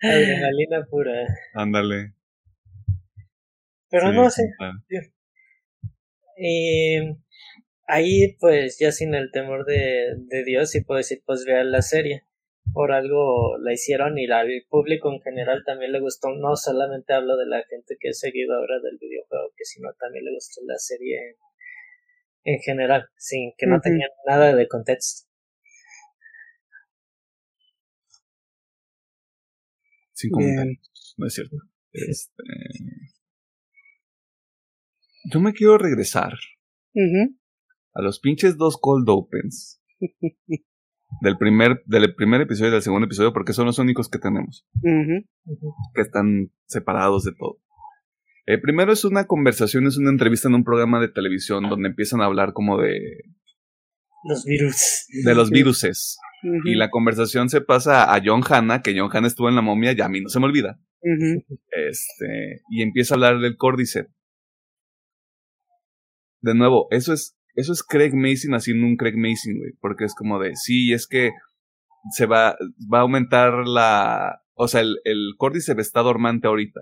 Adrenalina 0.00 0.86
pura. 0.88 1.26
Ándale. 1.52 2.12
Pero 3.90 4.12
no 4.12 4.30
sé. 4.30 4.44
Y 6.38 6.98
ahí, 7.86 8.36
pues, 8.38 8.78
ya 8.78 8.92
sin 8.92 9.14
el 9.14 9.30
temor 9.32 9.64
de, 9.64 10.14
de 10.16 10.44
Dios, 10.44 10.74
y 10.74 10.82
puedo 10.82 10.98
decir, 10.98 11.22
pues 11.26 11.44
vean 11.44 11.72
la 11.72 11.82
serie 11.82 12.22
por 12.72 12.92
algo 12.92 13.58
la 13.58 13.72
hicieron 13.72 14.18
y 14.18 14.30
al 14.30 14.50
público 14.68 15.10
en 15.12 15.20
general 15.22 15.62
también 15.64 15.92
le 15.92 16.00
gustó. 16.00 16.28
No 16.34 16.56
solamente 16.56 17.12
hablo 17.14 17.36
de 17.36 17.46
la 17.46 17.62
gente 17.64 17.96
que 17.98 18.10
es 18.10 18.20
seguidora 18.20 18.80
del 18.80 18.98
videojuego, 18.98 19.52
que 19.56 19.64
sino 19.64 19.92
también 19.98 20.24
le 20.24 20.34
gustó 20.34 20.60
la 20.66 20.76
serie 20.78 21.36
en, 22.46 22.60
general, 22.60 23.08
sin 23.16 23.52
que 23.58 23.66
no 23.66 23.80
tenía 23.80 24.06
nada 24.26 24.54
de 24.54 24.68
contexto. 24.68 25.28
Sin 30.12 30.30
comentarios, 30.30 31.14
no 31.18 31.26
es 31.26 31.34
cierto. 31.34 31.56
Este... 31.92 32.42
Yo 35.30 35.40
me 35.40 35.52
quiero 35.52 35.76
regresar 35.76 36.32
a 37.94 38.02
los 38.02 38.20
pinches 38.20 38.56
dos 38.56 38.78
cold 38.80 39.08
opens 39.08 39.82
del 41.20 41.36
primer, 41.36 41.82
del 41.84 42.14
primer 42.14 42.42
episodio 42.42 42.70
y 42.70 42.72
del 42.72 42.82
segundo 42.82 43.06
episodio, 43.06 43.32
porque 43.32 43.52
son 43.52 43.66
los 43.66 43.78
únicos 43.78 44.08
que 44.08 44.18
tenemos. 44.18 44.66
Que 44.82 46.00
están 46.00 46.52
separados 46.66 47.24
de 47.24 47.32
todo. 47.32 47.58
El 48.46 48.60
primero 48.60 48.92
es 48.92 49.04
una 49.04 49.26
conversación, 49.26 49.86
es 49.86 49.96
una 49.96 50.10
entrevista 50.10 50.48
en 50.48 50.54
un 50.54 50.64
programa 50.64 51.00
de 51.00 51.08
televisión 51.08 51.68
donde 51.68 51.88
empiezan 51.88 52.20
a 52.20 52.26
hablar 52.26 52.52
como 52.52 52.78
de... 52.80 53.00
Los 54.24 54.44
virus. 54.44 55.06
De 55.24 55.34
los 55.34 55.50
viruses. 55.50 56.18
Y 56.64 56.74
la 56.74 56.90
conversación 56.90 57.48
se 57.48 57.60
pasa 57.60 58.14
a 58.14 58.20
John 58.24 58.42
Hanna, 58.48 58.82
que 58.82 58.96
John 58.96 59.10
Hanna 59.12 59.26
estuvo 59.26 59.48
en 59.48 59.56
la 59.56 59.62
momia, 59.62 59.92
ya 59.92 60.06
a 60.06 60.08
mí 60.08 60.20
no 60.20 60.28
se 60.28 60.38
me 60.38 60.46
olvida. 60.46 60.80
Este, 61.70 62.62
y 62.70 62.82
empieza 62.82 63.14
a 63.14 63.16
hablar 63.16 63.40
del 63.40 63.56
Cordyceps. 63.56 64.10
De 66.40 66.54
nuevo, 66.54 66.86
eso 66.90 67.12
es 67.12 67.36
eso 67.56 67.72
es 67.72 67.82
Craig 67.82 68.12
Mason 68.14 68.54
haciendo 68.54 68.86
un 68.86 68.96
Craig 68.96 69.16
Mason, 69.16 69.54
güey. 69.58 69.72
Porque 69.80 70.04
es 70.04 70.14
como 70.14 70.38
de, 70.38 70.54
sí, 70.54 70.92
es 70.92 71.08
que 71.08 71.30
se 72.14 72.26
va, 72.26 72.56
va 72.92 72.98
a 72.98 73.02
aumentar 73.02 73.66
la. 73.66 74.42
O 74.54 74.68
sea, 74.68 74.82
el, 74.82 75.00
el 75.04 75.32
Cordyceps 75.36 75.80
está 75.80 76.02
dormante 76.02 76.46
ahorita. 76.46 76.80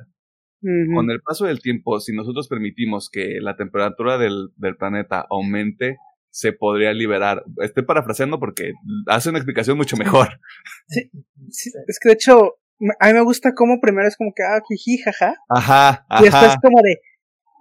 Con 0.94 1.10
el 1.10 1.20
paso 1.20 1.44
del 1.44 1.60
tiempo, 1.60 2.00
si 2.00 2.14
nosotros 2.14 2.48
permitimos 2.48 3.10
que 3.10 3.38
la 3.40 3.56
temperatura 3.56 4.16
del, 4.18 4.48
del 4.56 4.76
planeta 4.76 5.26
aumente, 5.28 5.98
se 6.30 6.52
podría 6.52 6.92
liberar. 6.92 7.44
Estoy 7.62 7.84
parafraseando 7.84 8.40
porque 8.40 8.72
hace 9.06 9.28
una 9.28 9.38
explicación 9.38 9.76
mucho 9.76 9.96
mejor. 9.96 10.40
Sí, 10.88 11.10
sí, 11.50 11.70
es 11.86 11.98
que 12.00 12.08
de 12.08 12.14
hecho, 12.14 12.56
a 12.98 13.06
mí 13.06 13.12
me 13.14 13.22
gusta 13.22 13.54
cómo 13.54 13.80
primero 13.80 14.08
es 14.08 14.16
como 14.16 14.32
que, 14.34 14.42
ah, 14.42 14.60
jiji, 14.68 14.98
jaja. 14.98 15.34
Ajá, 15.48 16.04
ajá. 16.08 16.20
Y 16.20 16.24
después 16.24 16.56
como 16.60 16.82
de, 16.82 16.98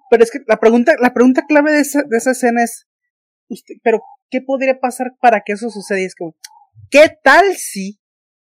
pero 0.09 0.23
es 0.23 0.31
que 0.31 0.39
la 0.47 0.57
pregunta, 0.57 0.93
la 0.99 1.13
pregunta 1.13 1.45
clave 1.47 1.71
de 1.71 1.81
esa, 1.81 2.01
de 2.03 2.17
esa 2.17 2.31
escena 2.31 2.63
es, 2.63 2.87
pero 3.83 4.01
¿qué 4.29 4.41
podría 4.41 4.79
pasar 4.79 5.13
para 5.21 5.41
que 5.45 5.53
eso 5.53 5.69
suceda? 5.69 5.99
Y 5.99 6.05
es 6.05 6.15
como, 6.15 6.35
¿qué 6.89 7.09
tal 7.23 7.55
si 7.55 7.99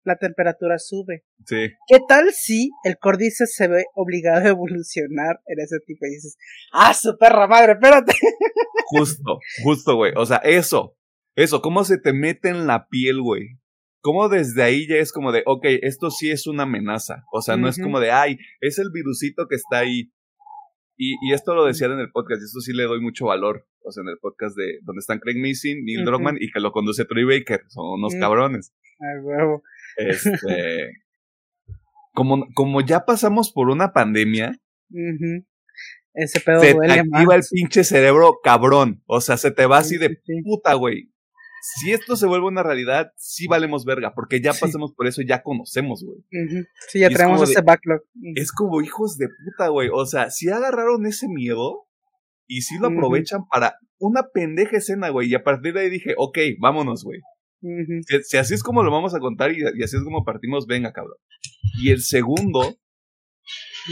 la 0.06 0.16
temperatura 0.16 0.78
sube? 0.78 1.24
Sí. 1.44 1.70
¿Qué 1.88 1.98
tal 2.08 2.32
si 2.32 2.70
el 2.84 2.96
córdice 2.98 3.46
se 3.46 3.68
ve 3.68 3.84
obligado 3.94 4.46
a 4.46 4.48
evolucionar 4.48 5.40
en 5.46 5.60
ese 5.60 5.78
tipo? 5.86 6.06
Y 6.06 6.14
dices, 6.14 6.36
ah, 6.72 6.94
su 6.94 7.16
perra 7.18 7.46
madre, 7.46 7.72
espérate. 7.72 8.12
Justo, 8.88 9.40
justo, 9.64 9.96
güey. 9.96 10.12
O 10.16 10.24
sea, 10.26 10.36
eso, 10.38 10.96
eso, 11.34 11.60
¿cómo 11.60 11.82
se 11.82 11.98
te 11.98 12.12
mete 12.12 12.50
en 12.50 12.68
la 12.68 12.86
piel, 12.88 13.20
güey? 13.20 13.58
¿Cómo 14.00 14.28
desde 14.28 14.62
ahí 14.62 14.86
ya 14.86 14.94
es 14.96 15.10
como 15.10 15.32
de, 15.32 15.42
ok, 15.44 15.64
esto 15.82 16.12
sí 16.12 16.30
es 16.30 16.46
una 16.46 16.62
amenaza? 16.62 17.24
O 17.32 17.42
sea, 17.42 17.56
no 17.56 17.68
es 17.68 17.82
como 17.82 17.98
de, 17.98 18.12
ay, 18.12 18.38
es 18.60 18.78
el 18.78 18.90
virusito 18.92 19.48
que 19.48 19.56
está 19.56 19.78
ahí. 19.80 20.12
Y, 20.96 21.16
y 21.20 21.32
esto 21.32 21.56
lo 21.56 21.64
decían 21.64 21.90
en 21.90 21.98
el 21.98 22.12
podcast, 22.12 22.40
y 22.40 22.44
esto 22.44 22.60
sí 22.60 22.72
le 22.72 22.84
doy 22.84 23.00
mucho 23.00 23.26
valor 23.26 23.66
o 23.86 23.92
sea, 23.92 24.02
en 24.02 24.08
el 24.08 24.18
podcast 24.18 24.56
de 24.56 24.80
donde 24.82 24.98
están 24.98 25.20
Craig 25.20 25.38
Mason, 25.38 25.84
Neil 25.84 26.04
Druckmann 26.04 26.38
y 26.40 26.50
que 26.50 26.58
lo 26.58 26.72
conduce 26.72 27.04
Troy 27.04 27.24
Baker, 27.24 27.62
son 27.68 27.86
unos 27.86 28.14
cabrones. 28.16 28.74
Ay, 28.98 29.20
huevo. 29.22 29.62
Este, 29.96 30.92
como, 32.12 32.46
como 32.54 32.80
ya 32.80 33.04
pasamos 33.04 33.52
por 33.52 33.68
una 33.68 33.92
pandemia, 33.92 34.58
ese 36.14 36.40
pedo 36.40 36.60
se 36.60 36.74
te 36.74 36.92
activa 36.92 37.34
el 37.34 37.42
pinche 37.50 37.84
cerebro 37.84 38.38
cabrón, 38.42 39.02
o 39.06 39.20
sea, 39.20 39.36
se 39.36 39.50
te 39.50 39.66
va 39.66 39.78
así 39.78 39.98
de 39.98 40.18
puta, 40.44 40.74
güey. 40.74 41.12
Si 41.78 41.92
esto 41.92 42.14
se 42.14 42.26
vuelve 42.26 42.46
una 42.46 42.62
realidad, 42.62 43.12
sí 43.16 43.48
valemos 43.48 43.84
verga, 43.84 44.14
porque 44.14 44.40
ya 44.40 44.52
pasamos 44.52 44.94
por 44.94 45.08
eso, 45.08 45.22
ya 45.22 45.42
conocemos, 45.42 46.04
güey. 46.04 46.18
Sí, 46.88 47.00
ya 47.00 47.10
traemos 47.10 47.42
ese 47.42 47.60
backlog. 47.60 48.02
Es 48.36 48.52
como 48.52 48.82
hijos 48.82 49.18
de 49.18 49.26
puta, 49.26 49.68
güey. 49.68 49.88
O 49.92 50.06
sea, 50.06 50.30
si 50.30 50.48
agarraron 50.48 51.06
ese 51.06 51.26
miedo, 51.26 51.86
y 52.46 52.62
sí 52.62 52.76
lo 52.78 52.88
aprovechan 52.88 53.46
para 53.48 53.76
una 53.98 54.28
pendeja 54.32 54.76
escena, 54.76 55.08
güey. 55.08 55.28
Y 55.28 55.34
a 55.34 55.42
partir 55.42 55.74
de 55.74 55.80
ahí 55.80 55.90
dije, 55.90 56.14
ok, 56.16 56.38
vámonos, 56.60 57.04
güey. 57.04 57.20
Si, 57.60 58.36
así 58.36 58.54
es 58.54 58.62
como 58.62 58.82
lo 58.82 58.90
vamos 58.90 59.14
a 59.14 59.18
contar 59.18 59.52
y, 59.52 59.64
así 59.64 59.96
es 59.96 60.04
como 60.04 60.24
partimos, 60.24 60.66
venga, 60.66 60.92
cabrón. 60.92 61.16
Y 61.82 61.90
el 61.90 62.00
segundo, 62.00 62.76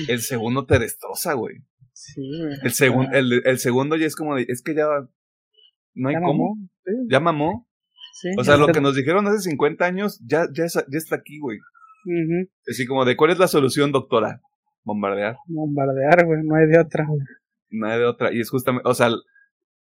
el 0.09 0.21
segundo 0.21 0.67
te 0.67 0.79
destroza, 0.79 1.35
güey. 1.35 1.57
Sí, 1.93 2.23
güey. 2.41 2.59
El, 2.63 2.73
segundo 2.73 3.11
el, 3.13 3.43
el, 3.45 3.59
segundo 3.59 3.97
ya 3.97 4.07
es 4.07 4.17
como, 4.17 4.37
de, 4.37 4.47
es 4.49 4.63
que 4.63 4.75
ya 4.75 4.87
no 5.95 6.09
hay 6.09 6.17
cómo. 6.17 6.57
Ya 7.09 7.21
mamó. 7.21 7.69
Sí, 8.21 8.29
o 8.39 8.45
sea, 8.45 8.57
lo 8.57 8.69
que 8.69 8.81
nos 8.81 8.95
dijeron 8.95 9.27
hace 9.27 9.51
50 9.51 9.85
años 9.85 10.21
ya, 10.25 10.47
ya, 10.53 10.67
ya 10.67 10.99
está 10.99 11.17
aquí, 11.17 11.39
güey. 11.41 11.59
Así 12.69 12.87
como 12.87 13.05
de, 13.05 13.17
¿cuál 13.17 13.31
es 13.31 13.39
la 13.39 13.49
solución, 13.49 13.93
doctora? 13.93 14.41
Bombardear. 14.85 15.37
Bombardear, 15.47 16.27
güey, 16.27 16.43
no 16.45 16.57
hay 16.57 16.67
de 16.67 16.79
otra, 16.79 17.07
güey 17.07 17.25
nada 17.75 17.99
de 17.99 18.07
otra. 18.07 18.33
Y 18.33 18.41
es 18.41 18.51
justamente, 18.51 18.89
o 18.89 18.95
sea, 18.95 19.11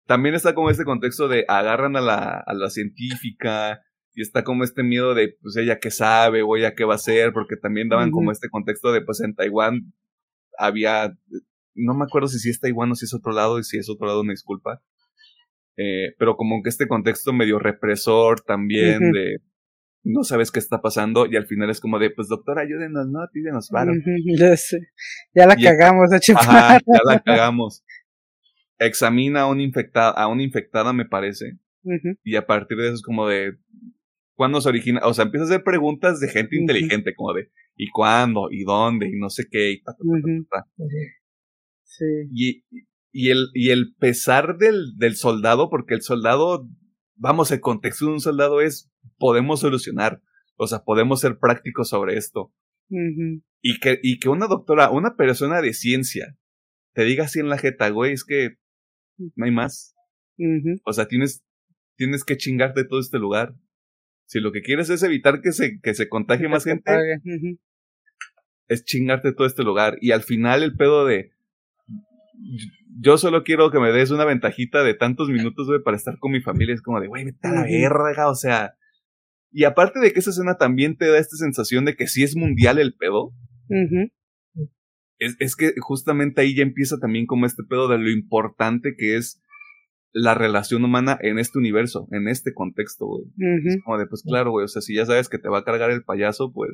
también 0.06 0.36
está 0.36 0.54
como 0.54 0.70
este 0.70 0.84
contexto 0.84 1.28
de 1.28 1.46
agarran 1.48 1.96
a 1.96 2.02
la, 2.02 2.44
a 2.46 2.54
la 2.54 2.70
científica 2.70 3.82
y 4.14 4.22
está 4.22 4.44
como 4.44 4.64
este 4.64 4.84
miedo 4.84 5.14
de, 5.14 5.38
pues 5.42 5.56
ella 5.58 5.80
qué 5.80 5.92
sabe 5.92 6.42
o 6.42 6.58
ella 6.58 6.76
qué 6.76 6.84
va 6.84 6.94
a 6.94 6.96
hacer, 6.96 7.32
porque 7.34 7.56
también 7.56 7.90
daban 7.90 8.12
como 8.12 8.32
este 8.32 8.50
contexto 8.50 8.92
de, 8.92 9.02
pues 9.02 9.22
en 9.22 9.36
Taiwán 9.36 9.94
había, 10.58 11.14
no 11.76 11.94
me 11.94 12.04
acuerdo 12.04 12.28
si 12.28 12.40
sí 12.40 12.50
es 12.50 12.60
Taiwán 12.60 12.92
o 12.92 12.96
si 12.96 13.06
es 13.06 13.14
otro 13.14 13.32
lado, 13.32 13.60
y 13.60 13.64
si 13.64 13.78
es 13.78 13.90
otro 13.90 14.08
lado, 14.08 14.22
una 14.22 14.34
disculpa. 14.34 14.82
Eh, 15.78 16.14
pero 16.20 16.36
como 16.36 16.62
que 16.62 16.70
este 16.70 16.88
contexto 16.88 17.32
medio 17.32 17.58
represor 17.58 18.42
también 18.42 19.14
de 19.14 19.38
no 20.04 20.24
sabes 20.24 20.52
qué 20.52 20.60
está 20.60 20.82
pasando 20.82 21.26
y 21.28 21.36
al 21.36 21.46
final 21.46 21.70
es 21.70 21.80
como 21.80 22.00
de, 22.00 22.10
pues 22.10 22.28
doctor, 22.28 22.60
ayúdenos, 22.60 23.08
¿no? 23.08 23.20
Pídenos 23.32 23.70
varo. 23.70 23.94
Ya, 24.36 24.56
ya 25.34 25.48
la 25.48 25.56
cagamos, 25.56 26.12
a 26.12 26.20
Ajá, 26.36 26.80
ya 26.80 27.00
la 27.06 27.20
cagamos. 27.20 27.84
Examina 28.88 29.42
a 29.42 29.48
una 29.48 29.64
infectada, 29.64 30.12
a 30.12 30.28
una 30.28 30.44
infectada, 30.44 30.94
me 30.94 31.06
parece. 31.06 31.58
Y 32.24 32.36
a 32.36 32.46
partir 32.46 32.78
de 32.78 32.86
eso 32.88 32.96
es 32.96 33.02
como 33.02 33.28
de. 33.28 33.58
¿Cuándo 34.36 34.60
se 34.62 34.70
origina? 34.70 35.02
O 35.04 35.14
sea, 35.14 35.26
empieza 35.26 35.44
a 35.46 35.48
hacer 35.48 35.64
preguntas 35.64 36.20
de 36.20 36.28
gente 36.30 36.56
inteligente, 36.58 37.14
como 37.16 37.34
de. 37.34 37.50
¿Y 37.76 37.90
cuándo? 37.90 38.48
¿Y 38.52 38.64
dónde? 38.64 39.08
Y 39.08 39.18
no 39.18 39.30
sé 39.30 39.46
qué. 39.50 39.72
Y, 39.72 39.82
ta, 39.82 39.94
ta, 39.94 39.98
ta, 39.98 40.04
ta, 40.04 40.28
Ujú. 40.32 40.48
ta. 40.50 40.66
Sí. 41.84 42.06
y, 42.34 42.64
y 43.12 43.30
el, 43.30 43.48
y 43.54 43.70
el 43.70 43.94
pesar 43.96 44.58
del, 44.58 44.98
del 44.98 45.16
soldado, 45.16 45.70
porque 45.70 45.94
el 45.94 46.02
soldado, 46.02 46.68
vamos, 47.16 47.52
el 47.52 47.60
contexto 47.60 48.06
de 48.06 48.12
un 48.14 48.20
soldado 48.22 48.62
es, 48.62 48.90
podemos 49.18 49.60
solucionar, 49.60 50.22
o 50.56 50.68
sea, 50.68 50.84
podemos 50.84 51.20
ser 51.20 51.38
prácticos 51.38 51.90
sobre 51.90 52.18
esto. 52.18 52.54
Y 53.62 53.80
que, 53.80 54.00
y 54.02 54.20
que 54.20 54.30
una 54.30 54.48
doctora, 54.48 54.90
una 54.92 55.16
persona 55.16 55.62
de 55.62 55.74
ciencia, 55.74 56.38
te 56.94 57.04
diga 57.04 57.26
así 57.26 57.40
en 57.40 57.50
la 57.50 57.58
jeta, 57.58 57.90
güey, 57.90 58.14
es 58.14 58.24
que 58.26 58.58
no 59.36 59.46
hay 59.46 59.52
más. 59.52 59.96
O 60.84 60.94
sea, 60.94 61.08
tienes, 61.08 61.44
tienes 61.96 62.24
que 62.24 62.38
chingarte 62.38 62.84
todo 62.84 63.00
este 63.00 63.20
lugar. 63.20 63.54
Si 64.26 64.40
lo 64.40 64.52
que 64.52 64.62
quieres 64.62 64.90
es 64.90 65.04
evitar 65.04 65.42
que 65.42 65.52
se, 65.52 65.80
que 65.82 65.94
se 65.94 66.08
contagie 66.08 66.48
más 66.48 66.64
gente, 66.64 66.92
es 68.68 68.86
chingarte 68.86 69.34
todo 69.34 69.46
este 69.46 69.64
lugar. 69.64 69.98
Y 70.02 70.12
al 70.12 70.24
final 70.24 70.64
el 70.64 70.76
pedo 70.76 71.06
de. 71.06 71.32
Yo 73.00 73.18
solo 73.18 73.44
quiero 73.44 73.72
que 73.72 73.80
me 73.80 73.92
des 73.92 74.12
una 74.12 74.26
ventajita 74.26 74.84
de 74.84 74.94
tantos 74.94 75.30
minutos, 75.30 75.68
güey, 75.68 75.82
para 75.84 75.98
estar 75.98 76.18
con 76.18 76.32
mi 76.32 76.42
familia. 76.42 76.74
Es 76.74 76.82
como 76.82 77.00
de, 77.00 77.08
güey, 77.08 77.26
vete 77.26 77.48
a 77.48 77.52
la 77.52 77.64
verga, 77.64 78.30
o 78.30 78.36
sea. 78.36 78.76
Y 79.52 79.66
aparte 79.66 80.00
de 80.00 80.14
que 80.14 80.20
esa 80.20 80.30
escena 80.30 80.56
también 80.56 80.96
te 80.96 81.08
da 81.08 81.18
esta 81.18 81.36
sensación 81.36 81.84
de 81.84 81.96
que 81.96 82.08
sí 82.08 82.24
es 82.24 82.36
mundial 82.36 82.80
el 82.80 82.94
pedo. 82.94 83.34
Es, 85.22 85.36
es 85.40 85.56
que 85.56 85.74
justamente 85.80 86.42
ahí 86.42 86.56
ya 86.56 86.64
empieza 86.64 86.98
también 87.00 87.26
como 87.28 87.46
este 87.46 87.64
pedo 87.64 87.88
de 87.88 87.98
lo 88.00 88.10
importante 88.10 88.96
que 88.98 89.16
es 89.18 89.42
la 90.14 90.34
relación 90.34 90.84
humana 90.84 91.18
en 91.22 91.40
este 91.40 91.58
universo, 91.60 92.08
en 92.12 92.28
este 92.28 92.54
contexto, 92.54 93.06
güey. 93.06 93.26
Es 93.66 93.82
como 93.84 93.98
de, 93.98 94.08
pues 94.08 94.24
claro, 94.24 94.52
güey, 94.52 94.66
o 94.66 94.68
sea, 94.68 94.82
si 94.82 94.96
ya 94.96 95.06
sabes 95.06 95.30
que 95.30 95.38
te 95.38 95.48
va 95.48 95.60
a 95.60 95.64
cargar 95.64 95.90
el 95.92 96.04
payaso, 96.04 96.52
pues, 96.52 96.72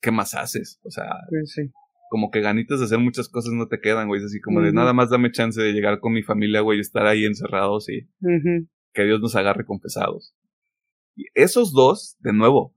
¿qué 0.00 0.10
más 0.12 0.34
haces? 0.34 0.80
O 0.84 0.90
sea, 0.90 1.06
Pues 1.28 1.52
sí. 1.52 1.70
como 2.08 2.30
que 2.30 2.40
ganitas 2.40 2.78
de 2.78 2.86
hacer 2.86 2.98
muchas 3.00 3.28
cosas 3.28 3.52
no 3.52 3.66
te 3.68 3.80
quedan, 3.80 4.08
güey. 4.08 4.20
Es 4.20 4.26
así 4.26 4.40
como 4.40 4.60
de 4.60 4.72
nada 4.72 4.92
más 4.94 5.10
dame 5.10 5.30
chance 5.32 5.60
de 5.60 5.72
llegar 5.72 5.98
con 6.00 6.12
mi 6.12 6.22
familia, 6.22 6.60
güey, 6.60 6.78
y 6.78 6.80
estar 6.80 7.06
ahí 7.06 7.24
encerrados 7.24 7.88
y 7.90 8.08
que 8.94 9.04
Dios 9.04 9.20
nos 9.20 9.34
agarre 9.36 9.66
confesados. 9.66 10.34
Y 11.16 11.24
esos 11.34 11.72
dos, 11.72 12.16
de 12.20 12.32
nuevo, 12.32 12.75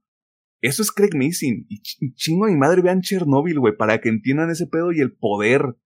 eso 0.60 0.82
es 0.82 0.90
Craig 0.92 1.10
Mason. 1.14 1.66
Y 1.68 1.80
ch- 1.80 1.96
y 2.00 2.14
chingo 2.14 2.46
a 2.46 2.48
mi 2.48 2.56
madre 2.56 2.82
vean 2.82 3.00
Chernobyl, 3.00 3.58
güey, 3.58 3.76
para 3.76 4.00
que 4.00 4.08
entiendan 4.08 4.50
ese 4.50 4.66
pedo 4.66 4.92
y 4.92 5.00
el 5.00 5.12
poder. 5.16 5.76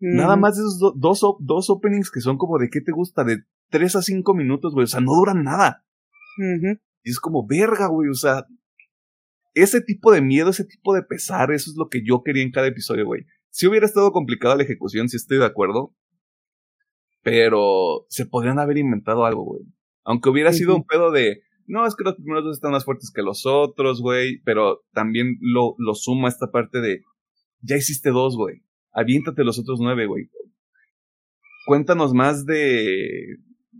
Nada 0.00 0.36
más 0.36 0.56
de 0.56 0.62
esos 0.62 0.78
do- 0.78 0.94
dos, 0.96 1.22
op- 1.24 1.40
dos 1.40 1.70
openings 1.70 2.10
que 2.10 2.20
son 2.20 2.36
como 2.38 2.58
de 2.58 2.68
qué 2.70 2.80
te 2.80 2.92
gusta, 2.92 3.24
de 3.24 3.38
3 3.70 3.96
a 3.96 4.02
5 4.02 4.34
minutos, 4.34 4.72
güey. 4.74 4.84
O 4.84 4.86
sea, 4.88 5.00
no 5.00 5.12
duran 5.14 5.42
nada. 5.42 5.84
Y 7.02 7.10
es 7.10 7.18
como 7.20 7.46
verga, 7.46 7.88
güey. 7.88 8.08
O 8.08 8.14
sea, 8.14 8.46
ese 9.54 9.80
tipo 9.80 10.12
de 10.12 10.20
miedo, 10.22 10.50
ese 10.50 10.64
tipo 10.64 10.94
de 10.94 11.02
pesar, 11.02 11.50
eso 11.52 11.70
es 11.70 11.76
lo 11.76 11.88
que 11.88 12.02
yo 12.04 12.22
quería 12.22 12.42
en 12.44 12.52
cada 12.52 12.68
episodio, 12.68 13.06
güey. 13.06 13.24
Si 13.50 13.66
hubiera 13.66 13.86
estado 13.86 14.12
complicada 14.12 14.54
la 14.56 14.62
ejecución, 14.62 15.08
si 15.08 15.16
estoy 15.16 15.38
de 15.38 15.46
acuerdo. 15.46 15.94
Pero 17.22 18.06
se 18.08 18.26
podrían 18.26 18.58
haber 18.58 18.78
inventado 18.78 19.24
algo, 19.24 19.44
güey. 19.44 19.62
Aunque 20.04 20.28
hubiera 20.30 20.52
sido 20.52 20.76
un 20.76 20.84
pedo 20.84 21.10
de. 21.10 21.42
No, 21.68 21.86
es 21.86 21.94
que 21.94 22.02
los 22.02 22.16
primeros 22.16 22.44
dos 22.44 22.56
están 22.56 22.72
más 22.72 22.84
fuertes 22.84 23.12
que 23.14 23.22
los 23.22 23.44
otros, 23.46 24.00
güey. 24.00 24.40
Pero 24.44 24.80
también 24.92 25.36
lo, 25.40 25.74
lo 25.78 25.94
suma 25.94 26.28
esta 26.28 26.50
parte 26.50 26.80
de. 26.80 27.02
Ya 27.60 27.76
hiciste 27.76 28.10
dos, 28.10 28.36
güey. 28.36 28.62
Aviéntate 28.92 29.44
los 29.44 29.58
otros 29.58 29.78
nueve, 29.80 30.06
güey. 30.06 30.30
Cuéntanos 31.66 32.14
más 32.14 32.46
de. 32.46 33.36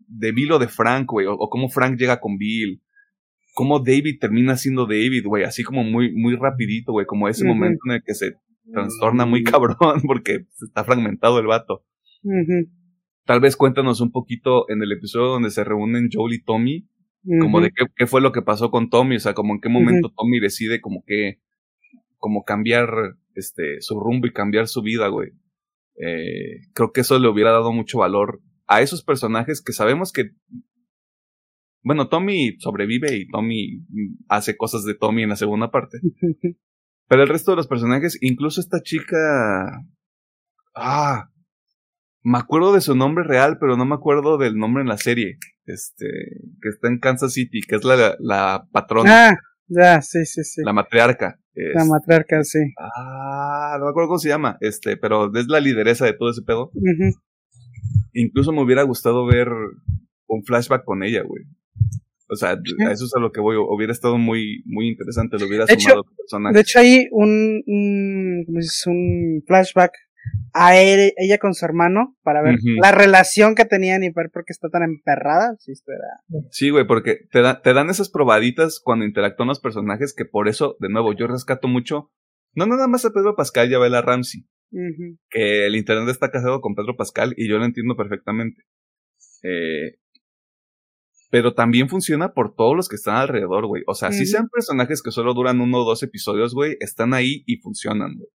De 0.07 0.33
Bill 0.33 0.53
o 0.53 0.59
de 0.59 0.69
Frank, 0.69 1.11
güey. 1.11 1.27
O, 1.27 1.33
o 1.33 1.49
cómo 1.49 1.69
Frank 1.69 1.99
llega 1.99 2.21
con 2.21 2.37
Bill. 2.37 2.83
Cómo 3.55 3.81
David 3.81 4.19
termina 4.21 4.57
siendo 4.57 4.87
David, 4.87 5.25
güey. 5.27 5.45
Así 5.45 5.65
como 5.65 5.83
muy, 5.83 6.15
muy 6.15 6.37
rapidito, 6.37 6.93
güey. 6.93 7.07
Como 7.07 7.27
ese 7.29 7.47
momento 7.47 7.81
en 7.87 7.95
el 7.95 8.03
que 8.05 8.15
se 8.15 8.37
trastorna 8.73 9.27
muy 9.27 9.43
cabrón 9.43 9.77
porque 10.07 10.47
está 10.61 10.85
fragmentado 10.85 11.39
el 11.39 11.47
vato. 11.47 11.85
Tal 13.25 13.41
vez 13.41 13.57
cuéntanos 13.57 14.01
un 14.01 14.11
poquito 14.11 14.69
en 14.71 14.83
el 14.83 14.93
episodio 14.93 15.27
donde 15.29 15.51
se 15.51 15.65
reúnen 15.65 16.09
Joel 16.13 16.35
y 16.35 16.43
Tommy, 16.43 16.89
como 17.41 17.61
de 17.61 17.71
qué, 17.71 17.85
qué 17.97 18.07
fue 18.07 18.21
lo 18.21 18.33
que 18.33 18.43
pasó 18.43 18.71
con 18.71 18.91
Tommy, 18.91 19.17
o 19.17 19.21
sea, 19.21 19.35
como 19.35 19.55
en 19.55 19.61
qué 19.61 19.69
momento 19.69 20.13
Tommy 20.17 20.41
decide 20.41 20.81
como 20.81 21.03
que, 21.07 21.41
como 22.17 22.45
cambiar, 22.45 23.17
este, 23.35 23.81
su 23.81 23.99
rumbo 24.01 24.27
y 24.27 24.33
cambiar 24.33 24.69
su 24.69 24.83
vida, 24.83 25.09
güey. 25.09 25.31
Eh, 25.97 26.61
creo 26.75 26.93
que 26.93 27.01
eso 27.01 27.19
le 27.19 27.29
hubiera 27.29 27.51
dado 27.51 27.73
mucho 27.73 27.99
valor 27.99 28.41
a 28.67 28.83
esos 28.83 29.03
personajes 29.03 29.63
que 29.63 29.73
sabemos 29.73 30.13
que, 30.13 30.31
bueno, 31.83 32.09
Tommy 32.09 32.57
sobrevive 32.59 33.17
y 33.17 33.29
Tommy 33.29 33.79
mm, 33.89 34.25
hace 34.29 34.57
cosas 34.57 34.85
de 34.85 34.95
Tommy 34.95 35.23
en 35.23 35.31
la 35.31 35.37
segunda 35.37 35.71
parte. 35.71 35.99
Pero 37.09 37.23
el 37.23 37.29
resto 37.29 37.53
de 37.53 37.57
los 37.57 37.67
personajes, 37.67 38.19
incluso 38.21 38.61
esta 38.61 38.83
chica. 38.83 39.85
Ah. 40.75 41.31
Me 42.23 42.39
acuerdo 42.39 42.73
de 42.73 42.81
su 42.81 42.95
nombre 42.95 43.25
real, 43.25 43.59
pero 43.61 43.77
no 43.77 43.85
me 43.87 43.95
acuerdo 43.95 44.39
del 44.39 44.57
nombre 44.57 44.83
en 44.83 44.89
la 44.89 44.99
serie. 44.99 45.39
Este. 45.67 46.07
Que 46.61 46.69
está 46.69 46.89
en 46.89 46.99
Kansas 46.99 47.33
City, 47.33 47.61
que 47.67 47.77
es 47.77 47.85
la, 47.85 48.17
la 48.19 48.67
patrona, 48.73 49.29
Ah, 49.31 49.37
ya, 49.69 50.01
sí, 50.03 50.25
sí, 50.27 50.43
sí. 50.45 50.63
la 50.65 50.73
matriarca. 50.73 51.39
La 51.75 51.85
matriarca, 51.85 52.43
sí. 52.45 52.59
ah, 52.79 53.77
no 53.79 53.87
me 53.87 53.91
acuerdo 53.91 54.09
cómo 54.09 54.19
se 54.19 54.29
llama. 54.29 54.57
Este, 54.61 54.97
pero 54.97 55.33
es 55.35 55.49
la 55.49 55.59
lideresa 55.61 56.05
de 56.07 56.13
todo 56.13 56.31
ese 56.31 56.43
pedo. 56.43 56.71
Incluso 58.13 58.53
me 58.53 58.63
hubiera 58.63 58.83
gustado 58.83 59.27
ver 59.27 59.49
un 60.27 60.45
flashback 60.45 60.85
con 60.85 61.03
ella, 61.03 61.23
güey. 61.23 61.45
O 62.31 62.37
sea, 62.37 62.51
a 62.51 62.93
eso 62.93 63.05
es 63.07 63.13
a 63.17 63.21
lo 63.21 63.33
que 63.33 63.41
voy. 63.41 63.57
Hubiera 63.57 63.93
estado 63.93 64.19
muy, 64.19 64.63
muy 64.67 64.89
interesante. 64.89 65.39
Lo 65.39 65.47
hubiera 65.47 65.65
De 65.65 65.73
hecho- 65.75 65.89
sumado 65.91 66.05
con 66.05 66.17
personajes. 66.17 66.55
De 66.55 66.61
hecho, 66.61 66.79
hay 66.79 67.09
un, 67.11 67.63
un, 67.67 68.45
¿cómo 68.47 68.59
dices? 68.59 68.87
un 68.87 69.43
flashback 69.47 69.93
a 70.53 70.77
él- 70.81 71.13
ella 71.17 71.39
con 71.39 71.55
su 71.55 71.65
hermano 71.65 72.17
para 72.23 72.43
ver 72.43 72.57
la 72.81 72.93
relación 72.93 73.55
que 73.55 73.65
tenían 73.65 74.03
y 74.03 74.11
ver 74.11 74.31
por 74.33 74.45
qué 74.45 74.53
está 74.53 74.69
tan 74.71 74.83
emperrada. 74.83 75.57
Si 75.59 75.73
esto 75.73 75.93
era. 75.93 76.43
Sí, 76.51 76.71
güey, 76.71 76.87
porque 76.87 77.19
te, 77.31 77.41
da- 77.43 77.61
te 77.63 77.73
dan 77.73 77.91
esas 77.91 78.11
probaditas 78.11 78.81
cuando 78.83 79.05
interactúan 79.05 79.49
los 79.49 79.61
personajes 79.61 80.15
que 80.17 80.25
por 80.25 80.49
eso, 80.49 80.77
de 80.81 80.89
nuevo, 80.89 81.13
yo 81.15 81.27
rescato 81.27 81.69
mucho, 81.69 82.11
no 82.55 82.67
nada 82.67 82.89
más 82.89 83.05
a 83.05 83.11
Pedro 83.13 83.37
Pascal 83.37 83.71
y 83.71 83.75
a 83.75 83.79
Bella 83.79 84.01
Ramsey, 84.03 84.47
que 85.31 85.67
el 85.67 85.77
internet 85.77 86.09
está 86.09 86.31
casado 86.31 86.61
con 86.61 86.75
Pedro 86.75 86.97
Pascal 86.97 87.35
y 87.37 87.49
yo 87.49 87.59
lo 87.59 87.65
entiendo 87.65 87.97
perfectamente. 87.97 88.63
Eh, 89.43 89.99
pero 91.31 91.53
también 91.55 91.89
funciona 91.91 92.33
por 92.33 92.55
todos 92.55 92.75
los 92.75 92.89
que 92.89 92.97
están 92.97 93.17
alrededor, 93.17 93.67
güey. 93.67 93.83
O 93.87 93.95
sea, 93.95 94.09
si 94.13 94.25
sean 94.27 94.49
personajes 94.49 95.03
que 95.03 95.11
solo 95.11 95.35
duran 95.35 95.61
uno 95.61 95.83
o 95.83 95.85
dos 95.85 96.03
episodios, 96.03 96.55
güey, 96.55 96.77
están 96.81 97.13
ahí 97.13 97.43
y 97.47 97.59
funcionan, 97.59 98.15
güey. 98.17 98.31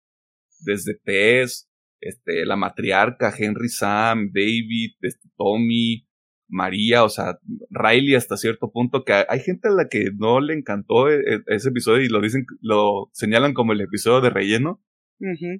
Desde 0.61 0.95
Tess, 1.03 1.68
este, 2.01 2.45
la 2.45 2.55
matriarca, 2.55 3.33
Henry 3.37 3.69
Sam, 3.69 4.31
David, 4.33 4.93
este, 5.01 5.29
Tommy, 5.37 6.07
María, 6.47 7.03
o 7.03 7.09
sea, 7.09 7.37
Riley 7.69 8.15
hasta 8.15 8.35
cierto 8.37 8.71
punto, 8.71 9.03
que 9.03 9.13
hay 9.13 9.39
gente 9.39 9.67
a 9.67 9.71
la 9.71 9.87
que 9.87 10.09
no 10.17 10.39
le 10.41 10.53
encantó 10.55 11.09
e- 11.09 11.19
e- 11.19 11.43
ese 11.47 11.69
episodio 11.69 12.03
y 12.03 12.09
lo 12.09 12.21
dicen, 12.21 12.45
lo 12.61 13.09
señalan 13.13 13.53
como 13.53 13.73
el 13.73 13.81
episodio 13.81 14.21
de 14.21 14.29
relleno. 14.31 14.81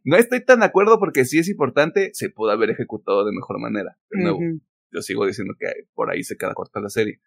No 0.05 0.15
estoy 0.15 0.43
tan 0.43 0.61
de 0.61 0.65
acuerdo 0.65 0.99
porque 0.99 1.25
sí 1.25 1.37
es 1.37 1.49
importante, 1.49 2.09
se 2.13 2.29
pudo 2.29 2.51
haber 2.51 2.69
ejecutado 2.69 3.25
de 3.25 3.33
mejor 3.33 3.59
manera. 3.59 3.97
De 4.09 4.21
nuevo, 4.21 4.37
Ujú. 4.37 4.61
yo 4.91 5.01
sigo 5.01 5.27
diciendo 5.27 5.53
que 5.59 5.67
por 5.93 6.09
ahí 6.09 6.23
se 6.23 6.37
queda 6.37 6.53
corta 6.53 6.79
la 6.79 6.89
serie. 6.89 7.19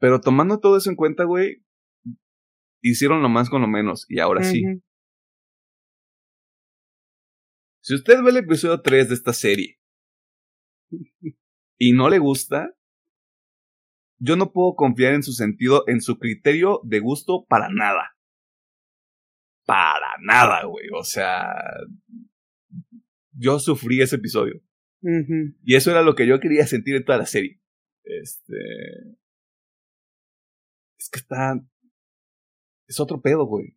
Pero 0.00 0.20
tomando 0.20 0.58
todo 0.58 0.78
eso 0.78 0.90
en 0.90 0.96
cuenta, 0.96 1.24
güey, 1.24 1.62
hicieron 2.80 3.22
lo 3.22 3.28
más 3.28 3.50
con 3.50 3.60
lo 3.62 3.68
menos. 3.68 4.06
Y 4.08 4.18
ahora 4.18 4.42
sí. 4.42 4.64
Si 7.82 7.94
usted 7.94 8.22
ve 8.22 8.30
el 8.30 8.36
episodio 8.38 8.80
3 8.80 9.08
de 9.08 9.14
esta 9.14 9.32
serie 9.32 9.78
y 11.78 11.92
no 11.92 12.08
le 12.08 12.18
gusta, 12.18 12.74
yo 14.18 14.36
no 14.36 14.52
puedo 14.52 14.74
confiar 14.76 15.14
en 15.14 15.22
su 15.24 15.32
sentido, 15.32 15.84
en 15.88 16.00
su 16.00 16.18
criterio 16.18 16.80
de 16.84 17.00
gusto 17.00 17.44
para 17.48 17.68
nada. 17.68 18.16
Para 19.66 20.14
nada, 20.22 20.64
güey. 20.64 20.86
O 20.96 21.02
sea, 21.02 21.52
yo 23.32 23.58
sufrí 23.58 24.00
ese 24.00 24.16
episodio. 24.16 24.62
Y 25.64 25.74
eso 25.74 25.90
era 25.90 26.02
lo 26.02 26.14
que 26.14 26.28
yo 26.28 26.38
quería 26.38 26.64
sentir 26.68 26.94
en 26.94 27.04
toda 27.04 27.18
la 27.18 27.26
serie. 27.26 27.60
Este. 28.04 28.54
Es 30.98 31.10
que 31.10 31.18
está. 31.18 31.54
Es 32.86 33.00
otro 33.00 33.20
pedo, 33.20 33.44
güey. 33.46 33.76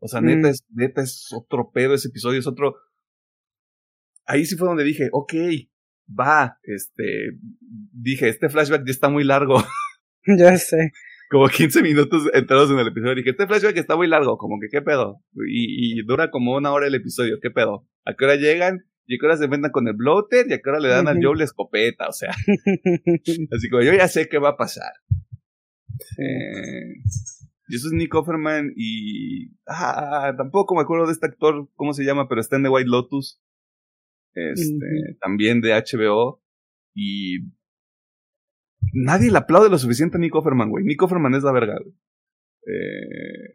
O 0.00 0.08
sea, 0.08 0.20
Mm. 0.20 0.24
neta, 0.26 0.50
es, 0.50 0.64
neta 0.70 1.02
es 1.02 1.28
otro 1.32 1.70
pedo 1.70 1.94
ese 1.94 2.08
episodio, 2.08 2.40
es 2.40 2.46
otro. 2.48 2.74
Ahí 4.26 4.44
sí 4.44 4.56
fue 4.56 4.68
donde 4.68 4.84
dije, 4.84 5.08
ok, 5.12 5.34
va, 6.08 6.58
este. 6.64 7.38
Dije, 7.92 8.28
este 8.28 8.48
flashback 8.48 8.84
ya 8.84 8.90
está 8.92 9.08
muy 9.08 9.24
largo. 9.24 9.56
Ya 10.38 10.56
sé. 10.58 10.90
como 11.30 11.48
15 11.48 11.82
minutos 11.82 12.28
entrados 12.34 12.70
en 12.70 12.78
el 12.80 12.88
episodio. 12.88 13.14
Dije, 13.14 13.30
este 13.30 13.46
flashback 13.46 13.76
está 13.76 13.94
muy 13.96 14.08
largo, 14.08 14.36
como 14.38 14.58
que 14.60 14.66
qué 14.68 14.82
pedo. 14.82 15.22
Y, 15.48 16.00
y 16.00 16.02
dura 16.04 16.30
como 16.30 16.56
una 16.56 16.72
hora 16.72 16.88
el 16.88 16.94
episodio, 16.96 17.38
qué 17.40 17.50
pedo. 17.50 17.86
¿A 18.04 18.14
qué 18.14 18.24
hora 18.24 18.34
llegan? 18.34 18.84
y 19.06 19.18
que 19.18 19.26
ahora 19.26 19.38
se 19.38 19.44
enfrentan 19.44 19.70
con 19.70 19.86
el 19.86 19.94
bloater, 19.94 20.46
y 20.46 20.48
que 20.48 20.62
ahora 20.66 20.80
le 20.80 20.88
dan 20.88 21.06
al 21.08 21.18
Ujú. 21.18 21.28
Joe 21.28 21.38
la 21.38 21.44
escopeta, 21.44 22.08
o 22.08 22.12
sea, 22.12 22.30
así 23.52 23.70
como 23.70 23.82
yo 23.82 23.92
ya 23.94 24.08
sé 24.08 24.28
qué 24.28 24.38
va 24.38 24.50
a 24.50 24.56
pasar. 24.56 24.92
Eh, 26.18 26.94
y 27.68 27.76
eso 27.76 27.86
es 27.88 27.92
Nick 27.92 28.14
Offerman 28.14 28.72
y... 28.76 29.52
Ah, 29.66 30.34
tampoco 30.36 30.74
me 30.74 30.82
acuerdo 30.82 31.06
de 31.06 31.12
este 31.12 31.26
actor, 31.26 31.68
¿cómo 31.74 31.92
se 31.94 32.04
llama? 32.04 32.28
Pero 32.28 32.40
está 32.40 32.56
en 32.56 32.64
The 32.64 32.68
White 32.68 32.88
Lotus. 32.88 33.40
Este, 34.36 35.16
también 35.20 35.60
de 35.60 35.72
HBO. 35.72 36.42
Y... 36.94 37.38
Nadie 38.92 39.30
le 39.30 39.38
aplaude 39.38 39.68
lo 39.68 39.78
suficiente 39.78 40.16
a 40.16 40.20
Nick 40.20 40.34
Offerman, 40.34 40.70
güey. 40.70 40.84
Nick 40.84 41.02
Offerman 41.02 41.34
es 41.34 41.42
la 41.42 41.52
verga, 41.52 41.76
güey. 41.82 41.94
Eh, 42.68 43.52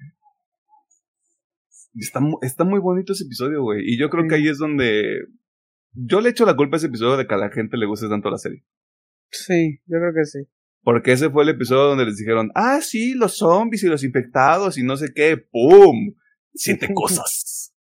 está, 1.95 2.20
mu- 2.20 2.40
está 2.41 2.64
muy 2.64 2.80
bonito 2.80 3.14
ese 3.14 3.24
episodio, 3.24 3.62
güey. 3.64 3.82
Y 3.86 3.98
yo 3.98 4.10
creo 4.10 4.28
que 4.28 4.36
ahí 4.36 4.48
es 4.48 4.58
donde... 4.58 5.26
Yo 5.94 6.22
le 6.22 6.30
echo 6.30 6.45
la 6.45 6.56
culpa 6.56 6.76
a 6.76 6.78
ese 6.78 6.88
episodio 6.88 7.18
de 7.18 7.28
que 7.28 7.34
a 7.34 7.38
la 7.38 7.49
gente 7.49 7.78
le 7.78 7.86
guste 7.86 8.08
tanto 8.10 8.30
la 8.30 8.38
serie. 8.38 8.64
Sí, 9.30 9.80
yo 9.86 9.98
creo 9.99 10.14
que 10.14 10.26
sí. 10.26 10.40
Porque 10.84 11.12
ese 11.12 11.30
fue 11.30 11.44
el 11.44 11.49
episodio 11.49 11.84
donde 11.84 12.06
les 12.06 12.18
dijeron, 12.18 12.49
ah, 12.56 12.80
sí, 12.82 13.14
los 13.14 13.38
zombies 13.38 13.84
y 13.84 13.88
los 13.88 14.03
infectados 14.03 14.78
y 14.78 14.84
no 14.84 14.98
sé 14.98 15.14
qué, 15.14 15.38
¡pum! 15.38 16.16
Siente 16.53 16.88
cosas. 16.94 17.76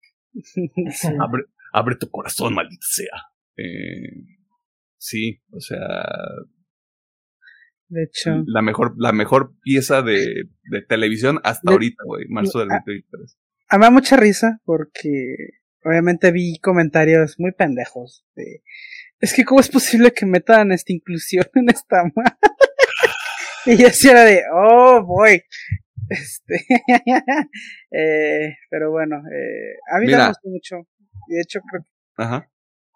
Abre, 1.20 1.44
abre 1.78 1.96
tu 1.96 2.08
corazón, 2.10 2.54
maldita 2.54 2.86
sea. 2.88 3.22
Eh, 3.56 4.24
sí, 4.98 5.40
o 5.50 5.60
sea, 5.60 5.78
De 7.88 8.04
hecho, 8.04 8.42
la 8.46 8.62
mejor, 8.62 8.94
la 8.98 9.12
mejor 9.12 9.54
pieza 9.62 10.02
de, 10.02 10.44
de 10.70 10.82
televisión 10.82 11.38
hasta 11.44 11.70
De- 11.70 11.74
ahorita, 11.74 12.02
güey, 12.04 12.26
marzo 12.28 12.58
del 12.60 12.70
Ah. 12.72 12.82
2023. 12.84 13.38
a 13.68 13.76
mí 13.76 13.80
me 13.80 13.86
da 13.86 13.90
mucha 13.90 14.16
risa 14.16 14.60
porque 14.64 15.34
obviamente 15.84 16.32
vi 16.32 16.58
comentarios 16.60 17.36
muy 17.38 17.52
pendejos 17.52 18.24
de 18.34 18.62
es 19.20 19.32
que 19.32 19.44
cómo 19.44 19.60
es 19.60 19.68
posible 19.68 20.12
que 20.12 20.26
metan 20.26 20.72
esta 20.72 20.92
inclusión 20.92 21.46
en 21.54 21.68
esta 21.70 22.04
ma-?" 22.14 22.38
y 23.66 23.76
yo 23.76 23.86
así 23.88 24.08
era 24.08 24.24
de 24.24 24.42
oh 24.52 25.04
boy 25.04 25.42
este 26.10 26.64
eh, 27.90 28.56
pero 28.70 28.90
bueno 28.90 29.16
eh, 29.16 29.76
a 29.92 29.98
mí 29.98 30.06
Mira. 30.06 30.18
me 30.18 30.28
gustó 30.28 30.48
mucho 30.48 30.76
y 31.28 31.34
de 31.34 31.40
hecho 31.40 31.60
creo 31.68 31.84
Ajá. 32.16 32.50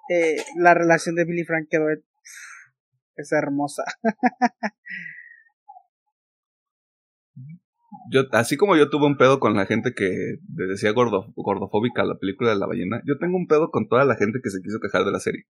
que 0.08 0.36
eh, 0.36 0.44
la 0.56 0.74
relación 0.74 1.14
de 1.14 1.24
Billy 1.24 1.44
Frank 1.44 1.66
quedó 1.70 1.88
es 1.90 3.32
hermosa 3.32 3.84
Yo, 8.10 8.22
así 8.32 8.56
como 8.56 8.76
yo 8.76 8.90
tuve 8.90 9.06
un 9.06 9.16
pedo 9.16 9.38
con 9.38 9.54
la 9.54 9.66
gente 9.66 9.92
que 9.94 10.38
le 10.56 10.66
decía 10.66 10.92
gordo, 10.92 11.32
gordofóbica 11.36 12.04
la 12.04 12.18
película 12.18 12.50
de 12.50 12.58
la 12.58 12.66
ballena, 12.66 13.02
yo 13.06 13.18
tengo 13.18 13.36
un 13.36 13.46
pedo 13.46 13.70
con 13.70 13.88
toda 13.88 14.04
la 14.04 14.16
gente 14.16 14.40
que 14.42 14.50
se 14.50 14.60
quiso 14.62 14.80
quejar 14.80 15.04
de 15.04 15.12
la 15.12 15.20
serie. 15.20 15.44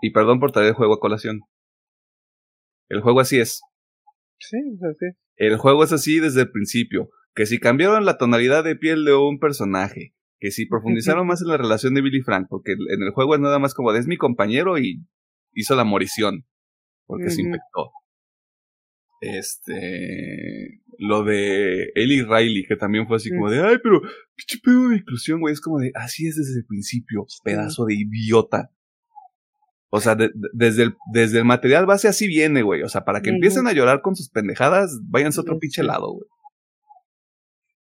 Y 0.00 0.10
perdón 0.10 0.40
por 0.40 0.52
traer 0.52 0.68
el 0.68 0.74
juego 0.74 0.94
a 0.94 1.00
colación. 1.00 1.42
El 2.88 3.00
juego 3.00 3.20
así 3.20 3.38
es. 3.38 3.60
Sí 4.38 4.56
o 4.74 4.78
sea, 4.78 4.90
sí 4.98 5.06
El 5.36 5.56
juego 5.56 5.84
es 5.84 5.92
así 5.92 6.20
desde 6.20 6.42
el 6.42 6.50
principio. 6.50 7.10
Que 7.34 7.46
si 7.46 7.58
cambiaron 7.58 8.04
la 8.04 8.18
tonalidad 8.18 8.64
de 8.64 8.74
piel 8.74 9.04
de 9.04 9.14
un 9.14 9.38
personaje, 9.38 10.14
que 10.40 10.50
si 10.50 10.66
profundizaron 10.66 11.26
más 11.26 11.40
en 11.42 11.48
la 11.48 11.56
relación 11.56 11.94
de 11.94 12.02
Billy 12.02 12.22
Frank, 12.22 12.46
porque 12.48 12.72
en 12.72 13.02
el 13.02 13.10
juego 13.12 13.34
es 13.34 13.40
nada 13.40 13.58
más 13.58 13.74
como 13.74 13.92
de 13.92 14.00
es 14.00 14.06
mi 14.06 14.16
compañero 14.16 14.78
y 14.78 15.04
hizo 15.52 15.76
la 15.76 15.84
morición, 15.84 16.46
porque 17.06 17.30
se 17.30 17.42
infectó. 17.42 17.92
Este. 19.20 20.80
Lo 20.98 21.22
de 21.22 21.92
Ellie 21.94 22.24
Riley, 22.24 22.64
que 22.66 22.76
también 22.76 23.06
fue 23.06 23.16
así 23.16 23.30
como 23.30 23.50
de, 23.50 23.60
ay, 23.60 23.76
pero 23.82 24.00
pinche 24.34 24.58
pedo 24.62 24.88
de 24.88 24.96
inclusión, 24.96 25.40
güey. 25.40 25.52
Es 25.52 25.60
como 25.60 25.78
de, 25.78 25.92
así 25.94 26.26
es 26.26 26.36
desde 26.36 26.60
el 26.60 26.66
principio, 26.66 27.24
pedazo 27.44 27.84
de 27.84 27.94
idiota. 27.94 28.70
O 29.90 30.00
sea, 30.00 30.14
de- 30.14 30.28
de- 30.28 30.48
desde, 30.52 30.82
el, 30.84 30.94
desde 31.12 31.38
el 31.38 31.44
material 31.44 31.86
base 31.86 32.08
así 32.08 32.26
viene, 32.26 32.62
güey. 32.62 32.82
O 32.82 32.88
sea, 32.88 33.04
para 33.04 33.22
que 33.22 33.30
empiecen 33.30 33.66
a 33.66 33.72
llorar 33.72 34.00
con 34.02 34.14
sus 34.16 34.28
pendejadas, 34.30 34.98
váyanse 35.04 35.40
a 35.40 35.42
otro 35.42 35.58
pinche 35.58 35.82
lado, 35.82 36.12
güey. 36.12 36.26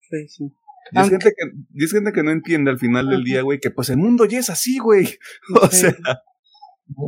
sí, 0.09 0.27
sí. 0.29 0.43
Y 0.91 0.99
es, 0.99 1.09
gente 1.09 1.29
que, 1.35 1.51
y 1.73 1.83
es 1.83 1.91
gente 1.91 2.11
que 2.13 2.21
no 2.21 2.29
entiende 2.31 2.69
al 2.69 2.77
final 2.77 3.09
del 3.09 3.23
día, 3.23 3.41
güey, 3.41 3.59
que 3.59 3.71
pues 3.71 3.89
el 3.89 3.97
mundo 3.97 4.25
ya 4.25 4.37
es 4.39 4.49
así, 4.51 4.77
güey. 4.77 5.07
O 5.61 5.67
Sí. 5.67 5.77
sea, 5.77 5.95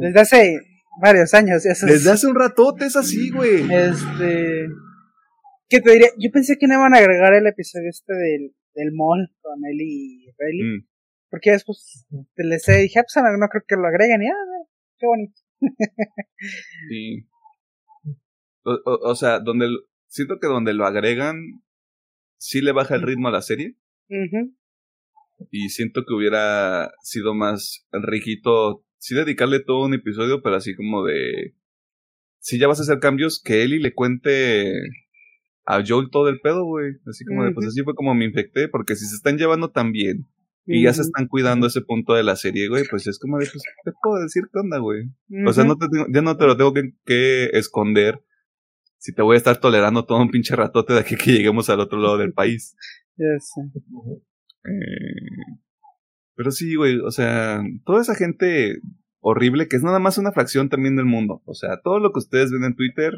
desde 0.01 0.19
hace 0.19 0.59
varios 0.99 1.31
años 1.35 1.63
eso 1.63 1.85
es- 1.85 1.91
desde 1.93 2.11
hace 2.11 2.25
un 2.25 2.35
ratote 2.35 2.85
es 2.85 2.95
así, 2.95 3.29
güey. 3.29 3.61
Este. 3.71 4.67
¿Qué 5.69 5.79
te 5.81 5.91
diría? 5.91 6.07
Yo 6.17 6.31
pensé 6.31 6.57
que 6.57 6.65
no 6.65 6.73
iban 6.75 6.95
a 6.95 6.97
agregar 6.97 7.33
el 7.35 7.45
episodio 7.45 7.89
este 7.89 8.13
del, 8.13 8.55
del 8.73 8.91
mall 8.93 9.29
con 9.41 9.59
él 9.69 9.77
y 9.81 10.25
Riley. 10.39 10.79
Mm. 10.79 10.87
Porque 11.29 11.51
después 11.51 12.07
les 12.37 12.65
dije, 12.65 12.99
ah, 12.99 13.03
pues 13.03 13.23
no, 13.23 13.37
no 13.37 13.47
creo 13.49 13.63
que 13.67 13.75
lo 13.75 13.85
agreguen. 13.85 14.23
Y 14.23 14.27
ah, 14.27 14.33
qué 14.99 15.05
bonito. 15.05 15.33
Sí. 16.89 17.25
O, 18.63 18.71
o- 18.85 19.09
o 19.11 19.15
sea, 19.15 19.39
donde 19.39 19.67
siento 20.07 20.39
que 20.39 20.47
donde 20.47 20.73
lo 20.73 20.85
agregan, 20.85 21.41
sí 22.37 22.61
le 22.61 22.71
baja 22.71 22.95
el 22.95 23.01
ritmo 23.03 23.27
a 23.29 23.31
la 23.31 23.41
serie. 23.41 23.75
Y 25.51 25.69
siento 25.69 26.03
que 26.05 26.13
hubiera 26.13 26.91
sido 27.01 27.33
más 27.35 27.85
riquito, 27.91 28.83
sí 28.97 29.13
dedicarle 29.15 29.59
todo 29.59 29.85
un 29.85 29.93
episodio, 29.93 30.41
pero 30.41 30.55
así 30.55 30.75
como 30.75 31.03
de. 31.05 31.53
Si 32.39 32.57
ya 32.59 32.67
vas 32.67 32.79
a 32.79 32.83
hacer 32.83 32.99
cambios, 32.99 33.41
que 33.43 33.63
Ellie 33.63 33.79
le 33.79 33.93
cuente 33.93 34.73
a 35.65 35.83
Joel 35.85 36.09
todo 36.11 36.29
el 36.29 36.39
pedo, 36.39 36.63
güey. 36.65 36.93
Así 37.07 37.25
como 37.25 37.43
de, 37.43 37.51
pues 37.51 37.67
así 37.67 37.81
fue 37.83 37.93
como 37.95 38.15
me 38.15 38.25
infecté, 38.25 38.67
porque 38.67 38.95
si 38.95 39.05
se 39.05 39.15
están 39.15 39.37
llevando 39.37 39.69
tan 39.71 39.91
bien 39.91 40.27
y 40.67 40.83
ya 40.83 40.93
se 40.93 41.01
están 41.01 41.27
cuidando 41.27 41.67
ese 41.67 41.81
punto 41.81 42.13
de 42.13 42.23
la 42.23 42.35
serie, 42.35 42.67
güey, 42.67 42.83
pues 42.89 43.07
es 43.07 43.17
como 43.19 43.37
de, 43.37 43.45
pues, 43.45 43.63
te 43.85 43.91
puedo 44.03 44.21
decir 44.21 44.43
qué 44.51 44.59
onda, 44.59 44.77
güey. 44.79 45.05
O 45.47 45.53
sea, 45.53 45.63
no 45.63 45.77
te 45.77 45.87
tengo- 45.89 46.07
ya 46.13 46.21
no 46.21 46.35
te 46.37 46.45
lo 46.45 46.57
tengo 46.57 46.73
que, 46.73 46.91
que 47.05 47.45
esconder 47.53 48.21
si 48.97 49.13
te 49.13 49.21
voy 49.21 49.35
a 49.35 49.37
estar 49.37 49.57
tolerando 49.59 50.05
todo 50.05 50.19
un 50.21 50.29
pinche 50.29 50.55
ratote 50.55 50.93
de 50.93 50.99
aquí 50.99 51.15
que 51.15 51.31
lleguemos 51.31 51.69
al 51.69 51.79
otro 51.79 51.99
lado 51.99 52.17
del 52.17 52.33
país. 52.33 52.75
Ya 53.15 53.25
sé. 53.39 53.61
Eh, 54.65 55.57
pero 56.35 56.51
sí, 56.51 56.75
güey, 56.75 56.99
o 56.99 57.11
sea, 57.11 57.61
toda 57.85 58.01
esa 58.01 58.15
gente 58.15 58.79
horrible 59.19 59.67
que 59.67 59.75
es 59.77 59.83
nada 59.83 59.99
más 59.99 60.17
una 60.17 60.31
fracción 60.31 60.69
también 60.69 60.95
del 60.95 61.05
mundo. 61.05 61.41
O 61.45 61.53
sea, 61.53 61.79
todo 61.83 61.99
lo 61.99 62.11
que 62.11 62.19
ustedes 62.19 62.51
ven 62.51 62.63
en 62.63 62.75
Twitter, 62.75 63.13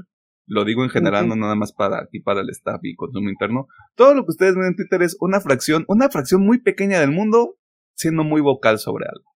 lo 0.50 0.66
digo 0.66 0.84
en 0.84 0.90
general, 0.90 1.28
no 1.28 1.36
nada 1.36 1.56
más 1.56 1.72
para 1.74 2.02
aquí, 2.02 2.20
para 2.20 2.42
el 2.42 2.50
staff 2.50 2.80
y 2.84 2.96
consumo 2.96 3.30
interno. 3.30 3.68
Todo 3.96 4.14
lo 4.16 4.24
que 4.26 4.32
ustedes 4.32 4.56
ven 4.56 4.66
en 4.66 4.76
Twitter 4.76 5.02
es 5.04 5.16
una 5.22 5.40
fracción, 5.40 5.86
una 5.88 6.10
fracción 6.10 6.44
muy 6.46 6.60
pequeña 6.62 7.00
del 7.00 7.12
mundo 7.12 7.56
siendo 7.94 8.24
muy 8.24 8.42
vocal 8.42 8.80
sobre 8.80 9.06
algo. 9.06 9.30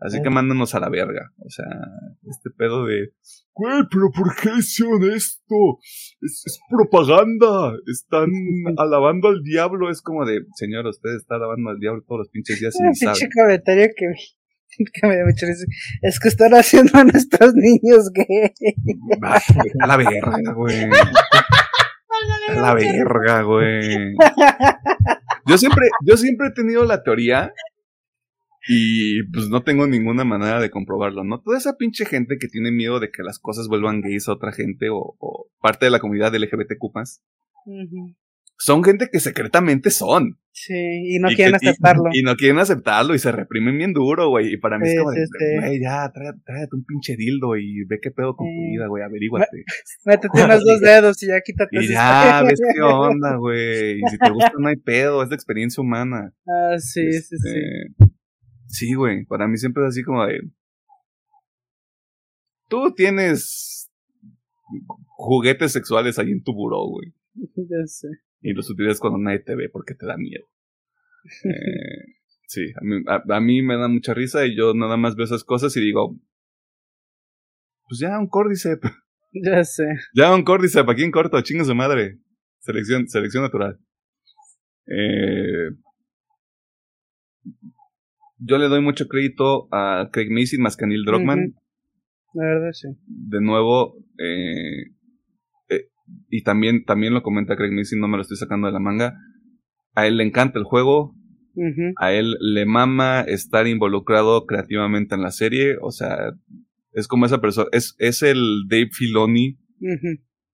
Así 0.00 0.22
que 0.22 0.30
mándanos 0.30 0.74
a 0.76 0.80
la 0.80 0.88
verga. 0.88 1.32
O 1.38 1.50
sea, 1.50 1.66
este 2.30 2.50
pedo 2.56 2.86
de. 2.86 3.12
Güey, 3.52 3.82
pero 3.90 4.10
¿por 4.16 4.34
qué 4.40 4.50
hicieron 4.58 5.02
esto? 5.10 5.54
Es, 6.20 6.42
es 6.46 6.60
propaganda. 6.70 7.72
Están 7.90 8.30
alabando 8.76 9.28
al 9.28 9.42
diablo. 9.42 9.90
Es 9.90 10.00
como 10.00 10.24
de, 10.24 10.40
señor, 10.54 10.86
usted 10.86 11.10
está 11.16 11.34
alabando 11.34 11.70
al 11.70 11.78
diablo 11.80 12.02
todos 12.06 12.20
los 12.20 12.28
pinches 12.28 12.60
días 12.60 12.74
ni 12.80 12.94
sabe. 12.94 13.18
pinche 13.18 13.28
comentario 13.34 13.86
que, 13.96 14.06
vi- 14.06 14.36
que 14.92 15.06
me 15.06 15.16
dio 15.16 15.26
mucha 15.26 15.46
risa. 15.46 15.64
Es 16.02 16.18
que 16.18 16.28
están 16.28 16.52
haciendo 16.52 16.98
a 16.98 17.04
nuestros 17.04 17.54
niños 17.54 18.10
gay. 18.12 18.52
A 19.80 19.86
la 19.86 19.96
verga, 19.96 20.52
güey. 20.54 20.84
A 22.48 22.54
la 22.54 22.74
verga, 22.74 23.42
güey. 23.42 24.14
Yo 25.46 25.58
siempre, 25.58 25.88
yo 26.06 26.16
siempre 26.16 26.48
he 26.48 26.52
tenido 26.52 26.84
la 26.84 27.02
teoría. 27.02 27.52
Y 28.68 29.24
pues 29.32 29.48
no 29.48 29.64
tengo 29.64 29.88
ninguna 29.88 30.22
manera 30.22 30.60
de 30.60 30.70
comprobarlo, 30.70 31.24
¿no? 31.24 31.40
Toda 31.40 31.58
esa 31.58 31.76
pinche 31.76 32.04
gente 32.04 32.38
que 32.38 32.46
tiene 32.46 32.70
miedo 32.70 33.00
de 33.00 33.10
que 33.10 33.24
las 33.24 33.40
cosas 33.40 33.66
vuelvan 33.66 34.02
gays 34.02 34.28
a 34.28 34.34
otra 34.34 34.52
gente 34.52 34.88
o, 34.88 35.16
o 35.18 35.48
parte 35.60 35.86
de 35.86 35.90
la 35.90 35.98
comunidad 35.98 36.32
LGBTQ 36.32 36.84
Ujú. 37.64 38.14
Son 38.58 38.84
gente 38.84 39.08
que 39.10 39.18
secretamente 39.20 39.90
son. 39.90 40.38
Sí, 40.54 40.74
y 40.74 41.18
no 41.18 41.30
Y 41.30 41.34
quieren 41.34 41.58
que- 41.58 41.68
aceptarlo. 41.70 42.04
Y, 42.12 42.22
no 42.22 42.36
quieren 42.36 42.58
aceptarlo 42.58 43.14
y 43.14 43.18
se 43.18 43.32
reprimen 43.32 43.78
bien 43.78 43.92
duro, 43.94 44.28
güey. 44.28 44.52
Y 44.52 44.58
para 44.58 44.78
mí 44.78 44.86
Sí, 44.86 44.92
es 44.92 44.98
como 44.98 45.10
de, 45.12 45.26
sí, 45.26 45.32
sí. 45.38 45.56
güey, 45.60 45.80
ya, 45.80 46.10
tráete, 46.12 46.38
tráete 46.44 46.76
un 46.76 46.84
pinche 46.84 47.16
dildo 47.16 47.56
y 47.56 47.84
ve 47.86 47.98
qué 48.02 48.10
pedo 48.10 48.36
con 48.36 48.46
tu 48.46 48.70
vida, 48.70 48.86
güey, 48.86 49.02
averíguate. 49.02 49.46
Métete 50.04 50.44
unos 50.44 50.62
dos 50.64 50.80
dedos 50.80 51.22
y 51.22 51.26
ya 51.28 51.40
quítate 51.44 51.76
Y 51.80 51.88
ya, 51.88 52.42
ves 52.46 52.60
qué 52.74 52.80
onda, 52.82 53.36
güey. 53.36 53.98
Y 53.98 54.02
si 54.10 54.18
te 54.18 54.30
gusta, 54.30 54.52
no 54.58 54.68
hay 54.68 54.76
pedo, 54.76 55.22
es 55.22 55.30
de 55.30 55.34
experiencia 55.34 55.80
humana. 55.80 56.34
Ah, 56.46 56.78
sí, 56.78 57.10
sí, 57.12 57.36
sí. 57.36 57.48
Este, 57.48 58.12
Sí, 58.66 58.94
güey, 58.94 59.24
para 59.26 59.48
mí 59.48 59.56
siempre 59.58 59.82
es 59.84 59.88
así 59.90 60.02
como 60.02 60.24
de... 60.26 60.40
Tú 62.68 62.92
tienes 62.94 63.90
juguetes 65.16 65.72
sexuales 65.72 66.18
ahí 66.18 66.30
en 66.30 66.42
tu 66.42 66.54
buró, 66.54 66.86
güey. 66.88 67.12
Ya 67.56 67.86
sé. 67.86 68.08
Y 68.42 68.52
los 68.52 68.68
utilizas 68.70 69.00
cuando 69.00 69.18
nadie 69.18 69.38
te 69.38 69.54
ve 69.54 69.68
porque 69.68 69.94
te 69.94 70.06
da 70.06 70.16
miedo. 70.16 70.44
Eh, 71.44 72.16
sí, 72.48 72.72
a 72.74 72.84
mí, 72.84 72.96
a, 73.06 73.36
a 73.36 73.40
mí 73.40 73.62
me 73.62 73.76
da 73.76 73.86
mucha 73.86 74.12
risa 74.12 74.44
y 74.44 74.56
yo 74.56 74.74
nada 74.74 74.96
más 74.96 75.14
veo 75.14 75.24
esas 75.24 75.44
cosas 75.44 75.76
y 75.76 75.80
digo... 75.80 76.18
Pues 77.88 78.00
ya, 78.00 78.18
un 78.18 78.28
Cordyceps. 78.28 78.90
Ya 79.34 79.64
sé. 79.64 79.84
Ya, 80.14 80.34
un 80.34 80.42
Cordyceps, 80.42 80.90
aquí 80.90 81.04
en 81.04 81.10
corto, 81.10 81.40
chinga 81.40 81.64
su 81.64 81.74
madre. 81.74 82.18
Selección, 82.58 83.08
selección 83.08 83.44
natural. 83.44 83.78
Eh, 84.86 85.70
yo 88.38 88.58
le 88.58 88.68
doy 88.68 88.82
mucho 88.82 89.06
crédito 89.06 89.68
a 89.72 90.10
Craig 90.12 90.28
Mason 90.30 90.60
más 90.60 90.76
que 90.76 90.84
a 90.84 90.88
Neil 90.88 91.04
Druckmann. 91.04 91.54
La 92.34 92.44
verdad, 92.44 92.72
sí. 92.72 92.88
De 93.06 93.40
nuevo, 93.40 93.96
eh, 94.18 94.90
y 96.28 96.42
también, 96.42 96.84
también 96.84 97.14
lo 97.14 97.22
comenta 97.22 97.56
Craig 97.56 97.72
Mason, 97.72 98.00
no 98.00 98.08
me 98.08 98.16
lo 98.16 98.22
estoy 98.22 98.36
sacando 98.36 98.66
de 98.66 98.72
la 98.72 98.80
manga. 98.80 99.14
A 99.94 100.06
él 100.06 100.16
le 100.16 100.24
encanta 100.24 100.58
el 100.58 100.64
juego, 100.64 101.14
a 101.96 102.12
él 102.12 102.36
le 102.40 102.64
mama 102.64 103.20
estar 103.20 103.66
involucrado 103.66 104.46
creativamente 104.46 105.14
en 105.14 105.22
la 105.22 105.30
serie, 105.30 105.76
o 105.82 105.90
sea, 105.90 106.32
es 106.92 107.08
como 107.08 107.26
esa 107.26 107.40
persona, 107.40 107.68
es, 107.72 107.94
es 107.98 108.22
el 108.22 108.64
Dave 108.68 108.88
Filoni 108.92 109.58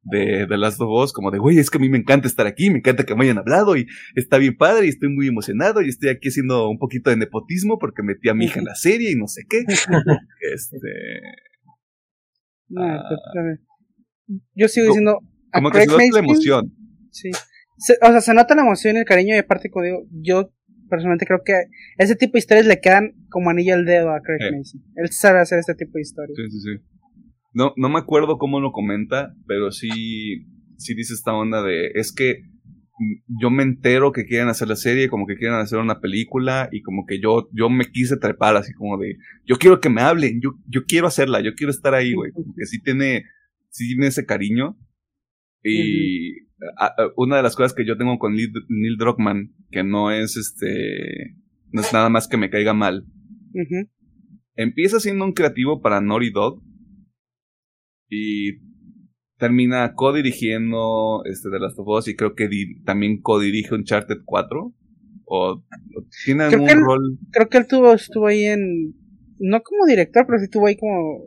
de 0.03 0.47
The 0.49 0.57
Last 0.57 0.81
of 0.81 0.89
Us, 0.91 1.13
como 1.13 1.31
de, 1.31 1.39
güey, 1.39 1.59
es 1.59 1.71
que 1.71 1.79
a 1.79 1.81
mí 1.81 1.89
me 1.89 1.99
encanta 1.99 2.27
estar 2.27 2.47
aquí, 2.47 2.71
me 2.71 2.79
encanta 2.79 3.05
que 3.05 3.15
me 3.15 3.25
hayan 3.25 3.39
hablado 3.39 3.77
y 3.77 3.87
está 4.15 4.39
bien 4.39 4.57
padre 4.57 4.87
y 4.87 4.89
estoy 4.89 5.11
muy 5.11 5.29
emocionado 5.29 5.83
y 5.83 5.89
estoy 5.89 6.09
aquí 6.09 6.29
haciendo 6.29 6.69
un 6.69 6.79
poquito 6.79 7.11
de 7.11 7.17
nepotismo 7.17 7.79
porque 7.79 8.03
metí 8.03 8.29
a 8.29 8.35
mi 8.35 8.47
hija 8.47 8.59
en 8.59 8.67
la 8.67 8.75
serie 8.75 9.13
y 9.13 9.17
no 9.17 9.29
sé 9.29 9.43
qué. 9.49 9.59
este... 10.55 10.89
Ah, 12.77 13.03
yo 14.55 14.69
sigo 14.69 14.87
diciendo... 14.89 15.19
Como 15.53 15.71
que 15.71 15.81
se 15.81 15.87
nota 15.87 16.03
la 16.13 16.19
emoción. 16.19 16.73
Sí. 17.11 17.31
o 17.31 18.07
sea, 18.07 18.21
se 18.21 18.35
nota 18.35 18.55
la 18.55 18.63
emoción 18.63 18.97
y 18.97 19.01
el 19.01 19.05
cariño 19.05 19.35
y 19.35 19.39
aparte, 19.39 19.71
como 19.71 19.85
digo, 19.85 20.07
yo 20.11 20.53
personalmente 20.89 21.27
creo 21.27 21.43
que 21.45 21.53
ese 21.99 22.17
tipo 22.17 22.35
de 22.35 22.41
historias 22.41 22.67
le 22.67 22.81
quedan 22.81 23.13
como 23.31 23.51
anillo 23.51 23.75
al 23.75 23.85
dedo 23.85 24.11
a 24.11 24.21
Craig 24.21 24.53
Mason. 24.57 24.83
Él 24.97 25.09
sabe 25.11 25.41
hacer 25.41 25.59
este 25.59 25.75
tipo 25.75 25.93
de 25.95 26.03
historias. 26.03 26.37
Sí, 26.37 26.51
sí, 26.51 26.61
sí. 26.61 26.99
No, 27.53 27.73
no 27.77 27.89
me 27.89 27.99
acuerdo 27.99 28.39
cómo 28.39 28.61
lo 28.61 28.73
comenta, 28.73 29.35
pero 29.47 29.71
sí, 29.71 30.47
sí 30.77 30.95
dice 30.95 31.15
esta 31.15 31.35
onda 31.35 31.63
de, 31.63 31.91
es 31.95 32.13
que 32.13 32.43
yo 33.41 33.51
me 33.51 33.63
entero 33.63 34.13
que 34.13 34.25
quieren 34.25 34.49
hacer 34.49 34.69
la 34.69 34.77
serie, 34.77 35.09
como 35.09 35.27
que 35.27 35.37
quieren 35.37 35.59
hacer 35.59 35.79
una 35.79 36.01
película 36.01 36.69
y 36.73 36.83
como 36.83 37.07
que 37.07 37.21
yo, 37.21 37.49
yo 37.53 37.71
me 37.71 37.87
quise 37.87 38.17
trepar 38.17 38.57
así 38.57 38.73
como 38.73 38.99
de, 38.99 39.17
yo 39.47 39.57
quiero 39.57 39.81
que 39.81 39.89
me 39.89 40.03
hablen, 40.03 40.41
yo, 40.41 40.51
yo 40.67 40.85
quiero 40.85 41.07
hacerla, 41.07 41.41
yo 41.41 41.55
quiero 41.55 41.71
estar 41.71 41.95
ahí, 41.95 42.15
güey, 42.15 42.33
que 42.57 42.67
sí 42.67 42.81
tiene, 42.81 43.25
sí 43.71 43.89
tiene 43.89 44.09
ese 44.09 44.27
cariño. 44.27 44.77
Y 45.71 46.49
una 47.17 47.37
de 47.37 47.43
las 47.43 47.57
cosas 47.57 47.73
que 47.75 47.87
yo 47.87 47.97
tengo 47.97 48.19
con 48.19 48.35
Neil, 48.35 48.53
Neil 48.69 48.97
Druckmann, 48.99 49.55
que 49.71 49.85
no 49.85 50.11
es 50.11 50.37
este, 50.37 51.37
no 51.71 51.81
es 51.81 51.93
nada 51.93 52.09
más 52.09 52.29
que 52.29 52.37
me 52.37 52.51
caiga 52.51 52.75
mal. 52.75 53.07
Empieza 54.55 55.01
siendo 55.01 55.25
un 55.25 55.33
creativo 55.33 55.81
para 55.81 56.01
Naughty 56.01 56.31
Dog 56.31 56.63
y 58.09 58.59
termina 59.39 59.95
co-dirigiendo 59.95 61.23
este 61.25 61.49
de 61.49 61.61
Last 61.61 61.79
of 61.79 61.89
Us 61.89 62.09
y 62.09 62.17
creo 62.17 62.35
que 62.35 62.49
también 62.85 63.21
co-dirige 63.21 63.75
Uncharted 63.75 64.19
4 64.25 64.75
o, 65.27 65.65
tiene 66.25 66.45
algún 66.45 66.69
rol. 66.69 67.19
creo 67.31 67.49
que 67.49 67.59
él 67.59 67.67
tuvo 67.69 67.93
estuvo 67.93 68.27
ahí 68.27 68.45
en 68.45 68.95
no 69.39 69.61
como 69.63 69.87
director 69.87 70.25
pero 70.27 70.39
sí 70.39 70.45
estuvo 70.45 70.67
ahí 70.67 70.77
como 70.77 71.19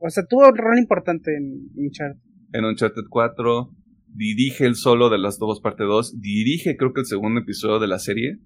o 0.00 0.08
sea 0.08 0.24
tuvo 0.24 0.48
un 0.48 0.56
rol 0.56 0.78
importante 0.78 1.36
en 1.36 1.68
Uncharted 1.74 2.27
en 2.52 2.64
Uncharted 2.64 3.04
4 3.08 3.70
dirige 4.14 4.64
el 4.66 4.74
solo 4.74 5.10
de 5.10 5.18
Last 5.18 5.40
of 5.42 5.50
Us 5.50 5.60
parte 5.60 5.84
2 5.84 6.20
dirige 6.20 6.76
creo 6.76 6.92
que 6.92 7.00
el 7.00 7.06
segundo 7.06 7.40
episodio 7.40 7.78
de 7.78 7.88
la 7.88 7.98
serie 7.98 8.38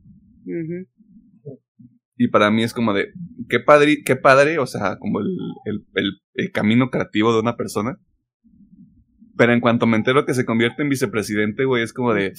y 2.16 2.28
para 2.28 2.50
mí 2.50 2.62
es 2.62 2.74
como 2.74 2.92
de 2.92 3.08
qué 3.48 3.60
padre 3.60 4.02
qué 4.04 4.16
padre 4.16 4.58
o 4.58 4.66
sea 4.66 4.98
como 4.98 5.20
el, 5.20 5.36
el, 5.64 6.20
el 6.34 6.50
camino 6.50 6.90
creativo 6.90 7.32
de 7.32 7.40
una 7.40 7.56
persona 7.56 7.98
pero 9.36 9.52
en 9.52 9.60
cuanto 9.60 9.86
me 9.86 9.96
entero 9.96 10.26
que 10.26 10.34
se 10.34 10.44
convierte 10.44 10.82
en 10.82 10.88
vicepresidente, 10.88 11.64
güey, 11.64 11.82
es 11.82 11.92
como 11.92 12.12
de, 12.12 12.32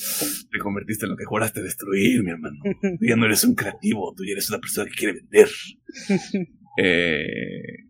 te 0.51 0.59
convertiste 0.59 1.05
en 1.05 1.11
lo 1.11 1.17
que 1.17 1.25
juraste 1.25 1.61
destruir, 1.61 2.23
mi 2.23 2.31
hermano. 2.31 2.57
Tú 2.81 3.05
ya 3.05 3.15
no 3.15 3.25
eres 3.25 3.43
un 3.43 3.55
creativo, 3.55 4.13
tú 4.15 4.23
ya 4.23 4.33
eres 4.33 4.49
una 4.49 4.59
persona 4.59 4.89
que 4.89 4.95
quiere 4.95 5.13
vender. 5.19 5.47
Eh, 6.75 7.85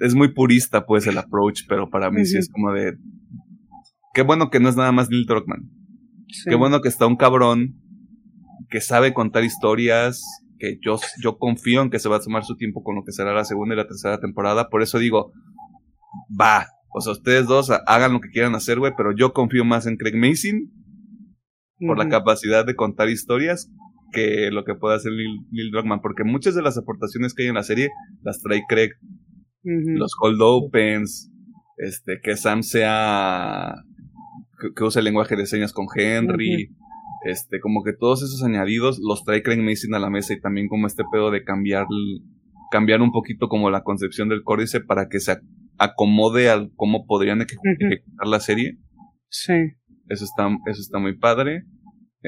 es 0.00 0.14
muy 0.14 0.32
purista, 0.32 0.86
pues, 0.86 1.06
el 1.06 1.18
approach, 1.18 1.62
pero 1.68 1.90
para 1.90 2.10
mí 2.10 2.24
sí 2.24 2.36
es 2.38 2.50
como 2.50 2.72
de, 2.72 2.96
qué 4.14 4.22
bueno 4.22 4.50
que 4.50 4.60
no 4.60 4.68
es 4.68 4.76
nada 4.76 4.92
más 4.92 5.10
Neil 5.10 5.26
Druckmann. 5.26 5.70
Qué 6.48 6.54
bueno 6.54 6.80
que 6.80 6.88
está 6.88 7.06
un 7.06 7.16
cabrón 7.16 7.74
que 8.68 8.80
sabe 8.80 9.14
contar 9.14 9.44
historias, 9.44 10.22
que 10.58 10.78
yo, 10.84 10.98
yo 11.22 11.38
confío 11.38 11.82
en 11.82 11.90
que 11.90 11.98
se 11.98 12.08
va 12.08 12.16
a 12.16 12.20
tomar 12.20 12.44
su 12.44 12.56
tiempo 12.56 12.82
con 12.82 12.96
lo 12.96 13.04
que 13.04 13.12
será 13.12 13.32
la 13.32 13.44
segunda 13.44 13.74
y 13.74 13.78
la 13.78 13.86
tercera 13.86 14.18
temporada. 14.18 14.68
Por 14.68 14.82
eso 14.82 14.98
digo, 14.98 15.32
va, 16.38 16.66
o 16.94 17.00
sea, 17.00 17.12
ustedes 17.12 17.46
dos 17.46 17.70
hagan 17.86 18.12
lo 18.12 18.20
que 18.20 18.30
quieran 18.30 18.54
hacer, 18.54 18.78
güey, 18.78 18.92
pero 18.96 19.12
yo 19.14 19.32
confío 19.32 19.64
más 19.64 19.86
en 19.86 19.96
Craig 19.96 20.16
Mason 20.16 20.72
por 21.86 21.98
la 21.98 22.08
capacidad 22.08 22.64
de 22.64 22.74
contar 22.74 23.10
historias 23.10 23.70
que 24.12 24.50
lo 24.50 24.64
que 24.64 24.74
puede 24.74 24.96
hacer 24.96 25.12
Neil, 25.12 25.70
Druckmann, 25.70 26.00
porque 26.00 26.24
muchas 26.24 26.54
de 26.54 26.62
las 26.62 26.78
aportaciones 26.78 27.34
que 27.34 27.42
hay 27.42 27.48
en 27.48 27.56
la 27.56 27.62
serie 27.62 27.90
las 28.22 28.40
trae 28.40 28.62
Craig. 28.68 28.92
Los 29.66 30.14
cold 30.14 30.40
opens, 30.40 31.30
este, 31.76 32.20
que 32.22 32.36
Sam 32.36 32.62
sea, 32.62 33.74
que, 34.76 34.84
use 34.84 35.00
el 35.00 35.04
lenguaje 35.04 35.34
de 35.34 35.46
señas 35.46 35.72
con 35.72 35.86
Henry, 35.94 36.70
este, 37.24 37.58
como 37.60 37.82
que 37.82 37.92
todos 37.92 38.22
esos 38.22 38.44
añadidos 38.44 39.00
los 39.00 39.24
trae 39.24 39.42
Craig 39.42 39.60
Mason 39.60 39.94
a 39.94 39.98
la 39.98 40.08
mesa 40.08 40.34
y 40.34 40.40
también 40.40 40.68
como 40.68 40.86
este 40.86 41.02
pedo 41.10 41.32
de 41.32 41.42
cambiar, 41.42 41.86
cambiar 42.70 43.02
un 43.02 43.10
poquito 43.10 43.48
como 43.48 43.70
la 43.70 43.82
concepción 43.82 44.28
del 44.28 44.44
códice 44.44 44.80
para 44.80 45.08
que 45.08 45.18
se 45.18 45.36
acomode 45.78 46.48
al 46.48 46.70
cómo 46.76 47.04
podrían 47.04 47.42
ejecutar 47.42 48.26
la 48.26 48.40
serie. 48.40 48.78
Sí. 49.28 49.52
Eso 50.08 50.24
está, 50.24 50.48
eso 50.70 50.80
está 50.80 50.98
muy 50.98 51.18
padre. 51.18 51.64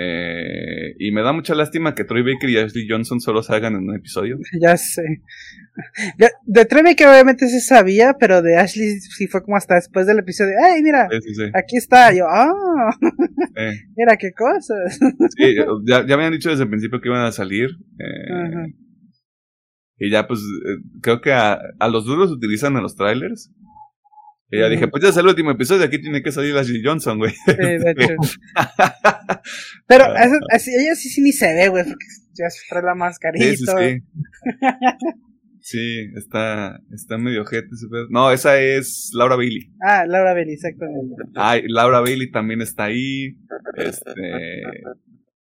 Eh, 0.01 0.95
y 1.01 1.11
me 1.11 1.23
da 1.23 1.33
mucha 1.33 1.57
lástima 1.57 1.93
que 1.93 2.05
Troy 2.05 2.23
Baker 2.23 2.49
y 2.49 2.57
Ashley 2.59 2.87
Johnson 2.89 3.21
solo 3.21 3.43
salgan 3.43 3.75
en 3.75 3.89
un 3.89 3.97
episodio. 3.97 4.39
Ya 4.61 4.77
sé. 4.77 5.03
de 6.45 6.65
Troy 6.67 6.83
Baker 6.83 7.09
obviamente 7.09 7.49
se 7.49 7.61
sabía, 7.61 8.15
pero 8.19 8.41
de 8.41 8.57
Ashley 8.57 9.01
sí 9.01 9.27
fue 9.27 9.43
como 9.43 9.57
hasta 9.57 9.75
después 9.75 10.07
del 10.07 10.21
episodio. 10.21 10.53
¡Ay, 10.65 10.83
mira! 10.83 11.09
Aquí 11.53 11.77
está. 11.77 12.15
Yo, 12.15 12.27
¡ah! 12.29 12.53
Mira 13.97 14.17
qué 14.17 14.31
cosas. 14.33 15.01
sí, 15.37 15.57
ya, 15.85 16.07
ya, 16.07 16.17
me 16.17 16.27
han 16.27 16.33
dicho 16.33 16.51
desde 16.51 16.63
el 16.63 16.71
principio 16.71 17.01
que 17.01 17.09
iban 17.09 17.25
a 17.25 17.33
salir. 17.33 17.71
Eh, 17.99 18.75
y 19.99 20.11
ya, 20.11 20.29
pues, 20.29 20.41
eh, 20.41 20.77
creo 21.03 21.21
que 21.21 21.33
a, 21.33 21.59
a 21.81 21.89
los 21.89 22.05
duros 22.05 22.31
utilizan 22.31 22.77
en 22.77 22.83
los 22.83 22.95
trailers. 22.95 23.53
Y 24.51 24.59
ya 24.59 24.69
dije, 24.69 24.89
pues 24.89 25.03
ya 25.03 25.11
es 25.11 25.17
el 25.17 25.27
último 25.27 25.51
episodio, 25.51 25.85
aquí 25.85 26.01
tiene 26.01 26.23
que 26.23 26.33
salir 26.33 26.57
Ashley 26.57 26.83
Johnson, 26.83 27.19
güey. 27.19 27.33
Sí, 27.33 27.55
de 27.55 27.91
hecho. 27.91 28.15
Pero 29.87 30.05
ella 30.07 30.95
sí, 30.95 31.09
sí 31.11 31.21
ni 31.21 31.33
se 31.33 31.53
ve, 31.55 31.69
güey, 31.69 31.85
porque 31.85 32.07
ya 32.33 32.49
se 32.49 32.61
trae 32.69 32.83
la 32.83 32.95
mascarita. 32.95 33.45
Sí, 33.45 33.57
sí, 33.57 33.67
sí. 33.67 34.03
sí, 35.61 36.13
está, 36.17 36.81
está 36.95 37.19
medio 37.19 37.43
ojete. 37.43 37.69
No, 38.09 38.33
esa 38.33 38.59
es 38.59 39.11
Laura 39.13 39.37
Bailey. 39.37 39.71
Ah, 39.83 40.07
Laura 40.07 40.33
Bailey, 40.33 40.55
exactamente. 40.55 41.15
Ay, 41.35 41.65
Laura 41.67 42.01
Bailey 42.01 42.31
también 42.31 42.63
está 42.63 42.85
ahí. 42.85 43.37
Este, 43.77 44.63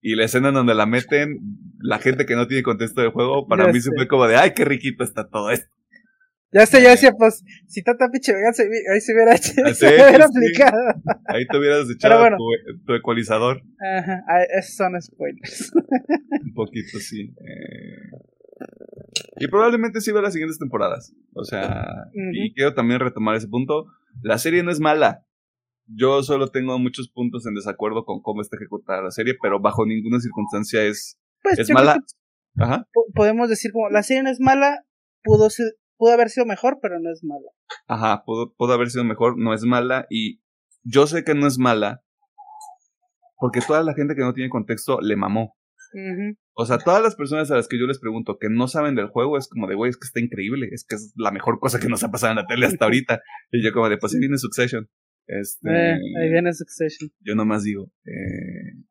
y 0.02 0.16
la 0.16 0.26
escena 0.26 0.50
en 0.50 0.56
donde 0.56 0.76
la 0.76 0.86
meten, 0.86 1.40
la 1.80 2.00
gente 2.00 2.26
que 2.26 2.36
no 2.36 2.48
tiene 2.48 2.64
contexto 2.64 3.02
de 3.02 3.12
juego, 3.12 3.48
para 3.48 3.72
mí 3.72 3.80
se 3.80 3.92
fue 3.96 4.10
como 4.10 4.28
de, 4.28 4.36
ay, 4.36 4.52
qué 4.54 4.66
riquito 4.66 5.06
está 5.06 5.30
todo 5.30 5.52
esto. 5.52 5.70
Ya 6.52 6.66
sé, 6.66 6.82
yo 6.82 6.90
decía, 6.90 7.12
pues, 7.12 7.44
si 7.68 7.84
tanta 7.84 8.10
pinche 8.10 8.34
venganza, 8.34 8.64
ahí 8.64 9.02
se 9.02 9.14
hubiera, 9.14 9.36
hecho, 9.36 9.52
ah, 9.64 9.74
se 9.74 9.86
hubiera 9.86 10.26
aplicado. 10.26 10.78
Ahí 11.26 11.46
te 11.46 11.58
hubieras 11.58 11.90
echado 11.90 12.38
tu, 12.86 12.94
ecualizador. 12.94 13.62
Ajá, 13.80 14.24
esos 14.58 14.76
son 14.76 15.00
spoilers. 15.02 15.72
Un 16.44 16.54
poquito, 16.54 16.98
sí. 17.00 17.36
Eh... 17.38 18.18
Y 19.38 19.48
probablemente 19.48 20.02
sí 20.02 20.12
vea 20.12 20.22
las 20.22 20.34
siguientes 20.34 20.60
temporadas. 20.60 21.14
O 21.34 21.44
sea, 21.44 22.10
y 22.14 22.54
quiero 22.54 22.74
también 22.74 23.00
retomar 23.00 23.36
ese 23.36 23.48
punto. 23.48 23.86
La 24.22 24.38
serie 24.38 24.64
no 24.64 24.72
es 24.72 24.80
mala. 24.80 25.26
Yo 25.86 26.22
solo 26.24 26.50
tengo 26.50 26.78
muchos 26.78 27.10
puntos 27.10 27.46
en 27.48 27.56
desacuerdo 27.56 28.06
con 28.06 28.22
cómo 28.22 28.42
está 28.42 28.58
ejecutada 28.58 29.02
la 29.02 29.12
serie, 29.12 29.36
pero 29.42 29.60
bajo 29.60 29.86
ninguna 29.86 30.20
circunstancia 30.20 30.84
es, 30.84 31.18
pues 31.42 31.60
es 31.60 31.70
mala. 31.72 31.98
Ajá. 32.58 32.88
Podemos 33.16 33.50
decir 33.50 33.72
como 33.72 33.90
la 33.90 34.04
serie 34.04 34.24
no 34.24 34.30
es 34.30 34.40
mala, 34.40 34.86
pudo 35.24 35.50
ser, 35.50 35.74
pudo 36.00 36.14
haber 36.14 36.30
sido 36.30 36.48
mejor, 36.48 36.80
pero 36.82 37.00
no 37.00 37.12
es 37.12 37.24
mala. 37.24 37.52
Ajá, 37.88 38.24
pudo, 38.26 38.56
pudo 38.56 38.74
haber 38.74 38.90
sido 38.90 39.04
mejor, 39.04 39.38
no 39.38 39.54
es 39.54 39.64
mala 39.64 40.08
y 40.10 40.42
yo 40.84 41.06
sé 41.06 41.24
que 41.24 41.36
no 41.36 41.46
es 41.46 41.60
mala 41.60 42.04
porque 43.38 43.62
toda 43.62 43.84
la 43.84 43.94
gente 43.94 44.16
que 44.16 44.22
no 44.22 44.34
tiene 44.34 44.50
contexto 44.50 45.00
le 45.02 45.16
mamó. 45.16 45.56
O 46.54 46.66
sea, 46.66 46.78
todas 46.78 47.02
las 47.02 47.16
personas 47.16 47.50
a 47.50 47.56
las 47.56 47.68
que 47.68 47.80
yo 47.80 47.88
les 47.88 48.00
pregunto 48.00 48.38
que 48.38 48.50
no 48.50 48.68
saben 48.68 48.96
del 48.96 49.08
juego 49.08 49.38
es 49.38 49.48
como 49.48 49.68
de, 49.68 49.76
güey, 49.76 49.90
es 49.90 49.98
que 49.98 50.06
está 50.06 50.20
increíble, 50.20 50.70
es 50.72 50.86
que 50.86 50.96
es 50.96 51.14
la 51.16 51.32
mejor 51.32 51.60
cosa 51.60 51.80
que 51.80 51.88
nos 51.88 52.04
ha 52.04 52.12
pasado 52.12 52.32
en 52.32 52.38
la 52.38 52.48
tele 52.48 52.68
hasta 52.68 52.86
ahorita. 52.86 53.22
y 53.52 53.64
yo 53.64 53.72
como 53.74 53.90
de, 53.90 53.98
pues 53.98 54.14
ahí 54.14 54.20
viene 54.20 54.38
Succession. 54.38 54.88
Este, 55.26 55.70
eh, 55.70 55.98
ahí 56.22 56.30
viene 56.30 56.54
Succession. 56.54 57.10
Yo 57.22 57.34
nomás 57.34 57.64
digo, 57.64 57.92
eh, 58.06 58.84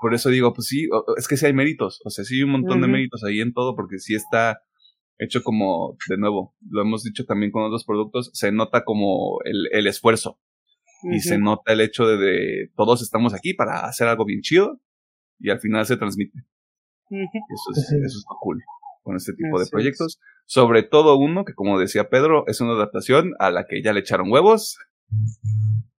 por 0.00 0.14
eso 0.14 0.30
digo, 0.30 0.54
pues 0.54 0.68
sí, 0.68 0.88
es 1.16 1.28
que 1.28 1.36
sí 1.36 1.46
hay 1.46 1.52
méritos, 1.52 2.00
o 2.04 2.10
sea, 2.10 2.24
sí 2.24 2.36
hay 2.36 2.42
un 2.44 2.50
montón 2.50 2.80
de 2.80 2.88
méritos 2.88 3.24
ahí 3.24 3.40
en 3.40 3.52
todo, 3.52 3.74
porque 3.74 3.98
sí 3.98 4.14
está 4.14 4.60
hecho 5.18 5.42
como, 5.42 5.96
de 6.08 6.16
nuevo, 6.16 6.54
lo 6.68 6.82
hemos 6.82 7.02
dicho 7.04 7.24
también 7.24 7.52
con 7.52 7.62
otros 7.62 7.84
productos, 7.84 8.30
se 8.32 8.52
nota 8.52 8.84
como 8.84 9.38
el, 9.44 9.68
el 9.72 9.86
esfuerzo. 9.86 10.38
Y 11.12 11.20
se 11.20 11.36
nota 11.36 11.74
el 11.74 11.82
hecho 11.82 12.06
de, 12.06 12.16
de, 12.16 12.70
todos 12.76 13.02
estamos 13.02 13.34
aquí 13.34 13.52
para 13.52 13.84
hacer 13.84 14.08
algo 14.08 14.24
bien 14.24 14.40
chido 14.40 14.80
y 15.38 15.50
al 15.50 15.60
final 15.60 15.84
se 15.84 15.98
transmite. 15.98 16.38
Eso 17.10 17.70
es, 17.72 17.92
eso 17.92 18.18
es 18.18 18.24
cool 18.40 18.62
con 19.02 19.16
este 19.16 19.34
tipo 19.34 19.60
de 19.60 19.66
proyectos. 19.70 20.18
Sobre 20.46 20.82
todo 20.82 21.16
uno 21.16 21.44
que, 21.44 21.54
como 21.54 21.78
decía 21.78 22.08
Pedro, 22.08 22.44
es 22.46 22.60
una 22.60 22.72
adaptación 22.72 23.34
a 23.38 23.50
la 23.50 23.66
que 23.66 23.82
ya 23.82 23.92
le 23.92 24.00
echaron 24.00 24.32
huevos, 24.32 24.78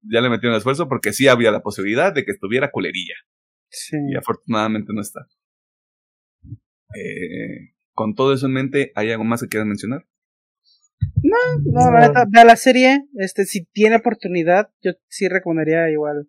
ya 0.03 0.21
le 0.21 0.31
metieron 0.31 0.57
esfuerzo 0.57 0.89
porque 0.89 1.13
sí 1.13 1.29
había 1.29 1.53
la 1.53 1.61
posibilidad 1.61 2.13
de 2.13 2.25
que 2.25 2.33
estuviera 2.33 2.71
culerilla. 2.71 3.15
Sí. 3.69 3.97
Y 4.11 4.17
afortunadamente 4.17 4.93
no 4.95 5.01
está. 5.03 5.27
Eh, 6.97 7.74
con 7.95 8.15
todo 8.15 8.35
eso 8.35 8.47
en 8.47 8.53
mente, 8.53 8.93
¿hay 8.95 9.11
algo 9.11 9.25
más 9.25 9.43
que 9.43 9.49
quieran 9.49 9.69
mencionar? 9.69 10.07
No, 11.23 11.37
no, 11.65 11.91
la 11.91 12.09
neta, 12.09 12.25
vea 12.29 12.45
la 12.45 12.57
serie, 12.57 13.07
este, 13.17 13.45
si 13.45 13.65
tiene 13.65 13.97
oportunidad, 13.97 14.71
yo 14.83 14.93
sí 15.09 15.29
recomendaría 15.29 15.91
igual 15.91 16.29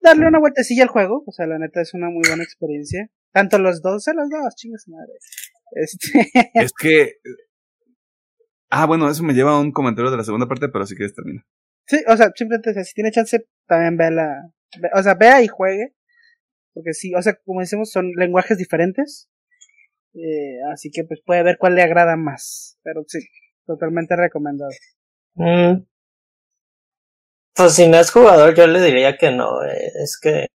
darle 0.00 0.26
una 0.26 0.38
vueltecilla 0.38 0.84
al 0.84 0.88
juego, 0.88 1.22
o 1.26 1.32
sea, 1.32 1.46
la 1.46 1.58
neta 1.58 1.80
es 1.80 1.94
una 1.94 2.08
muy 2.08 2.22
buena 2.26 2.42
experiencia. 2.42 3.10
Tanto 3.32 3.58
los 3.58 3.82
dos, 3.82 4.06
a 4.08 4.14
los 4.14 4.28
dos, 4.30 4.54
chingas 4.56 4.88
madre. 4.88 5.12
Este... 5.72 6.30
Es 6.54 6.72
que. 6.72 7.14
Ah, 8.70 8.86
bueno, 8.86 9.10
eso 9.10 9.22
me 9.22 9.34
lleva 9.34 9.52
a 9.52 9.60
un 9.60 9.72
comentario 9.72 10.10
de 10.10 10.16
la 10.16 10.24
segunda 10.24 10.46
parte, 10.46 10.68
pero 10.68 10.86
si 10.86 10.94
quieres 10.94 11.14
termina. 11.14 11.46
Sí, 11.86 12.02
o 12.06 12.16
sea, 12.16 12.30
simplemente, 12.34 12.84
si 12.84 12.94
tiene 12.94 13.10
chance, 13.10 13.46
también 13.66 13.96
vea 13.96 14.10
la. 14.10 14.52
O 14.94 15.02
sea, 15.02 15.14
vea 15.14 15.42
y 15.42 15.48
juegue. 15.48 15.94
Porque 16.74 16.92
sí, 16.92 17.14
o 17.14 17.22
sea, 17.22 17.34
como 17.44 17.60
decimos, 17.60 17.90
son 17.90 18.12
lenguajes 18.16 18.58
diferentes. 18.58 19.28
Eh, 20.18 20.58
así 20.72 20.90
que 20.90 21.04
pues 21.04 21.20
puede 21.24 21.42
ver 21.42 21.58
cuál 21.58 21.74
le 21.74 21.82
agrada 21.82 22.16
más. 22.16 22.78
Pero 22.82 23.04
sí, 23.06 23.20
totalmente 23.66 24.16
recomendado. 24.16 24.70
Mm. 25.34 25.84
Pues 27.54 27.74
si 27.74 27.88
no 27.88 27.98
es 27.98 28.10
jugador, 28.10 28.54
yo 28.54 28.66
le 28.66 28.80
diría 28.80 29.16
que 29.16 29.30
no. 29.30 29.64
Eh, 29.64 29.90
es 30.02 30.18
que 30.20 30.46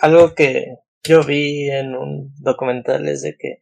algo 0.00 0.34
que 0.34 0.76
yo 1.02 1.24
vi 1.24 1.70
en 1.70 1.94
un 1.94 2.34
documental 2.38 3.08
es 3.08 3.22
de 3.22 3.36
que, 3.36 3.60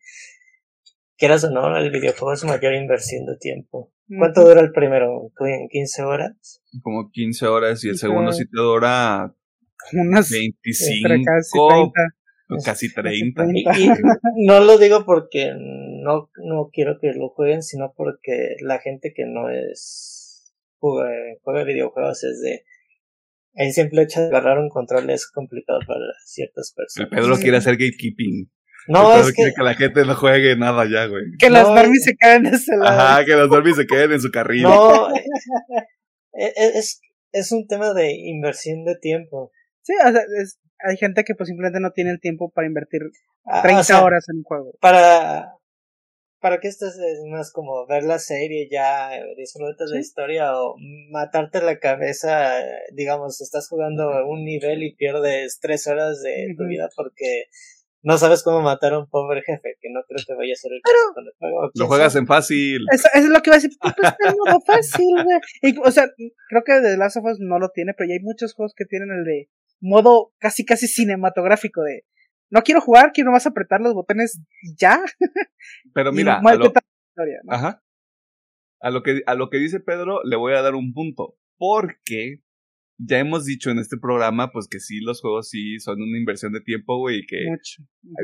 quieras 1.17 1.45
o 1.45 1.51
no, 1.51 1.77
el 1.77 1.91
videojuego 1.91 2.33
es 2.33 2.45
mayor 2.45 2.75
inversión 2.75 3.27
de 3.27 3.37
tiempo. 3.37 3.93
¿Cuánto 4.19 4.43
dura 4.43 4.61
el 4.61 4.73
primero? 4.73 5.31
¿15 5.37 6.05
horas? 6.05 6.63
Como 6.83 7.11
15 7.11 7.47
horas 7.47 7.85
y 7.85 7.91
el 7.91 7.99
segundo 7.99 8.33
sí 8.33 8.45
te 8.45 8.61
dura 8.61 9.33
unas 9.93 10.31
25, 10.31 11.25
casi 11.25 11.53
30. 11.53 11.93
Y, 13.79 13.89
no 14.47 14.61
lo 14.61 14.79
digo 14.79 15.05
porque 15.05 15.53
no, 15.57 16.31
no 16.45 16.71
quiero 16.73 16.99
que 17.01 17.13
lo 17.13 17.31
jueguen, 17.31 17.63
sino 17.63 17.93
porque 17.97 18.57
la 18.61 18.79
gente 18.79 19.13
que 19.15 19.25
no 19.27 19.51
es 19.51 20.53
juega, 20.79 21.11
juega 21.43 21.65
videojuegos 21.65 22.25
es 22.25 22.41
de 22.41 22.65
el 23.55 23.73
simple 23.73 24.03
hecho 24.03 24.21
de 24.21 24.29
agarrar 24.29 24.59
un 24.59 24.69
control 24.69 25.11
es 25.11 25.29
complicado 25.29 25.81
para 25.87 26.05
ciertas 26.25 26.73
personas. 26.75 27.11
El 27.11 27.19
Pedro 27.19 27.37
quiere 27.37 27.57
hacer 27.57 27.77
gatekeeping. 27.77 28.51
No, 28.89 29.15
es 29.15 29.33
quiere 29.33 29.53
que... 29.55 29.63
la 29.63 29.75
gente 29.75 30.05
no 30.05 30.15
juegue 30.15 30.57
nada 30.57 30.85
ya, 30.91 31.07
güey. 31.07 31.25
Que 31.39 31.51
las 31.51 31.69
Barbies 31.69 32.05
se 32.05 32.15
queden 32.17 32.47
en 32.47 32.55
ese 32.55 32.77
lado. 32.77 32.99
Ajá, 32.99 33.25
que 33.25 33.35
las 33.35 33.49
Barbies 33.49 33.77
se 33.77 33.87
queden 33.87 34.13
en 34.13 34.21
su 34.21 34.31
carril. 34.31 34.63
No, 34.63 35.11
e, 35.15 35.21
e, 36.33 36.79
es, 36.79 37.01
es, 37.33 37.53
un 37.53 37.67
tema 37.67 37.93
de 37.93 38.13
inversión 38.13 38.85
de 38.85 38.97
tiempo. 38.97 39.53
Sí, 39.83 39.93
o 39.95 40.13
sea, 40.13 40.23
hay 40.89 40.97
gente 40.97 41.25
que 41.25 41.35
pues 41.35 41.49
simplemente 41.49 41.81
no 41.81 41.93
tiene 41.93 42.11
el 42.11 42.21
tiempo 42.21 42.51
para 42.51 42.67
invertir 42.67 43.03
30 43.63 43.97
ah, 43.97 44.05
horas 44.05 44.27
en 44.29 44.39
un 44.39 44.45
juego. 44.45 44.73
Para, 44.81 45.55
para 46.41 46.59
que 46.59 46.69
esto 46.69 46.87
es 46.87 46.97
más 47.31 47.53
como 47.53 47.87
ver 47.87 48.05
la 48.05 48.19
serie 48.19 48.69
ya, 48.71 49.11
disfrutar 49.37 49.89
la 49.89 50.01
historia 50.01 50.53
o 50.59 50.77
matarte 51.11 51.61
la 51.61 51.79
cabeza, 51.79 52.55
digamos, 52.93 53.41
estás 53.41 53.69
jugando 53.69 54.27
un 54.27 54.45
nivel 54.45 54.83
y 54.83 54.95
pierdes 54.95 55.59
tres 55.61 55.87
horas 55.87 56.23
de 56.23 56.55
tu 56.57 56.67
vida 56.67 56.89
porque 56.97 57.45
no 58.03 58.17
sabes 58.17 58.43
cómo 58.43 58.63
matar 58.63 58.95
a 58.95 58.99
un 58.99 59.09
pobre 59.09 59.43
jefe, 59.43 59.77
que 59.79 59.91
no 59.91 60.01
creo 60.09 60.25
que 60.27 60.35
vaya 60.35 60.55
a 60.55 60.57
ser 60.57 60.73
el 60.73 60.81
caso 60.81 61.15
con 61.15 61.27
el 61.27 61.33
juego. 61.39 61.71
Lo 61.75 61.87
juegas 61.87 62.17
en 62.17 62.27
fácil. 62.27 62.87
Eso, 62.91 63.09
es 63.13 63.27
lo 63.27 63.43
que 63.43 63.51
iba 63.51 63.57
a 63.57 63.61
decir, 63.61 63.77
pues 63.79 63.95
en 63.95 64.35
modo 64.39 64.61
fácil, 64.63 65.15
güey. 65.23 65.75
O 65.85 65.91
sea, 65.91 66.09
creo 66.49 66.63
que 66.65 66.81
The 66.81 66.97
Last 66.97 67.19
of 67.19 67.25
Us 67.27 67.39
no 67.41 67.59
lo 67.59 67.69
tiene, 67.71 67.93
pero 67.93 68.09
ya 68.09 68.15
hay 68.15 68.21
muchos 68.21 68.55
juegos 68.55 68.73
que 68.75 68.87
tienen 68.87 69.11
el 69.11 69.25
de 69.25 69.51
modo 69.81 70.33
casi 70.39 70.65
casi 70.65 70.87
cinematográfico 70.87 71.83
de 71.83 72.05
no 72.51 72.63
quiero 72.63 72.81
jugar, 72.81 73.13
quiero 73.13 73.31
más 73.31 73.47
apretar 73.47 73.81
los 73.81 73.95
botones 73.95 74.41
ya. 74.77 75.01
Pero 75.95 76.13
mira, 76.13 76.39
a 76.39 76.55
lo, 76.55 76.73
ajá. 77.49 77.83
A 78.81 78.91
lo 78.91 79.03
que 79.03 79.23
a 79.27 79.35
lo 79.35 79.51
que 79.51 79.59
dice 79.59 79.81
Pedro 79.81 80.21
le 80.25 80.37
voy 80.37 80.55
a 80.55 80.63
dar 80.63 80.75
un 80.75 80.93
punto, 80.93 81.37
porque 81.59 82.43
ya 82.99 83.19
hemos 83.19 83.45
dicho 83.45 83.71
en 83.71 83.79
este 83.79 83.97
programa 83.97 84.51
pues 84.53 84.69
que 84.69 84.81
sí 84.81 85.01
los 85.01 85.21
juegos 85.21 85.49
sí 85.49 85.79
son 85.81 86.03
una 86.03 86.19
inversión 86.19 86.53
de 86.53 86.61
tiempo, 86.61 86.99
güey, 86.99 87.21
y 87.21 87.27
que 87.27 87.47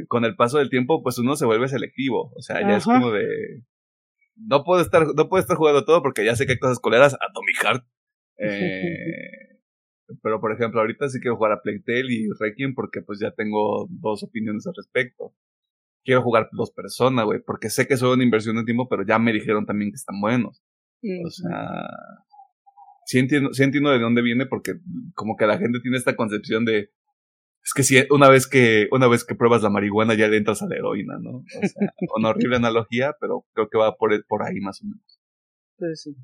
con 0.08 0.24
el 0.24 0.34
paso 0.34 0.58
del 0.58 0.70
tiempo 0.70 1.02
pues 1.02 1.18
uno 1.18 1.36
se 1.36 1.46
vuelve 1.46 1.68
selectivo, 1.68 2.32
o 2.34 2.42
sea, 2.42 2.60
ya 2.60 2.76
es 2.76 2.84
como 2.84 3.10
de 3.10 3.26
no 4.36 4.64
puedo 4.64 4.82
estar 4.82 5.06
no 5.14 5.28
puedo 5.28 5.40
estar 5.40 5.56
jugando 5.56 5.84
todo 5.84 6.02
porque 6.02 6.24
ya 6.24 6.36
sé 6.36 6.46
que 6.46 6.52
hay 6.52 6.58
cosas 6.58 6.80
coleras, 6.80 7.14
Atomic 7.14 7.62
Heart. 7.62 7.84
Eh, 8.38 9.45
pero 10.22 10.40
por 10.40 10.52
ejemplo, 10.52 10.80
ahorita 10.80 11.08
sí 11.08 11.20
quiero 11.20 11.36
jugar 11.36 11.52
a 11.52 11.60
Playtale 11.62 12.12
y 12.12 12.28
Requiem 12.38 12.74
porque 12.74 13.02
pues 13.02 13.18
ya 13.18 13.32
tengo 13.32 13.86
dos 13.90 14.22
opiniones 14.22 14.66
al 14.66 14.74
respecto. 14.76 15.34
Quiero 16.04 16.22
jugar 16.22 16.48
dos 16.52 16.70
personas, 16.70 17.24
güey, 17.24 17.40
porque 17.44 17.68
sé 17.68 17.86
que 17.86 17.96
son 17.96 18.10
una 18.10 18.24
inversión 18.24 18.56
de 18.56 18.64
tiempo, 18.64 18.88
pero 18.88 19.04
ya 19.04 19.18
me 19.18 19.32
dijeron 19.32 19.66
también 19.66 19.90
que 19.90 19.96
están 19.96 20.20
buenos. 20.20 20.62
O 21.24 21.30
sea, 21.30 21.88
sí 23.04 23.18
entiendo, 23.18 23.52
sí 23.52 23.62
entiendo 23.64 23.90
de 23.90 23.98
dónde 23.98 24.22
viene 24.22 24.46
porque 24.46 24.74
como 25.14 25.36
que 25.36 25.46
la 25.46 25.58
gente 25.58 25.80
tiene 25.80 25.96
esta 25.96 26.16
concepción 26.16 26.64
de 26.64 26.90
es 27.62 27.74
que 27.74 27.82
si 27.82 27.96
una 28.10 28.28
vez 28.28 28.46
que 28.46 28.86
una 28.92 29.08
vez 29.08 29.24
que 29.24 29.34
pruebas 29.34 29.62
la 29.62 29.70
marihuana 29.70 30.14
ya 30.14 30.28
le 30.28 30.36
entras 30.36 30.62
a 30.62 30.68
la 30.68 30.76
heroína, 30.76 31.18
¿no? 31.20 31.38
O 31.38 31.44
sea, 31.44 31.92
una 32.16 32.28
horrible 32.28 32.56
analogía, 32.56 33.16
pero 33.20 33.44
creo 33.52 33.68
que 33.68 33.78
va 33.78 33.96
por, 33.96 34.24
por 34.26 34.44
ahí 34.44 34.60
más 34.60 34.80
o 34.82 34.86
menos. 34.86 35.20
Pues 35.76 36.02
sí 36.02 36.16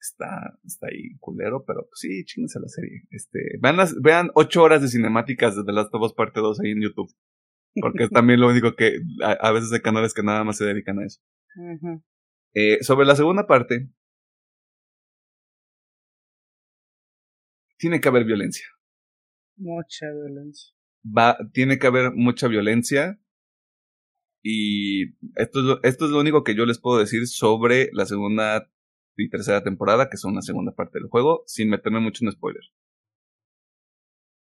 está, 0.00 0.58
está 0.64 0.88
ahí 0.88 1.16
culero, 1.18 1.64
pero 1.66 1.82
pues 1.82 2.00
sí, 2.00 2.24
chinguense 2.24 2.58
la 2.60 2.68
serie. 2.68 3.02
Este, 3.10 3.38
vean 3.60 3.76
las, 3.76 4.00
vean 4.00 4.30
ocho 4.34 4.62
horas 4.62 4.82
de 4.82 4.88
cinemáticas 4.88 5.56
desde 5.56 5.72
las 5.72 5.88
Us 5.92 6.14
parte 6.14 6.40
2 6.40 6.60
ahí 6.60 6.72
en 6.72 6.82
YouTube. 6.82 7.10
Porque 7.80 8.04
es 8.04 8.10
también 8.10 8.40
lo 8.40 8.48
único 8.48 8.74
que, 8.74 9.00
a, 9.22 9.52
veces 9.52 9.72
hay 9.72 9.80
canales 9.80 10.14
que 10.14 10.22
nada 10.22 10.44
más 10.44 10.56
se 10.56 10.64
dedican 10.64 10.98
a 10.98 11.06
eso. 11.06 11.20
eh, 12.54 12.82
sobre 12.82 13.06
la 13.06 13.16
segunda 13.16 13.46
parte, 13.46 13.88
tiene 17.76 18.00
que 18.00 18.08
haber 18.08 18.24
violencia. 18.24 18.66
Mucha 19.56 20.06
violencia. 20.12 20.74
Va, 21.04 21.36
tiene 21.52 21.78
que 21.78 21.86
haber 21.86 22.12
mucha 22.12 22.48
violencia. 22.48 23.18
Y 24.42 25.10
esto 25.36 25.60
es, 25.60 25.64
lo, 25.64 25.82
esto 25.82 26.04
es 26.06 26.10
lo 26.10 26.20
único 26.20 26.44
que 26.44 26.54
yo 26.54 26.64
les 26.64 26.78
puedo 26.78 26.98
decir 26.98 27.26
sobre 27.26 27.90
la 27.92 28.06
segunda 28.06 28.70
y 29.22 29.30
tercera 29.30 29.62
temporada, 29.62 30.08
que 30.10 30.16
son 30.16 30.34
la 30.34 30.42
segunda 30.42 30.72
parte 30.72 30.98
del 30.98 31.08
juego, 31.08 31.42
sin 31.46 31.68
meterme 31.68 32.00
mucho 32.00 32.24
en 32.24 32.32
spoiler. 32.32 32.62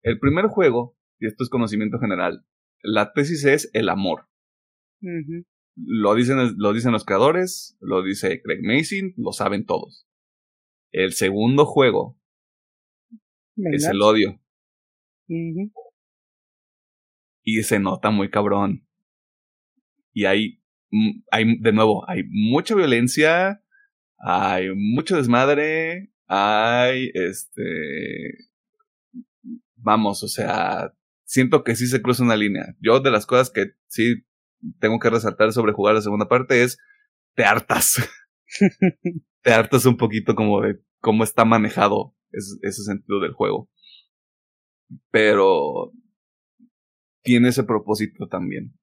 El 0.02 0.20
primer 0.20 0.46
juego, 0.48 0.98
y 1.20 1.28
esto 1.28 1.44
es 1.44 1.50
conocimiento 1.50 2.00
general, 2.00 2.46
la 2.82 3.14
tesis 3.14 3.46
es 3.46 3.70
el 3.74 3.90
amor. 3.90 4.28
lo, 5.76 6.16
dicen, 6.16 6.38
lo 6.58 6.74
dicen 6.74 6.92
los 6.92 7.06
creadores, 7.06 7.78
lo 7.80 8.04
dice 8.04 8.42
Craig 8.42 8.62
Mason, 8.64 9.14
lo 9.18 9.32
saben 9.32 9.66
todos. 9.66 10.08
El 10.92 11.14
segundo 11.14 11.66
juego 11.66 12.20
es 13.56 13.86
el 13.86 14.02
odio. 14.02 14.42
Y 17.44 17.64
se 17.64 17.80
nota 17.80 18.10
muy 18.10 18.30
cabrón. 18.30 18.88
Y 20.14 20.26
hay, 20.26 20.62
mm, 20.92 21.22
hay, 21.32 21.60
de 21.60 21.72
nuevo, 21.72 22.10
hay 22.10 22.24
mucha 22.30 22.76
violencia, 22.76 23.64
hay 24.20 24.70
mucho 24.76 25.18
desmadre, 25.18 26.12
hay 26.28 27.12
este 27.14 28.50
vamos, 29.82 30.24
o 30.24 30.28
sea, 30.28 30.94
siento 31.24 31.64
que 31.64 31.76
sí 31.76 31.88
se 31.88 32.02
cruza 32.02 32.24
una 32.24 32.36
línea. 32.36 32.76
Yo 32.80 33.00
de 33.00 33.12
las 33.12 33.26
cosas 33.26 33.50
que 33.50 33.74
sí 33.88 34.26
tengo 34.80 35.00
que 35.00 35.10
resaltar 35.10 35.52
sobre 35.52 35.74
jugar 35.74 35.96
la 35.96 36.02
segunda 36.02 36.28
parte 36.28 36.64
es 36.64 36.78
te 37.36 37.44
hartas. 37.44 37.98
te 39.42 39.54
hartas 39.54 39.86
un 39.86 39.98
poquito 39.98 40.36
como 40.36 40.62
de 40.62 40.80
cómo 41.00 41.24
está 41.24 41.46
manejado 41.46 42.16
ese, 42.32 42.84
sentido 42.84 43.20
del 43.20 43.34
juego. 43.34 43.70
Pero 45.12 45.92
tiene 47.22 47.50
ese 47.50 47.64
propósito 47.64 48.28
también. 48.28 48.74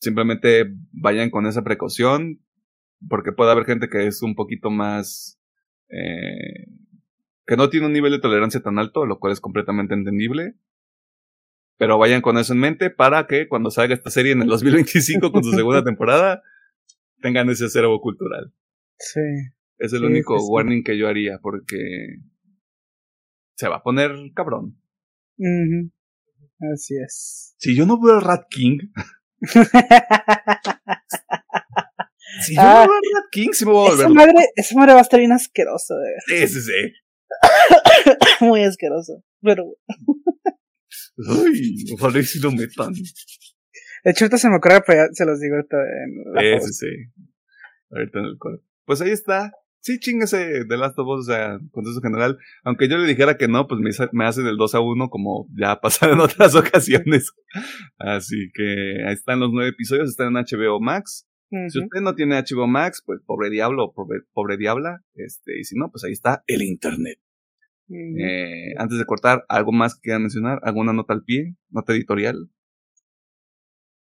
Simplemente 0.00 0.74
vayan 0.90 1.30
con 1.30 1.46
esa 1.46 1.62
precaución, 1.62 2.40
porque 3.08 3.32
puede 3.32 3.52
haber 3.52 3.64
gente 3.64 3.88
que 3.88 4.06
es 4.06 4.22
un 4.22 4.34
poquito 4.34 4.70
más... 4.70 5.38
Eh, 5.88 6.66
que 7.46 7.56
no 7.56 7.68
tiene 7.68 7.86
un 7.86 7.92
nivel 7.92 8.12
de 8.12 8.20
tolerancia 8.20 8.60
tan 8.60 8.78
alto, 8.78 9.04
lo 9.04 9.18
cual 9.18 9.32
es 9.32 9.40
completamente 9.40 9.94
entendible. 9.94 10.54
Pero 11.76 11.98
vayan 11.98 12.22
con 12.22 12.38
eso 12.38 12.52
en 12.52 12.60
mente 12.60 12.90
para 12.90 13.26
que 13.26 13.48
cuando 13.48 13.70
salga 13.70 13.94
esta 13.94 14.10
serie 14.10 14.32
en 14.32 14.42
el 14.42 14.48
2025 14.48 15.32
con 15.32 15.42
su 15.42 15.50
segunda 15.52 15.82
temporada, 15.84 16.42
tengan 17.20 17.50
ese 17.50 17.64
acervo 17.64 18.00
cultural. 18.00 18.52
Sí. 18.98 19.20
Es 19.78 19.92
el 19.92 20.04
único 20.04 20.36
warning 20.46 20.84
que 20.84 20.96
yo 20.96 21.08
haría 21.08 21.38
porque 21.42 22.18
se 23.56 23.68
va 23.68 23.76
a 23.76 23.82
poner 23.82 24.12
cabrón. 24.34 24.78
Así 26.72 26.94
es. 27.04 27.54
Si 27.58 27.76
yo 27.76 27.84
no 27.84 28.00
veo 28.00 28.16
el 28.16 28.24
Rat 28.24 28.44
King. 28.48 28.78
si 32.40 32.54
yo 32.54 32.60
Ah, 32.62 32.84
no 32.86 32.90
veo 32.92 32.98
el 33.02 33.14
Rat 33.14 33.30
King, 33.30 33.48
sí 33.52 33.64
me 33.66 33.72
voy 33.72 33.86
a 33.86 33.90
volver. 33.90 34.06
Esa 34.06 34.14
madre, 34.14 34.46
esa 34.56 34.74
madre 34.76 34.92
va 34.94 34.98
a 34.98 35.02
estar 35.02 35.18
bien 35.20 35.32
asquerosa, 35.32 35.94
de 35.94 36.46
Sí, 36.46 36.54
sí, 36.54 36.60
sí. 36.62 36.92
Muy 38.44 38.62
asqueroso. 38.62 39.22
Pero, 39.42 39.64
Uy, 41.16 41.84
ojalá 41.94 42.18
y 42.18 42.24
si 42.24 42.38
lo 42.40 42.50
metan. 42.52 42.92
de 42.92 44.10
hecho, 44.10 44.24
ahorita 44.24 44.38
se 44.38 44.48
me 44.48 44.56
ocurre, 44.56 44.82
pero 44.86 45.06
ya 45.06 45.12
se 45.12 45.24
los 45.26 45.40
digo 45.40 45.56
ahorita 45.56 45.76
en 45.76 46.32
la 46.34 46.60
Sí, 46.60 46.66
sí, 46.66 46.72
sí. 46.72 47.22
Ahorita 47.90 48.18
en 48.20 48.24
el 48.26 48.38
coro. 48.38 48.62
Pues 48.84 49.00
ahí 49.00 49.10
está. 49.10 49.52
Sí, 49.80 49.98
chingase 49.98 50.64
The 50.68 50.76
Last 50.76 50.96
of 50.98 51.08
Us, 51.08 51.28
o 51.28 51.32
sea, 51.32 51.58
contexto 51.72 52.00
general. 52.00 52.38
Aunque 52.62 52.88
yo 52.88 52.98
le 52.98 53.06
dijera 53.06 53.36
que 53.36 53.48
no, 53.48 53.66
pues 53.66 53.80
me, 53.80 53.90
me 54.12 54.24
hacen 54.26 54.46
el 54.46 54.56
2 54.56 54.74
a 54.76 54.80
1 54.80 55.08
como 55.10 55.48
ya 55.58 55.72
ha 55.72 55.80
pasado 55.80 56.12
en 56.12 56.20
otras 56.20 56.54
ocasiones. 56.54 57.32
Así 57.98 58.50
que 58.54 59.02
ahí 59.06 59.12
están 59.12 59.40
los 59.40 59.50
nueve 59.52 59.70
episodios, 59.70 60.08
están 60.08 60.28
en 60.36 60.44
HBO 60.44 60.80
Max. 60.80 61.26
Si 61.68 61.80
usted 61.80 62.00
no 62.00 62.14
tiene 62.14 62.40
HBO 62.40 62.66
Max, 62.66 63.02
pues 63.04 63.20
pobre 63.26 63.50
diablo 63.50 63.84
o 63.84 63.92
pobre, 63.92 64.20
pobre 64.32 64.56
diabla. 64.56 65.02
Este, 65.14 65.60
y 65.60 65.64
si 65.64 65.76
no, 65.76 65.90
pues 65.90 66.02
ahí 66.04 66.12
está 66.12 66.42
el 66.46 66.62
internet. 66.62 67.18
Eh, 67.90 68.72
antes 68.78 68.98
de 68.98 69.04
cortar, 69.04 69.44
¿algo 69.48 69.70
más 69.70 69.96
que 69.96 70.00
quieran 70.02 70.22
mencionar? 70.22 70.60
¿Alguna 70.62 70.94
nota 70.94 71.12
al 71.12 71.24
pie? 71.24 71.56
¿Nota 71.68 71.92
editorial? 71.92 72.48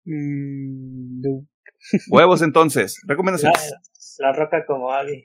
Mm, 0.05 1.21
no. 1.23 1.47
Huevos 2.11 2.43
entonces. 2.43 3.01
La, 3.07 3.13
Recomendaciones. 3.15 3.75
la 4.19 4.33
roca 4.33 4.67
como 4.67 4.93
Abby. 4.93 5.25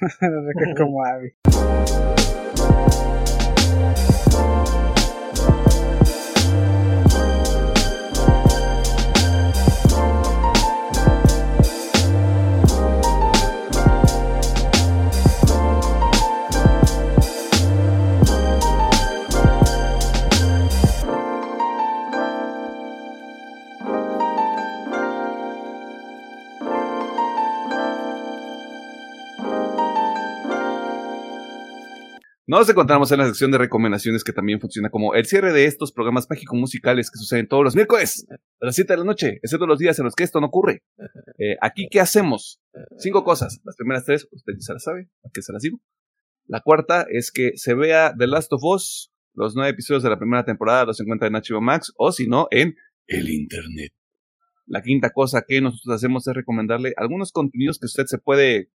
como 0.78 1.04
Abby. 1.04 1.34
Nos 32.58 32.70
encontramos 32.70 33.12
en 33.12 33.18
la 33.18 33.26
sección 33.26 33.50
de 33.50 33.58
recomendaciones 33.58 34.24
que 34.24 34.32
también 34.32 34.60
funciona 34.60 34.88
como 34.88 35.14
el 35.14 35.26
cierre 35.26 35.52
de 35.52 35.66
estos 35.66 35.92
programas 35.92 36.26
mágico-musicales 36.30 37.10
que 37.10 37.18
suceden 37.18 37.48
todos 37.48 37.62
los 37.62 37.74
miércoles 37.74 38.26
a 38.30 38.64
las 38.64 38.74
7 38.74 38.94
de 38.94 38.96
la 38.96 39.04
noche, 39.04 39.40
excepto 39.42 39.66
los 39.66 39.78
días 39.78 39.98
en 39.98 40.06
los 40.06 40.14
que 40.14 40.24
esto 40.24 40.40
no 40.40 40.46
ocurre. 40.46 40.82
Eh, 41.36 41.56
aquí, 41.60 41.86
¿qué 41.90 42.00
hacemos? 42.00 42.62
Cinco 42.96 43.24
cosas. 43.24 43.60
Las 43.62 43.76
primeras 43.76 44.06
tres, 44.06 44.26
usted 44.32 44.54
ya 44.54 44.62
se 44.62 44.72
las 44.72 44.82
sabe, 44.84 45.10
aquí 45.22 45.42
se 45.42 45.52
las 45.52 45.60
digo. 45.60 45.82
La 46.46 46.62
cuarta 46.62 47.04
es 47.10 47.30
que 47.30 47.50
se 47.56 47.74
vea 47.74 48.14
The 48.16 48.26
Last 48.26 48.50
of 48.54 48.62
Us, 48.64 49.12
los 49.34 49.54
nueve 49.54 49.72
episodios 49.72 50.02
de 50.02 50.08
la 50.08 50.18
primera 50.18 50.46
temporada 50.46 50.86
los 50.86 50.98
encuentra 50.98 51.28
en 51.28 51.34
HBO 51.34 51.60
Max, 51.60 51.92
o 51.98 52.10
si 52.10 52.26
no, 52.26 52.48
en 52.50 52.74
el 53.06 53.28
Internet. 53.28 53.92
La 54.64 54.80
quinta 54.80 55.10
cosa 55.10 55.44
que 55.46 55.60
nosotros 55.60 55.94
hacemos 55.94 56.26
es 56.26 56.34
recomendarle 56.34 56.94
algunos 56.96 57.32
contenidos 57.32 57.78
que 57.78 57.84
usted 57.84 58.06
se 58.06 58.16
puede 58.16 58.70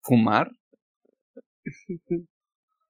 fumar, 0.00 0.52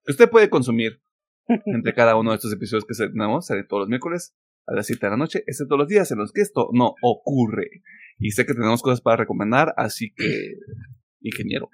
usted 0.09 0.31
puede 0.31 0.51
consumir 0.51 1.01
entre 1.67 1.95
cada 1.95 2.17
uno 2.17 2.31
de 2.31 2.37
estos 2.37 2.53
episodios 2.53 2.85
que 2.85 2.95
tenemos, 2.95 3.47
sale 3.47 3.65
todos 3.65 3.83
los 3.83 3.89
miércoles 3.89 4.35
a 4.67 4.75
las 4.75 4.87
7 4.87 5.07
de 5.07 5.11
la 5.11 5.17
noche, 5.17 5.45
excepto 5.47 5.77
los 5.77 5.89
días 5.89 6.11
en 6.11 6.19
los 6.19 6.33
que 6.33 6.43
esto 6.43 6.69
no 6.73 6.95
ocurre. 7.03 7.83
Y 8.19 8.33
sé 8.33 8.45
que 8.45 8.55
tenemos 8.55 8.83
cosas 8.83 9.01
para 9.01 9.17
recomendar, 9.17 9.73
así 9.77 10.13
que, 10.15 10.25
ingeniero. 11.21 11.71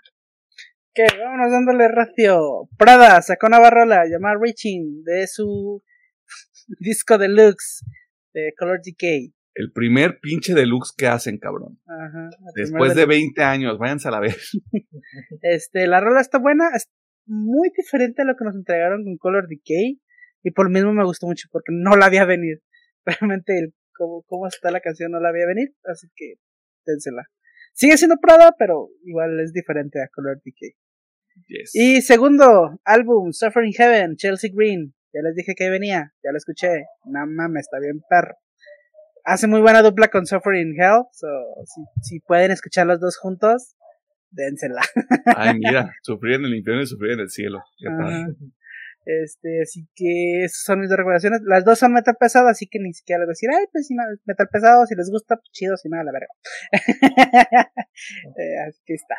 Que 0.95 1.07
vámonos 1.19 1.51
dándole 1.51 1.89
ratio. 1.89 2.69
Prada 2.79 3.21
sacó 3.21 3.49
una 3.49 3.59
barrola 3.59 4.05
llamada 4.07 4.37
Reaching 4.41 5.03
de 5.03 5.27
su 5.27 5.83
disco 6.79 7.19
deluxe 7.19 7.85
de 8.33 8.53
Color 8.57 8.81
Decay. 8.85 9.35
El 9.57 9.73
primer 9.73 10.19
pinche 10.21 10.55
deluxe 10.55 10.93
que 10.97 11.07
hacen, 11.07 11.39
cabrón. 11.39 11.81
Ajá, 11.87 12.29
Después 12.55 12.95
de 12.95 13.07
20 13.07 13.43
años, 13.43 13.79
váyanse 13.79 14.09
a 14.09 14.13
la 14.13 14.21
vez. 14.21 14.53
Este, 15.43 15.87
la 15.87 16.01
rola 16.01 16.21
está 16.21 16.39
buena, 16.39 16.71
muy 17.27 17.71
diferente 17.77 18.23
a 18.23 18.25
lo 18.25 18.37
que 18.37 18.45
nos 18.45 18.55
entregaron 18.55 19.05
con 19.05 19.17
Color 19.17 19.49
Decay. 19.49 20.01
Y 20.43 20.51
por 20.51 20.67
lo 20.67 20.73
mismo 20.73 20.93
me 20.93 21.05
gustó 21.05 21.27
mucho 21.27 21.49
porque 21.51 21.73
no 21.73 21.97
la 21.97 22.07
había 22.07 22.25
venir. 22.25 22.61
Realmente 23.07 23.59
el 23.59 23.75
cómo, 23.97 24.23
cómo 24.27 24.47
está 24.47 24.71
la 24.71 24.81
canción 24.81 25.13
no 25.13 25.21
la 25.21 25.31
había 25.31 25.47
venir, 25.47 25.75
así 25.85 26.09
que 26.15 26.35
dénsela. 26.85 27.23
Sigue 27.73 27.97
siendo 27.97 28.19
Prada, 28.19 28.55
pero 28.59 28.89
igual 29.05 29.41
es 29.41 29.53
diferente 29.53 30.03
a 30.03 30.09
Color 30.09 30.41
Decay. 30.45 30.75
Yes. 31.47 31.75
Y 31.75 32.03
segundo 32.03 32.79
álbum, 32.85 33.33
Suffering 33.33 33.73
Heaven, 33.73 34.17
Chelsea 34.17 34.51
Green. 34.55 34.95
Ya 35.13 35.21
les 35.23 35.35
dije 35.35 35.55
que 35.57 35.65
ahí 35.65 35.71
venía, 35.71 36.13
ya 36.23 36.31
lo 36.31 36.39
escuché. 36.39 36.87
No 37.05 37.27
mames, 37.27 37.63
está 37.63 37.79
bien 37.81 38.01
perro. 38.09 38.37
Hace 39.25 39.47
muy 39.47 39.61
buena 39.61 39.83
dupla 39.83 40.09
con 40.09 40.27
Suffering 40.27 40.75
Hell, 40.79 41.05
so, 41.13 41.27
si, 41.65 41.83
si 42.03 42.21
pueden 42.21 42.51
escuchar 42.51 42.87
los 42.87 43.01
dos 43.01 43.17
juntos, 43.17 43.75
dénsela. 44.35 44.83
Ay, 45.37 45.59
mira, 45.59 45.91
sufrir 46.03 46.35
en 46.37 46.45
el 46.47 46.55
infierno 46.55 46.83
y 46.83 46.87
sufrir 46.87 47.13
en 47.13 47.21
el 47.21 47.31
cielo. 47.31 47.61
Qué 47.79 47.87
padre. 47.91 48.15
Ajá. 48.17 48.29
Este, 49.07 49.61
así 49.63 49.87
que 49.95 50.45
esas 50.45 50.63
son 50.65 50.81
mis 50.81 50.89
dos 50.89 50.97
recomendaciones. 50.97 51.41
Las 51.45 51.63
dos 51.65 51.79
son 51.79 51.93
metal 51.93 52.17
pesado, 52.19 52.49
así 52.49 52.67
que 52.67 52.79
ni 52.79 52.95
siquiera 52.95 53.21
les 53.21 53.27
voy 53.27 53.33
a 53.33 53.35
decir, 53.35 53.51
ay, 53.53 53.67
pues 53.71 53.87
si 53.87 53.95
no, 53.95 54.03
metal 54.25 54.49
pesado, 54.51 54.87
si 54.87 54.95
les 54.95 55.11
gusta, 55.11 55.37
pues 55.37 55.51
chido, 55.53 55.77
si 55.77 55.89
no, 55.91 56.01
a 56.01 56.05
la 56.05 56.13
verga. 56.13 56.29
Eh, 58.37 58.57
así 58.69 58.81
que 58.87 58.95
está. 58.95 59.17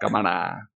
Cámara. 0.00 0.70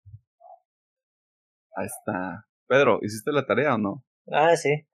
Ahí 1.76 1.86
está. 1.86 2.44
Pedro, 2.66 2.98
¿hiciste 3.02 3.32
la 3.32 3.46
tarea 3.46 3.74
o 3.74 3.78
no? 3.78 4.04
Ah, 4.30 4.56
sí. 4.56 4.86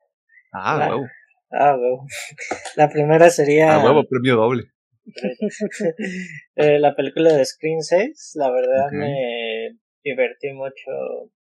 Ah, 0.52 0.76
La- 0.78 0.88
huevo. 0.90 1.06
Ah, 1.50 1.74
huevo. 1.76 2.06
La 2.76 2.88
primera 2.88 3.30
sería 3.30 3.74
Ah, 3.74 3.84
huevo, 3.84 4.04
premio 4.08 4.36
doble. 4.36 4.64
eh, 6.56 6.78
la 6.78 6.94
película 6.94 7.32
de 7.34 7.44
Screen 7.44 7.82
6. 7.82 8.32
La 8.34 8.50
verdad 8.50 8.90
me 8.92 9.78
divertí 10.02 10.52
mucho 10.52 11.32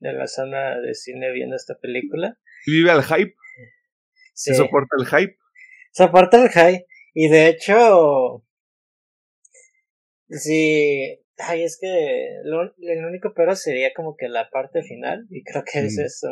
en 0.00 0.18
la 0.18 0.26
zona 0.26 0.80
de 0.80 0.94
cine 0.94 1.30
viendo 1.32 1.56
esta 1.56 1.78
película. 1.78 2.38
Vive 2.66 2.90
al 2.90 3.02
hype, 3.04 3.34
Sí, 4.34 4.50
se 4.50 4.54
soporta 4.56 4.96
el 4.98 5.06
hype. 5.06 5.36
soporta 5.92 6.42
el 6.42 6.50
high. 6.50 6.84
Y 7.14 7.28
de 7.28 7.48
hecho, 7.48 8.44
sí, 10.28 11.18
ay, 11.38 11.62
es 11.64 11.78
que 11.80 12.28
lo, 12.44 12.74
el 12.78 13.04
único 13.04 13.32
pero 13.34 13.54
sería 13.56 13.92
como 13.94 14.16
que 14.16 14.28
la 14.28 14.48
parte 14.50 14.82
final. 14.82 15.26
Y 15.30 15.42
creo 15.44 15.62
que 15.64 15.80
es 15.86 15.96
Mm. 15.96 16.00
eso. 16.04 16.28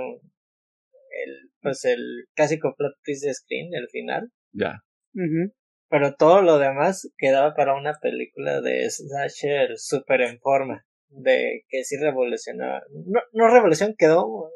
El, 1.24 1.51
pues 1.62 1.85
el 1.85 2.27
clásico 2.35 2.74
plot 2.77 2.95
twist 3.05 3.24
de 3.24 3.32
Screen, 3.32 3.73
el 3.74 3.89
final. 3.89 4.31
Ya. 4.53 4.82
Ujú. 5.15 5.55
Pero 5.95 6.16
todo 6.16 6.43
lo 6.43 6.59
demás 6.59 7.09
quedaba 7.19 7.55
para 7.55 7.77
una 7.77 8.01
película 8.03 8.61
de 8.61 8.91
slasher 8.91 9.79
super 9.79 10.23
en 10.23 10.41
forma. 10.41 10.85
De 11.07 11.65
que 11.69 11.85
sí 11.85 11.97
revolucionaba. 11.97 12.83
No, 13.07 13.21
no 13.33 13.47
revolución, 13.47 13.95
quedó. 13.97 14.51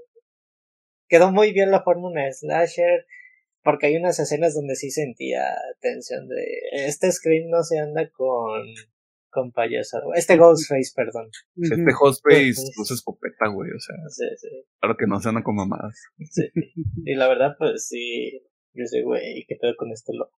Quedó 1.09 1.31
muy 1.31 1.53
bien 1.53 1.71
la 1.71 1.85
fórmula 1.85 2.25
de 2.25 2.33
slasher. 2.33 3.07
Porque 3.63 3.87
hay 3.87 3.97
unas 3.99 4.19
escenas 4.19 4.57
donde 4.57 4.75
sí 4.75 4.91
sentía 4.91 5.45
tensión 5.81 6.27
de. 6.27 6.45
Este 6.73 7.13
screen 7.13 7.49
no 7.51 7.63
se 7.63 7.79
anda 7.79 8.11
con. 8.11 8.65
Con 9.31 9.53
payaso. 9.53 9.99
Este 10.17 10.37
Ghostface, 10.39 10.91
perdón. 10.97 11.31
Este 11.63 11.77
Ujú. 11.77 12.05
Hostface 12.05 12.63
Ujú. 12.63 12.83
usa 12.83 12.95
escopeta, 12.97 13.47
güey. 13.47 13.71
O 13.71 13.79
sea, 13.79 13.95
Sí, 14.09 14.25
sí, 14.39 14.49
claro 14.81 14.97
que 14.99 15.07
no 15.07 15.21
se 15.21 15.29
andan 15.29 15.45
con 15.45 15.55
mamadas. 15.55 16.03
sí. 16.33 16.51
Y 17.05 17.15
la 17.15 17.29
verdad, 17.29 17.55
pues 17.57 17.87
sí. 17.87 18.43
Yo 18.73 18.87
sé, 18.87 19.03
güey, 19.03 19.45
¿qué 19.47 19.55
pedo 19.55 19.77
con 19.77 19.93
este 19.93 20.13
loco? 20.15 20.35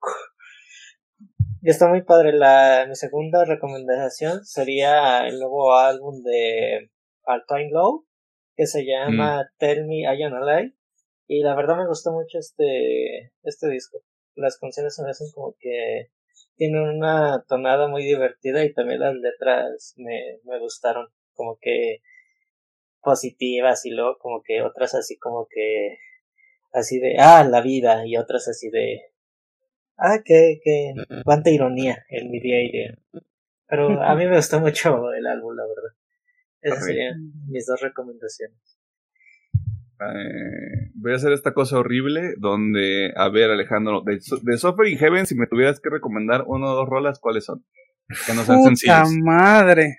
Y 1.62 1.69
está 1.69 1.89
muy 1.89 2.03
padre. 2.03 2.32
La, 2.32 2.87
mi 2.89 2.95
segunda 2.95 3.45
recomendación 3.45 4.45
sería 4.45 5.27
el 5.27 5.39
nuevo 5.39 5.74
álbum 5.74 6.23
de 6.23 6.91
Alpine 7.24 7.70
Low, 7.70 8.07
que 8.57 8.66
se 8.66 8.85
llama 8.87 9.51
Tell 9.59 9.87
Me 9.87 10.01
I 10.01 10.23
Am 10.23 10.35
Alive. 10.35 10.74
Y 11.27 11.43
la 11.43 11.55
verdad 11.55 11.77
me 11.77 11.87
gustó 11.87 12.12
mucho 12.12 12.39
este, 12.39 13.32
este 13.43 13.69
disco. 13.69 13.99
Las 14.37 14.59
canciones 14.59 14.95
se 14.95 15.03
me 15.03 15.11
hacen 15.11 15.31
como 15.35 15.55
que 15.59 16.11
tienen 16.57 16.81
una 16.81 17.45
tonada 17.47 17.89
muy 17.89 18.05
divertida 18.05 18.65
y 18.65 18.73
también 18.73 19.01
las 19.01 19.15
letras 19.15 19.95
me, 19.99 20.39
me 20.45 20.59
gustaron. 20.59 21.09
Como 21.35 21.59
que 21.61 22.01
positivas 23.03 23.85
y 23.85 23.91
luego 23.91 24.16
como 24.19 24.43
que 24.43 24.62
otras 24.62 24.95
así 24.95 25.19
como 25.19 25.47
que 25.49 25.99
así 26.73 26.99
de 26.99 27.16
ah 27.19 27.45
la 27.45 27.62
vida 27.62 28.07
y 28.07 28.16
otras 28.16 28.47
así 28.49 28.69
de 28.69 29.10
ah 30.01 30.20
que 30.24 30.60
que 30.64 30.94
cuánta 31.24 31.51
ironía 31.51 32.05
en 32.09 32.31
mi 32.31 32.40
día 32.40 32.56
a 32.56 32.60
día 32.60 32.98
pero 33.68 34.02
a 34.02 34.14
mí 34.16 34.27
me 34.27 34.36
gustó 34.36 34.60
mucho 34.60 35.12
el 35.12 35.27
álbum 35.27 35.55
la 35.55 35.64
verdad 35.64 35.97
esas 36.62 36.85
serían 36.85 37.32
mis 37.48 37.66
dos 37.66 37.81
recomendaciones 37.81 38.59
Eh, 40.01 40.90
voy 40.94 41.12
a 41.12 41.16
hacer 41.16 41.32
esta 41.32 41.52
cosa 41.52 41.78
horrible 41.78 42.32
donde, 42.39 43.12
a 43.16 43.28
ver, 43.28 43.51
Alejandro, 43.51 44.01
de, 44.01 44.18
de 44.43 44.56
Suffering 44.56 44.97
Heaven, 44.97 45.27
si 45.27 45.35
me 45.35 45.47
tuvieras 45.47 45.78
que 45.78 45.90
recomendar 45.90 46.44
uno 46.47 46.72
o 46.72 46.74
dos 46.74 46.89
rolas, 46.89 47.18
¿cuáles 47.18 47.44
son? 47.44 47.66
Que 48.27 48.32
no 48.32 48.43
sean 48.43 48.62
Puta 48.62 49.05
madre. 49.22 49.98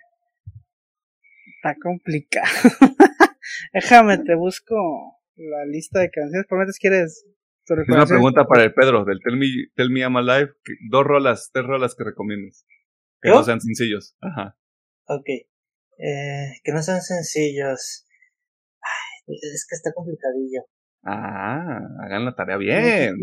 Está 1.57 1.75
complicado. 1.79 2.47
Déjame, 3.73 4.17
te 4.17 4.33
busco 4.35 4.75
la 5.35 5.65
lista 5.65 5.99
de 5.99 6.09
canciones. 6.09 6.47
¿Prometes 6.47 6.79
quieres 6.79 7.27
es 7.65 7.89
una 7.89 8.05
pregunta 8.05 8.45
para 8.45 8.63
el 8.63 8.73
Pedro, 8.73 9.05
del 9.05 9.19
Tell 9.23 9.37
Me, 9.37 9.47
Tell 9.75 9.89
Me 9.89 10.01
I'm 10.01 10.17
Alive. 10.17 10.51
Dos 10.89 11.03
rolas, 11.05 11.49
tres 11.53 11.65
rolas 11.65 11.95
que 11.95 12.03
recomiendes. 12.03 12.65
Que 13.21 13.29
no 13.29 13.43
sean 13.43 13.61
sencillos. 13.61 14.15
Ajá. 14.21 14.57
Ok. 15.05 15.27
Eh, 15.27 16.51
que 16.63 16.71
no 16.71 16.81
sean 16.81 17.01
sencillos. 17.01 18.07
Ay, 18.81 19.35
es 19.35 19.65
que 19.69 19.75
está 19.75 19.91
complicadillo. 19.93 20.63
Ah, 21.03 21.79
hagan 22.03 22.25
la 22.25 22.35
tarea 22.35 22.57
bien. 22.57 23.15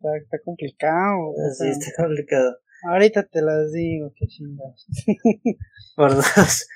está, 0.00 0.38
complicado. 0.44 1.32
Sí, 1.58 1.68
está 1.68 2.02
complicado. 2.02 2.58
Ahorita 2.90 3.24
te 3.24 3.42
las 3.42 3.72
digo, 3.72 4.12
qué 4.16 4.26
chingados. 4.26 4.86
Por 5.96 6.14
dos. 6.14 6.68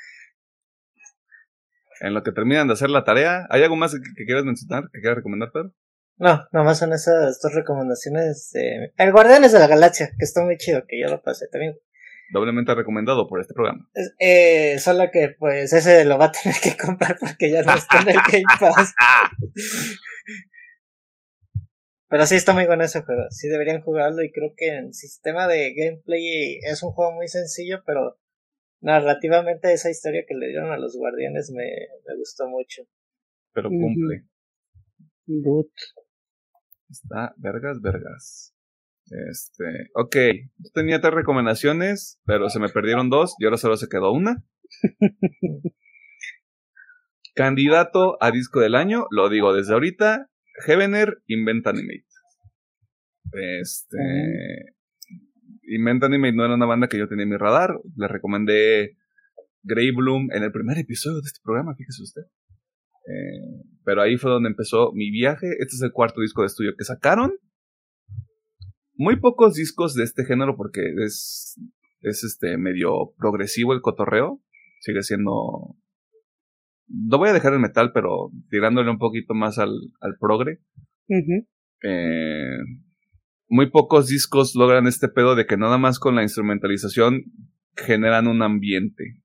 En 2.00 2.14
lo 2.14 2.22
que 2.22 2.32
terminan 2.32 2.68
de 2.68 2.74
hacer 2.74 2.90
la 2.90 3.04
tarea, 3.04 3.46
¿hay 3.50 3.62
algo 3.62 3.76
más 3.76 3.92
que, 3.92 4.24
quieras 4.24 4.44
mencionar, 4.44 4.84
que 4.92 5.00
quieras 5.00 5.16
recomendar, 5.16 5.50
Pedro? 5.52 5.74
No, 6.18 6.46
nomás 6.52 6.78
son 6.78 6.92
esas 6.92 7.40
dos 7.40 7.54
recomendaciones. 7.54 8.50
De... 8.52 8.92
El 8.96 9.12
Guardianes 9.12 9.52
de 9.52 9.60
la 9.60 9.68
Galaxia, 9.68 10.10
que 10.18 10.24
está 10.24 10.44
muy 10.44 10.56
chido, 10.56 10.84
que 10.86 11.00
yo 11.00 11.08
lo 11.08 11.22
pasé 11.22 11.46
también. 11.48 11.78
Doblemente 12.30 12.74
recomendado 12.74 13.26
por 13.26 13.40
este 13.40 13.54
programa. 13.54 13.88
Eh, 14.18 14.78
solo 14.80 15.10
que, 15.10 15.34
pues, 15.38 15.72
ese 15.72 16.04
lo 16.04 16.18
va 16.18 16.26
a 16.26 16.32
tener 16.32 16.56
que 16.62 16.76
comprar 16.76 17.16
porque 17.18 17.50
ya 17.50 17.62
no 17.62 17.72
está 17.74 18.02
en 18.02 18.08
el 18.08 18.16
Game 18.16 18.44
Pass. 18.60 18.94
Pero 22.08 22.26
sí 22.26 22.36
está 22.36 22.54
muy 22.54 22.66
bueno 22.66 22.84
ese 22.84 23.02
juego. 23.02 23.22
Sí 23.30 23.48
deberían 23.48 23.82
jugarlo 23.82 24.22
y 24.22 24.32
creo 24.32 24.54
que 24.56 24.76
en 24.76 24.94
sistema 24.94 25.46
de 25.46 25.74
gameplay 25.74 26.58
es 26.62 26.82
un 26.82 26.90
juego 26.92 27.12
muy 27.12 27.28
sencillo, 27.28 27.82
pero 27.84 28.18
narrativamente 28.80 29.72
esa 29.74 29.90
historia 29.90 30.24
que 30.26 30.34
le 30.34 30.48
dieron 30.48 30.72
a 30.72 30.78
los 30.78 30.96
guardianes 30.96 31.50
me, 31.50 31.64
me 31.64 32.16
gustó 32.16 32.48
mucho. 32.48 32.84
Pero 33.52 33.68
cumple. 33.68 34.24
Good. 35.26 35.66
Está 36.88 37.34
vergas, 37.36 37.80
vergas. 37.80 38.54
Este, 39.10 39.88
ok, 39.94 40.16
tenía 40.74 41.00
tres 41.00 41.14
recomendaciones, 41.14 42.20
pero 42.24 42.50
se 42.50 42.60
me 42.60 42.68
perdieron 42.68 43.08
dos 43.08 43.34
y 43.38 43.44
ahora 43.44 43.56
solo 43.56 43.76
se 43.76 43.88
quedó 43.88 44.12
una. 44.12 44.44
Candidato 47.34 48.16
a 48.20 48.30
disco 48.30 48.60
del 48.60 48.74
año, 48.74 49.06
lo 49.10 49.28
digo 49.28 49.54
desde 49.54 49.72
ahorita, 49.72 50.28
Heavener 50.66 51.22
Invent 51.26 51.66
Animate. 51.66 52.04
Este, 53.32 53.96
Invent 55.62 56.02
Animate 56.04 56.34
no 56.34 56.44
era 56.44 56.54
una 56.54 56.66
banda 56.66 56.88
que 56.88 56.98
yo 56.98 57.08
tenía 57.08 57.22
en 57.24 57.30
mi 57.30 57.36
radar, 57.36 57.78
le 57.96 58.08
recomendé 58.08 58.96
Grey 59.62 59.90
Bloom 59.90 60.30
en 60.32 60.42
el 60.42 60.52
primer 60.52 60.78
episodio 60.78 61.20
de 61.20 61.26
este 61.26 61.40
programa, 61.42 61.74
fíjese 61.76 62.02
usted. 62.02 62.22
Eh, 63.06 63.62
pero 63.88 64.02
ahí 64.02 64.18
fue 64.18 64.30
donde 64.30 64.50
empezó 64.50 64.92
mi 64.92 65.10
viaje. 65.10 65.46
Este 65.60 65.76
es 65.76 65.82
el 65.82 65.92
cuarto 65.92 66.20
disco 66.20 66.42
de 66.42 66.48
estudio 66.48 66.74
que 66.76 66.84
sacaron. 66.84 67.32
Muy 68.92 69.18
pocos 69.18 69.54
discos 69.54 69.94
de 69.94 70.04
este 70.04 70.26
género 70.26 70.58
porque 70.58 70.82
es, 71.02 71.58
es 72.02 72.22
este 72.22 72.58
medio 72.58 73.14
progresivo 73.16 73.72
el 73.72 73.80
cotorreo. 73.80 74.42
Sigue 74.80 75.02
siendo... 75.02 75.74
No 76.86 77.16
voy 77.16 77.30
a 77.30 77.32
dejar 77.32 77.54
el 77.54 77.60
metal, 77.60 77.92
pero 77.94 78.30
tirándole 78.50 78.90
un 78.90 78.98
poquito 78.98 79.32
más 79.32 79.58
al, 79.58 79.70
al 80.02 80.18
progre. 80.20 80.60
eh, 81.82 82.58
muy 83.48 83.70
pocos 83.70 84.08
discos 84.08 84.54
logran 84.54 84.86
este 84.86 85.08
pedo 85.08 85.34
de 85.34 85.46
que 85.46 85.56
nada 85.56 85.78
más 85.78 85.98
con 85.98 86.14
la 86.14 86.22
instrumentalización 86.22 87.22
generan 87.74 88.26
un 88.26 88.42
ambiente. 88.42 89.22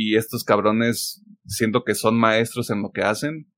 Y 0.00 0.14
estos 0.14 0.44
cabrones 0.44 1.24
siento 1.44 1.82
que 1.82 1.96
son 1.96 2.16
maestros 2.16 2.70
en 2.70 2.82
lo 2.82 2.92
que 2.92 3.02
hacen. 3.02 3.52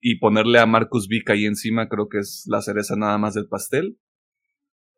Y 0.00 0.18
ponerle 0.18 0.58
a 0.58 0.66
Marcus 0.66 1.06
Vick 1.06 1.30
ahí 1.30 1.44
encima 1.44 1.88
creo 1.88 2.08
que 2.08 2.18
es 2.18 2.42
la 2.48 2.60
cereza 2.60 2.96
nada 2.96 3.18
más 3.18 3.34
del 3.34 3.46
pastel. 3.46 3.96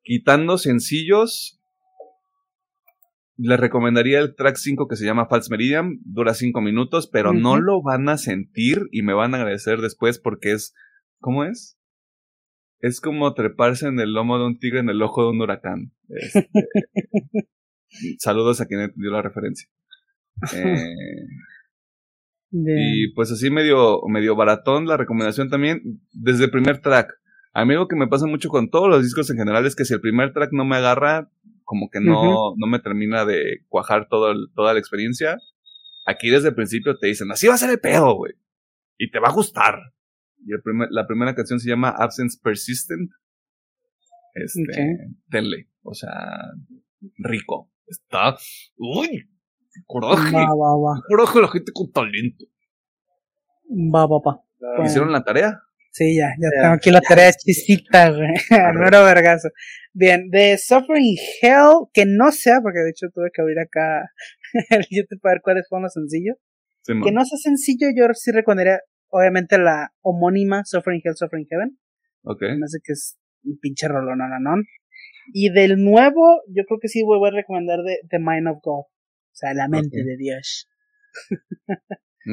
Quitando 0.03 0.57
sencillos, 0.57 1.61
les 3.37 3.61
recomendaría 3.61 4.19
el 4.19 4.35
track 4.35 4.57
5 4.57 4.89
que 4.89 4.97
se 4.97 5.05
llama 5.05 5.27
False 5.27 5.51
Meridian. 5.51 5.99
Dura 6.07 6.33
5 6.33 6.63
minutos, 6.63 7.07
pero 7.07 7.35
no 7.35 7.59
lo 7.59 7.83
van 7.83 8.09
a 8.09 8.17
sentir 8.17 8.89
y 8.93 9.03
me 9.03 9.13
van 9.13 9.35
a 9.35 9.39
agradecer 9.39 9.83
después 9.83 10.19
porque 10.19 10.53
es. 10.53 10.73
¿Cómo 11.21 11.45
es? 11.45 11.79
Es 12.81 13.03
como 13.03 13.35
treparse 13.35 13.89
en 13.89 14.01
el 14.01 14.15
lomo 14.15 14.39
de 14.39 14.47
un 14.47 14.59
tigre 14.59 14.81
en 14.81 14.89
el 14.89 15.03
ojo 15.03 15.25
de 15.25 15.33
un 15.33 15.43
huracán. 15.43 15.93
Este, 16.09 16.49
saludos 18.19 18.63
a 18.63 18.67
quien 18.67 18.81
entendió 18.81 19.11
la 19.11 19.21
referencia. 19.21 19.69
Eh, 20.55 20.95
y 22.51 23.13
pues 23.15 23.31
así 23.31 23.51
medio, 23.51 24.01
medio 24.09 24.37
baratón 24.37 24.87
la 24.87 24.97
recomendación 24.97 25.49
también, 25.49 26.01
desde 26.13 26.45
el 26.45 26.51
primer 26.51 26.81
track. 26.81 27.13
A 27.55 27.65
mí 27.65 27.75
lo 27.75 27.89
que 27.89 27.97
me 27.97 28.09
pasa 28.09 28.27
mucho 28.27 28.49
con 28.49 28.71
todos 28.71 28.89
los 28.89 29.03
discos 29.03 29.29
en 29.31 29.37
general 29.37 29.67
es 29.67 29.77
que 29.77 29.85
si 29.85 29.95
el 29.95 30.01
primer 30.01 30.33
track 30.33 30.51
no 30.53 30.65
me 30.65 30.77
agarra, 30.77 31.31
como 31.65 31.91
que 31.91 32.01
no, 32.01 32.55
no 32.57 32.67
me 32.67 32.81
termina 32.81 33.25
de 33.25 33.65
cuajar 33.69 34.09
todo 34.09 34.35
toda 34.55 34.73
la 34.73 34.79
experiencia. 34.79 35.39
Aquí 36.07 36.31
desde 36.31 36.49
el 36.49 36.55
principio 36.55 36.99
te 36.99 37.07
dicen, 37.07 37.31
así 37.31 37.47
va 37.47 37.55
a 37.55 37.59
ser 37.59 37.71
el 37.71 37.79
pedo, 37.79 38.15
güey. 38.15 38.33
Y 38.99 39.11
te 39.11 39.21
va 39.21 39.29
a 39.29 39.33
gustar. 39.33 39.79
Y 40.45 40.53
el 40.53 40.63
primer, 40.63 40.89
la 40.91 41.07
primera 41.07 41.35
canción 41.35 41.61
se 41.61 41.69
llama 41.69 41.91
Absence 41.91 42.39
Persistent. 42.43 43.11
Este, 44.35 44.97
tenle. 45.31 45.69
O 45.83 45.95
sea, 45.95 46.11
rico. 47.19 47.71
Está, 47.87 48.37
uy, 48.77 49.29
Coraje. 49.87 50.35
Va, 50.35 50.47
va, 50.47 50.77
va. 50.77 51.03
Coraje 51.09 51.41
la 51.41 51.49
gente 51.49 51.73
con 51.73 51.91
talento. 51.91 52.45
Va, 53.71 54.07
va, 54.07 54.19
va. 54.19 54.85
¿Hicieron 54.85 55.13
la 55.13 55.25
tarea? 55.25 55.61
Sí, 55.93 56.17
ya, 56.17 56.31
ya 56.41 56.49
tengo 56.51 56.75
aquí 56.75 56.91
la 56.91 57.03
tarea 57.03 57.31
chisita, 57.33 58.11
güey. 58.11 58.33
Vergazo. 59.05 59.49
Bien, 59.93 60.31
de 60.31 60.57
Suffering 60.57 61.17
Hell, 61.43 61.89
que 61.93 62.05
no 62.07 62.33
sea, 62.33 62.61
porque 62.63 62.79
de 62.79 62.91
hecho 62.91 63.09
tuve 63.13 63.31
que 63.33 63.43
abrir 63.43 63.59
acá 63.59 64.11
el 64.71 64.87
YouTube 64.91 65.21
para 65.21 65.35
ver 65.35 65.43
cuáles 65.43 65.69
fueron 65.69 65.83
los 65.83 65.93
sencillos. 65.93 66.37
que 66.87 67.13
no 67.13 67.25
sea 67.27 67.37
sencillo, 67.37 67.89
yo 67.95 68.07
sí 68.15 68.31
recomendaría, 68.33 68.81
obviamente, 69.09 69.59
la 69.59 69.93
homónima 70.01 70.63
Suffering 70.65 71.03
Hell, 71.05 71.15
Suffering 71.15 71.47
Heaven. 71.51 71.79
Ok. 72.23 72.43
No 72.59 72.69
sé 72.69 72.79
qué 72.83 72.93
es 72.93 73.19
un 73.45 73.59
pinche 73.59 73.87
rolón, 73.87 74.17
no, 74.17 74.29
no, 74.29 74.39
no. 74.41 74.63
Y 75.35 75.51
del 75.51 75.77
nuevo, 75.77 76.41
yo 76.49 76.65
creo 76.67 76.79
que 76.81 76.89
sí 76.89 77.03
voy 77.03 77.29
a 77.29 77.33
recomendar 77.33 77.81
de 77.81 77.99
The 78.09 78.19
Mind 78.19 78.49
of 78.49 78.59
God. 78.63 78.85
O 79.33 79.35
sea, 79.35 79.55
la 79.55 79.69
mente 79.69 80.05
de 80.05 80.17
Dios. 80.17 80.69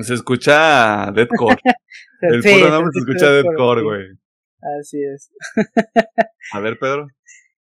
Se 0.02 0.14
escucha 0.14 1.12
Deadcore. 1.12 1.58
El 2.22 2.42
puro 2.42 2.70
nombre 2.70 2.92
se 2.94 3.00
escucha 3.00 3.32
Deadcore, 3.32 3.82
güey. 3.82 4.08
Así 4.80 5.02
es. 5.02 5.32
A 6.52 6.60
ver, 6.60 6.78
Pedro. 6.78 7.08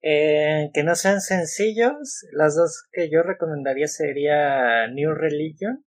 Eh, 0.01 0.71
que 0.73 0.83
no 0.83 0.95
sean 0.95 1.21
sencillos. 1.21 2.25
Las 2.31 2.55
dos 2.55 2.87
que 2.91 3.09
yo 3.11 3.21
recomendaría 3.21 3.87
sería 3.87 4.87
New 4.87 5.13
Religion. 5.13 5.85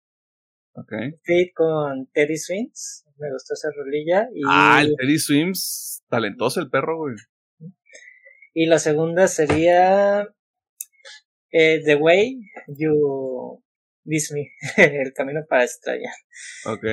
Ok. 0.74 0.94
Fit 1.24 1.54
con 1.54 2.08
Teddy 2.14 2.38
Swims. 2.38 3.06
Me 3.18 3.32
gustó 3.32 3.54
esa 3.54 3.70
rolilla. 3.76 4.30
Y... 4.34 4.42
Ah, 4.48 4.82
el 4.82 4.96
Teddy 4.98 5.20
Swims. 5.20 6.04
Talentoso 6.10 6.62
el 6.62 6.70
perro, 6.70 6.98
güey. 6.98 7.16
Y 8.54 8.68
la 8.68 8.80
segunda 8.80 9.28
sería 9.28 10.30
eh, 11.58 11.82
The 11.86 11.96
Way 11.96 12.42
You 12.68 13.64
Miss 14.04 14.34
Me, 14.34 14.52
El 14.78 15.14
Camino 15.14 15.46
para 15.48 15.64
Estrella. 15.64 16.12
Ok. 16.66 16.86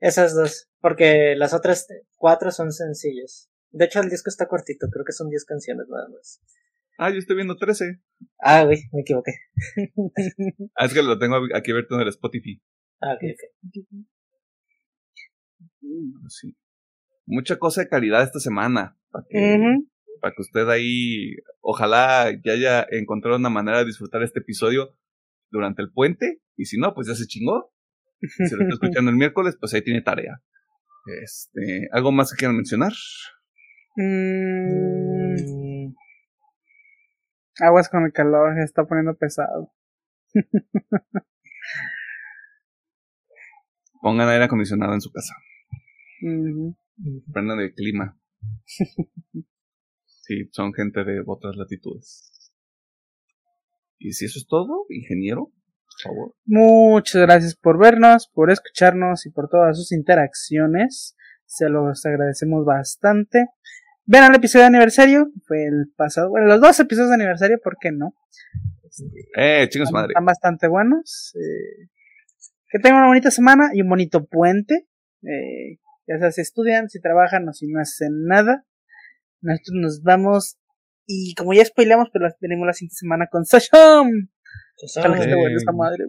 Esas 0.00 0.34
dos, 0.34 0.68
porque 0.80 1.36
las 1.36 1.54
otras 1.54 1.86
cuatro 2.16 2.50
son 2.50 2.72
sencillas. 2.72 3.48
De 3.70 3.84
hecho, 3.84 4.00
el 4.00 4.10
disco 4.10 4.28
está 4.28 4.48
cortito, 4.48 4.88
creo 4.90 5.04
que 5.04 5.12
son 5.12 5.30
10 5.30 5.44
canciones 5.44 5.86
nada 5.88 6.08
más. 6.08 6.42
Ah, 6.98 7.10
yo 7.10 7.18
estoy 7.18 7.36
viendo 7.36 7.56
13. 7.56 8.00
Ah, 8.40 8.64
güey, 8.64 8.82
me 8.92 9.02
equivoqué. 9.02 9.32
ah, 10.74 10.86
es 10.86 10.92
que 10.94 11.02
lo 11.02 11.18
tengo 11.18 11.36
aquí 11.54 11.70
abierto 11.70 11.94
en 11.94 12.00
el 12.00 12.08
Spotify. 12.08 12.60
Ah, 13.00 13.14
ok, 13.14 13.22
ok. 13.34 13.40
Sí. 16.28 16.56
Mucha 17.24 17.56
cosa 17.58 17.82
de 17.82 17.88
calidad 17.88 18.22
esta 18.22 18.40
semana. 18.40 18.98
Para 19.10 19.24
para 20.20 20.34
que 20.34 20.42
usted 20.42 20.68
ahí, 20.68 21.36
ojalá 21.60 22.30
ya 22.44 22.52
haya 22.52 22.86
encontrado 22.90 23.36
una 23.36 23.50
manera 23.50 23.78
de 23.78 23.86
disfrutar 23.86 24.22
este 24.22 24.40
episodio 24.40 24.96
durante 25.50 25.82
el 25.82 25.92
puente, 25.92 26.40
y 26.56 26.64
si 26.66 26.78
no, 26.78 26.94
pues 26.94 27.08
ya 27.08 27.14
se 27.14 27.26
chingó. 27.26 27.72
Si 28.20 28.54
lo 28.56 28.62
está 28.62 28.74
escuchando 28.74 29.10
el 29.10 29.16
miércoles, 29.16 29.56
pues 29.58 29.74
ahí 29.74 29.82
tiene 29.82 30.02
tarea. 30.02 30.42
Este, 31.22 31.88
¿algo 31.92 32.12
más 32.12 32.32
que 32.32 32.38
quieran 32.38 32.56
mencionar? 32.56 32.92
Mm. 33.96 35.94
Aguas 37.60 37.88
con 37.88 38.04
el 38.04 38.12
calor, 38.12 38.54
se 38.54 38.64
está 38.64 38.84
poniendo 38.84 39.16
pesado. 39.16 39.72
Pongan 44.02 44.28
aire 44.28 44.44
acondicionado 44.44 44.92
en 44.92 45.00
su 45.00 45.10
casa. 45.10 45.34
Aprendan 47.28 47.60
el 47.60 47.72
clima. 47.74 48.18
Sí, 50.26 50.48
son 50.50 50.72
gente 50.74 51.04
de 51.04 51.22
otras 51.24 51.54
latitudes. 51.56 52.50
Y 53.98 54.12
si 54.12 54.24
eso 54.24 54.40
es 54.40 54.46
todo, 54.48 54.86
ingeniero, 54.88 55.52
por 55.52 56.02
favor. 56.02 56.34
Muchas 56.44 57.22
gracias 57.22 57.54
por 57.54 57.78
vernos, 57.78 58.28
por 58.34 58.50
escucharnos 58.50 59.24
y 59.26 59.30
por 59.30 59.48
todas 59.48 59.76
sus 59.76 59.92
interacciones. 59.92 61.16
Se 61.44 61.68
los 61.68 62.04
agradecemos 62.04 62.64
bastante. 62.64 63.46
Vean 64.04 64.30
el 64.30 64.36
episodio 64.36 64.64
de 64.64 64.68
aniversario, 64.68 65.28
fue 65.46 65.64
el 65.64 65.92
pasado, 65.96 66.30
bueno, 66.30 66.48
los 66.48 66.60
dos 66.60 66.78
episodios 66.80 67.10
de 67.10 67.14
aniversario, 67.14 67.58
¿por 67.62 67.76
qué 67.80 67.92
no? 67.92 68.14
Eh, 69.36 69.68
chingos 69.70 69.92
madre. 69.92 70.08
Están 70.08 70.24
bastante 70.24 70.66
buenos. 70.66 71.34
eh, 71.36 71.88
que 72.68 72.80
tengan 72.80 72.98
una 72.98 73.08
bonita 73.08 73.30
semana 73.30 73.70
y 73.72 73.82
un 73.82 73.88
bonito 73.88 74.26
puente. 74.26 74.88
Eh, 75.22 75.78
ya 76.08 76.18
sea 76.18 76.32
si 76.32 76.40
estudian, 76.40 76.88
si 76.88 77.00
trabajan 77.00 77.48
o 77.48 77.52
si 77.52 77.68
no 77.68 77.80
hacen 77.80 78.24
nada. 78.26 78.64
Nosotros 79.46 79.74
nos 79.80 80.02
vamos. 80.02 80.56
Y 81.06 81.34
como 81.34 81.54
ya 81.54 81.64
spoileamos, 81.64 82.08
pero 82.12 82.26
venimos 82.40 82.66
la 82.66 82.72
siguiente 82.72 82.96
semana 82.96 83.26
con 83.30 83.44
Sasham. 83.44 84.28
Ojalá 84.96 85.14
que 85.14 85.20
esté 85.22 85.32
Eh. 85.32 85.36
bueno 85.36 85.56
esta 85.56 85.72
madre. 85.72 86.04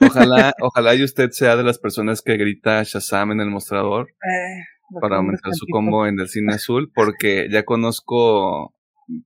Ojalá, 0.00 0.52
ojalá 0.60 0.94
y 0.94 1.02
usted 1.02 1.30
sea 1.30 1.56
de 1.56 1.64
las 1.64 1.78
personas 1.78 2.20
que 2.22 2.36
grita 2.36 2.82
Shazam 2.84 3.32
en 3.32 3.40
el 3.40 3.48
mostrador 3.50 4.08
Eh, 4.10 4.62
para 5.00 5.16
aumentar 5.16 5.52
su 5.54 5.66
combo 5.70 6.06
en 6.06 6.20
el 6.20 6.28
cine 6.28 6.54
azul, 6.54 6.92
porque 6.94 7.48
ya 7.50 7.64
conozco, 7.64 8.74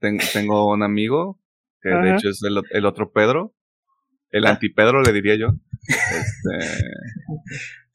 ten- 0.01 0.19
tengo 0.33 0.73
un 0.73 0.83
amigo, 0.85 1.41
que 1.83 1.89
de 1.91 2.15
hecho 2.15 2.29
es 2.31 2.41
el, 2.45 2.61
el 2.71 2.87
otro 2.87 3.11
Pedro, 3.13 3.53
el 4.31 4.47
antipedro 4.47 5.03
le 5.03 5.13
diría 5.13 5.35
yo, 5.37 5.49
este, 5.89 6.85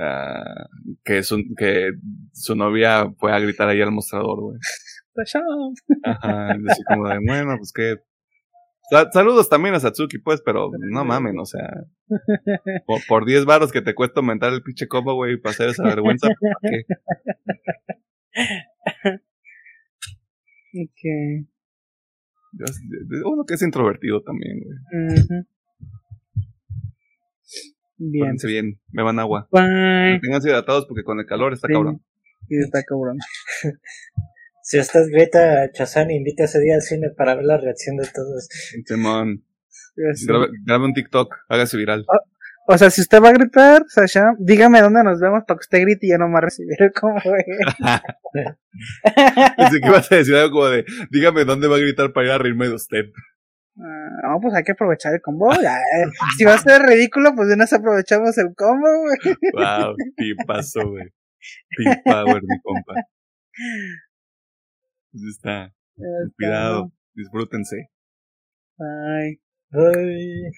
ah, 0.00 0.66
que, 1.04 1.22
su, 1.22 1.38
que 1.56 1.92
su 2.32 2.54
novia 2.56 3.10
fue 3.18 3.32
a 3.32 3.38
gritar 3.40 3.68
ahí 3.68 3.80
al 3.80 3.92
mostrador, 3.92 4.40
güey. 4.40 4.58
Sasham. 5.14 5.42
Ajá, 6.04 6.50
así 6.68 6.82
como 6.84 7.08
de, 7.08 7.18
bueno, 7.26 7.56
pues 7.58 7.72
que... 7.72 7.96
Sa- 8.90 9.10
Saludos 9.10 9.48
también 9.48 9.74
a 9.74 9.80
Satsuki, 9.80 10.18
pues, 10.18 10.40
pero 10.44 10.70
no 10.78 11.04
mamen, 11.04 11.36
o 11.40 11.44
sea, 11.46 11.68
por, 12.86 13.00
por 13.08 13.24
10 13.26 13.44
varos 13.44 13.72
que 13.72 13.82
te 13.82 13.94
cuesta 13.94 14.20
aumentar 14.20 14.52
el 14.52 14.62
pinche 14.62 14.86
combo, 14.86 15.14
güey, 15.14 15.38
para 15.38 15.50
hacer 15.52 15.70
esa 15.70 15.82
vergüenza, 15.84 16.28
¿para 16.28 16.70
qué? 16.70 16.84
Ok. 20.78 21.46
Uno 23.24 23.44
que 23.46 23.54
es 23.54 23.62
introvertido 23.62 24.20
también, 24.22 24.60
güey. 24.62 25.14
Ujú. 25.20 25.46
Bien. 27.98 28.24
Pórtense 28.24 28.46
bien, 28.46 28.80
beban 28.88 29.18
agua. 29.18 29.48
Bye. 29.50 30.18
Tenganse 30.20 30.48
hidratados 30.48 30.86
porque 30.86 31.02
con 31.04 31.18
el 31.20 31.26
calor 31.26 31.52
está 31.52 31.66
Sí. 31.68 31.72
cabrón. 31.74 32.02
Sí, 32.48 32.56
está 32.58 32.82
cabrón. 32.82 33.18
Si 34.68 34.78
estás 34.78 35.06
Greta 35.06 35.70
Chazán, 35.70 36.10
invita 36.10 36.42
ese 36.42 36.58
día 36.58 36.74
al 36.74 36.82
cine 36.82 37.10
para 37.16 37.36
ver 37.36 37.44
la 37.44 37.56
reacción 37.56 37.96
de 37.98 38.08
todos. 38.12 38.48
Simón, 38.84 39.44
Sí. 39.68 40.26
grabe, 40.26 40.48
grabe 40.64 40.84
un 40.86 40.92
TikTok, 40.92 41.32
hágase 41.48 41.76
viral. 41.76 42.04
O 42.66 42.76
sea, 42.76 42.90
si 42.90 43.00
usted 43.00 43.22
va 43.22 43.28
a 43.28 43.32
gritar, 43.32 43.84
Sasha, 43.86 44.24
dígame 44.40 44.80
dónde 44.80 45.04
nos 45.04 45.20
vemos 45.20 45.44
para 45.46 45.56
que 45.58 45.62
usted 45.62 45.82
grite 45.82 46.06
y 46.08 46.10
yo 46.10 46.18
no 46.18 46.26
me 46.28 46.40
recibiré 46.40 46.90
como 46.90 47.14
Pensé 49.56 49.80
que 49.80 49.86
ibas 49.88 50.10
a 50.10 50.16
decir 50.16 50.34
algo 50.34 50.50
como 50.50 50.66
de, 50.66 50.84
dígame 51.10 51.44
dónde 51.44 51.68
va 51.68 51.76
a 51.76 51.80
gritar 51.80 52.12
para 52.12 52.26
ir 52.26 52.32
a 52.32 52.38
reírme 52.38 52.66
de 52.68 52.74
usted. 52.74 53.04
Ah, 53.78 54.20
no, 54.22 54.40
pues 54.40 54.54
hay 54.54 54.62
que 54.64 54.72
aprovechar 54.72 55.14
el 55.14 55.20
combo. 55.20 55.52
ya, 55.62 55.76
eh, 55.76 56.06
si 56.36 56.44
va 56.44 56.54
a 56.54 56.58
ser 56.58 56.82
ridículo, 56.82 57.34
pues 57.34 57.48
de 57.48 57.54
una 57.54 57.64
vez 57.64 57.72
aprovechamos 57.72 58.38
el 58.38 58.54
combo, 58.54 58.88
güey. 59.02 59.36
Wow, 59.52 59.94
tipazo, 60.16 60.88
güey. 60.88 61.08
Tip 61.76 62.02
power, 62.04 62.42
mi 62.42 62.60
compa. 62.62 62.94
Pues 65.12 65.22
está, 65.30 65.72
cuidado, 66.36 66.92
disfrútense. 67.14 67.88
Bye. 68.78 69.40
Ay. 69.72 70.50